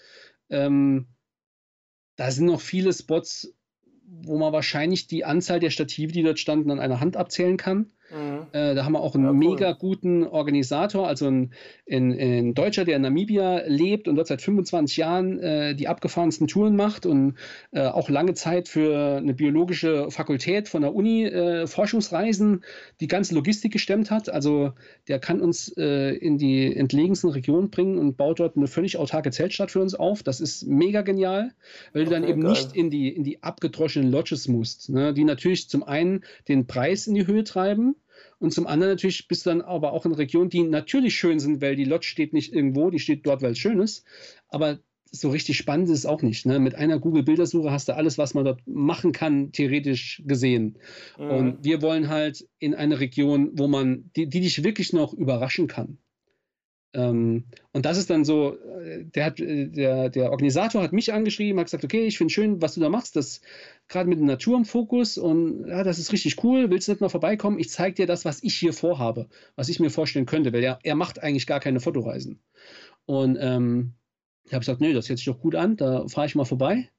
Ähm, 0.51 1.07
da 2.17 2.31
sind 2.31 2.47
noch 2.47 2.61
viele 2.61 2.93
Spots, 2.93 3.55
wo 4.07 4.39
man 4.39 4.53
wahrscheinlich 4.53 5.07
die 5.07 5.25
Anzahl 5.25 5.61
der 5.61 5.71
Stative, 5.71 6.13
die 6.13 6.23
dort 6.23 6.39
standen, 6.39 6.71
an 6.71 6.81
einer 6.81 7.01
Hand 7.01 7.17
abzählen 7.17 7.57
kann. 7.57 7.93
Mhm. 8.15 8.47
Äh, 8.53 8.75
da 8.75 8.85
haben 8.85 8.93
wir 8.93 9.01
auch 9.01 9.15
einen 9.15 9.25
ja, 9.25 9.31
cool. 9.31 9.37
mega 9.37 9.73
guten 9.73 10.25
Organisator, 10.25 11.09
also 11.09 11.27
ein, 11.27 11.53
ein, 11.91 12.13
ein, 12.13 12.55
Deutscher, 12.55 12.85
der 12.85 12.97
in 12.97 13.03
Namibia 13.03 13.63
lebt 13.67 14.07
und 14.07 14.15
dort 14.15 14.29
seit 14.29 14.41
25 14.41 14.97
Jahren 14.97 15.39
äh, 15.41 15.75
die 15.75 15.89
abgefahrensten 15.89 16.47
Touren 16.47 16.77
macht 16.77 17.07
und 17.07 17.35
äh, 17.73 17.87
auch 17.87 18.09
lange 18.09 18.35
Zeit 18.35 18.69
für 18.69 19.17
eine 19.17 19.35
biologische 19.35 20.11
Fakultät 20.11 20.69
von 20.69 20.83
der 20.83 20.95
Uni 20.95 21.25
äh, 21.25 21.67
Forschungsreisen 21.67 22.65
die 23.01 23.09
ganze 23.09 23.35
Logistik 23.35 23.73
gestemmt 23.73 24.11
hat. 24.11 24.29
Also 24.29 24.73
der 25.09 25.19
kann 25.19 25.41
uns 25.41 25.75
äh, 25.77 26.15
in 26.15 26.39
die 26.39 26.75
entlegensten 26.75 27.31
Regionen 27.31 27.71
bringen 27.71 27.99
und 27.99 28.17
baut 28.17 28.39
dort 28.39 28.57
eine 28.57 28.69
völlig 28.69 28.97
autarke 28.97 29.33
Zeltstadt 29.33 29.73
für 29.73 29.81
uns 29.81 29.95
auf. 29.95 30.23
Das 30.23 30.41
ist 30.41 30.67
mega 30.67 31.03
genial, 31.03 31.53
weil 31.93 32.03
okay, 32.03 32.05
du 32.05 32.11
dann 32.11 32.29
eben 32.29 32.43
geil. 32.43 32.51
nicht 32.51 32.77
in 32.77 32.91
die, 32.91 33.09
in 33.09 33.25
die 33.25 33.43
abgedroschenen 33.43 34.11
Lodges 34.11 34.47
musst, 34.47 34.91
ne? 34.91 35.13
die 35.13 35.25
natürlich 35.25 35.69
zum 35.69 35.83
einen 35.83 36.25
den 36.49 36.67
Preis 36.67 37.09
in 37.09 37.15
die 37.15 37.27
Höhe 37.27 37.43
treiben, 37.43 37.97
und 38.45 38.51
zum 38.51 38.67
anderen 38.67 38.93
natürlich 38.93 39.27
bist 39.27 39.47
du 39.47 39.51
dann 39.51 39.63
aber 39.63 39.95
auch 39.95 40.05
in 40.05 40.13
Regionen, 40.13 40.51
die 40.51 40.65
natürlich 40.65 41.15
schön 41.15 41.39
sind, 41.39 41.63
weil 41.63 41.77
die 41.77 41.87
Lodge 41.87 42.07
steht 42.07 42.35
nicht 42.35 42.53
irgendwo, 42.53 42.91
die 42.91 42.99
steht 42.99 43.25
dort, 43.25 43.41
weil 43.41 43.53
es 43.53 43.59
schön 43.59 43.81
ist. 43.81 44.05
Aber 44.51 44.81
so 45.11 45.31
richtig 45.31 45.57
spannend 45.57 45.89
ist 45.89 46.01
es 46.01 46.05
auch 46.05 46.21
nicht. 46.21 46.45
Ne? 46.45 46.59
Mit 46.59 46.75
einer 46.75 46.99
Google-Bildersuche 46.99 47.71
hast 47.71 47.89
du 47.89 47.97
alles, 47.97 48.19
was 48.19 48.35
man 48.35 48.45
dort 48.45 48.61
machen 48.67 49.13
kann, 49.13 49.51
theoretisch 49.53 50.23
gesehen. 50.27 50.77
Mhm. 51.19 51.31
Und 51.31 51.65
wir 51.65 51.81
wollen 51.81 52.11
halt 52.11 52.47
in 52.59 52.75
eine 52.75 53.01
Region, 53.01 53.53
wo 53.55 53.67
man, 53.67 54.11
die, 54.15 54.29
die 54.29 54.41
dich 54.41 54.63
wirklich 54.63 54.93
noch 54.93 55.15
überraschen 55.15 55.67
kann. 55.67 55.97
Ähm, 56.95 57.45
und 57.73 57.85
das 57.85 57.99
ist 57.99 58.09
dann 58.09 58.25
so, 58.25 58.57
äh, 58.57 59.05
der, 59.05 59.25
hat, 59.27 59.41
äh, 59.41 59.67
der, 59.67 60.11
der 60.11 60.31
Organisator 60.31 60.81
hat 60.83 60.93
mich 60.93 61.13
angeschrieben, 61.13 61.59
hat 61.59 61.67
gesagt, 61.67 61.85
okay, 61.85 62.07
ich 62.07 62.19
finde 62.19 62.33
schön, 62.33 62.63
was 62.63 62.75
du 62.75 62.81
da 62.81 62.89
machst, 62.89 63.17
das 63.17 63.41
gerade 63.89 64.09
mit 64.09 64.21
der 64.21 64.27
Natur 64.27 64.57
im 64.57 64.65
Fokus 64.65 65.19
und 65.19 65.67
ja, 65.67 65.83
das 65.83 65.99
ist 65.99 66.13
richtig 66.13 66.43
cool, 66.45 66.71
willst 66.71 66.87
du 66.87 66.93
nicht 66.93 67.01
mal 67.01 67.09
vorbeikommen? 67.09 67.59
Ich 67.59 67.71
zeige 67.71 67.97
dir 67.97 68.07
das, 68.07 68.25
was 68.25 68.43
ich 68.45 68.55
hier 68.55 68.73
vorhabe, 68.73 69.29
was 69.57 69.69
ich 69.69 69.81
mir 69.81 69.91
vorstellen 69.91 70.27
könnte, 70.27 70.53
weil 70.53 70.63
er, 70.63 70.79
er 70.85 70.95
macht 70.95 71.21
eigentlich 71.21 71.49
gar 71.49 71.61
keine 71.61 71.81
Fotoreisen. 71.81 72.41
Und 73.07 73.37
ähm, 73.41 73.95
ich 74.45 74.53
habe 74.53 74.61
gesagt, 74.61 74.81
nee, 74.81 74.93
das 74.93 75.09
hört 75.09 75.19
sich 75.19 75.27
doch 75.27 75.41
gut 75.41 75.57
an, 75.57 75.77
da 75.77 76.07
fahre 76.07 76.29
ich 76.29 76.37
mal 76.37 76.45
vorbei. 76.45 76.91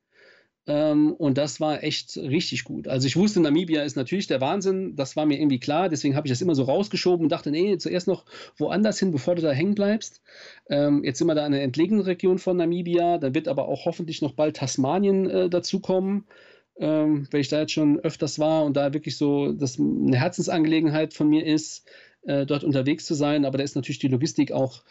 Ähm, 0.68 1.14
und 1.14 1.38
das 1.38 1.60
war 1.60 1.84
echt 1.84 2.18
richtig 2.18 2.64
gut. 2.64 2.88
Also 2.88 3.06
ich 3.06 3.16
wusste, 3.16 3.40
Namibia 3.40 3.84
ist 3.84 3.96
natürlich 3.96 4.28
der 4.28 4.42
Wahnsinn, 4.42 4.96
das 4.96 5.16
war 5.16 5.26
mir 5.26 5.40
irgendwie 5.40 5.60
klar, 5.60 5.90
deswegen 5.90 6.16
habe 6.16 6.28
ich 6.28 6.32
das 6.32 6.42
immer 6.42 6.56
so 6.56 6.64
rausgeschoben 6.64 7.26
und 7.26 7.32
dachte, 7.32 7.52
nee, 7.52 7.78
zuerst 7.78 8.08
noch 8.08 8.26
woanders 8.58 9.00
hin, 9.00 9.12
bevor 9.12 9.36
du 9.36 9.44
da 9.44 9.52
hängen 9.52 9.76
bleibst. 9.76 10.22
Ähm, 10.70 11.04
jetzt 11.04 11.20
sind 11.20 11.28
wir 11.28 11.36
da 11.36 11.46
in 11.46 11.54
einer 11.54 11.62
entlegenen 11.62 12.02
Region 12.02 12.40
von 12.40 12.58
Namibia, 12.58 13.20
da 13.20 13.34
wird 13.36 13.48
aber 13.48 13.68
auch 13.68 13.86
hoffentlich 13.86 14.22
noch 14.22 14.34
bald 14.34 14.58
Tasmanien 14.58 15.30
äh, 15.30 15.50
dazukommen. 15.50 16.26
Ähm, 16.78 17.26
weil 17.32 17.40
ich 17.40 17.48
da 17.48 17.62
jetzt 17.62 17.72
schon 17.72 18.02
öfters 18.02 18.38
war 18.38 18.66
und 18.66 18.76
da 18.76 18.94
wirklich 18.94 19.16
so 19.16 19.54
das 19.54 19.80
eine 19.80 20.18
Herzensangelegenheit 20.18 21.14
von 21.14 21.30
mir 21.30 21.46
ist, 21.46 21.86
äh, 22.26 22.46
dort 22.46 22.64
unterwegs 22.64 23.06
zu 23.06 23.14
sein. 23.14 23.46
Aber 23.46 23.58
da 23.58 23.64
ist 23.64 23.76
natürlich 23.76 24.00
die 24.00 24.08
Logistik 24.08 24.52
auch 24.52 24.84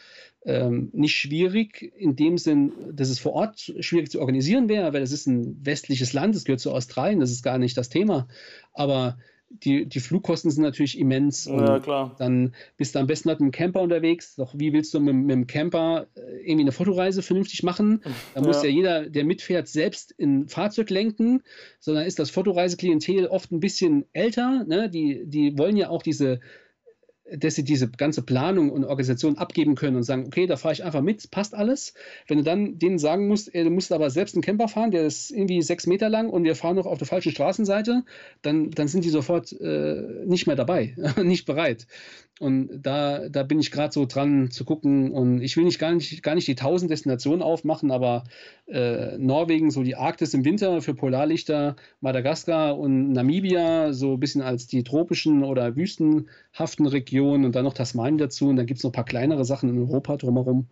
ähm, 0.44 0.90
nicht 0.92 1.14
schwierig, 1.14 1.92
in 1.96 2.16
dem 2.16 2.38
Sinn, 2.38 2.72
dass 2.92 3.08
es 3.08 3.18
vor 3.18 3.32
Ort 3.32 3.72
schwierig 3.80 4.10
zu 4.10 4.20
organisieren 4.20 4.68
wäre, 4.68 4.92
weil 4.92 5.02
es 5.02 5.12
ist 5.12 5.26
ein 5.26 5.64
westliches 5.64 6.12
Land, 6.12 6.34
es 6.34 6.44
gehört 6.44 6.60
zu 6.60 6.72
Australien, 6.72 7.20
das 7.20 7.30
ist 7.30 7.42
gar 7.42 7.58
nicht 7.58 7.76
das 7.76 7.88
Thema. 7.88 8.28
Aber 8.72 9.16
die, 9.62 9.86
die 9.86 10.00
Flugkosten 10.00 10.50
sind 10.50 10.64
natürlich 10.64 10.98
immens. 10.98 11.44
Ja, 11.46 11.78
klar. 11.78 12.16
Dann 12.18 12.54
bist 12.76 12.94
du 12.94 12.98
am 12.98 13.06
besten 13.06 13.28
mit 13.28 13.40
einem 13.40 13.52
Camper 13.52 13.82
unterwegs. 13.82 14.34
Doch 14.36 14.54
wie 14.56 14.72
willst 14.72 14.92
du 14.94 15.00
mit, 15.00 15.14
mit 15.14 15.30
dem 15.30 15.46
Camper 15.46 16.06
äh, 16.16 16.20
irgendwie 16.40 16.62
eine 16.62 16.72
Fotoreise 16.72 17.22
vernünftig 17.22 17.62
machen? 17.62 18.02
Da 18.34 18.40
muss 18.40 18.62
ja. 18.62 18.68
jeder, 18.68 19.08
der 19.08 19.24
mitfährt, 19.24 19.68
selbst 19.68 20.14
ein 20.18 20.48
Fahrzeug 20.48 20.90
lenken. 20.90 21.42
Sondern 21.78 22.06
ist 22.06 22.18
das 22.18 22.30
Fotoreiseklientel 22.30 23.26
oft 23.26 23.52
ein 23.52 23.60
bisschen 23.60 24.06
älter. 24.12 24.64
Ne? 24.64 24.90
Die, 24.90 25.22
die 25.26 25.56
wollen 25.56 25.76
ja 25.76 25.88
auch 25.88 26.02
diese 26.02 26.40
dass 27.30 27.54
sie 27.54 27.64
diese 27.64 27.88
ganze 27.88 28.22
Planung 28.22 28.70
und 28.70 28.84
Organisation 28.84 29.38
abgeben 29.38 29.76
können 29.76 29.96
und 29.96 30.02
sagen, 30.02 30.24
okay, 30.26 30.46
da 30.46 30.56
fahre 30.56 30.74
ich 30.74 30.84
einfach 30.84 31.00
mit, 31.00 31.30
passt 31.30 31.54
alles. 31.54 31.94
Wenn 32.26 32.38
du 32.38 32.44
dann 32.44 32.78
denen 32.78 32.98
sagen 32.98 33.28
musst, 33.28 33.54
ey, 33.54 33.64
du 33.64 33.70
musst 33.70 33.92
aber 33.92 34.10
selbst 34.10 34.34
einen 34.34 34.42
Camper 34.42 34.68
fahren, 34.68 34.90
der 34.90 35.06
ist 35.06 35.30
irgendwie 35.30 35.62
sechs 35.62 35.86
Meter 35.86 36.10
lang 36.10 36.28
und 36.28 36.44
wir 36.44 36.54
fahren 36.54 36.76
noch 36.76 36.86
auf 36.86 36.98
der 36.98 37.06
falschen 37.06 37.32
Straßenseite, 37.32 38.04
dann, 38.42 38.70
dann 38.70 38.88
sind 38.88 39.04
die 39.04 39.10
sofort 39.10 39.52
äh, 39.58 40.02
nicht 40.26 40.46
mehr 40.46 40.56
dabei, 40.56 40.94
nicht 41.22 41.46
bereit. 41.46 41.86
Und 42.40 42.82
da, 42.82 43.28
da 43.28 43.44
bin 43.44 43.60
ich 43.60 43.70
gerade 43.70 43.92
so 43.92 44.06
dran 44.06 44.50
zu 44.50 44.64
gucken 44.64 45.12
und 45.12 45.40
ich 45.40 45.56
will 45.56 45.64
nicht 45.64 45.78
gar 45.78 45.92
nicht, 45.92 46.20
gar 46.22 46.34
nicht 46.34 46.48
die 46.48 46.56
tausend 46.56 46.90
Destinationen 46.90 47.42
aufmachen, 47.42 47.92
aber 47.92 48.24
äh, 48.66 49.16
Norwegen, 49.18 49.70
so 49.70 49.84
die 49.84 49.94
Arktis 49.94 50.34
im 50.34 50.44
Winter 50.44 50.82
für 50.82 50.94
Polarlichter, 50.94 51.76
Madagaskar 52.00 52.76
und 52.76 53.12
Namibia, 53.12 53.92
so 53.92 54.14
ein 54.14 54.20
bisschen 54.20 54.42
als 54.42 54.66
die 54.66 54.82
tropischen 54.82 55.44
oder 55.44 55.76
wüstenhaften 55.76 56.86
Regionen 56.86 57.13
und 57.20 57.52
dann 57.52 57.64
noch 57.64 57.74
Tasmanien 57.74 58.18
dazu 58.18 58.48
und 58.48 58.56
dann 58.56 58.66
gibt 58.66 58.78
es 58.78 58.84
noch 58.84 58.90
ein 58.90 58.94
paar 58.94 59.04
kleinere 59.04 59.44
Sachen 59.44 59.68
in 59.68 59.78
Europa 59.78 60.16
drumherum. 60.16 60.68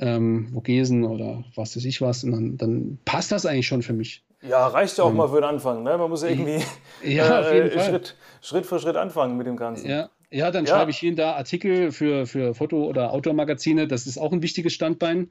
Ähm, 0.00 0.48
Vogesen 0.52 1.04
oder 1.04 1.44
was 1.54 1.76
weiß 1.76 1.84
ich 1.84 2.00
was, 2.00 2.24
und 2.24 2.32
dann, 2.32 2.56
dann 2.56 2.98
passt 3.04 3.30
das 3.30 3.46
eigentlich 3.46 3.68
schon 3.68 3.82
für 3.82 3.92
mich. 3.92 4.24
Ja, 4.42 4.66
reicht 4.66 4.98
ja 4.98 5.04
auch 5.04 5.10
ähm, 5.10 5.16
mal 5.16 5.28
für 5.28 5.36
den 5.36 5.44
Anfang. 5.44 5.84
Ne? 5.84 5.96
Man 5.96 6.10
muss 6.10 6.22
irgendwie 6.24 6.60
ja, 7.04 7.40
äh, 7.48 7.70
Schritt, 7.80 8.16
Schritt 8.42 8.66
für 8.66 8.78
Schritt 8.78 8.96
anfangen 8.96 9.36
mit 9.36 9.46
dem 9.46 9.56
Ganzen. 9.56 9.88
Ja, 9.88 10.10
ja, 10.30 10.50
dann 10.50 10.64
ja. 10.64 10.74
schreibe 10.74 10.90
ich 10.90 10.98
hier 10.98 11.10
und 11.10 11.16
da 11.16 11.34
Artikel 11.34 11.92
für, 11.92 12.26
für 12.26 12.54
Foto- 12.54 12.86
oder 12.86 13.12
Outdoor-Magazine. 13.12 13.86
Das 13.86 14.06
ist 14.06 14.18
auch 14.18 14.32
ein 14.32 14.42
wichtiges 14.42 14.74
Standbein. 14.74 15.30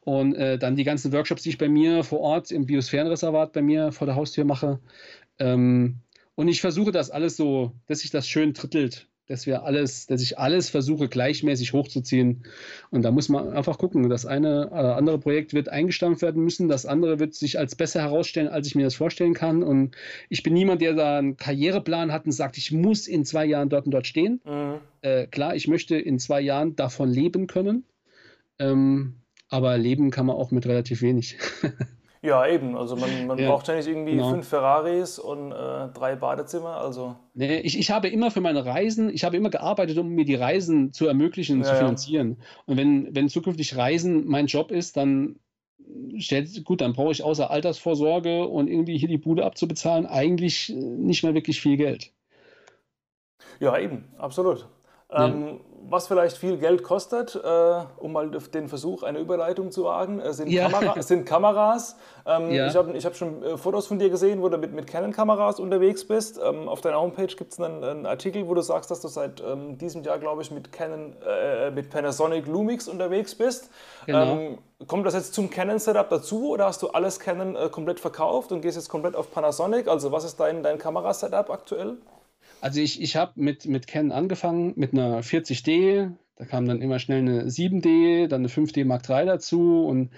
Und 0.00 0.34
äh, 0.34 0.58
dann 0.58 0.76
die 0.76 0.84
ganzen 0.84 1.12
Workshops, 1.12 1.42
die 1.42 1.48
ich 1.48 1.58
bei 1.58 1.68
mir 1.68 2.04
vor 2.04 2.20
Ort 2.20 2.52
im 2.52 2.66
Biosphärenreservat 2.66 3.52
bei 3.52 3.62
mir 3.62 3.90
vor 3.90 4.06
der 4.06 4.16
Haustür 4.16 4.44
mache. 4.44 4.78
Ähm, 5.38 5.96
und 6.36 6.48
ich 6.48 6.60
versuche 6.60 6.92
das 6.92 7.10
alles 7.10 7.36
so, 7.36 7.72
dass 7.86 8.00
sich 8.00 8.10
das 8.10 8.28
schön 8.28 8.54
trittelt 8.54 9.08
dass 9.26 9.46
wir 9.46 9.64
alles, 9.64 10.06
dass 10.06 10.20
ich 10.20 10.38
alles 10.38 10.68
versuche 10.68 11.08
gleichmäßig 11.08 11.72
hochzuziehen. 11.72 12.44
Und 12.90 13.02
da 13.02 13.10
muss 13.10 13.28
man 13.28 13.48
einfach 13.50 13.78
gucken. 13.78 14.08
Das 14.08 14.26
eine 14.26 14.68
oder 14.70 14.90
äh, 14.90 14.94
andere 14.94 15.18
Projekt 15.18 15.54
wird 15.54 15.68
eingestampft 15.68 16.22
werden 16.22 16.44
müssen, 16.44 16.68
das 16.68 16.86
andere 16.86 17.18
wird 17.18 17.34
sich 17.34 17.58
als 17.58 17.74
besser 17.74 18.02
herausstellen, 18.02 18.48
als 18.48 18.66
ich 18.66 18.74
mir 18.74 18.84
das 18.84 18.94
vorstellen 18.94 19.34
kann. 19.34 19.62
Und 19.62 19.96
ich 20.28 20.42
bin 20.42 20.52
niemand, 20.52 20.82
der 20.82 20.94
da 20.94 21.18
einen 21.18 21.36
Karriereplan 21.36 22.12
hat 22.12 22.26
und 22.26 22.32
sagt, 22.32 22.58
ich 22.58 22.70
muss 22.72 23.06
in 23.06 23.24
zwei 23.24 23.46
Jahren 23.46 23.68
dort 23.68 23.86
und 23.86 23.92
dort 23.92 24.06
stehen. 24.06 24.40
Mhm. 24.44 24.80
Äh, 25.00 25.26
klar, 25.26 25.56
ich 25.56 25.68
möchte 25.68 25.96
in 25.96 26.18
zwei 26.18 26.40
Jahren 26.40 26.76
davon 26.76 27.08
leben 27.08 27.46
können. 27.46 27.84
Ähm, 28.58 29.16
aber 29.48 29.78
leben 29.78 30.10
kann 30.10 30.26
man 30.26 30.36
auch 30.36 30.50
mit 30.50 30.66
relativ 30.66 31.00
wenig. 31.02 31.38
Ja, 32.24 32.46
eben. 32.46 32.74
Also 32.74 32.96
man, 32.96 33.26
man 33.26 33.38
ja, 33.38 33.50
braucht 33.50 33.68
ja 33.68 33.74
nicht 33.74 33.86
irgendwie 33.86 34.12
genau. 34.12 34.30
fünf 34.30 34.48
Ferraris 34.48 35.18
und 35.18 35.52
äh, 35.52 35.88
drei 35.92 36.16
Badezimmer. 36.16 36.78
Also. 36.78 37.16
Nee, 37.34 37.58
ich, 37.58 37.78
ich 37.78 37.90
habe 37.90 38.08
immer 38.08 38.30
für 38.30 38.40
meine 38.40 38.64
Reisen, 38.64 39.10
ich 39.10 39.24
habe 39.24 39.36
immer 39.36 39.50
gearbeitet, 39.50 39.98
um 39.98 40.08
mir 40.08 40.24
die 40.24 40.34
Reisen 40.34 40.94
zu 40.94 41.06
ermöglichen, 41.06 41.58
ja, 41.58 41.64
zu 41.64 41.74
finanzieren. 41.74 42.38
Und 42.64 42.78
wenn, 42.78 43.14
wenn 43.14 43.28
zukünftig 43.28 43.76
Reisen 43.76 44.26
mein 44.26 44.46
Job 44.46 44.70
ist, 44.70 44.96
dann 44.96 45.38
stellt, 46.16 46.64
gut, 46.64 46.80
dann 46.80 46.94
brauche 46.94 47.12
ich 47.12 47.22
außer 47.22 47.50
Altersvorsorge 47.50 48.48
und 48.48 48.68
irgendwie 48.68 48.96
hier 48.96 49.08
die 49.08 49.18
Bude 49.18 49.44
abzubezahlen, 49.44 50.06
eigentlich 50.06 50.70
nicht 50.74 51.24
mehr 51.24 51.34
wirklich 51.34 51.60
viel 51.60 51.76
Geld. 51.76 52.10
Ja, 53.60 53.78
eben, 53.78 54.04
absolut. 54.16 54.66
Ähm, 55.10 55.60
was 55.88 56.06
vielleicht 56.06 56.36
viel 56.36 56.56
Geld 56.56 56.82
kostet, 56.82 57.34
äh, 57.34 57.84
um 57.98 58.12
mal 58.12 58.30
den 58.30 58.68
Versuch 58.68 59.02
einer 59.02 59.18
Überleitung 59.18 59.70
zu 59.70 59.84
wagen, 59.84 60.20
äh, 60.20 60.32
sind, 60.32 60.48
ja. 60.50 60.68
Kamera, 60.68 61.02
sind, 61.02 61.26
Kameras. 61.26 61.96
Ähm, 62.26 62.50
ja. 62.50 62.68
Ich 62.68 62.76
habe 62.76 62.92
ich 62.92 63.04
hab 63.04 63.16
schon 63.16 63.42
äh, 63.42 63.56
Fotos 63.56 63.86
von 63.86 63.98
dir 63.98 64.10
gesehen, 64.10 64.40
wo 64.42 64.48
du 64.48 64.56
mit, 64.58 64.72
mit 64.72 64.86
Canon-Kameras 64.86 65.60
unterwegs 65.60 66.06
bist. 66.06 66.40
Ähm, 66.42 66.68
auf 66.68 66.80
deiner 66.80 67.00
Homepage 67.00 67.26
gibt 67.26 67.52
es 67.52 67.60
einen, 67.60 67.84
einen, 67.84 68.06
Artikel, 68.06 68.48
wo 68.48 68.54
du 68.54 68.62
sagst, 68.62 68.90
dass 68.90 69.00
du 69.00 69.08
seit 69.08 69.42
ähm, 69.42 69.78
diesem 69.78 70.02
Jahr, 70.02 70.18
glaube 70.18 70.42
ich, 70.42 70.50
mit, 70.50 70.72
Canon, 70.72 71.14
äh, 71.26 71.70
mit 71.70 71.90
Panasonic 71.90 72.46
Lumix 72.46 72.88
unterwegs 72.88 73.34
bist. 73.34 73.70
Genau. 74.06 74.36
Ähm, 74.36 74.58
kommt 74.86 75.06
das 75.06 75.14
jetzt 75.14 75.34
zum 75.34 75.50
Canon-Setup 75.50 76.08
dazu 76.08 76.50
oder 76.50 76.66
hast 76.66 76.82
du 76.82 76.88
alles 76.88 77.20
Canon 77.20 77.56
äh, 77.56 77.68
komplett 77.68 78.00
verkauft 78.00 78.52
und 78.52 78.60
gehst 78.60 78.76
jetzt 78.76 78.88
komplett 78.88 79.16
auf 79.16 79.30
Panasonic? 79.30 79.88
Also 79.88 80.12
was 80.12 80.24
ist 80.24 80.40
dein, 80.40 80.62
dein 80.62 80.78
Kamerasetup 80.78 81.50
aktuell? 81.50 81.98
Also 82.64 82.80
ich, 82.80 83.02
ich 83.02 83.14
habe 83.14 83.32
mit, 83.36 83.66
mit 83.66 83.86
Canon 83.86 84.10
angefangen 84.10 84.72
mit 84.76 84.94
einer 84.94 85.20
40D, 85.22 86.12
da 86.36 86.44
kam 86.46 86.64
dann 86.66 86.80
immer 86.80 86.98
schnell 86.98 87.18
eine 87.18 87.44
7D, 87.44 88.26
dann 88.26 88.40
eine 88.40 88.48
5D 88.48 88.86
Mark 88.86 89.06
III 89.06 89.26
dazu 89.26 89.84
und 89.86 90.08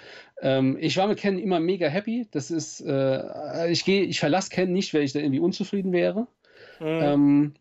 ähm, 0.43 0.77
ich 0.79 0.97
war 0.97 1.09
mit 1.09 1.19
Canon 1.19 1.41
immer 1.41 1.59
mega 1.59 1.89
happy. 1.89 2.29
Das 2.31 2.53
ist, 2.53 2.83
äh, 2.83 3.69
ich 3.69 3.85
gehe, 3.85 4.05
ich 4.05 4.21
verlasse 4.21 4.51
Canon 4.51 4.75
nicht, 4.75 4.95
weil 4.95 5.03
ich 5.03 5.13
da 5.13 5.19
irgendwie 5.19 5.41
unzufrieden 5.41 5.93
wäre. 5.93 6.29
Mhm. 6.79 6.87
Ähm, 6.87 7.55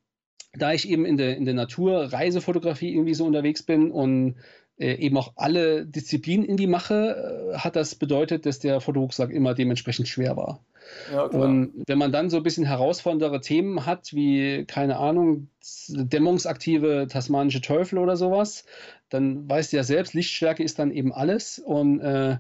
da 0.54 0.72
ich 0.72 0.88
eben 0.88 1.06
in 1.06 1.18
der, 1.18 1.36
in 1.36 1.46
der 1.46 1.56
Natur 1.56 2.14
Reisefotografie 2.14 2.94
irgendwie 2.94 3.16
so 3.16 3.26
unterwegs 3.26 3.64
bin 3.64 3.90
und 3.90 4.36
äh, 4.78 4.94
eben 4.98 5.18
auch 5.18 5.34
alle 5.36 5.88
Disziplinen 5.88 6.46
irgendwie 6.46 6.68
mache, 6.68 7.54
äh, 7.56 7.58
hat 7.58 7.76
das 7.76 7.96
bedeutet, 7.96 8.46
dass 8.46 8.60
der 8.60 8.82
Fotorucksack 8.82 9.32
immer 9.32 9.56
dementsprechend 9.56 10.08
schwer 10.08 10.38
war. 10.38 10.64
Ja, 11.12 11.24
und 11.24 11.84
wenn 11.88 11.98
man 11.98 12.12
dann 12.12 12.30
so 12.30 12.38
ein 12.38 12.44
bisschen 12.44 12.66
herausfordernde 12.66 13.42
Themen 13.42 13.86
hat, 13.86 14.14
wie, 14.14 14.66
keine 14.66 14.98
Ahnung, 14.98 15.50
dämmungsaktive 15.90 17.08
tasmanische 17.10 17.62
Teufel 17.62 17.98
oder 17.98 18.18
sowas, 18.18 18.66
dann 19.10 19.50
weißt 19.50 19.72
du 19.72 19.78
ja 19.78 19.84
selbst, 19.84 20.14
Lichtstärke 20.14 20.64
ist 20.64 20.80
dann 20.80 20.92
eben 20.92 21.14
alles. 21.14 21.60
Und 21.60 22.00
äh, 22.02 22.38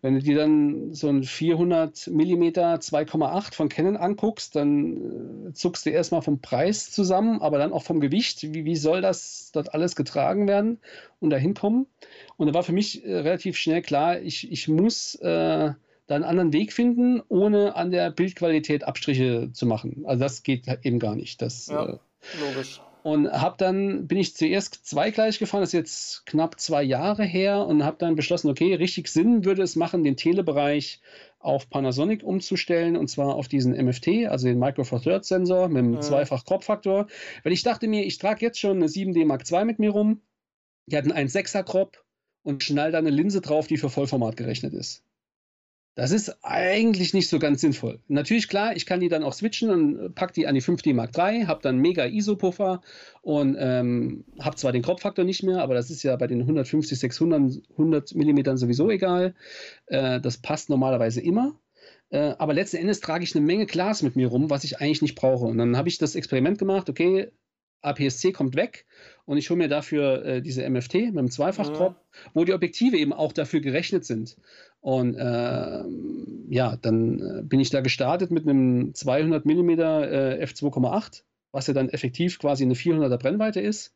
wenn 0.00 0.14
du 0.14 0.20
dir 0.20 0.36
dann 0.36 0.92
so 0.92 1.08
ein 1.08 1.22
400 1.22 2.08
mm 2.08 2.42
2,8 2.42 3.54
von 3.54 3.68
Canon 3.68 3.96
anguckst, 3.96 4.54
dann 4.54 5.48
äh, 5.48 5.52
zuckst 5.52 5.86
du 5.86 5.90
erstmal 5.90 6.22
vom 6.22 6.40
Preis 6.40 6.90
zusammen, 6.90 7.40
aber 7.42 7.58
dann 7.58 7.72
auch 7.72 7.82
vom 7.82 8.00
Gewicht. 8.00 8.42
Wie, 8.42 8.64
wie 8.64 8.76
soll 8.76 9.00
das 9.00 9.50
dort 9.52 9.74
alles 9.74 9.96
getragen 9.96 10.46
werden 10.46 10.78
und 11.20 11.30
dahin 11.30 11.54
kommen? 11.54 11.86
Und 12.36 12.46
da 12.48 12.54
war 12.54 12.62
für 12.62 12.72
mich 12.72 13.04
äh, 13.04 13.18
relativ 13.18 13.56
schnell 13.56 13.82
klar, 13.82 14.20
ich, 14.20 14.50
ich 14.50 14.68
muss 14.68 15.16
äh, 15.16 15.72
da 16.06 16.16
einen 16.16 16.24
anderen 16.24 16.52
Weg 16.52 16.72
finden, 16.72 17.22
ohne 17.28 17.76
an 17.76 17.90
der 17.90 18.10
Bildqualität 18.10 18.84
Abstriche 18.84 19.50
zu 19.52 19.66
machen. 19.66 20.04
Also 20.04 20.22
das 20.22 20.42
geht 20.42 20.66
eben 20.82 20.98
gar 20.98 21.16
nicht. 21.16 21.40
Das, 21.40 21.66
ja, 21.68 21.84
äh, 21.84 21.98
logisch. 22.40 22.80
Und 23.02 23.30
habe 23.30 23.56
dann, 23.58 24.06
bin 24.06 24.16
ich 24.16 24.34
zuerst 24.34 24.86
zweigleich 24.86 25.38
gefahren, 25.38 25.60
das 25.60 25.70
ist 25.70 25.74
jetzt 25.74 26.26
knapp 26.26 26.58
zwei 26.58 26.82
Jahre 26.82 27.22
her, 27.22 27.66
und 27.66 27.84
habe 27.84 27.98
dann 27.98 28.16
beschlossen, 28.16 28.48
okay, 28.48 28.74
richtig 28.74 29.08
Sinn 29.08 29.44
würde 29.44 29.62
es 29.62 29.76
machen, 29.76 30.04
den 30.04 30.16
Telebereich 30.16 31.02
auf 31.38 31.68
Panasonic 31.68 32.22
umzustellen, 32.22 32.96
und 32.96 33.08
zwar 33.08 33.34
auf 33.34 33.46
diesen 33.46 33.72
MFT, 33.72 34.26
also 34.28 34.46
den 34.46 34.58
Micro 34.58 34.84
Four 34.84 35.02
Thirds 35.02 35.28
Sensor 35.28 35.68
mit 35.68 35.80
einem 35.80 35.94
ja. 35.94 36.00
zweifach 36.00 36.46
Crop-Faktor. 36.46 37.06
Weil 37.42 37.52
ich 37.52 37.62
dachte 37.62 37.88
mir, 37.88 38.06
ich 38.06 38.16
trage 38.16 38.40
jetzt 38.40 38.58
schon 38.58 38.78
eine 38.78 38.86
7D 38.86 39.26
Mark 39.26 39.44
II 39.52 39.66
mit 39.66 39.78
mir 39.78 39.90
rum, 39.90 40.22
die 40.86 40.96
hat 40.96 41.04
einen 41.04 41.28
1,6er 41.28 41.62
Crop 41.62 42.02
und 42.42 42.62
schnall 42.62 42.90
da 42.90 42.98
eine 42.98 43.10
Linse 43.10 43.42
drauf, 43.42 43.66
die 43.66 43.76
für 43.76 43.90
Vollformat 43.90 44.38
gerechnet 44.38 44.72
ist. 44.72 45.02
Das 45.96 46.10
ist 46.10 46.38
eigentlich 46.42 47.14
nicht 47.14 47.28
so 47.28 47.38
ganz 47.38 47.60
sinnvoll. 47.60 48.00
Natürlich, 48.08 48.48
klar, 48.48 48.76
ich 48.76 48.84
kann 48.84 48.98
die 48.98 49.08
dann 49.08 49.22
auch 49.22 49.32
switchen 49.32 49.70
und 49.70 50.14
pack 50.16 50.32
die 50.32 50.48
an 50.48 50.56
die 50.56 50.62
5D 50.62 50.92
Mark 50.92 51.16
III, 51.16 51.44
habe 51.46 51.62
dann 51.62 51.78
mega 51.78 52.04
ISO-Puffer 52.04 52.80
und 53.22 53.56
ähm, 53.58 54.24
habe 54.40 54.56
zwar 54.56 54.72
den 54.72 54.82
Kropffaktor 54.82 55.24
nicht 55.24 55.44
mehr, 55.44 55.62
aber 55.62 55.74
das 55.74 55.90
ist 55.90 56.02
ja 56.02 56.16
bei 56.16 56.26
den 56.26 56.40
150, 56.40 56.98
600, 56.98 57.62
100 57.70 58.14
mm 58.14 58.56
sowieso 58.56 58.90
egal. 58.90 59.34
Äh, 59.86 60.20
das 60.20 60.38
passt 60.38 60.68
normalerweise 60.68 61.20
immer. 61.20 61.54
Äh, 62.10 62.34
aber 62.38 62.54
letzten 62.54 62.78
Endes 62.78 63.00
trage 63.00 63.22
ich 63.22 63.36
eine 63.36 63.44
Menge 63.44 63.66
Glas 63.66 64.02
mit 64.02 64.16
mir 64.16 64.26
rum, 64.26 64.50
was 64.50 64.64
ich 64.64 64.80
eigentlich 64.80 65.02
nicht 65.02 65.14
brauche. 65.14 65.46
Und 65.46 65.58
dann 65.58 65.76
habe 65.76 65.88
ich 65.88 65.98
das 65.98 66.16
Experiment 66.16 66.58
gemacht, 66.58 66.90
okay, 66.90 67.30
APS-C 67.84 68.32
kommt 68.32 68.56
weg 68.56 68.86
und 69.26 69.38
ich 69.38 69.50
hole 69.50 69.58
mir 69.58 69.68
dafür 69.68 70.24
äh, 70.24 70.42
diese 70.42 70.68
MFT 70.68 70.94
mit 70.94 71.18
einem 71.18 71.30
Zweifachkrop, 71.30 71.92
mhm. 71.92 72.30
wo 72.34 72.44
die 72.44 72.52
Objektive 72.52 72.96
eben 72.96 73.12
auch 73.12 73.32
dafür 73.32 73.60
gerechnet 73.60 74.04
sind. 74.04 74.36
Und 74.80 75.14
äh, 75.16 75.84
ja, 76.50 76.76
dann 76.76 77.18
äh, 77.18 77.42
bin 77.42 77.60
ich 77.60 77.70
da 77.70 77.80
gestartet 77.80 78.30
mit 78.30 78.46
einem 78.46 78.94
200 78.94 79.46
mm 79.46 79.70
äh, 79.70 80.44
f2,8, 80.44 81.22
was 81.52 81.66
ja 81.66 81.74
dann 81.74 81.88
effektiv 81.88 82.38
quasi 82.38 82.64
eine 82.64 82.74
400er 82.74 83.16
Brennweite 83.16 83.60
ist. 83.60 83.94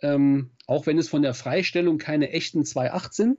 Ähm, 0.00 0.50
auch 0.66 0.86
wenn 0.86 0.98
es 0.98 1.08
von 1.08 1.22
der 1.22 1.32
Freistellung 1.32 1.98
keine 1.98 2.30
echten 2.30 2.62
2,8 2.62 3.12
sind 3.12 3.38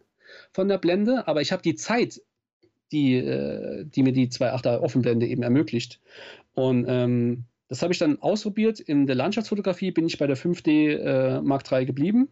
von 0.52 0.68
der 0.68 0.78
Blende, 0.78 1.28
aber 1.28 1.42
ich 1.42 1.52
habe 1.52 1.62
die 1.62 1.76
Zeit, 1.76 2.22
die, 2.92 3.16
äh, 3.16 3.86
die 3.86 4.04
mir 4.04 4.14
die 4.14 4.30
2,8er 4.30 4.80
Offenblende 4.80 5.28
eben 5.28 5.44
ermöglicht. 5.44 6.00
Und 6.54 6.86
ähm, 6.88 7.46
das 7.68 7.82
habe 7.82 7.94
ich 7.94 8.00
dann 8.00 8.22
ausprobiert. 8.22 8.80
In 8.80 9.08
der 9.08 9.16
Landschaftsfotografie 9.16 9.92
bin 9.92 10.08
ich 10.08 10.18
bei 10.18 10.28
der 10.28 10.38
5D 10.38 10.98
äh, 10.98 11.42
Mark 11.42 11.70
III 11.72 11.86
geblieben 11.86 12.30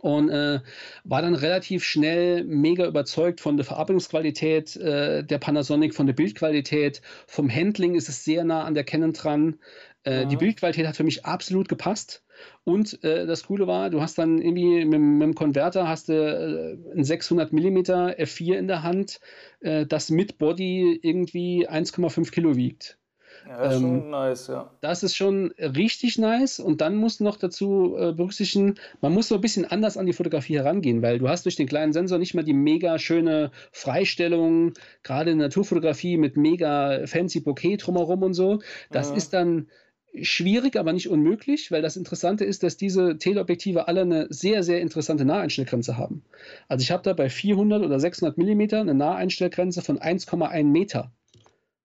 und 0.00 0.30
äh, 0.30 0.60
war 1.04 1.22
dann 1.22 1.34
relativ 1.34 1.84
schnell 1.84 2.44
mega 2.44 2.86
überzeugt 2.86 3.40
von 3.40 3.56
der 3.56 3.64
Verarbeitungsqualität 3.64 4.76
äh, 4.76 5.22
der 5.24 5.38
Panasonic, 5.38 5.94
von 5.94 6.06
der 6.06 6.14
Bildqualität, 6.14 7.02
vom 7.26 7.48
Handling 7.48 7.94
ist 7.94 8.08
es 8.08 8.24
sehr 8.24 8.44
nah 8.44 8.64
an 8.64 8.74
der 8.74 8.84
Canon 8.84 9.12
dran. 9.12 9.58
Äh, 10.02 10.26
die 10.26 10.36
Bildqualität 10.36 10.86
hat 10.86 10.96
für 10.96 11.04
mich 11.04 11.24
absolut 11.24 11.68
gepasst. 11.68 12.24
Und 12.64 13.02
äh, 13.04 13.26
das 13.26 13.44
Coole 13.44 13.68
war, 13.68 13.90
du 13.90 14.00
hast 14.00 14.18
dann 14.18 14.42
irgendwie 14.42 14.84
mit, 14.84 15.00
mit 15.00 15.22
dem 15.22 15.34
Konverter 15.34 15.86
hast 15.86 16.08
du 16.08 16.14
äh, 16.14 16.96
ein 16.96 17.04
600 17.04 17.52
mm 17.52 17.78
F4 17.78 18.54
in 18.54 18.66
der 18.66 18.82
Hand, 18.82 19.20
äh, 19.60 19.86
das 19.86 20.10
mit 20.10 20.38
Body 20.38 20.98
irgendwie 21.00 21.68
1,5 21.68 22.32
Kilo 22.32 22.56
wiegt. 22.56 22.98
Ja, 23.48 23.58
das 23.58 23.74
ist 23.74 23.80
ähm, 23.80 23.88
schon 23.88 24.10
nice, 24.10 24.46
ja. 24.48 24.70
Das 24.80 25.02
ist 25.02 25.16
schon 25.16 25.52
richtig 25.58 26.18
nice. 26.18 26.60
Und 26.60 26.80
dann 26.80 26.96
musst 26.96 27.20
du 27.20 27.24
noch 27.24 27.36
dazu 27.36 27.96
äh, 27.98 28.12
berücksichtigen, 28.12 28.76
man 29.00 29.12
muss 29.12 29.28
so 29.28 29.34
ein 29.34 29.40
bisschen 29.40 29.64
anders 29.64 29.96
an 29.96 30.06
die 30.06 30.12
Fotografie 30.12 30.56
herangehen, 30.56 31.02
weil 31.02 31.18
du 31.18 31.28
hast 31.28 31.44
durch 31.44 31.56
den 31.56 31.66
kleinen 31.66 31.92
Sensor 31.92 32.18
nicht 32.18 32.34
mehr 32.34 32.44
die 32.44 32.54
mega 32.54 32.98
schöne 32.98 33.50
Freistellung, 33.72 34.74
gerade 35.02 35.32
in 35.32 35.38
Naturfotografie 35.38 36.16
mit 36.16 36.36
mega 36.36 37.06
fancy 37.06 37.40
Bouquet 37.40 37.76
drumherum 37.78 38.22
und 38.22 38.34
so. 38.34 38.60
Das 38.90 39.10
ja. 39.10 39.16
ist 39.16 39.32
dann 39.32 39.68
schwierig, 40.20 40.76
aber 40.76 40.92
nicht 40.92 41.08
unmöglich, 41.08 41.70
weil 41.70 41.82
das 41.82 41.96
Interessante 41.96 42.44
ist, 42.44 42.62
dass 42.62 42.76
diese 42.76 43.18
Teleobjektive 43.18 43.88
alle 43.88 44.02
eine 44.02 44.26
sehr, 44.30 44.62
sehr 44.62 44.80
interessante 44.80 45.24
Naheinstellgrenze 45.24 45.96
haben. 45.96 46.22
Also 46.68 46.82
ich 46.82 46.90
habe 46.90 47.02
da 47.02 47.12
bei 47.14 47.30
400 47.30 47.82
oder 47.82 47.98
600 47.98 48.36
Millimeter 48.36 48.80
eine 48.80 48.94
Naheinstellgrenze 48.94 49.82
von 49.82 49.98
1,1 49.98 50.64
Meter. 50.64 51.12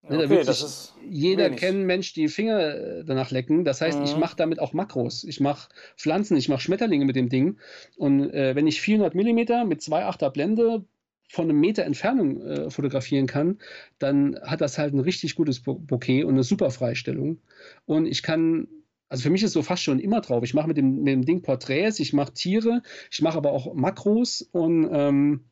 Ne, 0.09 0.17
okay, 0.17 0.27
da 0.27 0.29
wird 0.29 0.45
sich 0.45 0.93
jeder 1.09 1.45
wenig. 1.45 1.59
kennen, 1.59 1.85
Mensch, 1.85 2.13
die 2.13 2.27
Finger 2.27 2.75
äh, 2.75 3.03
danach 3.05 3.31
lecken. 3.31 3.65
Das 3.65 3.81
heißt, 3.81 3.99
mhm. 3.99 4.05
ich 4.05 4.15
mache 4.17 4.35
damit 4.35 4.59
auch 4.59 4.73
Makros. 4.73 5.23
Ich 5.23 5.39
mache 5.39 5.69
Pflanzen, 5.97 6.38
ich 6.38 6.49
mache 6.49 6.61
Schmetterlinge 6.61 7.05
mit 7.05 7.15
dem 7.15 7.29
Ding. 7.29 7.57
Und 7.97 8.31
äh, 8.34 8.55
wenn 8.55 8.67
ich 8.67 8.81
400 8.81 9.15
Millimeter 9.15 9.65
mit 9.65 9.81
2,8er 9.81 10.29
Blende 10.29 10.85
von 11.29 11.49
einem 11.49 11.59
Meter 11.59 11.84
Entfernung 11.84 12.41
äh, 12.41 12.69
fotografieren 12.69 13.27
kann, 13.27 13.59
dann 13.99 14.39
hat 14.43 14.61
das 14.61 14.77
halt 14.77 14.93
ein 14.93 14.99
richtig 14.99 15.35
gutes 15.35 15.59
Bouquet 15.61 16.23
und 16.23 16.35
eine 16.35 16.43
super 16.43 16.71
Freistellung. 16.71 17.39
Und 17.85 18.05
ich 18.05 18.23
kann 18.23 18.67
also 19.09 19.23
für 19.23 19.29
mich 19.29 19.43
ist 19.43 19.53
so 19.53 19.63
fast 19.63 19.84
schon 19.84 19.99
immer 19.99 20.21
drauf. 20.21 20.43
Ich 20.43 20.53
mache 20.53 20.67
mit 20.67 20.77
dem, 20.77 21.03
mit 21.03 21.13
dem 21.13 21.25
Ding 21.25 21.41
Porträts, 21.41 21.99
ich 21.99 22.13
mache 22.13 22.34
Tiere, 22.34 22.81
ich 23.09 23.21
mache 23.21 23.38
aber 23.38 23.51
auch 23.53 23.73
Makros 23.73 24.41
und 24.51 24.89
ähm, 24.91 25.45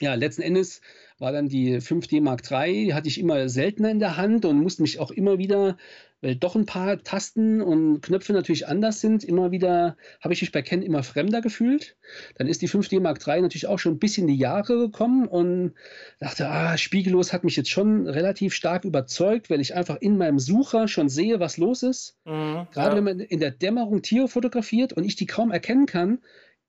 ja, 0.00 0.14
letzten 0.14 0.42
Endes 0.42 0.80
war 1.18 1.32
dann 1.32 1.48
die 1.48 1.80
5D 1.80 2.20
Mark 2.20 2.50
III, 2.50 2.90
hatte 2.90 3.08
ich 3.08 3.18
immer 3.18 3.48
seltener 3.48 3.90
in 3.90 3.98
der 3.98 4.16
Hand 4.16 4.44
und 4.44 4.60
musste 4.60 4.82
mich 4.82 4.98
auch 4.98 5.10
immer 5.10 5.38
wieder, 5.38 5.76
weil 6.20 6.36
doch 6.36 6.56
ein 6.56 6.66
paar 6.66 7.02
Tasten 7.02 7.62
und 7.62 8.00
Knöpfe 8.02 8.32
natürlich 8.32 8.66
anders 8.68 9.00
sind, 9.00 9.24
immer 9.24 9.50
wieder, 9.50 9.96
habe 10.20 10.34
ich 10.34 10.40
mich 10.42 10.52
bei 10.52 10.60
Ken 10.62 10.82
immer 10.82 11.02
fremder 11.02 11.40
gefühlt. 11.40 11.96
Dann 12.36 12.48
ist 12.48 12.60
die 12.62 12.68
5D 12.68 13.00
Mark 13.00 13.26
III 13.26 13.42
natürlich 13.42 13.66
auch 13.66 13.78
schon 13.78 13.94
ein 13.94 13.98
bisschen 13.98 14.28
in 14.28 14.34
die 14.34 14.40
Jahre 14.40 14.76
gekommen 14.76 15.26
und 15.26 15.72
dachte, 16.18 16.48
ah, 16.48 16.76
spiegellos 16.76 17.32
hat 17.32 17.44
mich 17.44 17.56
jetzt 17.56 17.70
schon 17.70 18.06
relativ 18.08 18.52
stark 18.52 18.84
überzeugt, 18.84 19.48
weil 19.48 19.60
ich 19.60 19.74
einfach 19.74 19.96
in 20.00 20.18
meinem 20.18 20.38
Sucher 20.38 20.88
schon 20.88 21.08
sehe, 21.08 21.40
was 21.40 21.56
los 21.56 21.82
ist. 21.82 22.16
Mhm, 22.24 22.66
Gerade 22.72 22.90
ja. 22.90 22.96
wenn 22.96 23.04
man 23.04 23.20
in 23.20 23.40
der 23.40 23.52
Dämmerung 23.52 24.02
Tiere 24.02 24.28
fotografiert 24.28 24.92
und 24.92 25.04
ich 25.04 25.16
die 25.16 25.26
kaum 25.26 25.50
erkennen 25.50 25.86
kann, 25.86 26.18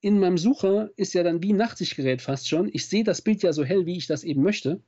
in 0.02 0.20
meinem 0.20 0.38
Sucher 0.38 0.90
ist 0.96 1.14
ja 1.14 1.24
dann 1.24 1.42
wie 1.42 1.54
ein 1.54 1.58
Nachtsichtgerät 1.58 2.22
fast 2.22 2.48
schon. 2.48 2.70
Ich 2.72 2.88
sehe 2.88 3.04
das 3.04 3.22
Bild 3.22 3.44
ja 3.44 3.54
so 3.54 3.64
hell, 3.64 3.86
wie 3.86 3.98
ich 3.98 4.08
das 4.08 4.24
eben 4.24 4.44
möchte. 4.44 4.80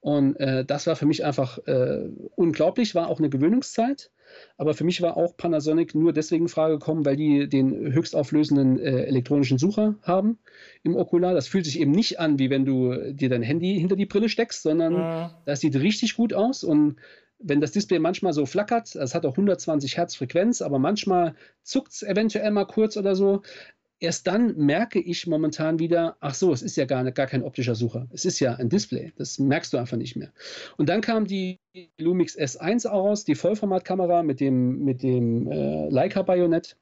Und 0.00 0.36
äh, 0.40 0.64
das 0.64 0.86
war 0.86 0.96
für 0.96 1.06
mich 1.06 1.24
einfach 1.24 1.58
äh, 1.66 2.08
unglaublich, 2.34 2.94
war 2.94 3.08
auch 3.08 3.18
eine 3.18 3.30
Gewöhnungszeit. 3.30 4.10
Aber 4.56 4.74
für 4.74 4.84
mich 4.84 5.00
war 5.00 5.16
auch 5.16 5.36
Panasonic 5.36 5.94
nur 5.94 6.12
deswegen 6.12 6.44
in 6.44 6.48
Frage 6.48 6.78
gekommen, 6.78 7.04
weil 7.04 7.16
die 7.16 7.48
den 7.48 7.92
höchstauflösenden 7.92 8.78
äh, 8.78 9.04
elektronischen 9.04 9.58
Sucher 9.58 9.94
haben 10.02 10.38
im 10.82 10.96
Okular. 10.96 11.34
Das 11.34 11.48
fühlt 11.48 11.66
sich 11.66 11.78
eben 11.78 11.92
nicht 11.92 12.18
an, 12.18 12.38
wie 12.38 12.50
wenn 12.50 12.64
du 12.64 13.12
dir 13.12 13.28
dein 13.28 13.42
Handy 13.42 13.78
hinter 13.78 13.94
die 13.94 14.06
Brille 14.06 14.28
steckst, 14.28 14.62
sondern 14.62 14.94
ja. 14.94 15.42
das 15.44 15.60
sieht 15.60 15.76
richtig 15.76 16.16
gut 16.16 16.34
aus. 16.34 16.64
Und 16.64 16.96
wenn 17.38 17.60
das 17.60 17.72
Display 17.72 17.98
manchmal 17.98 18.32
so 18.32 18.46
flackert, 18.46 18.94
es 18.94 19.14
hat 19.14 19.26
auch 19.26 19.32
120 19.32 19.96
Hertz 19.96 20.16
Frequenz, 20.16 20.62
aber 20.62 20.78
manchmal 20.78 21.34
zuckt 21.62 21.92
es 21.92 22.02
eventuell 22.02 22.50
mal 22.50 22.66
kurz 22.66 22.96
oder 22.96 23.14
so, 23.14 23.42
erst 24.02 24.26
dann 24.26 24.56
merke 24.56 24.98
ich 24.98 25.26
momentan 25.26 25.78
wieder, 25.78 26.16
ach 26.20 26.34
so, 26.34 26.52
es 26.52 26.60
ist 26.60 26.76
ja 26.76 26.84
gar, 26.84 27.08
gar 27.12 27.26
kein 27.26 27.42
optischer 27.44 27.76
Sucher. 27.76 28.08
Es 28.12 28.24
ist 28.24 28.40
ja 28.40 28.56
ein 28.56 28.68
Display. 28.68 29.12
Das 29.16 29.38
merkst 29.38 29.72
du 29.72 29.78
einfach 29.78 29.96
nicht 29.96 30.16
mehr. 30.16 30.32
Und 30.76 30.88
dann 30.88 31.00
kam 31.00 31.26
die 31.26 31.60
Lumix 31.98 32.36
S1 32.36 32.88
aus, 32.88 33.24
die 33.24 33.36
Vollformatkamera 33.36 34.24
mit 34.24 34.40
dem, 34.40 34.80
mit 34.84 35.02
dem 35.02 35.50
äh, 35.50 35.88
Leica-Bajonett. 35.88 36.76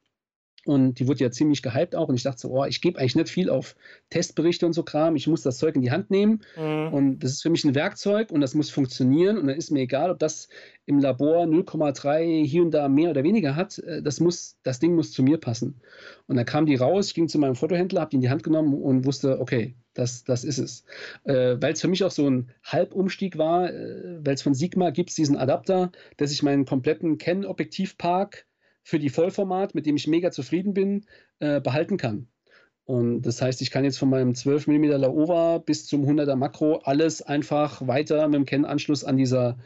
Und 0.66 0.98
die 0.98 1.08
wurde 1.08 1.24
ja 1.24 1.30
ziemlich 1.30 1.62
gehypt 1.62 1.96
auch. 1.96 2.08
Und 2.08 2.14
ich 2.14 2.22
dachte 2.22 2.40
so, 2.40 2.50
oh, 2.50 2.64
ich 2.64 2.80
gebe 2.80 2.98
eigentlich 2.98 3.16
nicht 3.16 3.30
viel 3.30 3.48
auf 3.48 3.76
Testberichte 4.10 4.66
und 4.66 4.72
so 4.72 4.82
Kram. 4.82 5.16
Ich 5.16 5.26
muss 5.26 5.42
das 5.42 5.58
Zeug 5.58 5.74
in 5.74 5.82
die 5.82 5.90
Hand 5.90 6.10
nehmen. 6.10 6.42
Mhm. 6.56 6.92
Und 6.92 7.18
das 7.20 7.32
ist 7.32 7.42
für 7.42 7.50
mich 7.50 7.64
ein 7.64 7.74
Werkzeug 7.74 8.30
und 8.30 8.40
das 8.40 8.54
muss 8.54 8.70
funktionieren. 8.70 9.38
Und 9.38 9.46
dann 9.46 9.56
ist 9.56 9.70
mir 9.70 9.80
egal, 9.80 10.10
ob 10.10 10.18
das 10.18 10.48
im 10.86 10.98
Labor 10.98 11.44
0,3 11.44 12.44
hier 12.44 12.62
und 12.62 12.72
da 12.72 12.88
mehr 12.88 13.10
oder 13.10 13.24
weniger 13.24 13.56
hat. 13.56 13.78
Äh, 13.78 14.02
das, 14.02 14.20
muss, 14.20 14.58
das 14.62 14.80
Ding 14.80 14.94
muss 14.94 15.12
zu 15.12 15.22
mir 15.22 15.38
passen. 15.38 15.80
Und 16.26 16.36
dann 16.36 16.44
kam 16.44 16.66
die 16.66 16.76
raus. 16.76 17.08
Ich 17.08 17.14
ging 17.14 17.28
zu 17.28 17.38
meinem 17.38 17.54
Fotohändler, 17.54 18.02
habe 18.02 18.10
die 18.10 18.16
in 18.16 18.22
die 18.22 18.30
Hand 18.30 18.42
genommen 18.42 18.74
und 18.74 19.06
wusste, 19.06 19.40
okay, 19.40 19.74
das, 19.94 20.24
das 20.24 20.44
ist 20.44 20.58
es. 20.58 20.84
Äh, 21.24 21.56
weil 21.60 21.72
es 21.72 21.80
für 21.80 21.88
mich 21.88 22.04
auch 22.04 22.10
so 22.10 22.28
ein 22.28 22.50
Halbumstieg 22.64 23.38
war, 23.38 23.72
äh, 23.72 24.18
weil 24.24 24.34
es 24.34 24.42
von 24.42 24.54
Sigma 24.54 24.90
gibt 24.90 25.16
diesen 25.16 25.36
Adapter, 25.36 25.90
dass 26.16 26.32
ich 26.32 26.42
meinen 26.42 26.64
kompletten 26.64 27.18
Canon-Objektivpark 27.18 28.46
für 28.82 28.98
die 28.98 29.10
Vollformat, 29.10 29.74
mit 29.74 29.86
dem 29.86 29.96
ich 29.96 30.06
mega 30.06 30.30
zufrieden 30.30 30.74
bin, 30.74 31.06
äh, 31.38 31.60
behalten 31.60 31.96
kann. 31.96 32.28
Und 32.84 33.22
das 33.22 33.40
heißt, 33.40 33.62
ich 33.62 33.70
kann 33.70 33.84
jetzt 33.84 33.98
von 33.98 34.10
meinem 34.10 34.34
12 34.34 34.66
mm 34.66 34.84
Laowa 34.84 35.58
bis 35.58 35.86
zum 35.86 36.04
100er 36.04 36.34
Makro 36.34 36.78
alles 36.78 37.22
einfach 37.22 37.86
weiter 37.86 38.26
mit 38.26 38.34
dem 38.34 38.46
Kennanschluss 38.46 39.04
an 39.04 39.16
dieser 39.16 39.58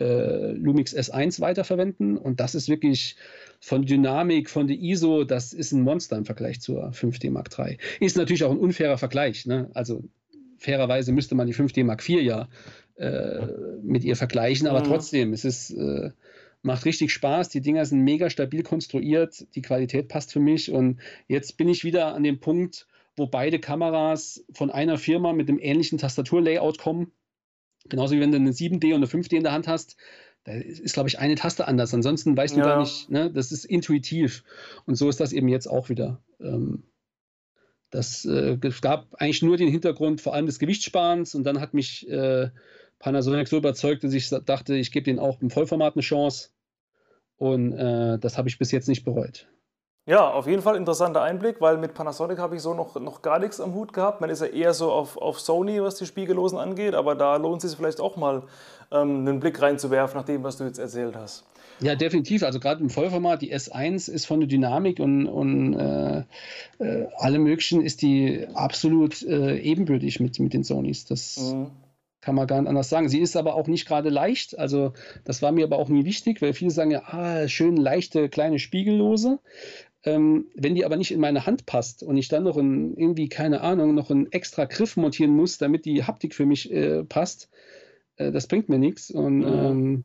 äh, 0.00 0.50
Lumix 0.50 0.92
S1 0.92 1.40
weiterverwenden. 1.40 2.16
Und 2.18 2.40
das 2.40 2.56
ist 2.56 2.68
wirklich 2.68 3.14
von 3.60 3.86
Dynamik, 3.86 4.50
von 4.50 4.66
der 4.66 4.78
ISO, 4.78 5.22
das 5.22 5.52
ist 5.52 5.70
ein 5.70 5.82
Monster 5.82 6.16
im 6.16 6.24
Vergleich 6.24 6.60
zur 6.60 6.90
5D 6.90 7.30
Mark 7.30 7.56
III. 7.56 7.78
Ist 8.00 8.16
natürlich 8.16 8.42
auch 8.42 8.50
ein 8.50 8.58
unfairer 8.58 8.98
Vergleich. 8.98 9.46
Ne? 9.46 9.70
Also 9.74 10.02
fairerweise 10.58 11.12
müsste 11.12 11.36
man 11.36 11.46
die 11.46 11.54
5D 11.54 11.84
Mark 11.84 12.08
IV 12.08 12.20
ja 12.22 12.48
äh, 12.96 13.46
mit 13.82 14.02
ihr 14.02 14.16
vergleichen, 14.16 14.66
aber 14.66 14.80
mhm. 14.80 14.84
trotzdem, 14.84 15.32
es 15.32 15.44
ist 15.44 15.70
äh, 15.70 16.10
macht 16.62 16.84
richtig 16.84 17.12
Spaß. 17.12 17.48
Die 17.48 17.60
Dinger 17.60 17.84
sind 17.84 18.00
mega 18.00 18.30
stabil 18.30 18.62
konstruiert. 18.62 19.46
Die 19.54 19.62
Qualität 19.62 20.08
passt 20.08 20.32
für 20.32 20.40
mich. 20.40 20.70
Und 20.70 21.00
jetzt 21.28 21.56
bin 21.56 21.68
ich 21.68 21.84
wieder 21.84 22.14
an 22.14 22.22
dem 22.22 22.40
Punkt, 22.40 22.86
wo 23.16 23.26
beide 23.26 23.58
Kameras 23.58 24.44
von 24.52 24.70
einer 24.70 24.96
Firma 24.96 25.32
mit 25.32 25.48
einem 25.48 25.58
ähnlichen 25.58 25.98
Tastaturlayout 25.98 26.78
kommen. 26.78 27.12
Genauso 27.88 28.14
wie 28.14 28.20
wenn 28.20 28.30
du 28.30 28.36
eine 28.36 28.52
7D 28.52 28.94
und 28.94 28.96
eine 28.96 29.06
5D 29.06 29.36
in 29.36 29.42
der 29.42 29.52
Hand 29.52 29.68
hast. 29.68 29.96
Da 30.44 30.52
ist, 30.52 30.94
glaube 30.94 31.08
ich, 31.08 31.18
eine 31.18 31.34
Taste 31.34 31.68
anders. 31.68 31.94
Ansonsten 31.94 32.36
weißt 32.36 32.56
ja. 32.56 32.62
du 32.62 32.68
gar 32.68 32.80
nicht, 32.80 33.10
ne? 33.10 33.30
das 33.30 33.52
ist 33.52 33.64
intuitiv. 33.64 34.44
Und 34.86 34.96
so 34.96 35.08
ist 35.08 35.20
das 35.20 35.32
eben 35.32 35.48
jetzt 35.48 35.68
auch 35.68 35.88
wieder. 35.88 36.20
Ähm, 36.40 36.84
das 37.90 38.24
äh, 38.24 38.56
gab 38.80 39.14
eigentlich 39.20 39.42
nur 39.42 39.56
den 39.56 39.68
Hintergrund 39.68 40.20
vor 40.20 40.34
allem 40.34 40.46
des 40.46 40.58
Gewichtssparens 40.58 41.34
und 41.34 41.44
dann 41.44 41.60
hat 41.60 41.74
mich 41.74 42.08
äh, 42.08 42.48
Panasonic 43.02 43.48
so 43.48 43.56
überzeugt, 43.58 44.04
dass 44.04 44.12
ich 44.14 44.30
dachte, 44.30 44.76
ich 44.76 44.92
gebe 44.92 45.04
denen 45.04 45.18
auch 45.18 45.40
im 45.42 45.50
Vollformat 45.50 45.94
eine 45.94 46.02
Chance. 46.02 46.50
Und 47.36 47.72
äh, 47.72 48.18
das 48.18 48.38
habe 48.38 48.48
ich 48.48 48.58
bis 48.58 48.70
jetzt 48.70 48.88
nicht 48.88 49.04
bereut. 49.04 49.48
Ja, 50.06 50.30
auf 50.30 50.46
jeden 50.46 50.62
Fall 50.62 50.76
interessanter 50.76 51.22
Einblick, 51.22 51.60
weil 51.60 51.78
mit 51.78 51.94
Panasonic 51.94 52.38
habe 52.38 52.56
ich 52.56 52.62
so 52.62 52.74
noch, 52.74 52.94
noch 53.00 53.22
gar 53.22 53.38
nichts 53.38 53.60
am 53.60 53.74
Hut 53.74 53.92
gehabt. 53.92 54.20
Man 54.20 54.30
ist 54.30 54.40
ja 54.40 54.46
eher 54.46 54.72
so 54.72 54.90
auf, 54.90 55.16
auf 55.16 55.40
Sony, 55.40 55.82
was 55.82 55.96
die 55.96 56.06
Spiegellosen 56.06 56.58
angeht, 56.58 56.94
aber 56.94 57.14
da 57.14 57.36
lohnt 57.36 57.62
es 57.62 57.70
sich 57.70 57.76
vielleicht 57.76 58.00
auch 58.00 58.16
mal 58.16 58.44
ähm, 58.92 59.26
einen 59.26 59.40
Blick 59.40 59.60
reinzuwerfen, 59.60 60.18
nach 60.18 60.24
dem, 60.24 60.42
was 60.44 60.56
du 60.56 60.64
jetzt 60.64 60.78
erzählt 60.78 61.16
hast. 61.16 61.44
Ja, 61.80 61.96
definitiv. 61.96 62.44
Also 62.44 62.60
gerade 62.60 62.80
im 62.80 62.90
Vollformat, 62.90 63.42
die 63.42 63.54
S1 63.54 64.10
ist 64.10 64.26
von 64.26 64.40
der 64.40 64.48
Dynamik 64.48 65.00
und, 65.00 65.26
und 65.26 65.74
äh, 65.74 66.24
äh, 66.78 67.06
alle 67.16 67.40
möglichen 67.40 67.82
ist 67.82 68.02
die 68.02 68.46
absolut 68.54 69.22
äh, 69.22 69.56
ebenbürtig 69.58 70.20
mit, 70.20 70.38
mit 70.38 70.52
den 70.52 70.62
Sonys. 70.62 71.04
Das, 71.04 71.38
mhm 71.38 71.70
kann 72.22 72.36
man 72.36 72.46
gar 72.46 72.60
nicht 72.60 72.68
anders 72.68 72.88
sagen. 72.88 73.08
Sie 73.08 73.20
ist 73.20 73.36
aber 73.36 73.54
auch 73.54 73.66
nicht 73.66 73.86
gerade 73.86 74.08
leicht. 74.08 74.58
Also, 74.58 74.94
das 75.24 75.42
war 75.42 75.52
mir 75.52 75.64
aber 75.64 75.78
auch 75.78 75.88
nie 75.88 76.04
wichtig, 76.06 76.40
weil 76.40 76.54
viele 76.54 76.70
sagen 76.70 76.92
ja, 76.92 77.02
ah, 77.04 77.48
schön 77.48 77.76
leichte 77.76 78.28
kleine 78.30 78.58
Spiegellose. 78.58 79.40
Ähm, 80.04 80.46
wenn 80.54 80.74
die 80.74 80.84
aber 80.84 80.96
nicht 80.96 81.12
in 81.12 81.20
meine 81.20 81.46
Hand 81.46 81.66
passt 81.66 82.02
und 82.02 82.16
ich 82.16 82.28
dann 82.28 82.44
noch 82.44 82.56
ein, 82.56 82.96
irgendwie, 82.96 83.28
keine 83.28 83.60
Ahnung, 83.60 83.94
noch 83.94 84.10
einen 84.10 84.32
extra 84.32 84.64
Griff 84.64 84.96
montieren 84.96 85.30
muss, 85.30 85.58
damit 85.58 85.84
die 85.84 86.02
Haptik 86.04 86.34
für 86.34 86.46
mich 86.46 86.72
äh, 86.72 87.04
passt, 87.04 87.50
äh, 88.16 88.32
das 88.32 88.46
bringt 88.46 88.68
mir 88.68 88.78
nichts. 88.78 89.10
Und 89.10 89.38
mhm. 89.38 89.46
ähm, 89.46 90.04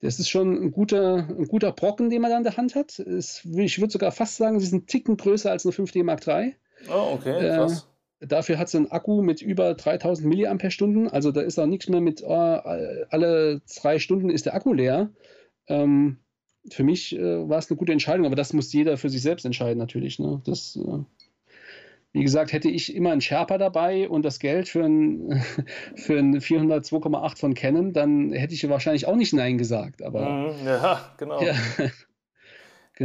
das 0.00 0.18
ist 0.18 0.28
schon 0.28 0.60
ein 0.60 0.70
guter, 0.72 1.28
ein 1.28 1.46
guter 1.46 1.72
Brocken, 1.72 2.10
den 2.10 2.22
man 2.22 2.30
da 2.30 2.38
in 2.38 2.44
der 2.44 2.56
Hand 2.56 2.74
hat. 2.74 2.98
Es, 2.98 3.44
ich 3.44 3.80
würde 3.80 3.92
sogar 3.92 4.10
fast 4.10 4.36
sagen, 4.36 4.58
sie 4.58 4.66
ist 4.66 4.72
ein 4.72 4.86
Ticken 4.86 5.16
größer 5.16 5.50
als 5.50 5.64
eine 5.64 5.74
5D 5.74 6.02
Mark 6.02 6.26
III. 6.26 6.56
Oh, 6.88 7.14
okay, 7.14 7.46
äh, 7.46 7.56
krass. 7.56 7.86
Dafür 8.26 8.58
hat 8.58 8.68
sie 8.68 8.78
einen 8.78 8.90
Akku 8.90 9.22
mit 9.22 9.42
über 9.42 9.74
3000 9.74 10.26
mAh. 10.26 11.08
Also 11.10 11.32
da 11.32 11.40
ist 11.40 11.58
auch 11.58 11.66
nichts 11.66 11.88
mehr 11.88 12.00
mit, 12.00 12.22
oh, 12.22 12.28
alle 12.30 13.60
drei 13.80 13.98
Stunden 13.98 14.30
ist 14.30 14.46
der 14.46 14.54
Akku 14.54 14.72
leer. 14.72 15.10
Ähm, 15.68 16.18
für 16.70 16.84
mich 16.84 17.16
äh, 17.16 17.48
war 17.48 17.58
es 17.58 17.70
eine 17.70 17.76
gute 17.76 17.92
Entscheidung, 17.92 18.26
aber 18.26 18.36
das 18.36 18.52
muss 18.52 18.72
jeder 18.72 18.96
für 18.96 19.10
sich 19.10 19.22
selbst 19.22 19.44
entscheiden 19.44 19.78
natürlich. 19.78 20.18
Ne? 20.18 20.40
Das, 20.44 20.76
äh, 20.76 20.98
wie 22.12 22.22
gesagt, 22.22 22.52
hätte 22.52 22.68
ich 22.68 22.94
immer 22.94 23.10
einen 23.10 23.20
Sherpa 23.20 23.58
dabei 23.58 24.08
und 24.08 24.24
das 24.24 24.38
Geld 24.38 24.68
für 24.68 24.84
ein, 24.84 25.42
für 25.96 26.18
ein 26.18 26.38
402,8 26.38 27.38
von 27.38 27.54
Canon, 27.54 27.92
dann 27.92 28.32
hätte 28.32 28.54
ich 28.54 28.68
wahrscheinlich 28.68 29.06
auch 29.06 29.16
nicht 29.16 29.32
Nein 29.32 29.58
gesagt. 29.58 30.02
Aber, 30.02 30.52
mhm, 30.52 30.66
ja, 30.66 31.14
genau. 31.18 31.42
Ja. 31.42 31.54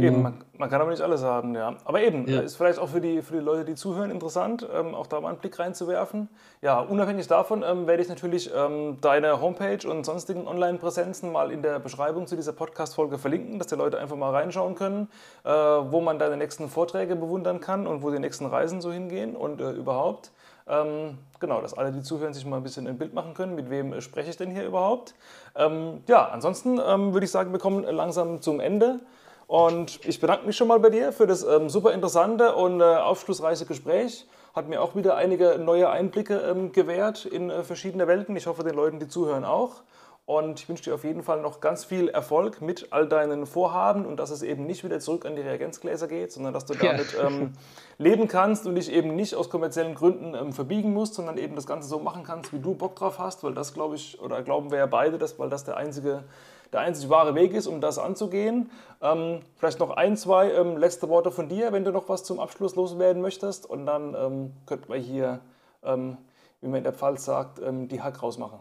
Genau. 0.00 0.12
Eben, 0.14 0.22
man, 0.22 0.44
man, 0.56 0.70
kann 0.70 0.80
aber 0.80 0.90
nicht 0.90 1.02
alles 1.02 1.22
haben, 1.22 1.54
ja. 1.54 1.76
Aber 1.84 2.00
eben, 2.00 2.26
ja. 2.28 2.40
ist 2.40 2.56
vielleicht 2.56 2.78
auch 2.78 2.88
für 2.88 3.00
die, 3.00 3.22
für 3.22 3.34
die 3.34 3.40
Leute, 3.40 3.64
die 3.64 3.74
zuhören, 3.74 4.10
interessant, 4.10 4.66
ähm, 4.72 4.94
auch 4.94 5.06
da 5.06 5.20
mal 5.20 5.28
einen 5.28 5.38
Blick 5.38 5.58
reinzuwerfen. 5.58 6.28
Ja, 6.62 6.80
unabhängig 6.80 7.26
davon 7.26 7.62
ähm, 7.62 7.86
werde 7.86 8.02
ich 8.02 8.08
natürlich 8.08 8.50
ähm, 8.54 8.98
deine 9.00 9.40
Homepage 9.40 9.88
und 9.88 10.04
sonstigen 10.04 10.46
Online-Präsenzen 10.46 11.32
mal 11.32 11.50
in 11.50 11.62
der 11.62 11.78
Beschreibung 11.78 12.26
zu 12.26 12.36
dieser 12.36 12.52
Podcast-Folge 12.52 13.18
verlinken, 13.18 13.58
dass 13.58 13.68
die 13.68 13.76
Leute 13.76 13.98
einfach 13.98 14.16
mal 14.16 14.30
reinschauen 14.30 14.74
können, 14.74 15.08
äh, 15.44 15.50
wo 15.50 16.00
man 16.00 16.18
deine 16.18 16.36
nächsten 16.36 16.68
Vorträge 16.68 17.16
bewundern 17.16 17.60
kann 17.60 17.86
und 17.86 18.02
wo 18.02 18.10
die 18.10 18.18
nächsten 18.18 18.46
Reisen 18.46 18.80
so 18.80 18.92
hingehen 18.92 19.36
und 19.36 19.60
äh, 19.60 19.70
überhaupt. 19.70 20.32
Ähm, 20.68 21.18
genau, 21.40 21.62
dass 21.62 21.72
alle, 21.74 21.92
die 21.92 22.02
zuhören, 22.02 22.34
sich 22.34 22.44
mal 22.44 22.58
ein 22.58 22.62
bisschen 22.62 22.86
ein 22.86 22.98
Bild 22.98 23.14
machen 23.14 23.32
können, 23.32 23.54
mit 23.54 23.70
wem 23.70 23.92
äh, 23.92 24.00
spreche 24.02 24.30
ich 24.30 24.36
denn 24.36 24.50
hier 24.50 24.66
überhaupt. 24.66 25.14
Ähm, 25.56 26.02
ja, 26.06 26.28
ansonsten 26.28 26.78
ähm, 26.86 27.14
würde 27.14 27.24
ich 27.24 27.30
sagen, 27.30 27.52
wir 27.52 27.58
kommen 27.58 27.84
langsam 27.84 28.42
zum 28.42 28.60
Ende. 28.60 29.00
Und 29.48 30.00
ich 30.04 30.20
bedanke 30.20 30.46
mich 30.46 30.56
schon 30.56 30.68
mal 30.68 30.78
bei 30.78 30.90
dir 30.90 31.10
für 31.10 31.26
das 31.26 31.42
ähm, 31.42 31.70
super 31.70 31.92
interessante 31.94 32.54
und 32.54 32.82
äh, 32.82 32.84
aufschlussreiche 32.84 33.64
Gespräch. 33.64 34.26
Hat 34.54 34.68
mir 34.68 34.82
auch 34.82 34.94
wieder 34.94 35.16
einige 35.16 35.58
neue 35.58 35.88
Einblicke 35.88 36.36
ähm, 36.36 36.70
gewährt 36.72 37.24
in 37.24 37.48
äh, 37.48 37.64
verschiedene 37.64 38.06
Welten. 38.06 38.36
Ich 38.36 38.46
hoffe, 38.46 38.62
den 38.62 38.74
Leuten, 38.74 39.00
die 39.00 39.08
zuhören, 39.08 39.46
auch. 39.46 39.82
Und 40.26 40.60
ich 40.60 40.68
wünsche 40.68 40.84
dir 40.84 40.94
auf 40.94 41.04
jeden 41.04 41.22
Fall 41.22 41.40
noch 41.40 41.62
ganz 41.62 41.86
viel 41.86 42.08
Erfolg 42.08 42.60
mit 42.60 42.88
all 42.90 43.08
deinen 43.08 43.46
Vorhaben 43.46 44.04
und 44.04 44.18
dass 44.20 44.28
es 44.28 44.42
eben 44.42 44.66
nicht 44.66 44.84
wieder 44.84 45.00
zurück 45.00 45.24
an 45.24 45.34
die 45.34 45.40
Reagenzgläser 45.40 46.08
geht, 46.08 46.30
sondern 46.30 46.52
dass 46.52 46.66
du 46.66 46.74
damit 46.74 47.14
ja. 47.14 47.28
ähm, 47.28 47.54
leben 47.96 48.28
kannst 48.28 48.66
und 48.66 48.74
dich 48.74 48.92
eben 48.92 49.16
nicht 49.16 49.34
aus 49.34 49.48
kommerziellen 49.48 49.94
Gründen 49.94 50.34
ähm, 50.34 50.52
verbiegen 50.52 50.92
musst, 50.92 51.14
sondern 51.14 51.38
eben 51.38 51.56
das 51.56 51.66
Ganze 51.66 51.88
so 51.88 51.98
machen 51.98 52.24
kannst, 52.24 52.52
wie 52.52 52.58
du 52.58 52.74
Bock 52.74 52.96
drauf 52.96 53.18
hast, 53.18 53.42
weil 53.42 53.54
das 53.54 53.72
glaube 53.72 53.94
ich, 53.94 54.20
oder 54.20 54.42
glauben 54.42 54.70
wir 54.70 54.76
ja 54.76 54.84
beide, 54.84 55.16
dass, 55.16 55.38
weil 55.38 55.48
das 55.48 55.64
der 55.64 55.78
einzige 55.78 56.24
der 56.72 56.80
einzig 56.80 57.08
wahre 57.08 57.34
Weg 57.34 57.54
ist, 57.54 57.66
um 57.66 57.80
das 57.80 57.98
anzugehen. 57.98 58.70
Ähm, 59.00 59.40
vielleicht 59.56 59.78
noch 59.78 59.90
ein, 59.90 60.16
zwei 60.16 60.52
ähm, 60.52 60.76
letzte 60.76 61.08
Worte 61.08 61.30
von 61.30 61.48
dir, 61.48 61.72
wenn 61.72 61.84
du 61.84 61.92
noch 61.92 62.08
was 62.08 62.24
zum 62.24 62.40
Abschluss 62.40 62.76
loswerden 62.76 63.22
möchtest. 63.22 63.66
Und 63.66 63.86
dann 63.86 64.14
ähm, 64.14 64.52
könnten 64.66 64.92
wir 64.92 64.98
hier, 64.98 65.40
ähm, 65.82 66.18
wie 66.60 66.68
man 66.68 66.78
in 66.78 66.84
der 66.84 66.92
Pfalz 66.92 67.24
sagt, 67.24 67.60
ähm, 67.60 67.88
die 67.88 68.02
Hack 68.02 68.22
rausmachen. 68.22 68.58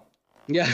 Ja, 0.50 0.66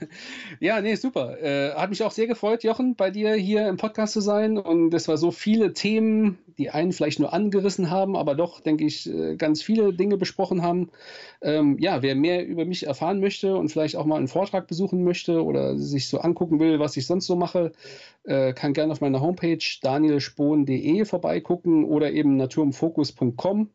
ja, 0.60 0.80
nee, 0.80 0.96
super. 0.96 1.40
Äh, 1.40 1.74
hat 1.74 1.90
mich 1.90 2.02
auch 2.02 2.10
sehr 2.10 2.26
gefreut, 2.26 2.64
Jochen, 2.64 2.96
bei 2.96 3.10
dir 3.10 3.34
hier 3.34 3.68
im 3.68 3.76
Podcast 3.76 4.14
zu 4.14 4.20
sein. 4.20 4.58
Und 4.58 4.92
es 4.94 5.06
war 5.06 5.16
so 5.16 5.30
viele 5.30 5.72
Themen, 5.74 6.38
die 6.58 6.70
einen 6.70 6.90
vielleicht 6.92 7.20
nur 7.20 7.32
angerissen 7.32 7.88
haben, 7.88 8.16
aber 8.16 8.34
doch, 8.34 8.60
denke 8.60 8.84
ich, 8.84 9.08
äh, 9.08 9.36
ganz 9.36 9.62
viele 9.62 9.94
Dinge 9.94 10.16
besprochen 10.16 10.62
haben. 10.62 10.90
Ähm, 11.40 11.78
ja, 11.78 12.02
wer 12.02 12.16
mehr 12.16 12.44
über 12.44 12.64
mich 12.64 12.86
erfahren 12.86 13.20
möchte 13.20 13.56
und 13.56 13.68
vielleicht 13.68 13.94
auch 13.94 14.06
mal 14.06 14.16
einen 14.16 14.26
Vortrag 14.28 14.66
besuchen 14.66 15.04
möchte 15.04 15.44
oder 15.44 15.78
sich 15.78 16.08
so 16.08 16.18
angucken 16.18 16.58
will, 16.58 16.80
was 16.80 16.96
ich 16.96 17.06
sonst 17.06 17.26
so 17.26 17.36
mache, 17.36 17.72
äh, 18.24 18.52
kann 18.52 18.72
gerne 18.72 18.92
auf 18.92 19.00
meiner 19.00 19.20
Homepage 19.20 19.58
danielspohn.de 19.82 21.04
vorbeigucken 21.04 21.84
oder 21.84 22.10
eben 22.10 22.36
naturumfokus.com. 22.36 23.70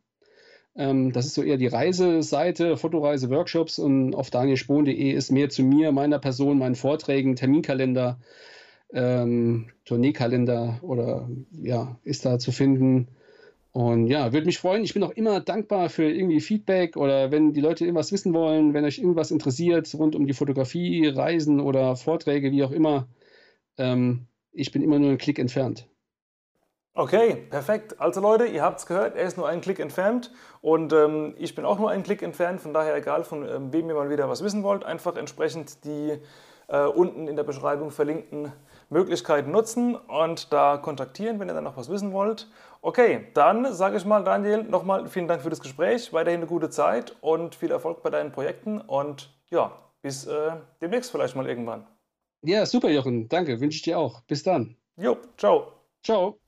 Ähm, 0.77 1.11
das 1.11 1.25
ist 1.25 1.33
so 1.33 1.41
eher 1.41 1.57
die 1.57 1.67
Reiseseite, 1.67 2.77
Fotoreise, 2.77 3.29
Workshops 3.29 3.79
und 3.79 4.13
auf 4.13 4.29
danielspohn.de 4.29 5.11
ist 5.11 5.31
mehr 5.31 5.49
zu 5.49 5.63
mir, 5.63 5.91
meiner 5.91 6.19
Person, 6.19 6.59
meinen 6.59 6.75
Vorträgen, 6.75 7.35
Terminkalender, 7.35 8.19
ähm, 8.93 9.69
Tourneekalender 9.85 10.79
oder 10.83 11.29
ja, 11.51 11.97
ist 12.03 12.25
da 12.25 12.37
zu 12.39 12.51
finden. 12.51 13.07
Und 13.71 14.07
ja, 14.07 14.33
würde 14.33 14.45
mich 14.45 14.59
freuen. 14.59 14.83
Ich 14.83 14.93
bin 14.93 15.03
auch 15.03 15.11
immer 15.11 15.39
dankbar 15.39 15.89
für 15.89 16.09
irgendwie 16.09 16.39
Feedback 16.39 16.95
oder 16.95 17.31
wenn 17.31 17.53
die 17.53 17.61
Leute 17.61 17.83
irgendwas 17.83 18.11
wissen 18.11 18.33
wollen, 18.33 18.73
wenn 18.73 18.85
euch 18.85 18.99
irgendwas 18.99 19.31
interessiert 19.31 19.93
rund 19.95 20.15
um 20.15 20.25
die 20.25 20.33
Fotografie, 20.33 21.07
Reisen 21.07 21.59
oder 21.59 21.95
Vorträge, 21.95 22.51
wie 22.51 22.63
auch 22.63 22.71
immer. 22.71 23.07
Ähm, 23.77 24.27
ich 24.51 24.71
bin 24.71 24.81
immer 24.81 24.99
nur 24.99 25.09
einen 25.09 25.19
Klick 25.19 25.37
entfernt. 25.39 25.87
Okay, 26.97 27.35
perfekt. 27.35 28.01
Also 28.01 28.21
Leute, 28.21 28.47
ihr 28.47 28.63
habt 28.63 28.79
es 28.79 28.87
gehört, 28.87 29.15
er 29.15 29.21
ist 29.21 29.37
nur 29.37 29.47
einen 29.47 29.61
Klick 29.61 29.79
entfernt 29.79 30.31
und 30.61 30.91
ähm, 30.93 31.35
ich 31.37 31.53
bin 31.53 31.63
auch 31.63 31.77
nur 31.77 31.91
einen 31.91 32.01
Klick 32.01 32.23
entfernt. 32.23 32.59
Von 32.59 32.73
daher, 32.73 32.95
egal 32.95 33.23
von 33.23 33.47
ähm, 33.47 33.71
wem 33.71 33.87
ihr 33.87 33.93
mal 33.93 34.09
wieder 34.09 34.27
was 34.29 34.43
wissen 34.43 34.63
wollt, 34.63 34.83
einfach 34.83 35.15
entsprechend 35.15 35.85
die 35.85 36.17
äh, 36.67 36.85
unten 36.85 37.27
in 37.27 37.35
der 37.35 37.43
Beschreibung 37.43 37.91
verlinkten 37.91 38.51
Möglichkeiten 38.89 39.51
nutzen 39.51 39.93
und 39.93 40.51
da 40.51 40.77
kontaktieren, 40.77 41.39
wenn 41.39 41.47
ihr 41.47 41.53
dann 41.53 41.65
noch 41.65 41.77
was 41.77 41.87
wissen 41.89 42.13
wollt. 42.13 42.47
Okay, 42.81 43.27
dann 43.35 43.71
sage 43.75 43.97
ich 43.97 44.05
mal, 44.05 44.23
Daniel, 44.23 44.63
nochmal 44.63 45.07
vielen 45.07 45.27
Dank 45.27 45.43
für 45.43 45.51
das 45.51 45.59
Gespräch, 45.59 46.13
weiterhin 46.13 46.39
eine 46.39 46.47
gute 46.47 46.71
Zeit 46.71 47.15
und 47.21 47.53
viel 47.53 47.69
Erfolg 47.69 48.01
bei 48.01 48.09
deinen 48.09 48.31
Projekten 48.31 48.81
und 48.81 49.31
ja, 49.51 49.71
bis 50.01 50.25
äh, 50.25 50.53
demnächst 50.81 51.11
vielleicht 51.11 51.35
mal 51.35 51.47
irgendwann. 51.47 51.85
Ja, 52.41 52.65
super, 52.65 52.89
Jochen. 52.89 53.29
Danke, 53.29 53.59
wünsche 53.59 53.75
ich 53.75 53.83
dir 53.83 53.99
auch. 53.99 54.21
Bis 54.21 54.41
dann. 54.41 54.77
Jo, 54.95 55.17
ciao. 55.37 55.73
Ciao. 56.01 56.39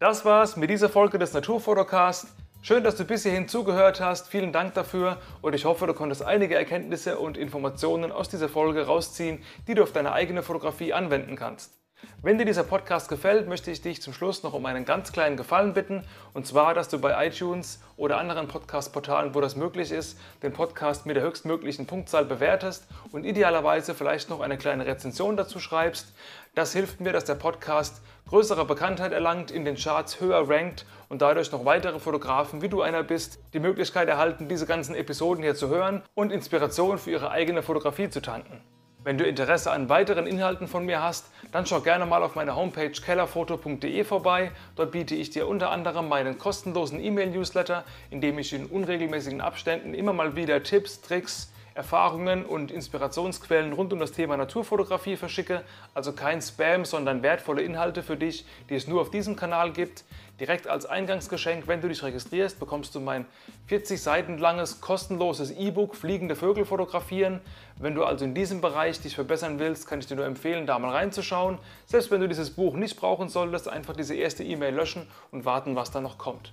Das 0.00 0.24
war's 0.24 0.56
mit 0.56 0.70
dieser 0.70 0.88
Folge 0.88 1.18
des 1.18 1.32
Naturfotocast. 1.32 2.28
Schön, 2.62 2.84
dass 2.84 2.94
du 2.94 3.04
bis 3.04 3.24
hierhin 3.24 3.48
zugehört 3.48 4.00
hast. 4.00 4.28
Vielen 4.28 4.52
Dank 4.52 4.74
dafür 4.74 5.16
und 5.42 5.56
ich 5.56 5.64
hoffe, 5.64 5.88
du 5.88 5.92
konntest 5.92 6.22
einige 6.22 6.54
Erkenntnisse 6.54 7.18
und 7.18 7.36
Informationen 7.36 8.12
aus 8.12 8.28
dieser 8.28 8.48
Folge 8.48 8.86
rausziehen, 8.86 9.42
die 9.66 9.74
du 9.74 9.82
auf 9.82 9.90
deine 9.90 10.12
eigene 10.12 10.44
Fotografie 10.44 10.92
anwenden 10.92 11.34
kannst. 11.34 11.78
Wenn 12.22 12.38
dir 12.38 12.44
dieser 12.44 12.62
Podcast 12.62 13.08
gefällt, 13.08 13.48
möchte 13.48 13.72
ich 13.72 13.82
dich 13.82 14.00
zum 14.00 14.12
Schluss 14.12 14.44
noch 14.44 14.52
um 14.52 14.66
einen 14.66 14.84
ganz 14.84 15.10
kleinen 15.10 15.36
Gefallen 15.36 15.74
bitten. 15.74 16.04
Und 16.32 16.46
zwar, 16.46 16.74
dass 16.74 16.88
du 16.88 17.00
bei 17.00 17.26
iTunes 17.26 17.80
oder 17.96 18.18
anderen 18.18 18.46
Podcast-Portalen, 18.46 19.34
wo 19.34 19.40
das 19.40 19.56
möglich 19.56 19.90
ist, 19.90 20.18
den 20.42 20.52
Podcast 20.52 21.06
mit 21.06 21.16
der 21.16 21.24
höchstmöglichen 21.24 21.86
Punktzahl 21.86 22.24
bewertest 22.24 22.86
und 23.10 23.24
idealerweise 23.24 23.94
vielleicht 23.94 24.30
noch 24.30 24.40
eine 24.40 24.58
kleine 24.58 24.86
Rezension 24.86 25.36
dazu 25.36 25.58
schreibst. 25.58 26.12
Das 26.58 26.72
hilft 26.72 27.00
mir, 27.00 27.12
dass 27.12 27.24
der 27.24 27.36
Podcast 27.36 28.02
größere 28.28 28.64
Bekanntheit 28.64 29.12
erlangt, 29.12 29.52
in 29.52 29.64
den 29.64 29.76
Charts 29.76 30.20
höher 30.20 30.50
rankt 30.50 30.86
und 31.08 31.22
dadurch 31.22 31.52
noch 31.52 31.64
weitere 31.64 32.00
Fotografen, 32.00 32.62
wie 32.62 32.68
du 32.68 32.82
einer 32.82 33.04
bist, 33.04 33.38
die 33.52 33.60
Möglichkeit 33.60 34.08
erhalten, 34.08 34.48
diese 34.48 34.66
ganzen 34.66 34.96
Episoden 34.96 35.44
hier 35.44 35.54
zu 35.54 35.68
hören 35.68 36.02
und 36.16 36.32
Inspiration 36.32 36.98
für 36.98 37.12
ihre 37.12 37.30
eigene 37.30 37.62
Fotografie 37.62 38.10
zu 38.10 38.20
tanken. 38.20 38.60
Wenn 39.04 39.18
du 39.18 39.24
Interesse 39.24 39.70
an 39.70 39.88
weiteren 39.88 40.26
Inhalten 40.26 40.66
von 40.66 40.84
mir 40.84 41.00
hast, 41.00 41.30
dann 41.52 41.64
schau 41.64 41.80
gerne 41.80 42.06
mal 42.06 42.24
auf 42.24 42.34
meiner 42.34 42.56
Homepage 42.56 42.90
kellerfoto.de 42.90 44.02
vorbei. 44.02 44.50
Dort 44.74 44.90
biete 44.90 45.14
ich 45.14 45.30
dir 45.30 45.46
unter 45.46 45.70
anderem 45.70 46.08
meinen 46.08 46.38
kostenlosen 46.38 46.98
E-Mail-Newsletter, 46.98 47.84
in 48.10 48.20
dem 48.20 48.36
ich 48.36 48.52
in 48.52 48.66
unregelmäßigen 48.66 49.40
Abständen 49.40 49.94
immer 49.94 50.12
mal 50.12 50.34
wieder 50.34 50.60
Tipps, 50.64 51.02
Tricks, 51.02 51.52
Erfahrungen 51.78 52.44
und 52.44 52.72
Inspirationsquellen 52.72 53.72
rund 53.72 53.92
um 53.92 54.00
das 54.00 54.10
Thema 54.10 54.36
Naturfotografie 54.36 55.14
verschicke, 55.14 55.62
also 55.94 56.12
kein 56.12 56.42
Spam, 56.42 56.84
sondern 56.84 57.22
wertvolle 57.22 57.62
Inhalte 57.62 58.02
für 58.02 58.16
dich, 58.16 58.44
die 58.68 58.74
es 58.74 58.88
nur 58.88 59.00
auf 59.00 59.12
diesem 59.12 59.36
Kanal 59.36 59.70
gibt. 59.70 60.02
Direkt 60.40 60.66
als 60.66 60.86
Eingangsgeschenk, 60.86 61.68
wenn 61.68 61.80
du 61.80 61.88
dich 61.88 62.02
registrierst, 62.02 62.58
bekommst 62.58 62.96
du 62.96 63.00
mein 63.00 63.26
40 63.68 64.02
Seiten 64.02 64.38
langes 64.38 64.80
kostenloses 64.80 65.52
E-Book 65.52 65.94
Fliegende 65.94 66.34
Vögel 66.34 66.64
fotografieren. 66.64 67.40
Wenn 67.76 67.94
du 67.94 68.02
also 68.02 68.24
in 68.24 68.34
diesem 68.34 68.60
Bereich 68.60 69.00
dich 69.00 69.14
verbessern 69.14 69.60
willst, 69.60 69.86
kann 69.86 70.00
ich 70.00 70.06
dir 70.06 70.16
nur 70.16 70.26
empfehlen, 70.26 70.66
da 70.66 70.80
mal 70.80 70.90
reinzuschauen. 70.90 71.58
Selbst 71.86 72.10
wenn 72.10 72.20
du 72.20 72.26
dieses 72.26 72.50
Buch 72.50 72.74
nicht 72.74 72.96
brauchen 72.96 73.28
solltest, 73.28 73.68
einfach 73.68 73.94
diese 73.94 74.16
erste 74.16 74.42
E-Mail 74.42 74.74
löschen 74.74 75.06
und 75.30 75.44
warten, 75.44 75.76
was 75.76 75.92
da 75.92 76.00
noch 76.00 76.18
kommt. 76.18 76.52